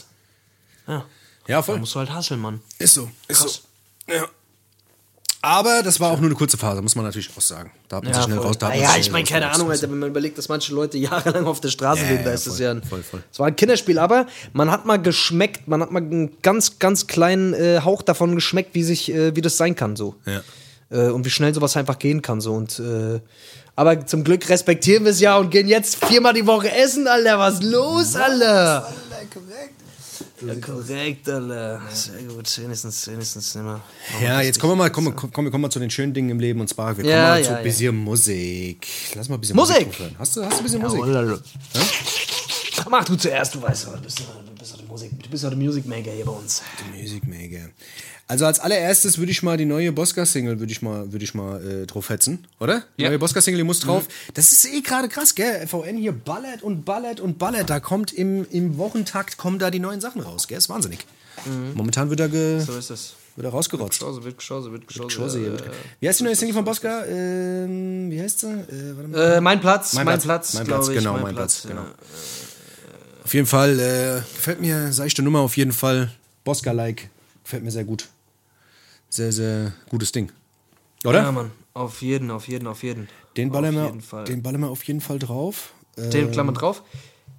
ja, 0.86 1.04
Ja, 1.48 1.62
voll. 1.62 1.74
dann 1.74 1.80
musst 1.80 1.94
du 1.96 1.98
halt 1.98 2.12
hasseln, 2.12 2.40
Mann. 2.40 2.60
Ist 2.78 2.94
so, 2.94 3.10
ist 3.26 3.40
Krass. 3.42 3.62
so. 4.06 4.12
Ja. 4.12 4.24
Aber 5.42 5.82
das 5.82 6.00
war 6.00 6.10
auch 6.10 6.18
nur 6.18 6.26
eine 6.26 6.34
kurze 6.34 6.56
Phase, 6.56 6.82
muss 6.82 6.96
man 6.96 7.04
natürlich 7.04 7.30
auch 7.36 7.40
sagen. 7.40 7.70
Da 7.88 7.96
hat 7.96 8.04
man 8.04 8.14
sich 8.14 8.24
schnell 8.24 8.36
voll. 8.38 8.46
raus. 8.46 8.58
Da 8.58 8.74
ja, 8.74 8.96
ich 8.98 9.10
meine, 9.12 9.24
keine 9.24 9.50
Ahnung, 9.50 9.70
Alter, 9.70 9.90
wenn 9.90 9.98
man 9.98 10.08
überlegt, 10.08 10.38
dass 10.38 10.48
manche 10.48 10.74
Leute 10.74 10.98
jahrelang 10.98 11.46
auf 11.46 11.60
der 11.60 11.68
Straße 11.68 12.02
Ja, 12.02 12.08
leben, 12.10 12.24
da 12.24 12.30
ja, 12.30 12.34
ist 12.34 12.46
das 12.46 12.56
voll, 12.56 12.64
ja 12.64 12.70
ein, 12.72 12.82
voll, 12.82 13.02
voll. 13.02 13.22
Es 13.32 13.38
war 13.38 13.46
ein 13.46 13.54
Kinderspiel, 13.56 13.98
aber 13.98 14.26
man 14.52 14.70
hat 14.70 14.86
mal 14.86 14.96
geschmeckt, 14.96 15.68
man 15.68 15.82
hat 15.82 15.92
mal 15.92 16.02
einen 16.02 16.40
ganz, 16.42 16.78
ganz 16.78 17.06
kleinen 17.06 17.54
äh, 17.54 17.80
Hauch 17.84 18.02
davon 18.02 18.34
geschmeckt, 18.34 18.74
wie 18.74 18.82
sich, 18.82 19.12
äh, 19.12 19.36
wie 19.36 19.40
das 19.40 19.56
sein 19.56 19.76
kann, 19.76 19.94
so. 19.94 20.16
Ja. 20.24 20.42
Äh, 20.90 21.10
und 21.10 21.24
wie 21.24 21.30
schnell 21.30 21.54
sowas 21.54 21.76
einfach 21.76 21.98
gehen 21.98 22.22
kann, 22.22 22.40
so. 22.40 22.52
Und, 22.54 22.78
äh, 22.80 23.20
aber 23.76 24.06
zum 24.06 24.24
Glück 24.24 24.48
respektieren 24.48 25.04
wir 25.04 25.12
es 25.12 25.20
ja 25.20 25.36
und 25.36 25.50
gehen 25.50 25.68
jetzt 25.68 26.04
viermal 26.06 26.32
die 26.32 26.46
Woche 26.46 26.72
essen, 26.72 27.06
Alter. 27.06 27.38
Was 27.38 27.54
ist 27.54 27.64
los, 27.64 28.16
Alter? 28.16 28.92
Ja, 30.42 30.54
korrekt, 30.56 31.28
Alter. 31.28 31.80
Sehr 31.92 32.22
gut. 32.24 32.58
Wenigstens, 32.58 33.06
wenigens 33.06 33.54
immer. 33.54 33.80
Ja, 34.22 34.40
jetzt 34.42 34.60
kommen 34.60 34.72
wir 34.72 34.76
mal, 34.76 34.90
kommen, 34.90 35.16
kommen, 35.16 35.32
kommen 35.32 35.52
wir 35.52 35.58
mal 35.58 35.70
zu 35.70 35.78
den 35.78 35.90
schönen 35.90 36.12
Dingen 36.12 36.30
im 36.30 36.40
Leben 36.40 36.60
und 36.60 36.68
zwar, 36.68 36.96
wir 36.96 37.04
kommen 37.04 37.08
Ja, 37.08 37.22
mal 37.28 37.38
ja, 37.38 37.44
zu 37.44 37.50
ja. 37.52 37.56
ein 37.58 37.62
bisschen 37.64 37.96
Musik. 37.96 38.86
Lass 39.14 39.28
mal 39.28 39.36
ein 39.36 39.40
bisschen 39.40 39.56
Musik! 39.56 39.86
Musik. 39.86 40.14
Hast 40.18 40.36
du, 40.36 40.44
hast 40.44 40.52
du 40.52 40.58
ein 40.58 40.62
bisschen 40.64 40.80
Ja, 40.82 40.88
Musik? 40.88 41.06
Lala. 41.06 41.38
Mach 42.90 43.04
du 43.04 43.16
zuerst, 43.16 43.54
du 43.54 43.62
weißt 43.62 43.86
aber, 43.86 43.96
du 43.96 44.02
bist, 44.02 44.22
bist 44.66 44.74
doch 44.74 44.78
der 44.80 44.88
Musik, 44.88 45.22
du 45.22 45.28
bist 45.30 45.44
doch 45.44 45.48
der 45.50 45.58
Music 45.58 45.86
Maker 45.86 46.10
hier 46.10 46.24
bei 46.24 46.32
uns. 46.32 46.62
Music 46.96 47.26
Maker. 47.26 47.68
Also 48.28 48.44
als 48.46 48.58
allererstes 48.58 49.18
würde 49.18 49.30
ich 49.30 49.42
mal 49.44 49.56
die 49.56 49.64
neue 49.66 49.92
Bosca-Single 49.92 50.58
würde 50.58 50.72
ich 50.72 50.82
mal, 50.82 51.12
würde 51.12 51.24
ich 51.24 51.34
mal 51.34 51.64
äh, 51.64 51.86
drauf 51.86 52.08
hetzen, 52.08 52.44
oder? 52.58 52.82
Die 52.98 53.02
Ja. 53.02 53.08
neue 53.10 53.18
Bosca-Single, 53.20 53.58
die 53.58 53.64
muss 53.64 53.78
drauf. 53.80 54.08
Das 54.34 54.50
ist 54.50 54.64
eh 54.66 54.80
gerade 54.80 55.08
krass, 55.08 55.34
gell? 55.36 55.66
VN 55.68 55.96
hier 55.96 56.12
ballert 56.12 56.62
und 56.62 56.84
ballert 56.84 57.20
und 57.20 57.38
ballert. 57.38 57.70
Da 57.70 57.78
kommt 57.78 58.12
im, 58.12 58.44
im 58.50 58.78
Wochentakt 58.78 59.36
kommen 59.36 59.58
da 59.60 59.70
die 59.70 59.78
neuen 59.78 60.00
Sachen 60.00 60.20
raus, 60.22 60.48
gell? 60.48 60.58
Ist 60.58 60.68
wahnsinnig. 60.68 61.06
Momentan 61.74 62.10
wird 62.10 62.18
da, 62.18 62.26
ge, 62.28 62.58
So 62.60 62.76
ist 62.76 62.90
es. 62.90 63.12
wird 63.36 63.46
da 63.46 63.50
rausgerotzt. 63.50 64.00
Geschosse, 64.00 64.24
wird 64.24 64.38
geschosse, 64.38 64.72
wird 64.72 64.88
geschosse. 64.88 65.06
Geschosse 65.06 65.38
hier, 65.38 65.52
wird 65.52 65.62
ge- 65.64 65.72
Wie 66.00 66.08
heißt 66.08 66.18
die 66.20 66.24
neue 66.24 66.34
Single 66.34 66.54
von 66.54 66.64
Bosca? 66.64 67.04
Ähm, 67.04 68.10
wie 68.10 68.20
heißt 68.20 68.40
sie? 68.40 68.46
Äh, 68.48 68.96
warte 68.96 69.08
mal. 69.08 69.20
Äh, 69.36 69.40
mein 69.40 69.60
Platz, 69.60 69.92
mein, 69.92 70.06
Mein 70.06 70.14
Platz, 70.20 70.24
Platz, 70.24 70.54
mein 70.54 70.64
glaube 70.64 70.84
Platz, 70.86 70.96
ich. 70.96 70.98
genau, 71.04 71.18
mein 71.18 71.34
Platz, 71.36 71.62
ja. 71.64 71.70
genau. 71.70 71.82
Auf 73.26 73.34
jeden 73.34 73.48
Fall 73.48 73.80
äh, 73.80 74.20
gefällt 74.36 74.60
mir, 74.60 74.92
seichte 74.92 75.20
Nummer 75.20 75.40
auf 75.40 75.56
jeden 75.56 75.72
Fall. 75.72 76.12
Bosca-like. 76.44 77.10
Gefällt 77.42 77.64
mir 77.64 77.72
sehr 77.72 77.82
gut. 77.82 78.06
Sehr, 79.08 79.32
sehr 79.32 79.72
gutes 79.88 80.12
Ding. 80.12 80.30
Oder? 81.04 81.22
Ja, 81.22 81.32
Mann. 81.32 81.50
Auf 81.74 82.02
jeden, 82.02 82.30
auf 82.30 82.46
jeden, 82.46 82.68
auf 82.68 82.84
jeden. 82.84 83.08
den, 83.36 83.50
ballern 83.50 83.74
wir, 83.74 83.86
jeden 83.86 84.00
Fall. 84.00 84.26
den 84.26 84.44
ballern 84.44 84.60
wir 84.60 84.68
auf 84.68 84.84
jeden 84.84 85.00
Fall 85.00 85.18
drauf. 85.18 85.72
Den 85.96 86.30
Klammer 86.30 86.52
drauf. 86.52 86.84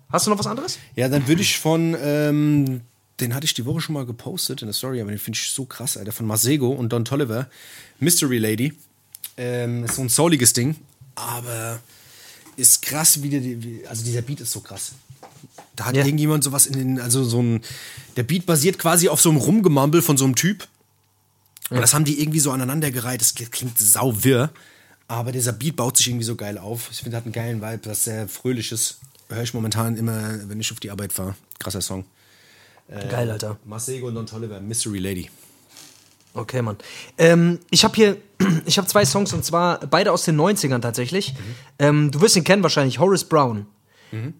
Hast 0.10 0.28
du 0.28 0.32
noch 0.32 0.38
was 0.38 0.48
anderes? 0.48 0.78
ja, 0.98 1.08
dann 1.08 1.26
würde 1.26 1.42
ich 1.42 1.58
von, 1.58 1.96
ähm, 2.02 2.82
den 3.22 3.34
hatte 3.34 3.46
ich 3.46 3.54
die 3.54 3.66
Woche 3.66 3.80
schon 3.80 3.94
mal 3.94 4.06
gepostet 4.06 4.62
in 4.62 4.68
der 4.68 4.74
Story, 4.74 5.00
aber 5.00 5.12
den 5.12 5.20
finde 5.20 5.40
ich 5.40 5.52
so 5.52 5.64
krass, 5.64 5.96
Alter. 5.96 6.12
Von 6.12 6.26
Masego 6.26 6.68
und 6.68 6.92
Don 6.92 7.06
Tolliver. 7.06 7.50
Mystery 8.02 8.40
Lady. 8.40 8.74
Ähm, 9.38 9.86
ist 9.86 9.96
so 9.96 10.02
ein 10.02 10.10
souliges 10.10 10.52
Ding. 10.52 10.76
Aber 11.16 11.80
ist 12.58 12.82
krass, 12.82 13.24
wie 13.24 13.30
der, 13.30 13.42
wie, 13.42 13.88
also 13.88 14.04
dieser 14.04 14.22
Beat 14.22 14.42
ist 14.42 14.52
so 14.52 14.60
krass. 14.60 14.92
Da 15.76 15.86
hat 15.86 15.96
Ja. 15.96 16.04
irgendjemand 16.06 16.44
sowas 16.44 16.66
in 16.68 16.74
den, 16.78 17.00
also 17.00 17.24
so 17.24 17.42
ein, 17.42 17.62
der 18.16 18.24
Beat 18.24 18.46
basiert 18.46 18.80
quasi 18.80 19.10
auf 19.10 19.22
so 19.22 19.30
einem 19.30 19.38
Rumgemambel 19.40 20.02
von 20.02 20.18
so 20.18 20.26
einem 20.26 20.36
Typ. 20.36 20.68
Und 21.70 21.78
das 21.82 21.94
haben 21.94 22.06
die 22.06 22.22
irgendwie 22.22 22.40
so 22.40 22.52
aneinandergereiht. 22.52 23.22
Das 23.22 23.36
klingt 23.36 23.78
sau 23.78 24.24
wirr. 24.24 24.50
Aber 25.10 25.32
dieser 25.32 25.52
Beat 25.54 25.76
baut 25.76 25.98
sich 25.98 26.08
irgendwie 26.08 26.26
so 26.26 26.36
geil 26.36 26.58
auf. 26.58 26.90
Ich 26.92 27.00
finde, 27.00 27.18
hat 27.18 27.26
einen 27.26 27.34
geilen 27.34 27.62
Vibe, 27.62 27.86
was 27.86 28.04
sehr 28.06 28.28
fröhliches. 28.28 29.00
Höre 29.30 29.44
ich 29.44 29.54
momentan 29.54 29.98
immer, 29.98 30.50
wenn 30.50 30.60
ich 30.60 30.72
auf 30.72 30.80
die 30.80 30.92
Arbeit 30.92 31.14
fahre. 31.14 31.36
Krasser 31.60 31.82
Song. 31.82 32.06
Geil, 32.90 33.30
Alter. 33.30 33.58
Masego 33.66 34.08
und 34.08 34.16
Don 34.16 34.26
Tolliver, 34.26 34.62
Mystery 34.62 35.00
Lady. 35.00 35.30
Okay, 36.34 36.62
Mann. 36.62 36.78
Ähm, 37.18 37.60
ich 37.70 37.84
habe 37.84 37.96
hier, 37.96 38.18
ich 38.66 38.78
habe 38.78 38.88
zwei 38.88 39.06
Songs 39.06 39.34
und 39.34 39.44
zwar 39.44 39.80
beide 39.88 40.12
aus 40.12 40.24
den 40.24 40.40
90ern 40.40 40.80
tatsächlich. 40.80 41.34
Ähm, 41.80 42.12
du 42.12 42.22
wirst 42.22 42.36
ihn 42.38 42.44
kennen 42.46 42.64
wahrscheinlich, 42.64 43.00
Horace 43.00 43.26
Brown. 43.26 43.66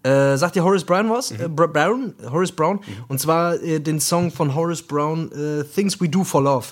Äh, 0.02 0.36
sagt 0.36 0.56
dir 0.56 0.64
Horace 0.64 0.84
Brown 0.84 1.10
was? 1.10 1.30
Äh, 1.30 1.48
Br- 1.48 1.68
Brown? 1.68 2.14
Horace 2.30 2.52
Brown. 2.52 2.80
Und 3.08 3.20
zwar 3.20 3.54
äh, 3.62 3.80
den 3.80 4.00
Song 4.00 4.30
von 4.30 4.54
Horace 4.54 4.82
Brown, 4.82 5.30
äh, 5.32 5.64
Things 5.64 6.00
We 6.00 6.08
Do 6.08 6.24
for 6.24 6.42
Love. 6.42 6.66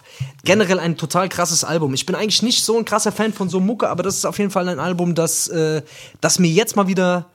Generell 0.44 0.78
ein 0.78 0.96
total 0.96 1.28
krasses 1.28 1.62
Album. 1.64 1.92
Ich 1.94 2.06
bin 2.06 2.14
eigentlich 2.14 2.42
nicht 2.42 2.64
so 2.64 2.78
ein 2.78 2.84
krasser 2.84 3.12
Fan 3.12 3.32
von 3.32 3.48
so 3.48 3.60
Mucke, 3.60 3.88
aber 3.88 4.02
das 4.02 4.16
ist 4.16 4.24
auf 4.24 4.38
jeden 4.38 4.50
Fall 4.50 4.68
ein 4.68 4.78
Album, 4.78 5.14
das, 5.14 5.48
äh, 5.48 5.82
das 6.20 6.38
mir 6.38 6.50
jetzt 6.50 6.76
mal 6.76 6.86
wieder 6.86 7.26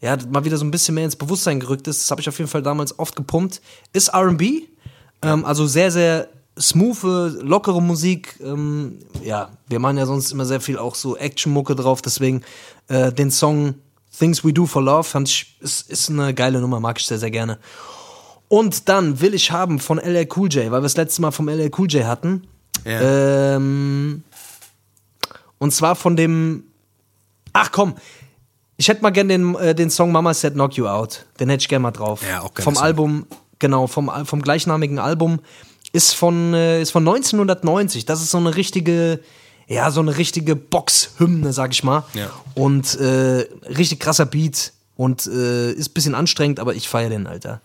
ja, 0.00 0.16
mal 0.30 0.44
wieder 0.44 0.56
so 0.56 0.64
ein 0.64 0.72
bisschen 0.72 0.96
mehr 0.96 1.04
ins 1.04 1.14
Bewusstsein 1.14 1.60
gerückt 1.60 1.86
ist. 1.86 2.02
Das 2.02 2.10
habe 2.10 2.20
ich 2.20 2.28
auf 2.28 2.36
jeden 2.38 2.50
Fall 2.50 2.62
damals 2.62 2.98
oft 2.98 3.14
gepumpt. 3.14 3.60
Ist 3.92 4.12
RB, 4.12 4.42
ähm, 5.22 5.44
also 5.44 5.64
sehr, 5.66 5.92
sehr 5.92 6.28
smooth, 6.58 7.40
lockere 7.40 7.80
Musik. 7.80 8.34
Ähm, 8.42 8.98
ja, 9.22 9.50
wir 9.68 9.78
machen 9.78 9.96
ja 9.98 10.06
sonst 10.06 10.32
immer 10.32 10.44
sehr 10.44 10.60
viel 10.60 10.76
auch 10.76 10.96
so 10.96 11.16
Action-Mucke 11.16 11.76
drauf, 11.76 12.02
deswegen 12.02 12.42
äh, 12.88 13.12
den 13.12 13.30
Song 13.30 13.74
Things 14.16 14.44
We 14.44 14.52
Do 14.52 14.66
for 14.66 14.82
Love 14.82 15.04
fand 15.04 15.28
ich, 15.28 15.56
ist, 15.60 15.90
ist 15.90 16.10
eine 16.10 16.34
geile 16.34 16.60
Nummer, 16.60 16.80
mag 16.80 16.98
ich 16.98 17.06
sehr, 17.06 17.18
sehr 17.18 17.30
gerne. 17.30 17.58
Und 18.48 18.88
dann 18.88 19.20
will 19.20 19.34
ich 19.34 19.50
haben 19.50 19.78
von 19.78 19.98
LL 19.98 20.28
Cool 20.36 20.52
J, 20.52 20.64
weil 20.70 20.80
wir 20.80 20.82
das 20.82 20.96
letzte 20.96 21.22
Mal 21.22 21.30
vom 21.30 21.48
LL 21.48 21.70
Cool 21.76 21.90
J 21.90 22.04
hatten. 22.04 22.46
Ja. 22.84 23.56
Ähm, 23.56 24.24
und 25.58 25.72
zwar 25.72 25.96
von 25.96 26.16
dem. 26.16 26.64
Ach 27.54 27.70
komm, 27.70 27.94
ich 28.76 28.88
hätte 28.88 29.02
mal 29.02 29.10
gern 29.10 29.28
den, 29.28 29.54
äh, 29.54 29.74
den 29.74 29.90
Song 29.90 30.10
Mama 30.10 30.34
Said 30.34 30.54
Knock 30.54 30.74
You 30.76 30.88
Out. 30.88 31.26
Den 31.38 31.48
hätte 31.48 31.62
ich 31.62 31.68
gerne 31.68 31.84
mal 31.84 31.92
drauf. 31.92 32.20
Ja, 32.28 32.40
auch 32.40 32.50
Vom 32.58 32.74
Song. 32.74 32.82
Album, 32.82 33.26
genau, 33.58 33.86
vom, 33.86 34.10
vom 34.26 34.42
gleichnamigen 34.42 34.98
Album. 34.98 35.40
Ist 35.92 36.14
von, 36.14 36.52
äh, 36.52 36.82
ist 36.82 36.90
von 36.90 37.06
1990. 37.06 38.06
Das 38.06 38.20
ist 38.22 38.30
so 38.32 38.38
eine 38.38 38.56
richtige, 38.56 39.20
ja, 39.66 39.90
so 39.90 40.00
eine 40.00 40.16
richtige 40.16 40.56
Box-Hymne, 40.56 41.52
sag 41.52 41.72
ich 41.72 41.84
mal. 41.84 42.04
Ja. 42.14 42.30
Und 42.54 42.94
äh, 42.96 43.46
richtig 43.68 44.00
krasser 44.00 44.26
Beat. 44.26 44.72
Und 44.96 45.26
äh, 45.26 45.72
ist 45.72 45.90
ein 45.90 45.94
bisschen 45.94 46.14
anstrengend, 46.14 46.60
aber 46.60 46.74
ich 46.74 46.88
feiere 46.88 47.10
den, 47.10 47.26
Alter. 47.26 47.60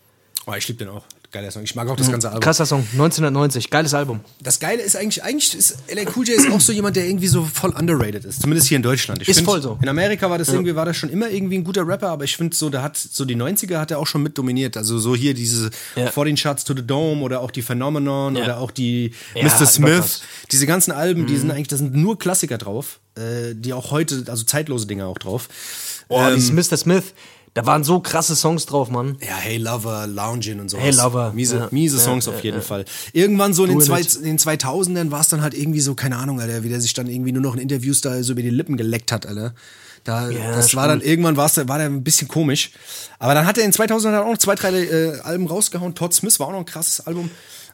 Oh, 0.46 0.54
ich 0.54 0.68
liebe 0.68 0.86
den 0.86 0.94
auch. 0.94 1.04
Geiler 1.38 1.52
Song. 1.52 1.62
Ich 1.62 1.76
mag 1.76 1.88
auch 1.88 1.96
das 1.96 2.10
ganze 2.10 2.30
Album. 2.30 2.42
Krasser 2.42 2.66
Song, 2.66 2.80
1990. 2.94 3.70
Geiles 3.70 3.94
Album. 3.94 4.22
Das 4.42 4.60
Geile 4.60 4.82
ist 4.82 4.96
eigentlich, 4.96 5.24
eigentlich 5.24 5.56
ist 5.56 5.78
LA 5.88 6.02
Cool 6.16 6.28
J 6.28 6.36
ist 6.36 6.50
auch 6.52 6.60
so 6.60 6.72
jemand, 6.74 6.96
der 6.96 7.06
irgendwie 7.06 7.28
so 7.28 7.44
voll 7.46 7.70
underrated 7.78 8.26
ist. 8.26 8.42
Zumindest 8.42 8.68
hier 8.70 8.78
in 8.78 8.82
Deutschland. 8.82 9.22
Ich 9.22 9.30
Ist 9.30 9.38
find, 9.38 9.48
voll 9.48 9.62
so. 9.62 9.78
In 9.80 9.88
Amerika 9.88 10.32
war 10.32 10.40
das 10.40 10.50
irgendwie, 10.50 10.74
war 10.76 10.86
das 10.86 10.98
schon 10.98 11.10
immer 11.10 11.30
irgendwie 11.30 11.60
ein 11.60 11.64
guter 11.64 11.88
Rapper, 11.88 12.10
aber 12.10 12.24
ich 12.24 12.36
finde 12.36 12.56
so, 12.56 12.72
der 12.72 12.82
hat, 12.82 12.98
so 12.98 13.24
die 13.24 13.36
90er 13.36 13.78
hat 13.78 13.92
er 13.92 14.00
auch 14.00 14.08
schon 14.08 14.24
mit 14.24 14.36
dominiert. 14.36 14.78
Also 14.78 14.98
so 14.98 15.16
hier 15.16 15.36
diese 15.36 15.70
Ja. 15.96 16.08
14 16.10 16.38
Shots 16.38 16.64
to 16.64 16.74
the 16.76 16.82
Dome 16.82 17.22
oder 17.22 17.42
auch 17.42 17.52
die 17.52 17.62
Phenomenon 17.62 18.36
Ja. 18.36 18.44
oder 18.44 18.58
auch 18.60 18.72
die 18.72 19.12
Ja, 19.36 19.44
Mr. 19.44 19.68
Smith. 19.68 20.22
Diese 20.52 20.66
ganzen 20.66 20.92
Alben, 20.92 21.28
die 21.28 21.38
sind 21.38 21.52
eigentlich, 21.52 21.68
da 21.68 21.78
sind 21.78 21.94
nur 21.94 22.18
Klassiker 22.18 22.58
drauf, 22.58 23.00
äh, 23.16 23.54
die 23.54 23.74
auch 23.74 23.92
heute, 23.92 24.24
also 24.28 24.44
zeitlose 24.44 24.88
Dinge 24.88 25.06
auch 25.06 25.20
drauf. 25.20 25.50
Oh, 26.10 26.20
Ähm, 26.20 26.56
Mr. 26.56 26.78
Smith. 26.78 27.14
Da 27.58 27.66
waren 27.66 27.84
so 27.84 28.00
krasse 28.00 28.36
Songs 28.36 28.68
drauf, 28.68 28.92
Mann. 28.92 29.18
Ja, 29.20 29.36
Hey 29.36 29.58
Lover, 29.58 30.06
Loungin 30.06 30.60
und 30.60 30.70
sowas. 30.70 30.84
Hey 30.84 30.92
Lover, 30.92 31.32
Miese, 31.34 31.58
ja. 31.58 31.68
miese 31.72 31.98
Songs 31.98 32.28
ja, 32.28 32.32
auf 32.32 32.44
jeden 32.44 32.58
ja. 32.58 32.62
Fall. 32.62 32.86
Irgendwann 33.14 33.56
so 33.56 33.64
in 33.66 33.72
den, 33.72 33.82
zwei, 33.82 34.02
in 34.02 34.26
den 34.26 34.38
2000ern 34.38 35.10
war 35.10 35.22
es 35.22 35.30
dann 35.30 35.42
halt 35.42 35.56
irgendwie 35.56 35.80
so, 35.80 35.96
keine 35.96 36.18
Ahnung, 36.18 36.40
Alter, 36.40 36.64
wie 36.64 36.70
der 36.70 36.80
sich 36.80 36.94
dann 36.94 37.08
irgendwie 37.08 37.32
nur 37.32 37.42
noch 37.42 37.56
in 37.56 37.60
Interviews 37.60 38.02
da 38.02 38.22
so 38.22 38.34
über 38.34 38.44
die 38.44 38.52
Lippen 38.52 38.78
geleckt 38.78 39.12
hat, 39.12 39.26
Alter. 39.26 39.56
Da, 40.04 40.30
Ja, 40.30 40.52
das 40.52 40.76
war 40.76 40.88
dann 40.88 41.00
stimmt. 41.00 41.12
irgendwann 41.12 41.36
war's, 41.36 41.58
war 41.58 41.80
der 41.80 41.88
ein 41.88 42.04
bisschen 42.04 42.28
komisch. 42.28 42.74
Aber 43.18 43.34
dann 43.34 43.48
hat 43.48 43.58
er 43.58 43.66
in 43.66 43.74
2000 43.74 44.16
auch 44.18 44.28
noch 44.28 44.38
zwei, 44.38 44.54
drei 44.54 44.84
äh, 44.84 45.20
Alben 45.22 45.48
rausgehauen. 45.48 45.96
Todd 45.96 46.14
Smith 46.14 46.40
war 46.40 46.50
auch 46.50 46.52
noch 46.52 46.60
ein 46.60 46.66
krasses 46.66 47.08
Album. 47.08 47.32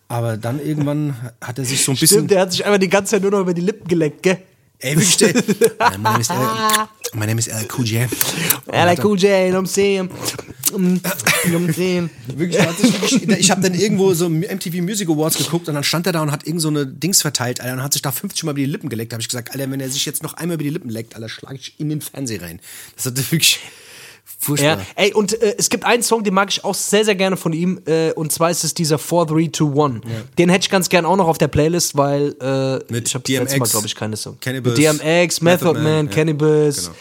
Aber 0.08 0.38
dann 0.38 0.66
irgendwann 0.66 1.14
hat 1.42 1.60
er 1.60 1.66
sich 1.66 1.84
so 1.84 1.92
ein 1.92 1.96
bisschen. 1.96 2.20
Stimmt, 2.20 2.32
der 2.32 2.40
hat 2.40 2.54
sich 2.54 2.64
einfach 2.66 2.80
die 2.80 2.88
ganze 2.88 3.12
Zeit 3.12 3.22
nur 3.22 3.32
noch 3.32 3.42
über 3.42 3.54
die 3.54 3.60
Lippen 3.60 3.86
geleckt, 3.90 4.24
gell? 4.24 4.38
Ey, 4.80 4.96
wirklich, 4.96 5.18
der, 5.18 5.34
my 5.92 5.98
name 5.98 6.20
is, 6.22 6.30
uh, 6.30 6.34
my 7.16 7.26
name 7.26 7.40
is 7.40 7.48
uh, 7.48 7.64
Cool 7.70 7.86
J. 7.86 8.08
Like 8.68 9.00
cool 9.04 9.16
J, 9.16 9.46
you 9.46 9.52
know 9.52 9.60
what 9.60 9.64
I'm 9.64 9.66
saying? 9.68 10.10
You 10.72 10.80
know 10.80 11.60
what 11.60 11.70
I'm 11.70 11.74
saying? 11.74 12.10
Wirklich, 12.28 12.58
der 12.58 12.70
hat 12.70 12.78
sich 12.78 12.94
wirklich, 12.94 13.40
ich 13.40 13.52
habe 13.52 13.62
dann 13.62 13.74
irgendwo 13.74 14.14
so 14.14 14.30
MTV 14.30 14.82
Music 14.82 15.10
Awards 15.10 15.38
geguckt 15.38 15.68
und 15.68 15.76
dann 15.76 15.84
stand 15.84 16.08
er 16.08 16.14
da 16.14 16.22
und 16.22 16.32
hat 16.32 16.48
irgend 16.48 16.62
so 16.62 16.70
eine 16.70 16.88
Dings 16.88 17.22
verteilt, 17.22 17.62
Alter, 17.62 17.74
und 17.74 17.84
hat 17.84 17.94
sich 17.94 18.02
da 18.02 18.12
50 18.12 18.44
Mal 18.44 18.52
über 18.52 18.60
die 18.60 18.66
Lippen 18.66 18.90
geleckt. 18.90 19.12
Da 19.12 19.16
habe 19.16 19.22
ich 19.22 19.28
gesagt, 19.28 19.52
Alter, 19.52 19.70
wenn 19.70 19.80
er 19.80 19.90
sich 19.90 20.06
jetzt 20.06 20.24
noch 20.24 20.34
einmal 20.34 20.56
über 20.56 20.64
die 20.64 20.72
Lippen 20.72 20.90
leckt, 20.90 21.16
Alter, 21.16 21.30
schlage 21.30 21.58
ich 21.58 21.80
in 21.80 21.90
den 21.90 22.02
Fernseher 22.02 22.42
rein. 22.42 22.60
Das 22.96 23.06
hat 23.06 23.18
wirklich 23.18 23.60
furchtbar. 24.44 24.78
Ja, 24.78 24.86
ey, 24.96 25.14
und 25.14 25.42
äh, 25.42 25.56
es 25.58 25.70
gibt 25.70 25.86
einen 25.86 26.04
Song, 26.04 26.24
den 26.24 26.34
mag 26.34 26.50
ich 26.50 26.64
auch 26.64 26.76
sehr, 26.76 27.06
sehr 27.06 27.16
gerne 27.16 27.38
von 27.38 27.54
ihm, 27.54 27.82
äh, 27.86 28.12
und 28.14 28.32
zwar 28.32 28.50
ist 28.50 28.64
es 28.64 28.74
dieser 28.74 28.98
4-3-2-1. 28.98 30.02
Den 30.38 30.50
hätte 30.50 30.64
ich 30.64 30.70
ganz 30.70 30.90
gern 30.90 31.06
auch 31.06 31.16
noch 31.16 31.28
auf 31.28 31.38
der 31.38 31.48
Playlist, 31.48 31.98
weil 31.98 32.36
äh, 32.42 32.92
Mit 32.92 33.08
ich 33.08 33.16
habe 33.16 33.24
das 33.24 33.30
letzte 33.30 33.60
Mal, 33.60 33.68
glaube 33.68 33.88
ich, 33.88 33.96
keine 33.96 34.18
Song. 34.18 34.38
Cannibals, 34.40 34.76
DMX, 34.76 35.42
Method, 35.42 35.44
Method 35.44 35.74
Man, 35.74 35.84
Man, 35.84 36.06
ja. 36.08 36.12
Cannibals. 36.12 36.86
Genau. 36.86 36.96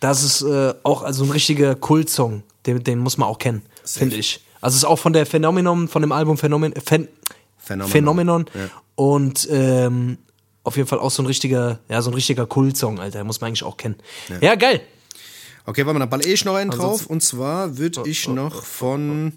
Das 0.00 0.22
ist 0.22 0.42
äh, 0.42 0.74
auch 0.82 1.02
also 1.02 1.24
ein 1.24 1.30
richtiger 1.30 1.74
Kultsong. 1.74 2.42
Den, 2.66 2.82
den 2.82 2.98
muss 2.98 3.16
man 3.16 3.28
auch 3.28 3.38
kennen, 3.38 3.62
finde 3.84 4.16
ich. 4.16 4.40
Also 4.60 4.74
es 4.74 4.82
ist 4.82 4.84
auch 4.84 4.98
von 4.98 5.12
der 5.12 5.26
Phenomenon, 5.26 5.88
von 5.88 6.02
dem 6.02 6.12
Album 6.12 6.36
Phänomen, 6.36 6.72
Phän 6.72 7.08
Phänomenon. 7.58 7.90
Phänomenon. 7.90 8.46
Ja. 8.54 8.70
Und 8.96 9.48
ähm, 9.50 10.18
auf 10.64 10.76
jeden 10.76 10.88
Fall 10.88 10.98
auch 10.98 11.10
so 11.10 11.22
ein 11.22 11.26
richtiger, 11.26 11.78
ja, 11.88 12.02
so 12.02 12.10
ein 12.10 12.14
richtiger 12.14 12.46
Kultsong, 12.46 12.98
Alter. 12.98 13.22
Muss 13.24 13.40
man 13.40 13.48
eigentlich 13.48 13.62
auch 13.62 13.76
kennen. 13.76 13.96
Ja, 14.40 14.56
geil. 14.56 14.80
Okay, 15.66 15.84
warte 15.84 15.98
mal, 15.98 16.06
dann 16.06 16.10
ball 16.10 16.24
ich 16.24 16.44
noch 16.44 16.54
einen 16.54 16.70
drauf. 16.70 17.06
Und 17.06 17.22
zwar 17.22 17.76
würde 17.76 18.08
ich 18.08 18.28
noch 18.28 18.64
von 18.64 19.32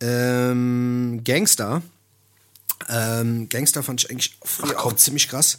ähm, 0.00 1.20
Gangster. 1.24 1.82
Ähm, 2.88 3.48
Gangster 3.48 3.82
fand 3.82 4.04
ich 4.04 4.10
eigentlich 4.10 4.36
früher 4.44 4.84
auch 4.84 4.92
ziemlich 4.94 5.28
krass. 5.28 5.58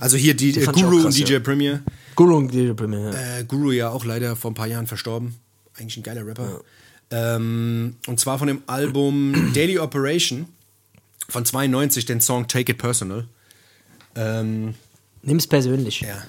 Also 0.00 0.16
hier 0.16 0.34
die 0.34 0.58
äh, 0.60 0.66
Guru 0.66 1.02
krass, 1.02 1.04
und 1.04 1.18
DJ 1.18 1.34
ja. 1.34 1.40
Premier. 1.40 1.82
Guru 2.16 2.36
und 2.36 2.52
DJ 2.52 2.72
Premier. 2.72 3.12
Ja. 3.12 3.38
Äh, 3.38 3.44
Guru 3.44 3.70
ja 3.70 3.90
auch 3.90 4.04
leider 4.04 4.34
vor 4.34 4.50
ein 4.50 4.54
paar 4.54 4.66
Jahren 4.66 4.88
verstorben. 4.88 5.36
Eigentlich 5.78 5.98
ein 5.98 6.02
geiler 6.02 6.26
Rapper. 6.26 6.62
Ähm, 7.10 7.96
und 8.06 8.18
zwar 8.18 8.38
von 8.38 8.48
dem 8.48 8.62
Album 8.66 9.52
Daily 9.54 9.78
Operation 9.78 10.46
von 11.28 11.44
92, 11.44 12.06
den 12.06 12.20
Song 12.20 12.48
Take 12.48 12.72
It 12.72 12.78
Personal. 12.78 13.28
Ähm, 14.16 14.74
Nimm's 15.22 15.46
persönlich. 15.46 16.00
ja, 16.00 16.22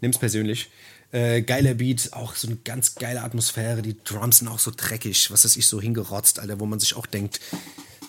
nimm's 0.00 0.18
persönlich. 0.18 0.68
Äh, 1.10 1.40
geiler 1.42 1.74
Beat, 1.74 2.10
auch 2.12 2.34
so 2.34 2.46
eine 2.48 2.56
ganz 2.56 2.94
geile 2.94 3.22
Atmosphäre. 3.22 3.80
Die 3.82 3.96
Drums 4.04 4.38
sind 4.38 4.48
auch 4.48 4.58
so 4.58 4.70
dreckig, 4.76 5.30
was 5.30 5.44
weiß 5.44 5.56
ich, 5.56 5.66
so 5.66 5.80
hingerotzt, 5.80 6.38
Alter, 6.38 6.60
wo 6.60 6.66
man 6.66 6.80
sich 6.80 6.96
auch 6.96 7.06
denkt, 7.06 7.40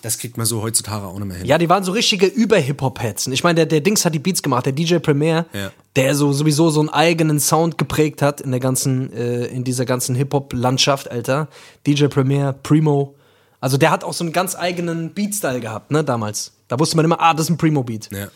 das 0.02 0.18
kriegt 0.18 0.38
man 0.38 0.46
so 0.46 0.62
heutzutage 0.62 1.06
auch 1.06 1.18
nicht 1.18 1.28
mehr 1.28 1.38
hin. 1.38 1.46
Ja, 1.46 1.58
die 1.58 1.70
waren 1.70 1.84
so 1.84 1.92
richtige 1.92 2.26
Über-Hip-Hop-Heads. 2.26 3.28
Ich 3.28 3.44
meine, 3.44 3.56
der, 3.56 3.66
der 3.68 3.82
Dings 3.82 4.04
hat 4.06 4.14
die 4.14 4.20
Beats 4.20 4.42
gemacht, 4.42 4.66
der 4.66 4.74
DJ 4.74 4.98
Premier, 4.98 5.46
Ja. 5.54 5.72
der 5.96 6.16
so 6.16 6.32
sowieso 6.34 6.70
so 6.70 6.80
einen 6.82 6.90
eigenen 6.90 7.40
Sound 7.40 7.78
geprägt 7.78 8.22
hat 8.22 8.42
in 8.42 8.52
der 8.52 8.60
ganzen, 8.60 9.12
äh, 9.14 9.46
in 9.46 9.64
dieser 9.64 9.86
ganzen 9.86 10.16
Hip-Hop-Landschaft, 10.16 11.10
Alter. 11.12 11.48
DJ 11.88 12.08
Premier, 12.08 12.54
Primo. 12.54 13.16
Also 13.62 13.78
der 13.78 13.92
hat 13.92 14.04
auch 14.06 14.14
so 14.14 14.24
einen 14.24 14.32
ganz 14.34 14.56
eigenen 14.56 15.14
Beat-Style 15.14 15.60
gehabt, 15.60 15.92
ne, 15.92 16.04
damals. 16.04 16.54
Da 16.70 16.80
wusste 16.80 16.96
man 16.96 17.04
immer, 17.06 17.20
ah, 17.20 17.34
das 17.34 17.46
ist 17.48 17.50
ein 17.52 17.58
Primo-Beat. 17.58 18.10
Ja. 18.14 18.28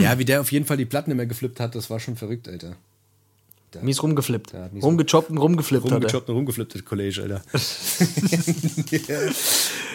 ja, 0.00 0.18
wie 0.18 0.24
der 0.24 0.40
auf 0.40 0.50
jeden 0.50 0.66
Fall 0.66 0.76
die 0.76 0.84
Platten 0.84 1.10
immer 1.12 1.26
geflippt 1.26 1.60
hat, 1.60 1.74
das 1.76 1.90
war 1.90 2.00
schon 2.00 2.16
verrückt, 2.16 2.48
Alter. 2.48 2.76
Mies 3.82 4.02
rumgeflippt. 4.02 4.54
hat 4.54 4.72
mies 4.72 4.84
Rumgechoppt 4.84 5.30
und 5.30 5.38
rumgeflippt. 5.38 5.90
Rumgechoppt 5.90 6.28
und 6.28 6.36
rumgeflippt, 6.36 6.74
das 6.74 6.84
College, 6.84 7.22
Alter. 7.22 7.42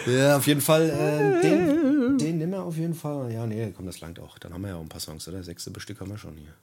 ja. 0.06 0.12
ja, 0.12 0.36
auf 0.36 0.46
jeden 0.46 0.60
Fall. 0.60 0.90
Äh, 0.90 1.42
den, 1.42 2.18
den 2.18 2.38
nimm 2.38 2.50
wir 2.50 2.62
auf 2.62 2.76
jeden 2.76 2.94
Fall. 2.94 3.32
Ja, 3.32 3.46
nee, 3.46 3.72
komm, 3.76 3.86
das 3.86 4.00
langt 4.00 4.20
auch. 4.20 4.38
Dann 4.38 4.52
haben 4.52 4.62
wir 4.62 4.68
ja 4.68 4.76
auch 4.76 4.82
ein 4.82 4.88
paar 4.88 5.00
Songs, 5.00 5.26
oder? 5.28 5.42
Sechs 5.42 5.68
Stück 5.78 6.00
haben 6.00 6.10
wir 6.10 6.18
schon 6.18 6.36
hier. 6.36 6.54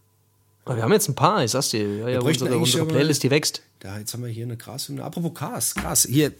Aber 0.65 0.75
wir 0.75 0.83
haben 0.83 0.93
jetzt 0.93 1.09
ein 1.09 1.15
paar, 1.15 1.43
ich 1.43 1.51
sag's 1.51 1.69
dir. 1.69 1.97
Ja, 1.97 2.09
ja, 2.09 2.19
unsere, 2.21 2.55
unsere 2.57 2.85
Playlist, 2.85 3.23
die 3.23 3.31
wächst. 3.31 3.63
Da, 3.79 3.97
jetzt 3.97 4.13
haben 4.13 4.23
wir 4.23 4.29
hier 4.29 4.45
eine 4.45 4.55
Grashymne. 4.55 5.03
Apropos 5.03 5.33
Gras, 5.33 5.73
Gras. 5.73 6.05
Hier, 6.09 6.31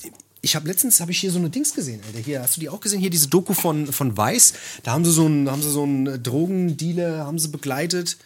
ich 0.41 0.55
habe 0.55 0.67
letztens 0.67 1.01
habe 1.01 1.11
ich 1.11 1.19
hier 1.19 1.31
so 1.31 1.39
eine 1.39 1.49
Dings 1.49 1.73
gesehen, 1.73 2.01
Alter. 2.05 2.19
Hier, 2.19 2.41
hast 2.41 2.55
du 2.57 2.61
die 2.61 2.69
auch 2.69 2.79
gesehen? 2.79 2.99
Hier 2.99 3.09
diese 3.09 3.27
Doku 3.27 3.53
von, 3.53 3.87
von 3.87 4.15
Weiß. 4.15 4.53
Da 4.83 4.91
haben 4.91 5.03
sie 5.03 5.11
so 5.11 5.25
einen, 5.25 5.49
haben 5.49 5.61
sie 5.61 5.71
so 5.71 5.83
einen 5.83 6.21
Drogendealer, 6.21 7.25
haben 7.25 7.39
sie 7.39 7.47
begleitet. 7.47 8.17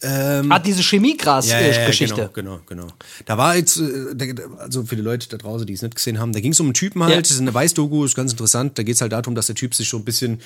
Ähm, 0.00 0.52
Ah, 0.52 0.58
diese 0.60 0.82
Chemiegras-Geschichte. 0.82 2.30
Genau, 2.34 2.58
genau, 2.66 2.82
genau. 2.84 2.86
Da 3.26 3.36
war 3.36 3.56
jetzt, 3.56 3.78
äh, 3.78 4.34
also 4.58 4.84
für 4.84 4.96
die 4.96 5.02
Leute 5.02 5.28
da 5.28 5.36
draußen, 5.36 5.66
die 5.66 5.72
es 5.72 5.82
nicht 5.82 5.94
gesehen 5.96 6.18
haben, 6.20 6.32
da 6.32 6.40
ging 6.40 6.52
es 6.52 6.60
um 6.60 6.66
einen 6.66 6.74
Typen 6.74 7.02
halt, 7.02 7.14
Ja. 7.14 7.20
das 7.20 7.32
ist 7.32 7.40
eine 7.40 7.52
Weiß-Doku, 7.54 8.04
ist 8.04 8.14
ganz 8.14 8.32
interessant. 8.32 8.78
Da 8.78 8.82
geht 8.84 8.94
es 8.94 9.00
halt 9.00 9.12
darum, 9.12 9.34
dass 9.34 9.46
der 9.46 9.54
Typ 9.56 9.74
sich 9.74 9.88
so 9.88 9.96
ein 9.96 10.04
bisschen, 10.04 10.40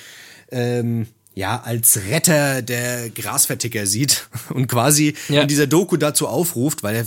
ähm, 0.51 1.07
ja, 1.35 1.61
als 1.63 1.99
Retter 2.09 2.61
der 2.61 3.09
Grasverticker 3.09 3.85
sieht 3.85 4.27
und 4.49 4.67
quasi 4.67 5.13
Ja. 5.29 5.41
in 5.43 5.47
dieser 5.47 5.67
Doku 5.67 5.97
dazu 5.97 6.27
aufruft, 6.27 6.81
weil 6.83 6.95
er 6.95 7.05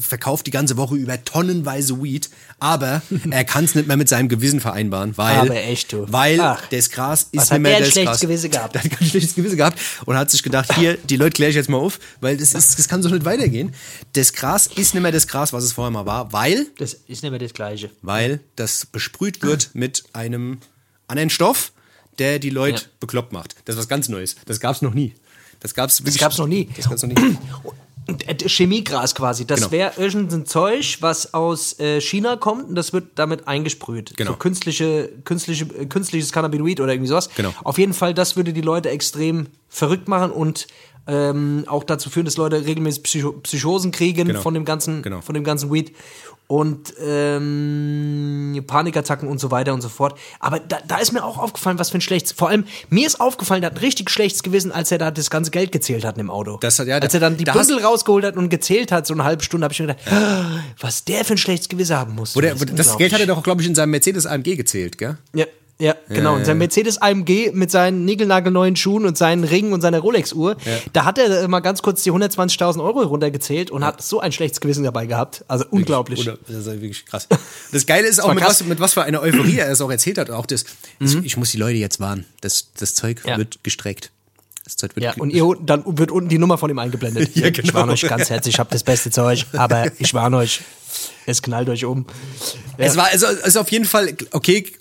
verkauft 0.00 0.46
die 0.46 0.50
ganze 0.50 0.76
Woche 0.76 0.94
über 0.96 1.22
tonnenweise 1.24 2.02
Weed, 2.02 2.30
aber 2.58 3.02
er 3.30 3.44
kann 3.44 3.64
es 3.64 3.74
nicht 3.74 3.86
mehr 3.88 3.96
mit 3.98 4.08
seinem 4.08 4.28
Gewissen 4.28 4.60
vereinbaren, 4.60 5.16
weil, 5.18 5.36
Aber 5.36 5.54
echt, 5.56 5.92
du. 5.92 6.06
weil 6.10 6.40
Ach. 6.40 6.62
das 6.70 6.90
Gras 6.90 7.24
ist 7.24 7.32
nicht 7.34 7.50
hat 7.50 7.60
mehr 7.60 7.70
der 7.72 7.76
ein 7.78 7.82
das 7.84 7.92
schlechtes 7.92 8.12
Gras. 8.12 8.20
Gewissen 8.20 8.50
gehabt? 8.50 8.74
Der 8.74 8.84
hat 8.84 8.90
ein 9.00 9.06
schlechtes 9.06 9.34
Gewissen 9.34 9.56
gehabt 9.56 9.78
und 10.06 10.16
hat 10.16 10.30
sich 10.30 10.42
gedacht, 10.42 10.72
hier, 10.76 10.96
die 10.96 11.16
Leute 11.16 11.34
kläre 11.34 11.50
ich 11.50 11.56
jetzt 11.56 11.68
mal 11.68 11.76
auf, 11.78 11.98
weil 12.20 12.36
das, 12.38 12.54
ist, 12.54 12.78
das 12.78 12.88
kann 12.88 13.02
so 13.02 13.08
nicht 13.10 13.24
weitergehen. 13.24 13.74
Das 14.14 14.32
Gras 14.32 14.66
ist 14.66 14.94
nicht 14.94 15.02
mehr 15.02 15.12
das 15.12 15.26
Gras, 15.26 15.52
was 15.52 15.64
es 15.64 15.72
vorher 15.72 15.90
mal 15.90 16.06
war, 16.06 16.32
weil, 16.32 16.66
Das 16.78 16.94
ist 16.94 17.22
nicht 17.22 17.30
mehr 17.30 17.38
das 17.38 17.52
Gleiche. 17.52 17.90
weil 18.02 18.40
das 18.56 18.86
besprüht 18.86 19.42
wird 19.42 19.70
mit 19.74 20.04
einem 20.14 20.58
anderen 21.08 21.30
Stoff, 21.30 21.72
der 22.18 22.38
die 22.38 22.50
Leute 22.50 22.82
Ja. 22.82 22.88
bekloppt 23.00 23.32
macht. 23.32 23.56
Das 23.66 23.74
ist 23.74 23.80
was 23.80 23.88
ganz 23.88 24.08
Neues. 24.08 24.36
Das 24.46 24.58
gab's 24.58 24.80
noch 24.80 24.94
nie. 24.94 25.14
Das 25.60 25.74
gab's 25.74 26.00
wirklich. 26.00 26.18
gab's 26.18 26.38
noch 26.38 26.46
nie. 26.46 26.68
Das 26.76 26.88
gab's 26.88 27.02
noch 27.02 27.10
nie. 27.10 27.36
Äh, 28.06 28.36
Chemiegras 28.48 29.14
quasi. 29.14 29.46
Das 29.46 29.60
Genau. 29.60 29.72
wäre 29.72 29.92
irgendein 29.96 30.46
Zeug, 30.46 30.98
was 31.00 31.34
aus 31.34 31.78
äh, 31.80 32.00
China 32.00 32.36
kommt 32.36 32.68
und 32.68 32.74
das 32.76 32.92
wird 32.92 33.06
damit 33.16 33.48
eingesprüht. 33.48 34.16
Genau. 34.16 34.32
So 34.32 34.36
künstliche, 34.36 35.10
künstliche, 35.24 35.66
künstliches 35.88 36.30
Cannabinoid 36.32 36.80
oder 36.80 36.92
irgendwie 36.92 37.08
sowas. 37.08 37.28
Genau. 37.36 37.52
Auf 37.64 37.78
jeden 37.78 37.94
Fall, 37.94 38.14
das 38.14 38.36
würde 38.36 38.52
die 38.52 38.60
Leute 38.60 38.90
extrem 38.90 39.48
verrückt 39.68 40.06
machen 40.08 40.30
und 40.30 40.66
ähm, 41.08 41.64
auch 41.68 41.84
dazu 41.84 42.10
führen, 42.10 42.24
dass 42.24 42.36
Leute 42.36 42.64
regelmäßig 42.66 43.02
Psycho 43.04 43.32
Psychosen 43.32 43.92
kriegen 43.92 44.26
Genau. 44.26 44.40
von 44.40 44.54
dem 44.54 44.64
ganzen, 44.64 45.02
Genau. 45.02 45.20
von 45.20 45.34
dem 45.34 45.44
ganzen 45.44 45.72
Weed 45.72 45.92
und 46.48 46.94
ähm, 47.04 48.62
Panikattacken 48.66 49.28
und 49.28 49.38
so 49.38 49.50
weiter 49.50 49.74
und 49.74 49.80
so 49.80 49.88
fort. 49.88 50.18
Aber 50.40 50.60
da, 50.60 50.78
da 50.86 50.98
ist 50.98 51.12
mir 51.12 51.24
auch 51.24 51.38
aufgefallen, 51.38 51.78
was 51.78 51.90
für 51.90 51.98
ein 51.98 52.00
schlechtes. 52.00 52.32
Vor 52.32 52.48
allem 52.48 52.64
mir 52.88 53.06
ist 53.06 53.20
aufgefallen, 53.20 53.60
der 53.62 53.70
hat 53.70 53.76
ein 53.78 53.80
richtig 53.84 54.10
schlechtes 54.10 54.42
Gewissen, 54.42 54.72
als 54.72 54.90
er 54.92 54.98
da 54.98 55.10
das 55.10 55.30
ganze 55.30 55.50
Geld 55.50 55.72
gezählt 55.72 56.04
hat 56.04 56.18
im 56.18 56.30
Auto. 56.30 56.58
Das 56.60 56.78
hat- 56.78 56.86
ja, 56.86 56.98
als 56.98 57.14
er 57.14 57.20
dann 57.20 57.36
die 57.36 57.44
da 57.44 57.52
Bündel 57.52 57.78
rausgeholt 57.84 58.24
hat 58.24 58.36
und 58.36 58.48
gezählt 58.48 58.92
hat, 58.92 59.06
so 59.06 59.14
eine 59.14 59.24
halbe 59.24 59.42
Stunde, 59.42 59.64
habe 59.64 59.72
ich 59.72 59.80
mir 59.80 59.86
gedacht, 59.88 60.06
"Ah, 60.12 60.60
was 60.80 61.04
der 61.04 61.24
für 61.24 61.34
ein 61.34 61.38
schlechtes 61.38 61.68
Gewissen 61.68 61.96
haben 61.96 62.14
muss. 62.14 62.36
Wo 62.36 62.40
der, 62.40 62.52
ist 62.54 62.60
das 62.62 62.70
unglaublich. 62.70 62.96
Geld 62.98 63.12
hat 63.12 63.20
er 63.20 63.26
doch, 63.26 63.42
glaube 63.42 63.62
ich, 63.62 63.68
in 63.68 63.74
seinem 63.74 63.90
Mercedes 63.90 64.26
AMG 64.26 64.56
gezählt, 64.56 64.98
gell? 64.98 65.18
Ja, 65.34 65.46
ja, 65.78 65.94
genau. 66.08 66.36
Und 66.36 66.46
sein 66.46 66.56
Mercedes 66.58 66.96
AMG 67.02 67.50
mit 67.52 67.70
seinen 67.70 68.04
niegelnagelneuen 68.06 68.76
Schuhen 68.76 69.04
und 69.04 69.18
seinen 69.18 69.44
Ringen 69.44 69.72
und 69.74 69.82
seiner 69.82 69.98
Rolex-Uhr, 69.98 70.56
da 70.94 71.04
hat 71.04 71.18
er 71.18 71.46
mal 71.48 71.60
ganz 71.60 71.82
kurz 71.82 72.02
die 72.02 72.10
120.000 72.12 72.82
Euro 72.82 73.02
runtergezählt 73.02 73.70
und 73.70 73.84
hat 73.84 74.00
so 74.02 74.20
ein 74.20 74.32
schlechtes 74.32 74.60
Gewissen 74.60 74.84
dabei 74.84 75.04
gehabt. 75.06 75.44
Also 75.48 75.66
unglaublich. 75.70 76.20
Oder, 76.20 76.38
das 76.46 76.56
ist 76.56 76.66
wirklich 76.66 77.04
krass. 77.04 77.28
Das 77.72 77.84
Geile 77.86 78.06
ist 78.08 78.20
auch, 78.20 78.28
war 78.28 78.34
mit 78.34 78.42
krass. 78.44 78.60
was, 78.60 78.66
mit 78.66 78.80
was 78.80 78.94
für 78.94 79.02
einer 79.02 79.20
Euphorie 79.20 79.58
er 79.58 79.70
es 79.70 79.80
auch 79.82 79.90
erzählt 79.90 80.16
hat. 80.18 80.30
Auch 80.30 80.46
das, 80.46 80.64
das 80.98 81.14
ich 81.14 81.36
muss 81.36 81.50
die 81.50 81.58
Leute 81.58 81.76
jetzt 81.76 82.00
warnen. 82.00 82.24
Das, 82.40 82.68
das 82.78 82.94
Zeug 82.94 83.22
Ja. 83.26 83.36
wird 83.36 83.62
gestreckt. 83.62 84.12
Das 84.64 84.76
Zeug 84.76 84.96
wird 84.96 85.04
Ja, 85.04 85.12
und 85.18 85.30
ihr, 85.30 85.44
dann 85.62 85.84
wird 85.86 86.10
unten 86.10 86.28
die 86.28 86.38
Nummer 86.38 86.58
von 86.58 86.70
ihm 86.70 86.78
eingeblendet. 86.78 87.30
Ja, 87.36 87.48
Ich 87.48 87.52
genau. 87.52 87.74
warne 87.74 87.92
euch 87.92 88.02
ganz 88.08 88.30
herzlich, 88.30 88.54
ich 88.54 88.58
habe 88.58 88.70
das 88.72 88.82
beste 88.82 89.10
Zeug, 89.10 89.44
aber 89.52 89.92
ich 89.98 90.12
warne 90.14 90.38
euch, 90.38 90.62
es 91.26 91.40
knallt 91.42 91.68
euch 91.68 91.84
um. 91.84 92.06
Ja. 92.78 92.86
Es 92.86 92.96
war 92.96 93.08
also, 93.12 93.26
also 93.26 93.60
auf 93.60 93.70
jeden 93.70 93.84
Fall, 93.84 94.16
okay, 94.32 94.72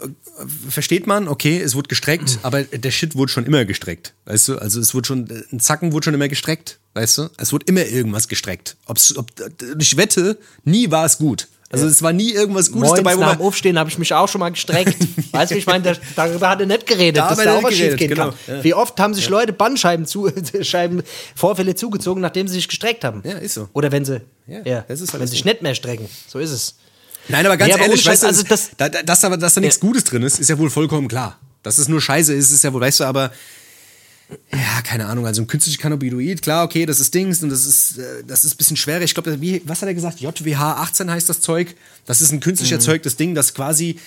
versteht 0.69 1.07
man, 1.07 1.27
okay, 1.27 1.59
es 1.61 1.75
wurde 1.75 1.87
gestreckt, 1.87 2.39
aber 2.41 2.63
der 2.63 2.91
Shit 2.91 3.15
wurde 3.15 3.31
schon 3.31 3.45
immer 3.45 3.65
gestreckt. 3.65 4.13
Weißt 4.25 4.47
du? 4.49 4.57
Also 4.57 4.79
es 4.79 4.93
wurde 4.93 5.07
schon, 5.07 5.27
ein 5.51 5.59
Zacken 5.59 5.91
wurde 5.93 6.05
schon 6.05 6.13
immer 6.13 6.27
gestreckt, 6.27 6.79
weißt 6.93 7.17
du? 7.19 7.29
Es 7.37 7.53
wurde 7.53 7.65
immer 7.67 7.85
irgendwas 7.85 8.27
gestreckt. 8.27 8.75
Ob's, 8.85 9.15
ob, 9.17 9.31
ich 9.79 9.97
wette, 9.97 10.37
nie 10.63 10.91
war 10.91 11.05
es 11.05 11.17
gut. 11.17 11.47
Also 11.71 11.87
es 11.87 12.01
war 12.01 12.13
nie 12.13 12.31
irgendwas 12.31 12.71
Gutes 12.71 12.89
Morgens 12.89 13.03
dabei, 13.03 13.17
wo 13.17 13.21
nach 13.21 13.35
dem 13.37 13.41
Aufstehen 13.41 13.79
habe 13.79 13.89
ich 13.89 13.97
mich 13.97 14.13
auch 14.13 14.29
schon 14.29 14.39
mal 14.39 14.49
gestreckt. 14.49 14.95
weißt 15.31 15.51
du, 15.51 15.55
ich 15.55 15.65
meine, 15.65 15.97
darüber 16.15 16.49
hat 16.49 16.59
er 16.59 16.67
nicht 16.67 16.85
geredet, 16.85 17.17
Da 17.17 17.29
dass 17.29 17.43
da 17.43 17.57
auch 17.57 17.63
was 17.63 17.73
schief 17.73 17.95
gehen 17.97 18.09
genau, 18.09 18.29
kann. 18.29 18.57
ja. 18.57 18.63
Wie 18.63 18.73
oft 18.73 18.97
haben 18.99 19.13
sich 19.13 19.27
Leute 19.29 19.51
Bandscheiben 19.51 20.05
zu, 20.05 20.31
Scheiben, 20.61 21.01
Vorfälle 21.35 21.75
zugezogen, 21.75 22.21
nachdem 22.21 22.47
sie 22.47 22.55
sich 22.55 22.67
gestreckt 22.67 23.03
haben. 23.03 23.23
Ja, 23.25 23.37
ist 23.37 23.55
so. 23.55 23.67
Oder 23.73 23.91
wenn 23.91 24.05
sie, 24.05 24.21
Ja, 24.47 24.59
ja, 24.63 24.85
wenn 24.87 24.95
sie 24.95 25.27
sich 25.27 25.43
nicht 25.43 25.61
mehr 25.63 25.75
strecken. 25.75 26.07
So 26.27 26.39
ist 26.39 26.51
es. 26.51 26.75
Nein, 27.27 27.45
aber 27.45 27.57
ganz 27.57 27.69
Nee, 27.69 27.73
aber 27.73 27.83
ehrlich, 27.83 28.05
ohne 28.05 28.11
weißt 28.13 28.23
du, 28.23 28.27
Scheiß, 28.27 28.37
also 28.37 28.43
das- 28.47 28.69
da, 28.77 28.89
da, 28.89 29.01
dass, 29.03 29.23
aber, 29.23 29.37
dass 29.37 29.53
da 29.55 29.61
nichts 29.61 29.79
Gutes 29.79 30.03
drin 30.03 30.23
ist, 30.23 30.39
ist 30.39 30.49
ja 30.49 30.57
wohl 30.57 30.69
vollkommen 30.69 31.07
klar. 31.07 31.39
Dass 31.63 31.77
es 31.79 31.87
nur 31.87 31.99
Scheiße 32.01 32.33
ist, 32.33 32.51
ist 32.51 32.63
ja 32.63 32.71
wohl, 32.73 32.81
weißt 32.81 32.99
du, 32.99 33.03
aber 33.05 33.31
ja, 34.51 34.81
keine 34.83 35.05
Ahnung, 35.05 35.25
also 35.27 35.41
ein 35.41 35.47
künstliches 35.47 35.79
Cannabinoid, 35.79 36.41
klar, 36.41 36.63
okay, 36.65 36.85
das 36.87 36.99
ist 36.99 37.13
Dings 37.13 37.43
und 37.43 37.49
das 37.49 37.65
ist, 37.65 37.97
äh, 37.99 38.23
das 38.25 38.43
ist 38.43 38.55
ein 38.55 38.57
bisschen 38.57 38.77
schwerer. 38.77 39.01
Ich 39.01 39.13
glaube, 39.13 39.37
was 39.65 39.81
hat 39.81 39.87
er 39.87 39.93
gesagt? 39.93 40.19
JWH 40.19 40.77
18 40.81 41.11
heißt 41.11 41.29
das 41.29 41.41
Zeug. 41.41 41.75
Das 42.07 42.21
ist 42.21 42.31
ein 42.31 42.39
künstlich 42.39 42.71
Mhm. 42.71 42.77
erzeugtes 42.77 43.17
Ding, 43.17 43.35
das 43.35 43.53
quasi 43.53 43.99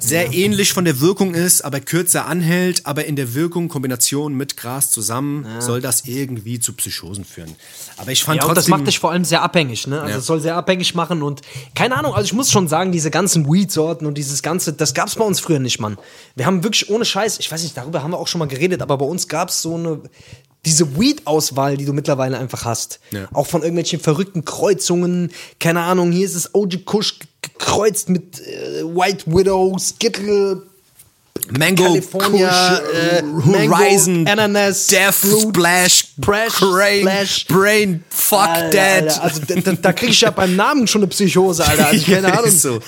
sehr 0.00 0.32
ähnlich 0.32 0.72
von 0.72 0.84
der 0.84 1.00
Wirkung 1.00 1.34
ist, 1.34 1.62
aber 1.62 1.80
kürzer 1.80 2.26
anhält, 2.26 2.86
aber 2.86 3.04
in 3.04 3.16
der 3.16 3.34
Wirkung 3.34 3.68
Kombination 3.68 4.34
mit 4.34 4.56
Gras 4.56 4.90
zusammen 4.90 5.46
soll 5.60 5.80
das 5.80 6.06
irgendwie 6.06 6.58
zu 6.58 6.72
Psychosen 6.72 7.24
führen. 7.24 7.54
Aber 7.96 8.10
ich 8.10 8.24
fand 8.24 8.36
Ja, 8.36 8.42
trotzdem 8.42 8.54
das 8.56 8.68
macht 8.68 8.86
dich 8.86 8.98
vor 8.98 9.12
allem 9.12 9.24
sehr 9.24 9.42
abhängig, 9.42 9.86
ne? 9.86 10.00
Also 10.00 10.12
Ja. 10.12 10.18
es 10.18 10.26
soll 10.26 10.40
sehr 10.40 10.56
abhängig 10.56 10.94
machen 10.94 11.22
und 11.22 11.42
keine 11.74 11.96
Ahnung, 11.96 12.14
also 12.14 12.24
ich 12.24 12.32
muss 12.32 12.50
schon 12.50 12.66
sagen, 12.68 12.92
diese 12.92 13.10
ganzen 13.10 13.46
Weed-Sorten 13.50 14.06
und 14.06 14.16
dieses 14.16 14.42
ganze, 14.42 14.72
das 14.72 14.94
gab's 14.94 15.14
bei 15.14 15.24
uns 15.24 15.40
früher 15.40 15.58
nicht, 15.58 15.80
Mann. 15.80 15.98
Wir 16.34 16.46
haben 16.46 16.62
wirklich 16.64 16.90
ohne 16.90 17.04
Scheiß, 17.04 17.38
ich 17.38 17.50
weiß 17.52 17.62
nicht, 17.62 17.76
darüber 17.76 18.02
haben 18.02 18.10
wir 18.12 18.18
auch 18.18 18.28
schon 18.28 18.38
mal 18.38 18.48
geredet, 18.48 18.82
aber 18.82 18.98
bei 18.98 19.06
uns 19.06 19.28
gab's 19.28 19.62
so 19.62 19.74
eine 19.76 20.00
diese 20.66 20.98
Weed-Auswahl, 20.98 21.76
die 21.78 21.86
du 21.86 21.92
mittlerweile 21.94 22.38
einfach 22.38 22.64
hast. 22.64 23.00
Ja. 23.12 23.28
Auch 23.32 23.46
von 23.46 23.62
irgendwelchen 23.62 23.98
verrückten 23.98 24.44
Kreuzungen. 24.44 25.30
Keine 25.58 25.80
Ahnung, 25.80 26.12
hier 26.12 26.26
ist 26.26 26.34
es 26.34 26.54
OG 26.54 26.84
Kush 26.84 27.18
gekreuzt 27.42 28.08
mit 28.08 28.40
äh, 28.40 28.84
White 28.84 29.24
Widow, 29.26 29.76
Skittle, 29.78 30.62
Mango, 31.58 31.84
California, 31.84 32.78
Kush, 32.78 32.94
äh, 32.94 33.22
Mango, 33.22 33.76
Horizon, 33.76 34.26
Ananas, 34.26 34.86
Death, 34.86 35.14
Fruit, 35.14 35.48
Splash, 35.48 35.98
Splash, 35.98 36.60
Brain, 36.60 37.00
Splash. 37.00 37.46
Brain, 37.46 38.04
Fuck 38.08 38.48
Alter, 38.48 38.70
Dead. 38.70 39.02
Alter, 39.02 39.22
also 39.22 39.40
da, 39.46 39.72
da, 39.72 39.92
krieg 39.92 40.10
ich 40.10 40.20
ja 40.20 40.30
beim 40.30 40.54
Namen 40.54 40.86
schon 40.86 41.02
eine 41.02 41.08
Psychose, 41.08 41.66
Alter. 41.66 41.88
Also 41.88 42.04
keine 42.12 42.38
Ahnung. 42.38 42.50
So. 42.50 42.80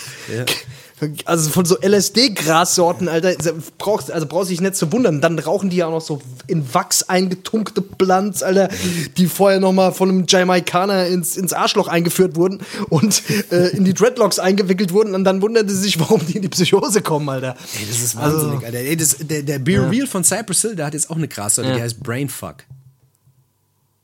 Also 1.25 1.51
von 1.51 1.65
so 1.65 1.77
LSD-Grassorten, 1.81 3.09
Alter, 3.09 3.35
brauchst, 3.79 4.11
also 4.11 4.27
brauchst 4.27 4.51
dich 4.51 4.61
nicht 4.61 4.77
zu 4.77 4.93
wundern. 4.93 5.21
Dann 5.21 5.39
rauchen 5.39 5.69
die 5.71 5.77
ja 5.77 5.87
auch 5.87 5.91
noch 5.93 6.01
so 6.01 6.21
in 6.47 6.73
Wachs 6.75 7.03
eingetunkte 7.05 7.81
Blunts, 7.81 8.43
Alter, 8.43 8.69
die 9.17 9.27
vorher 9.27 9.59
noch 9.61 9.73
mal 9.73 9.93
von 9.93 10.09
einem 10.09 10.25
Jamaikaner 10.29 11.07
ins, 11.07 11.37
ins 11.37 11.53
Arschloch 11.53 11.89
eingeführt 11.89 12.37
wurden 12.37 12.61
und 12.89 13.23
äh, 13.51 13.69
in 13.77 13.85
die 13.85 13.95
Dreadlocks 13.95 14.39
eingewickelt 14.39 14.93
wurden 14.93 15.15
und 15.15 15.25
dann 15.25 15.43
wundern 15.43 15.69
sie 15.69 15.77
sich, 15.77 15.99
warum 16.01 16.25
die 16.27 16.37
in 16.37 16.43
die 16.43 16.49
Psychose 16.49 17.03
kommen, 17.03 17.29
Alter. 17.29 17.57
Ey, 17.81 17.87
das 17.89 18.01
ist 18.01 18.17
Also- 18.17 18.37
wahnsinnig, 18.39 18.65
Alter. 18.67 18.79
Ey, 18.79 18.97
das, 18.97 19.17
der, 19.21 19.43
der 19.43 19.59
Be 19.59 19.73
Real 19.91 20.07
von 20.07 20.23
Cypress 20.25 20.63
Hill, 20.63 20.77
der 20.77 20.87
hat 20.87 20.95
jetzt 20.95 21.11
auch 21.11 21.17
eine 21.17 21.29
Grassorte, 21.29 21.71
Ja. 21.71 21.77
die 21.77 21.83
heißt 21.83 22.01
Brainfuck. 22.03 22.57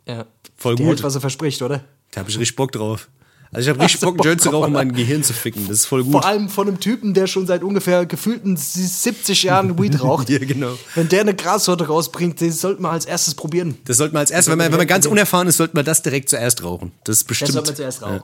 Ja. 0.06 0.24
Voll 0.56 0.74
Die 0.76 0.82
gut. 0.82 0.90
hält, 0.94 1.02
was 1.02 1.14
er 1.14 1.20
verspricht, 1.20 1.62
oder? 1.62 1.82
Da 2.10 2.20
hab 2.22 2.28
ich 2.28 2.38
richtig 2.38 2.56
Bock 2.56 2.72
drauf. 2.72 3.08
Also 3.50 3.70
ich 3.70 3.74
hab 3.76 3.82
richtig 3.82 4.00
Bock, 4.00 4.08
einen 4.10 4.16
Bock 4.18 4.26
Joint 4.26 4.40
zu 4.42 4.50
rauchen, 4.50 4.72
mein 4.72 4.92
Gehirn 4.92 5.22
zu 5.24 5.32
ficken. 5.32 5.66
Das 5.68 5.78
ist 5.78 5.86
voll 5.86 6.04
gut. 6.04 6.12
Vor 6.12 6.26
allem 6.26 6.48
von 6.50 6.68
einem 6.68 6.80
Typen, 6.80 7.14
der 7.14 7.26
schon 7.26 7.46
seit 7.46 7.62
ungefähr 7.62 8.04
gefühlten 8.04 8.56
70 8.58 9.42
Jahren 9.44 9.78
Weed 9.82 10.00
raucht. 10.02 10.28
Ja, 10.28 10.38
genau. 10.38 10.76
Wenn 10.94 11.08
der 11.08 11.22
eine 11.22 11.34
Grassorte 11.34 11.86
rausbringt, 11.86 12.40
das 12.42 12.60
sollte 12.60 12.82
man 12.82 12.92
als 12.92 13.06
erstes 13.06 13.34
probieren. 13.34 13.78
Das 13.86 13.96
sollte 13.96 14.12
man 14.12 14.20
als 14.20 14.30
erstes, 14.30 14.50
wenn 14.50 14.58
man, 14.58 14.70
wenn 14.70 14.78
man 14.78 14.86
ganz 14.86 15.06
unerfahren 15.06 15.48
ist, 15.48 15.56
sollte 15.56 15.74
man 15.76 15.84
das 15.84 16.02
direkt 16.02 16.28
zuerst 16.28 16.62
rauchen. 16.62 16.92
Das 17.04 17.16
ist 17.16 17.22
Das 17.22 17.28
bestimmt. 17.28 17.52
sollte 17.52 17.70
man 17.70 17.76
zuerst 17.76 18.02
rauchen. 18.02 18.22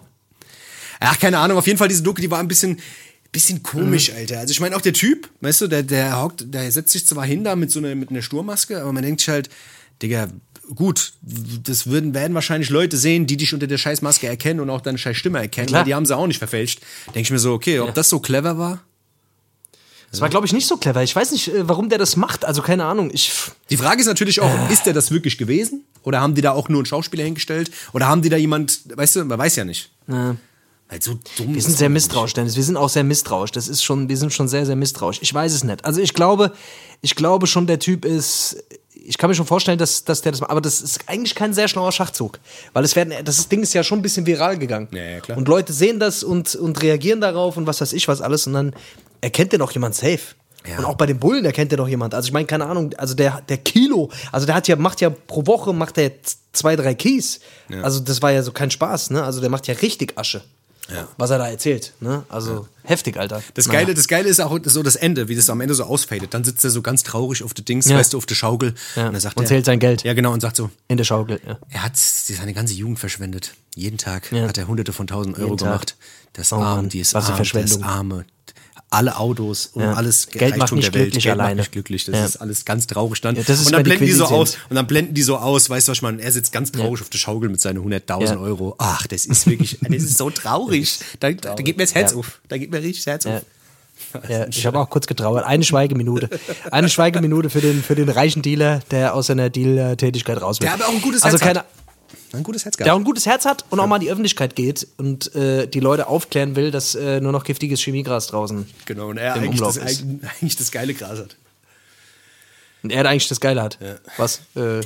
Ach, 1.01 1.19
keine 1.19 1.39
Ahnung, 1.39 1.57
auf 1.59 1.67
jeden 1.67 1.79
Fall 1.79 1.89
diese 1.89 2.03
Doku, 2.03 2.21
die 2.21 2.31
war 2.31 2.39
ein 2.39 2.49
bisschen, 2.49 2.79
bisschen 3.33 3.63
komisch, 3.63 4.11
Mhm. 4.11 4.17
Alter. 4.19 4.39
Also 4.41 4.53
ich 4.53 4.61
meine 4.61 4.77
auch 4.77 4.81
der 4.81 4.93
Typ, 4.93 5.29
weißt 5.41 5.63
du, 5.63 5.67
der, 5.69 5.83
der 5.83 6.23
hockt, 6.23 6.53
der 6.53 6.71
setzt 6.71 6.93
sich 6.93 7.07
zwar 7.07 7.25
hin 7.25 7.45
da 7.45 7.57
mit 7.57 7.71
so 7.71 7.79
einer, 7.81 7.95
mit 7.95 8.11
einer 8.11 8.23
Sturmmaske, 8.23 8.81
aber 8.81 8.93
man 8.93 9.03
denkt 9.03 9.21
sich 9.21 9.29
halt, 9.31 9.49
Digga, 10.03 10.29
gut, 10.75 11.13
das 11.23 11.87
würden, 11.87 12.15
werden 12.15 12.35
wahrscheinlich 12.35 12.71
Leute 12.71 12.97
sehen, 12.97 13.27
die 13.27 13.37
dich 13.37 13.55
unter 13.55 13.67
der 13.67 13.79
scheiß 13.79 14.03
Maske 14.03 14.27
erkennen 14.27 14.61
und 14.61 14.71
auch 14.71 14.81
deine 14.81 14.99
scheiß 14.99 15.17
Stimme 15.17 15.39
erkennen, 15.39 15.69
Klar. 15.69 15.81
weil 15.81 15.87
die 15.87 15.95
haben 15.95 16.07
sie 16.07 16.17
auch 16.17 16.27
nicht 16.27 16.39
verfälscht. 16.39 16.81
Denke 17.07 17.21
ich 17.21 17.31
mir 17.31 17.39
so, 17.39 17.53
okay, 17.53 17.81
ob 17.81 17.95
das 17.95 18.09
so 18.09 18.21
clever 18.21 18.59
war? 18.59 18.81
Das 20.11 20.21
war, 20.21 20.29
glaube 20.29 20.47
ich, 20.47 20.53
nicht 20.53 20.69
so 20.69 20.77
clever. 20.77 21.03
Ich 21.03 21.17
weiß 21.17 21.33
nicht, 21.33 21.49
äh, 21.49 21.69
warum 21.69 21.89
der 21.89 21.99
das 21.99 22.15
macht. 22.15 22.45
Also 22.45 22.63
keine 22.63 22.85
Ahnung. 22.85 23.11
Ich, 23.13 23.33
Die 23.69 23.77
Frage 23.77 24.01
ist 24.01 24.07
natürlich 24.07 24.41
auch, 24.41 24.71
ist 24.71 24.87
der 24.87 24.93
das 24.93 25.11
wirklich 25.11 25.39
gewesen? 25.39 25.85
Oder 26.05 26.21
haben 26.21 26.37
die 26.37 26.41
da 26.41 26.53
auch 26.53 26.69
nur 26.69 26.79
einen 26.79 26.87
Schauspieler 26.87 27.25
hingestellt? 27.25 27.73
Oder 27.93 28.07
haben 28.07 28.23
die 28.23 28.29
da 28.29 28.37
jemand, 28.37 28.81
weißt 28.97 29.17
du, 29.17 29.25
man 29.25 29.39
weiß 29.41 29.57
ja 29.57 29.65
nicht. 29.65 29.91
Weil 30.07 31.03
so 31.03 31.19
dumm 31.37 31.55
wir 31.55 31.63
sind 31.63 31.77
sehr 31.77 31.89
misstrauisch, 31.89 32.35
Dennis. 32.35 32.55
Wir 32.55 32.63
sind 32.63 32.77
auch 32.77 32.91
sehr 32.91 33.03
misstrauisch. 33.03 33.51
Das 33.51 33.67
ist 33.67 33.83
schon, 33.83 34.09
wir 34.09 34.17
sind 34.17 34.33
schon 34.33 34.47
sehr, 34.47 34.67
sehr 34.67 34.77
misstrauisch. 34.77 35.19
Ich 35.21 35.35
weiß 35.35 35.53
es 35.53 35.65
nicht. 35.65 35.85
Also 35.85 36.01
ich 36.01 36.15
glaube, 36.15 36.53
ich 37.01 37.17
glaube 37.17 37.47
schon, 37.49 37.67
der 37.67 37.81
Typ 37.81 38.05
ist. 38.05 38.63
Ich 39.07 39.19
kann 39.19 39.29
mir 39.29 39.37
schon 39.37 39.47
vorstellen, 39.47 39.79
dass, 39.79 40.05
dass 40.05 40.23
der 40.23 40.33
das 40.33 40.41
macht. 40.41 40.51
Aber 40.51 40.61
das 40.61 40.81
ist 40.81 41.01
eigentlich 41.09 41.35
kein 41.35 41.53
sehr 41.53 41.69
schlauer 41.69 41.93
Schachzug. 41.93 42.39
Weil 42.73 42.85
es 42.85 42.97
werden, 42.97 43.13
das 43.25 43.49
Ding 43.49 43.63
ist 43.63 43.75
ja 43.75 43.85
schon 43.85 43.99
ein 43.99 44.03
bisschen 44.03 44.27
viral 44.27 44.59
gegangen. 44.59 44.89
Ja, 44.93 45.03
ja, 45.03 45.21
klar. 45.21 45.37
Und 45.37 45.47
Leute 45.49 45.73
sehen 45.73 46.01
das 46.01 46.25
und, 46.25 46.55
und 46.55 46.83
reagieren 46.83 47.21
darauf 47.21 47.57
und 47.57 47.67
was 47.67 47.81
weiß 47.81 47.93
ich 47.93 48.09
was 48.09 48.21
alles. 48.21 48.47
Und 48.47 48.55
dann 48.55 48.75
erkennt 49.21 49.53
der 49.53 49.59
doch 49.59 49.73
jemand 49.73 49.95
safe. 49.95 50.21
Ja. 50.67 50.79
Und 50.79 50.87
auch 50.87 50.95
bei 50.95 51.07
den 51.07 51.19
Bullen 51.19 51.45
erkennt 51.45 51.71
der 51.71 51.79
doch 51.79 51.89
jemand. 51.89 52.15
Also 52.15 52.29
ich 52.29 52.33
meine, 52.33 52.47
keine 52.47 52.65
Ahnung, 52.67 52.95
also 52.97 53.15
der, 53.15 53.43
der 53.49 53.59
Kilo, 53.59 54.11
also 54.33 54.47
der 54.47 54.55
hat 54.55 54.67
ja, 54.67 54.77
macht 54.77 55.01
ja 55.03 55.11
pro 55.11 55.47
Woche 55.47 55.75
macht 55.75 55.99
er 55.99 56.11
zwei, 56.53 56.75
drei 56.75 56.95
Keys. 56.95 57.41
Also 57.83 58.01
das 58.01 58.23
war 58.23 58.33
ja 58.33 58.43
so 58.43 58.53
kein 58.53 58.71
Spaß, 58.71 59.11
ne? 59.11 59.23
Also 59.23 59.41
der 59.41 59.51
macht 59.51 59.67
ja 59.67 59.75
richtig 59.75 60.17
Asche. 60.17 60.43
Ja. 60.93 61.09
Was 61.17 61.31
er 61.31 61.39
da 61.39 61.49
erzählt, 61.49 61.95
ne? 62.01 62.25
Also 62.29 62.69
heftig, 62.83 63.17
Alter. 63.17 63.43
Das 63.55 63.67
Naja. 63.67 63.81
Geile, 63.81 63.95
das 63.95 64.07
Geile 64.07 64.29
ist 64.29 64.39
auch 64.41 64.59
so 64.65 64.83
das 64.83 64.97
Ende, 64.97 65.29
wie 65.29 65.35
das 65.37 65.49
am 65.49 65.61
Ende 65.63 65.75
so 65.75 65.85
ausfadet. 65.85 66.35
Dann 66.35 66.45
sitzt 66.45 66.63
er 66.63 66.71
so 66.71 66.83
ganz 66.83 67.03
traurig 67.03 67.43
auf 67.43 67.55
der 67.55 67.65
Dings, 67.65 67.89
Ja. 67.89 67.97
weißt 67.97 68.13
du, 68.13 68.19
auf 68.19 68.27
der 68.27 68.35
Schaukel. 68.35 68.75
Ja. 68.95 69.09
Und, 69.09 69.15
er 69.15 69.21
sagt 69.21 69.37
Und 69.39 69.45
er, 69.45 69.49
zählt 69.49 69.65
sein 69.65 69.79
Geld. 69.79 70.05
Ja, 70.05 70.13
genau, 70.13 70.33
und 70.33 70.41
sagt 70.41 70.57
so, 70.57 70.71
In 70.89 70.99
der 70.99 71.05
Schaukel, 71.05 71.41
ja. 71.47 71.59
er 71.71 71.83
hat 71.85 71.97
seine 71.97 72.53
ganze 72.53 72.75
Jugend 72.75 72.99
verschwendet. 72.99 73.55
Jeden 73.75 73.97
Tag 73.97 74.31
Ja. 74.31 74.47
hat 74.47 74.59
er 74.59 74.69
hunderte 74.69 74.93
von 74.93 75.07
tausend 75.07 75.39
Euro 75.39 75.57
gemacht. 75.57 75.97
Das 76.35 76.53
Oh 76.53 76.57
Arm, 76.57 76.89
die 76.91 77.01
ist 77.01 77.15
arm, 77.15 77.43
das 77.53 77.83
Arme. 77.83 78.25
Alle 78.95 79.17
Autos 79.19 79.71
und 79.75 79.83
Ja. 79.83 79.93
alles 79.95 80.29
Geld 80.29 80.51
macht 80.57 80.63
Reichtum 80.63 80.79
nicht 80.79 80.87
der 80.89 80.95
Welt. 80.95 81.05
glücklich 81.07 81.25
Geld 81.25 81.33
alleine. 81.35 81.51
macht 81.57 81.59
nicht 81.59 81.73
glücklich. 81.73 82.05
Das 82.05 82.15
Ja. 82.17 82.25
ist 82.25 82.37
alles 82.37 82.65
ganz 82.65 82.87
traurig 82.87 83.21
dann. 83.21 83.35
Ja, 83.37 83.43
und 83.43 83.73
dann 83.73 83.83
blenden 83.83 84.07
die 84.07 84.13
so 84.13 84.25
Liquidität. 84.25 84.57
aus. 84.57 84.57
Und 84.71 84.77
dann 84.77 84.87
blenden 84.87 85.15
die 85.15 85.23
so 85.23 85.37
aus, 85.37 85.69
weißt 85.71 85.89
du 85.89 85.91
was 85.93 85.99
ich 85.99 86.03
meine? 86.03 86.23
Er 86.23 86.33
sitzt 86.33 86.53
ganz 86.53 86.73
traurig 86.73 87.01
auf 87.03 87.11
der 87.11 87.19
Schaukel 87.19 87.49
mit 87.49 87.61
seinen 87.61 87.79
100.000 87.85 88.39
Ja. 88.41 88.45
Euro. 88.45 88.75
Ach, 88.79 89.07
das 89.07 89.27
ist 89.27 89.47
wirklich, 89.47 89.79
das 89.83 90.03
ist 90.03 90.19
so 90.19 90.31
traurig. 90.31 90.99
Da, 91.21 91.31
da 91.33 91.55
geht 91.55 91.77
mir 91.77 91.85
das 91.85 91.95
Herz 91.95 92.13
auf. 92.15 92.41
Da 92.49 92.57
geht 92.59 92.71
mir 92.71 92.79
richtig 92.83 93.05
das 93.05 93.13
Herz 93.13 93.27
auf. 93.27 93.43
Ja, 94.29 94.47
ich 94.49 94.67
habe 94.67 94.79
auch 94.81 94.91
kurz 94.91 95.07
getrauert. 95.07 95.45
Eine 95.45 95.63
Schweigeminute. 95.65 96.29
Eine 96.71 96.89
Schweigeminute 96.89 97.49
für 97.51 97.61
den, 97.61 97.83
für 97.83 97.95
den 97.95 98.09
reichen 98.09 98.43
Dealer, 98.43 98.81
der 98.91 99.15
aus 99.15 99.27
seiner 99.27 99.51
Deal-Tätigkeit 99.51 100.41
raus 100.41 100.61
will. 100.61 100.67
Der 100.67 100.75
aber 100.75 100.87
auch 100.89 100.93
ein 100.95 101.01
gutes 101.01 101.23
also 101.23 101.39
Herz 101.41 101.59
hat. 101.59 101.65
Ein 102.35 102.43
gutes 102.43 102.65
Herz 102.65 102.77
Der 102.77 102.87
auch 102.87 102.89
gehabt. 102.89 103.01
ein 103.01 103.05
gutes 103.05 103.27
Herz 103.27 103.45
hat 103.45 103.65
und 103.71 103.81
auch 103.81 103.87
mal 103.87 103.97
in 103.97 104.03
die 104.03 104.11
Öffentlichkeit 104.11 104.57
geht 104.57 104.87
und 104.97 105.35
äh, 105.35 105.67
die 105.67 105.81
Leute 105.81 106.07
aufklären 106.07 106.57
will, 106.57 106.71
dass 106.71 106.95
äh, 106.95 107.21
nur 107.21 107.33
noch 107.33 107.45
giftiges 107.45 107.81
Chemiegras 107.81 108.27
draußen 108.29 108.67
Genau, 108.87 109.09
und 109.09 109.19
er 109.19 109.37
im 109.37 109.43
eigentlich 109.45 109.61
Umlauf 109.61 109.79
das, 109.79 109.93
ist. 109.93 110.05
eigentlich 110.41 110.57
das 110.57 110.71
geile 110.73 110.95
Gras 110.95 111.19
hat. 111.19 111.37
Und 112.83 112.91
er 112.91 113.07
eigentlich 113.07 113.29
das 113.29 113.41
Geile 113.41 113.63
hat. 113.63 113.79
Was? 114.19 114.41
Äh, 114.57 114.81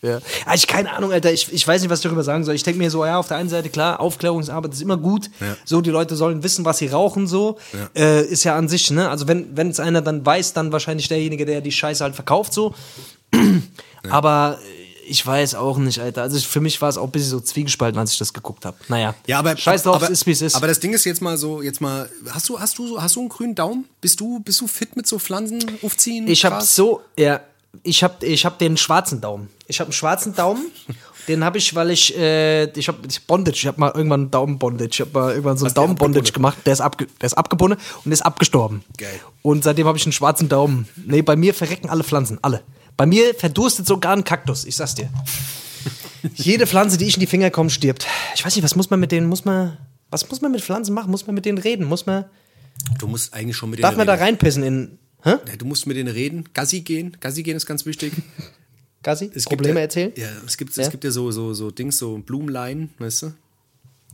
ja. 0.00 0.20
Ah, 0.46 0.54
ich 0.54 0.66
keine 0.68 0.92
Ahnung, 0.92 1.12
Alter. 1.12 1.32
Ich, 1.32 1.52
ich 1.52 1.66
weiß 1.66 1.80
nicht, 1.82 1.90
was 1.90 1.98
ich 1.98 2.04
darüber 2.04 2.22
sagen 2.22 2.44
soll. 2.44 2.54
Ich 2.54 2.62
denke 2.62 2.78
mir 2.78 2.90
so, 2.90 3.04
ja, 3.04 3.18
auf 3.18 3.26
der 3.26 3.36
einen 3.36 3.48
Seite 3.48 3.68
klar, 3.68 3.98
Aufklärungsarbeit 3.98 4.72
ist 4.72 4.80
immer 4.80 4.96
gut. 4.96 5.28
Ja. 5.40 5.56
So, 5.64 5.80
die 5.80 5.90
Leute 5.90 6.14
sollen 6.14 6.44
wissen, 6.44 6.64
was 6.64 6.78
sie 6.78 6.86
rauchen, 6.86 7.26
so. 7.26 7.58
Äh, 7.96 8.24
ist 8.26 8.44
ja 8.44 8.54
an 8.54 8.68
sich, 8.68 8.90
ne? 8.92 9.08
Also, 9.08 9.26
wenn 9.26 9.70
es 9.70 9.80
einer 9.80 10.00
dann 10.00 10.24
weiß, 10.24 10.52
dann 10.52 10.70
wahrscheinlich 10.70 11.08
derjenige, 11.08 11.46
der 11.46 11.60
die 11.62 11.72
Scheiße 11.72 12.04
halt 12.04 12.14
verkauft, 12.14 12.52
so. 12.52 12.74
Aber 14.10 14.58
äh, 14.62 14.87
ich 15.08 15.24
weiß 15.26 15.54
auch 15.54 15.78
nicht, 15.78 16.00
Alter. 16.00 16.22
Also, 16.22 16.36
ich, 16.36 16.46
für 16.46 16.60
mich 16.60 16.80
war 16.80 16.88
es 16.88 16.96
auch 16.96 17.04
ein 17.04 17.10
bisschen 17.10 17.30
so 17.30 17.40
zwiegespalten, 17.40 17.98
als 17.98 18.12
ich 18.12 18.18
das 18.18 18.32
geguckt 18.32 18.64
habe. 18.64 18.76
Naja. 18.88 19.14
Ja, 19.26 19.38
aber 19.38 19.56
Scheiß 19.56 19.82
drauf, 19.84 19.96
aber, 19.96 20.06
es 20.06 20.10
ist 20.10 20.26
wie 20.26 20.32
es 20.32 20.42
ist. 20.42 20.54
Aber 20.54 20.66
das 20.66 20.80
Ding 20.80 20.92
ist 20.92 21.04
jetzt 21.04 21.22
mal 21.22 21.36
so, 21.36 21.62
jetzt 21.62 21.80
mal, 21.80 22.08
hast 22.30 22.48
du, 22.48 22.58
hast 22.58 22.78
du, 22.78 23.00
hast 23.00 23.16
du 23.16 23.20
einen 23.20 23.28
grünen 23.28 23.54
Daumen? 23.54 23.86
Bist 24.00 24.20
du, 24.20 24.40
bist 24.40 24.60
du 24.60 24.66
fit 24.66 24.96
mit 24.96 25.06
so 25.06 25.18
Pflanzen 25.18 25.60
aufziehen? 25.82 26.28
Ich 26.28 26.44
habe 26.44 26.62
so, 26.62 27.02
ja, 27.18 27.40
ich 27.82 28.02
habe 28.02 28.24
ich 28.26 28.44
hab 28.44 28.58
den 28.58 28.76
schwarzen 28.76 29.20
Daumen. 29.20 29.48
Ich 29.66 29.80
habe 29.80 29.88
einen 29.88 29.92
schwarzen 29.92 30.34
Daumen. 30.34 30.70
Den 31.28 31.44
habe 31.44 31.58
ich, 31.58 31.74
weil 31.74 31.90
ich, 31.90 32.16
äh, 32.16 32.70
ich 32.70 32.88
habe 32.88 33.00
ich 33.06 33.26
Bondage, 33.26 33.58
ich 33.58 33.66
habe 33.66 33.78
mal 33.78 33.92
irgendwann 33.94 34.22
einen 34.22 34.30
Daumen-Bondage, 34.30 34.90
ich 34.90 35.00
habe 35.02 35.10
mal 35.12 35.30
irgendwann 35.32 35.58
so 35.58 35.66
einen 35.66 35.74
Daumen-Bondage 35.74 36.32
gemacht, 36.32 36.56
der 36.64 36.72
ist, 36.72 36.80
abge, 36.80 37.06
der 37.20 37.26
ist 37.26 37.34
abgebunden 37.34 37.78
und 38.02 38.12
ist 38.12 38.22
abgestorben. 38.22 38.82
Geil. 38.96 39.20
Und 39.42 39.62
seitdem 39.62 39.86
habe 39.86 39.98
ich 39.98 40.06
einen 40.06 40.14
schwarzen 40.14 40.48
Daumen. 40.48 40.88
Nee, 40.96 41.20
bei 41.20 41.36
mir 41.36 41.52
verrecken 41.52 41.90
alle 41.90 42.02
Pflanzen, 42.02 42.38
alle. 42.40 42.62
Bei 42.98 43.06
mir 43.06 43.32
verdurstet 43.34 43.86
sogar 43.86 44.12
ein 44.14 44.24
Kaktus, 44.24 44.64
ich 44.66 44.76
sag's 44.76 44.94
dir. 44.96 45.08
Jede 46.34 46.66
Pflanze, 46.66 46.98
die 46.98 47.06
ich 47.06 47.14
in 47.14 47.20
die 47.20 47.26
Finger 47.26 47.48
komme, 47.50 47.70
stirbt. 47.70 48.06
Ich 48.34 48.44
weiß 48.44 48.54
nicht, 48.56 48.64
was 48.64 48.74
muss 48.76 48.90
man 48.90 48.98
mit 49.00 49.12
denen, 49.12 49.28
muss 49.28 49.44
man, 49.44 49.78
was 50.10 50.28
muss 50.28 50.40
man 50.42 50.50
mit 50.52 50.60
Pflanzen 50.62 50.92
machen? 50.94 51.10
Muss 51.10 51.26
man 51.26 51.34
mit 51.34 51.44
denen 51.46 51.58
reden? 51.58 51.86
Muss 51.86 52.04
man, 52.06 52.24
Du 52.98 53.06
musst 53.06 53.32
eigentlich 53.34 53.56
schon 53.56 53.70
mit 53.70 53.82
darf 53.82 53.90
denen 53.90 53.98
man 53.98 54.06
da 54.08 54.14
reden. 54.14 54.24
reinpissen 54.24 54.62
in, 54.64 54.98
hä? 55.22 55.30
Ja, 55.46 55.56
du 55.56 55.64
musst 55.64 55.86
mit 55.86 55.96
denen 55.96 56.12
reden. 56.12 56.44
Gassi 56.54 56.80
gehen. 56.80 57.16
Gassi 57.20 57.42
gehen 57.42 57.56
ist 57.56 57.66
ganz 57.66 57.86
wichtig. 57.86 58.12
Gassi? 59.04 59.26
Es 59.26 59.44
gibt 59.44 59.48
Probleme 59.60 59.78
ja, 59.78 59.84
erzählen? 59.84 60.12
Ja, 60.16 60.26
es 60.44 60.56
gibt, 60.56 60.76
Ja? 60.76 60.82
es 60.82 60.90
gibt 60.90 61.04
ja 61.04 61.10
so, 61.12 61.30
so, 61.30 61.54
so 61.54 61.70
Dings, 61.70 61.98
so 61.98 62.18
Blumenleinen, 62.18 62.90
weißt 62.98 63.22
du? 63.22 63.32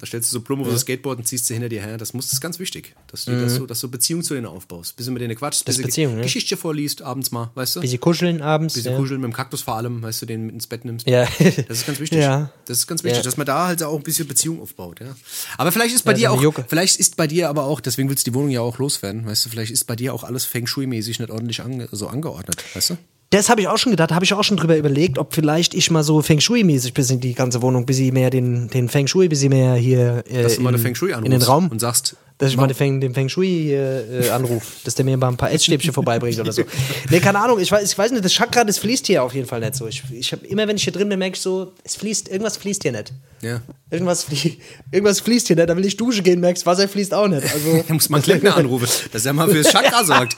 Da 0.00 0.06
stellst 0.06 0.30
du 0.32 0.34
so 0.34 0.40
Blumen 0.40 0.62
auf 0.64 0.70
das 0.72 0.80
Skateboard 0.80 1.18
und 1.18 1.24
ziehst 1.24 1.46
sie 1.46 1.54
hinter 1.54 1.68
dir 1.68 1.80
her. 1.80 1.96
Das, 1.96 2.14
muss, 2.14 2.26
das 2.26 2.34
ist 2.34 2.40
ganz 2.40 2.58
wichtig, 2.58 2.94
dass 3.06 3.26
du, 3.26 3.40
dass 3.40 3.54
du, 3.56 3.66
dass 3.66 3.80
du 3.80 3.88
Beziehung 3.88 4.22
zu 4.24 4.34
denen 4.34 4.46
aufbaust. 4.46 4.96
Bis 4.96 5.06
du 5.06 5.12
mit 5.12 5.22
denen 5.22 5.36
quatschst, 5.36 5.64
bis 5.64 5.76
du 5.76 5.84
Mhm. 5.84 6.16
Ne? 6.16 6.22
Geschichte 6.22 6.56
vorliest, 6.56 7.02
abends 7.02 7.30
mal, 7.30 7.50
weißt 7.54 7.76
du? 7.76 7.80
Bisschen 7.80 8.00
kuscheln 8.00 8.42
abends. 8.42 8.74
Bisschen 8.74 8.92
ja. 8.92 8.98
kuscheln 8.98 9.20
mit 9.20 9.30
dem 9.30 9.32
Kaktus 9.32 9.62
vor 9.62 9.76
allem, 9.76 10.02
weißt 10.02 10.22
du, 10.22 10.26
den 10.26 10.46
mit 10.46 10.54
ins 10.56 10.66
Bett 10.66 10.84
nimmst. 10.84 11.06
Ja. 11.06 11.28
Das 11.68 11.78
ist 11.78 11.86
ganz 11.86 12.00
wichtig. 12.00 12.18
Ja. 12.18 12.50
Das 12.66 12.78
ist 12.78 12.86
ganz 12.88 13.04
wichtig, 13.04 13.18
Ja. 13.18 13.22
dass 13.22 13.36
man 13.36 13.46
da 13.46 13.66
halt 13.68 13.82
auch 13.84 13.96
ein 13.96 14.02
bisschen 14.02 14.26
Beziehung 14.26 14.60
aufbaut, 14.60 15.00
ja. 15.00 15.14
Aber 15.58 15.70
vielleicht 15.70 15.94
ist 15.94 16.02
bei 16.04 16.10
Ja, 16.12 16.16
dir 16.16 16.28
so 16.30 16.34
auch, 16.36 16.42
Jucke. 16.42 16.64
vielleicht 16.68 16.98
ist 16.98 17.16
bei 17.16 17.26
dir 17.28 17.48
aber 17.48 17.64
auch, 17.64 17.80
deswegen 17.80 18.08
willst 18.10 18.26
du 18.26 18.32
die 18.32 18.34
Wohnung 18.34 18.50
ja 18.50 18.60
auch 18.62 18.78
loswerden, 18.78 19.24
weißt 19.26 19.46
du, 19.46 19.50
vielleicht 19.50 19.70
ist 19.72 19.84
bei 19.84 19.94
dir 19.96 20.12
auch 20.12 20.24
alles 20.24 20.44
Feng 20.44 20.66
Shui-mäßig 20.66 21.20
nicht 21.20 21.30
ordentlich 21.30 21.62
ange, 21.62 21.88
so 21.92 22.08
angeordnet, 22.08 22.56
weißt 22.74 22.90
du? 22.90 22.96
Das 23.34 23.48
habe 23.48 23.60
ich 23.60 23.66
auch 23.66 23.78
schon 23.78 23.90
gedacht, 23.90 24.12
habe 24.12 24.24
ich 24.24 24.32
auch 24.32 24.44
schon 24.44 24.56
drüber 24.56 24.76
überlegt, 24.76 25.18
ob 25.18 25.34
vielleicht 25.34 25.74
ich 25.74 25.90
mal 25.90 26.04
so 26.04 26.22
Feng 26.22 26.38
Shui-mäßig 26.38 26.94
bisschen 26.94 27.18
die 27.18 27.34
ganze 27.34 27.62
Wohnung, 27.62 27.84
bisschen 27.84 28.14
mehr 28.14 28.30
den, 28.30 28.68
den 28.68 28.88
Feng 28.88 29.08
Shui, 29.08 29.28
bisschen 29.28 29.50
mehr 29.50 29.74
hier 29.74 30.22
äh, 30.30 30.44
Dass 30.44 30.54
du 30.54 30.62
mal 30.62 30.72
in, 30.72 30.80
Feng 30.80 30.94
Shui 30.94 31.10
in 31.12 31.30
den 31.32 31.42
Raum. 31.42 31.68
und 31.68 31.80
sagst, 31.80 32.16
Dass 32.38 32.50
ich 32.50 32.56
mal 32.56 32.66
den 32.66 32.74
Feng, 32.74 33.00
den 33.00 33.14
Feng 33.14 33.28
Shui 33.28 33.70
äh, 33.72 34.26
äh, 34.26 34.30
anrufe, 34.30 34.66
dass 34.84 34.96
der 34.96 35.04
mir 35.04 35.16
mal 35.16 35.28
ein 35.28 35.36
paar 35.36 35.52
Essstäbchen 35.52 35.92
vorbeibringt 35.94 36.40
oder 36.40 36.50
so. 36.50 36.62
Nee, 37.08 37.20
keine 37.20 37.38
Ahnung, 37.38 37.60
ich 37.60 37.70
weiß, 37.70 37.88
ich 37.92 37.96
weiß 37.96 38.10
nicht, 38.10 38.24
das 38.24 38.32
Chakra, 38.32 38.64
das 38.64 38.78
fließt 38.78 39.06
hier 39.06 39.22
auf 39.22 39.32
jeden 39.34 39.46
Fall 39.46 39.60
nicht 39.60 39.76
so. 39.76 39.86
Ich, 39.86 40.02
ich 40.10 40.32
habe 40.32 40.44
immer, 40.46 40.66
wenn 40.66 40.74
ich 40.76 40.82
hier 40.82 40.92
drin 40.92 41.08
bin, 41.08 41.20
merke 41.20 41.36
ich 41.36 41.40
so, 41.40 41.72
es 41.84 41.94
fließt, 41.94 42.28
irgendwas 42.28 42.56
fließt 42.56 42.82
hier 42.82 42.90
nicht. 42.90 43.12
ja. 43.40 43.60
Irgendwas, 43.88 44.24
flie 44.24 44.56
irgendwas 44.90 45.20
fließt 45.20 45.46
hier 45.46 45.54
nicht, 45.54 45.68
da 45.68 45.76
will 45.76 45.84
ich 45.86 45.96
duschen 45.96 46.24
gehen, 46.24 46.40
merkst, 46.40 46.66
Wasser 46.66 46.88
fließt 46.88 47.14
auch 47.14 47.28
nicht. 47.28 47.44
Also, 47.44 47.84
Da 47.88 47.94
muss 47.94 48.08
man 48.08 48.20
Klempner 48.20 48.56
anrufen, 48.56 48.88
dass 49.12 49.24
er 49.24 49.32
mal 49.32 49.48
fürs 49.48 49.68
Chakra 49.70 50.02
sorgt. 50.04 50.34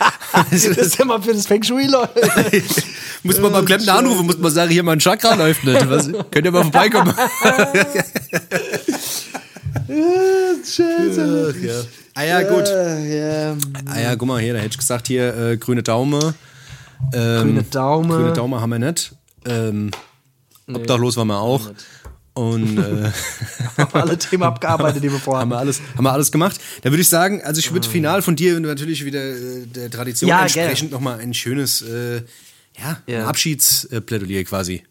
das 0.50 0.64
ist 0.66 0.98
ja 0.98 1.06
mal 1.06 1.22
für 1.22 1.32
das 1.32 1.46
Feng 1.46 1.62
Shui, 1.62 1.86
Leute. 1.86 2.12
muss 3.22 3.40
man 3.40 3.52
beim 3.52 3.64
Klempner 3.64 3.94
anrufen, 3.94 4.26
muss 4.26 4.36
man 4.36 4.52
sagen, 4.52 4.70
hier 4.70 4.82
mein 4.82 4.98
Chakra 4.98 5.34
läuft 5.34 5.64
nicht. 5.64 5.88
Was, 5.88 6.10
könnt 6.30 6.44
ihr 6.44 6.50
mal 6.52 6.62
vorbeikommen? 6.62 7.14
Scheiße. 9.86 11.54
Ach, 11.56 11.62
ja. 11.62 11.74
Ah 12.14 12.24
ja, 12.24 12.42
gut. 12.42 12.66
Ja, 12.68 13.56
Ah 13.86 14.00
ja, 14.00 14.16
guck 14.16 14.28
mal 14.28 14.40
hier, 14.40 14.52
da 14.54 14.58
hätte 14.60 14.70
ich 14.72 14.78
gesagt, 14.78 15.06
hier 15.08 15.36
äh, 15.36 15.56
grüne 15.56 15.82
Daumen. 15.82 16.34
Ähm, 17.12 17.42
Grüne 17.42 17.62
Daumen. 17.64 18.10
Grüne 18.10 18.32
Daumen 18.32 18.60
haben 18.60 18.70
wir 18.70 18.78
nicht. 18.78 19.12
Ähm, 19.46 19.90
Obdachlos 20.72 21.16
waren 21.16 21.28
wir 21.28 21.38
auch. 21.38 21.70
Und 22.34 22.78
äh, 22.78 23.10
alle 23.92 24.18
Themen 24.18 24.42
abgearbeitet, 24.42 25.02
die 25.02 25.08
wir 25.08 25.14
haben, 25.14 25.20
vorhaben. 25.20 25.50
wir 25.50 25.58
alles, 25.58 25.80
haben 25.96 26.04
wir 26.04 26.12
alles 26.12 26.30
gemacht. 26.30 26.60
Da 26.82 26.90
würde 26.90 27.00
ich 27.00 27.08
sagen, 27.08 27.42
also 27.42 27.58
ich 27.58 27.72
würde 27.72 27.88
final 27.88 28.20
von 28.20 28.36
dir 28.36 28.58
natürlich 28.60 29.04
wieder 29.04 29.22
äh, 29.24 29.66
der 29.66 29.90
Tradition 29.90 30.28
Ja, 30.28 30.42
entsprechend 30.42 30.90
nochmal 30.90 31.18
ein 31.20 31.32
schönes 31.32 31.80
äh, 31.82 32.22
ja, 32.78 32.98
Ja. 33.06 33.26
Abschiedsplädoyer 33.26 34.44
quasi. 34.44 34.82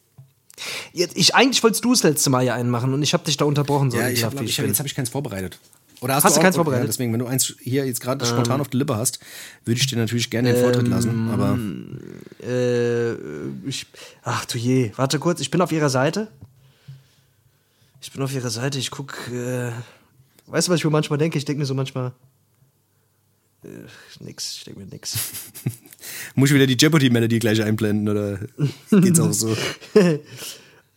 Jetzt, 0.94 1.18
ich, 1.18 1.36
eigentlich 1.36 1.62
wolltest 1.64 1.84
du 1.84 1.92
das 1.92 2.04
letzte 2.04 2.30
Mal 2.30 2.44
ja 2.44 2.54
einen 2.56 2.70
machen 2.70 2.94
und 2.94 3.02
ich 3.04 3.14
habe 3.14 3.24
dich 3.26 3.38
da 3.38 3.46
unterbrochen. 3.46 3.92
So 3.92 3.98
Ja, 3.98 4.10
ich 4.10 4.24
hab, 4.24 4.40
ich 4.42 4.58
jetzt 4.58 4.80
habe 4.80 4.88
ich 4.88 4.96
keins 4.96 5.10
vorbereitet. 5.10 5.60
Oder 6.02 6.16
hast, 6.16 6.24
Hast 6.26 6.36
du 6.36 6.40
auch- 6.40 6.44
keins 6.44 6.56
vorbereitet? 6.56 6.84
Ähm. 6.84 6.86
Ja, 6.86 6.92
deswegen, 6.92 7.14
wenn 7.14 7.20
du 7.20 7.26
eins 7.26 7.56
hier 7.62 7.86
jetzt 7.86 8.00
gerade 8.02 8.26
spontan 8.26 8.62
auf 8.62 8.68
die 8.68 8.78
Lippe 8.78 8.96
hast, 8.96 9.20
würde 9.66 9.80
ich 9.80 9.88
dir 9.88 9.98
natürlich 9.98 10.30
gerne 10.30 10.54
den 10.54 10.62
Vortritt 10.62 10.88
lassen. 10.88 11.30
Aber 11.32 11.58
äh, 12.48 13.14
ich, 13.68 13.88
ach 14.24 14.46
du 14.46 14.58
je, 14.58 14.92
warte 14.98 15.20
kurz, 15.20 15.40
ich 15.42 15.52
bin 15.52 15.62
auf 15.62 15.72
ihrer 15.72 15.90
Seite. 15.90 16.28
Ich 18.02 18.12
bin 18.12 18.22
auf 18.22 18.32
ihrer 18.34 18.50
Seite, 18.52 18.78
ich 18.78 18.92
guck, 18.92 19.14
äh, 19.32 19.72
weißt 20.48 20.68
du, 20.68 20.72
was 20.72 20.78
ich 20.80 20.84
mir 20.86 20.92
manchmal 20.92 21.18
denke? 21.18 21.38
Ich 21.38 21.46
denke 21.46 21.60
mir 21.60 21.66
so 21.66 21.74
manchmal, 21.74 22.12
äh, 23.64 23.68
nix, 24.20 24.58
ich 24.58 24.64
denke 24.66 24.80
mir 24.82 24.86
nix. 24.88 25.18
muss 26.36 26.50
ich 26.50 26.56
wieder 26.56 26.68
die 26.68 26.78
Jeopardy-Melodie 26.80 27.40
gleich 27.40 27.62
einblenden 27.62 28.10
oder 28.10 28.40
geht's 28.92 29.20
auch 29.20 29.34
so? 29.34 29.50
äh, 29.94 30.18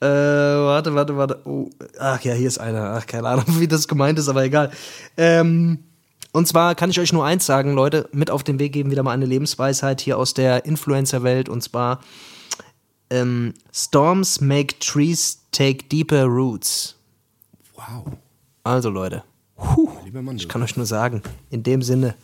warte, 0.01 0.95
warte, 0.95 1.17
warte. 1.17 1.41
Oh, 1.45 1.71
ach 1.99 2.21
ja, 2.23 2.35
hier 2.35 2.49
ist 2.49 2.59
einer. 2.59 2.95
Ach, 2.99 3.07
keine 3.07 3.29
Ahnung, 3.29 3.45
wie 3.61 3.69
das 3.69 3.89
gemeint 3.89 4.19
ist, 4.19 4.29
aber 4.29 4.45
egal. 4.45 4.71
Ähm, 5.17 5.81
und 6.33 6.47
zwar 6.47 6.75
kann 6.75 6.91
ich 6.91 7.01
euch 7.01 7.13
nur 7.13 7.25
eins 7.25 7.47
sagen, 7.47 7.75
Leute, 7.75 8.09
mit 8.13 8.31
auf 8.31 8.43
den 8.45 8.59
Weg 8.59 8.73
geben 8.73 8.91
wieder 8.91 9.03
mal 9.03 9.13
eine 9.13 9.27
Lebensweisheit 9.27 10.01
hier 10.01 10.19
aus 10.19 10.35
der 10.35 10.65
Influencer-Welt 10.65 11.49
und 11.49 11.63
zwar 11.63 12.01
ähm, 13.11 13.55
Storms 13.73 14.41
make 14.41 14.79
trees 14.79 15.41
take 15.53 15.85
deeper 15.85 16.25
roots. 16.25 16.97
Wow. 17.75 18.13
Also 18.63 18.91
Leute, 18.91 19.23
Lieber 20.05 20.23
Mann, 20.23 20.37
ich 20.37 20.49
kann 20.49 20.63
euch 20.63 20.77
nur 20.77 20.87
sagen, 20.87 21.23
in 21.51 21.63
dem 21.63 21.83
Sinne, 21.83 22.15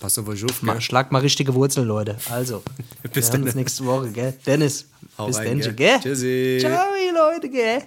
Pass 0.00 0.18
auf 0.18 0.28
euch 0.28 0.44
auf, 0.44 0.62
mal, 0.62 0.72
gell? 0.74 0.80
schlagt 0.80 1.10
mal 1.12 1.18
richtige 1.20 1.54
Wurzeln, 1.54 1.88
Leute. 1.88 2.16
Also, 2.30 2.62
Bis 3.12 3.26
wir 3.26 3.32
hören 3.32 3.42
uns 3.42 3.52
dann. 3.52 3.58
nächste 3.60 3.84
Woche, 3.84 4.10
gell? 4.10 4.34
Dennis, 4.46 4.86
Hau 5.16 5.26
bis 5.26 5.36
dann, 5.36 5.58
gell? 5.58 5.72
gell? 5.74 6.00
Tschüssi. 6.00 6.58
Ciao, 6.60 6.86
Leute, 7.14 7.48
gell? 7.48 7.82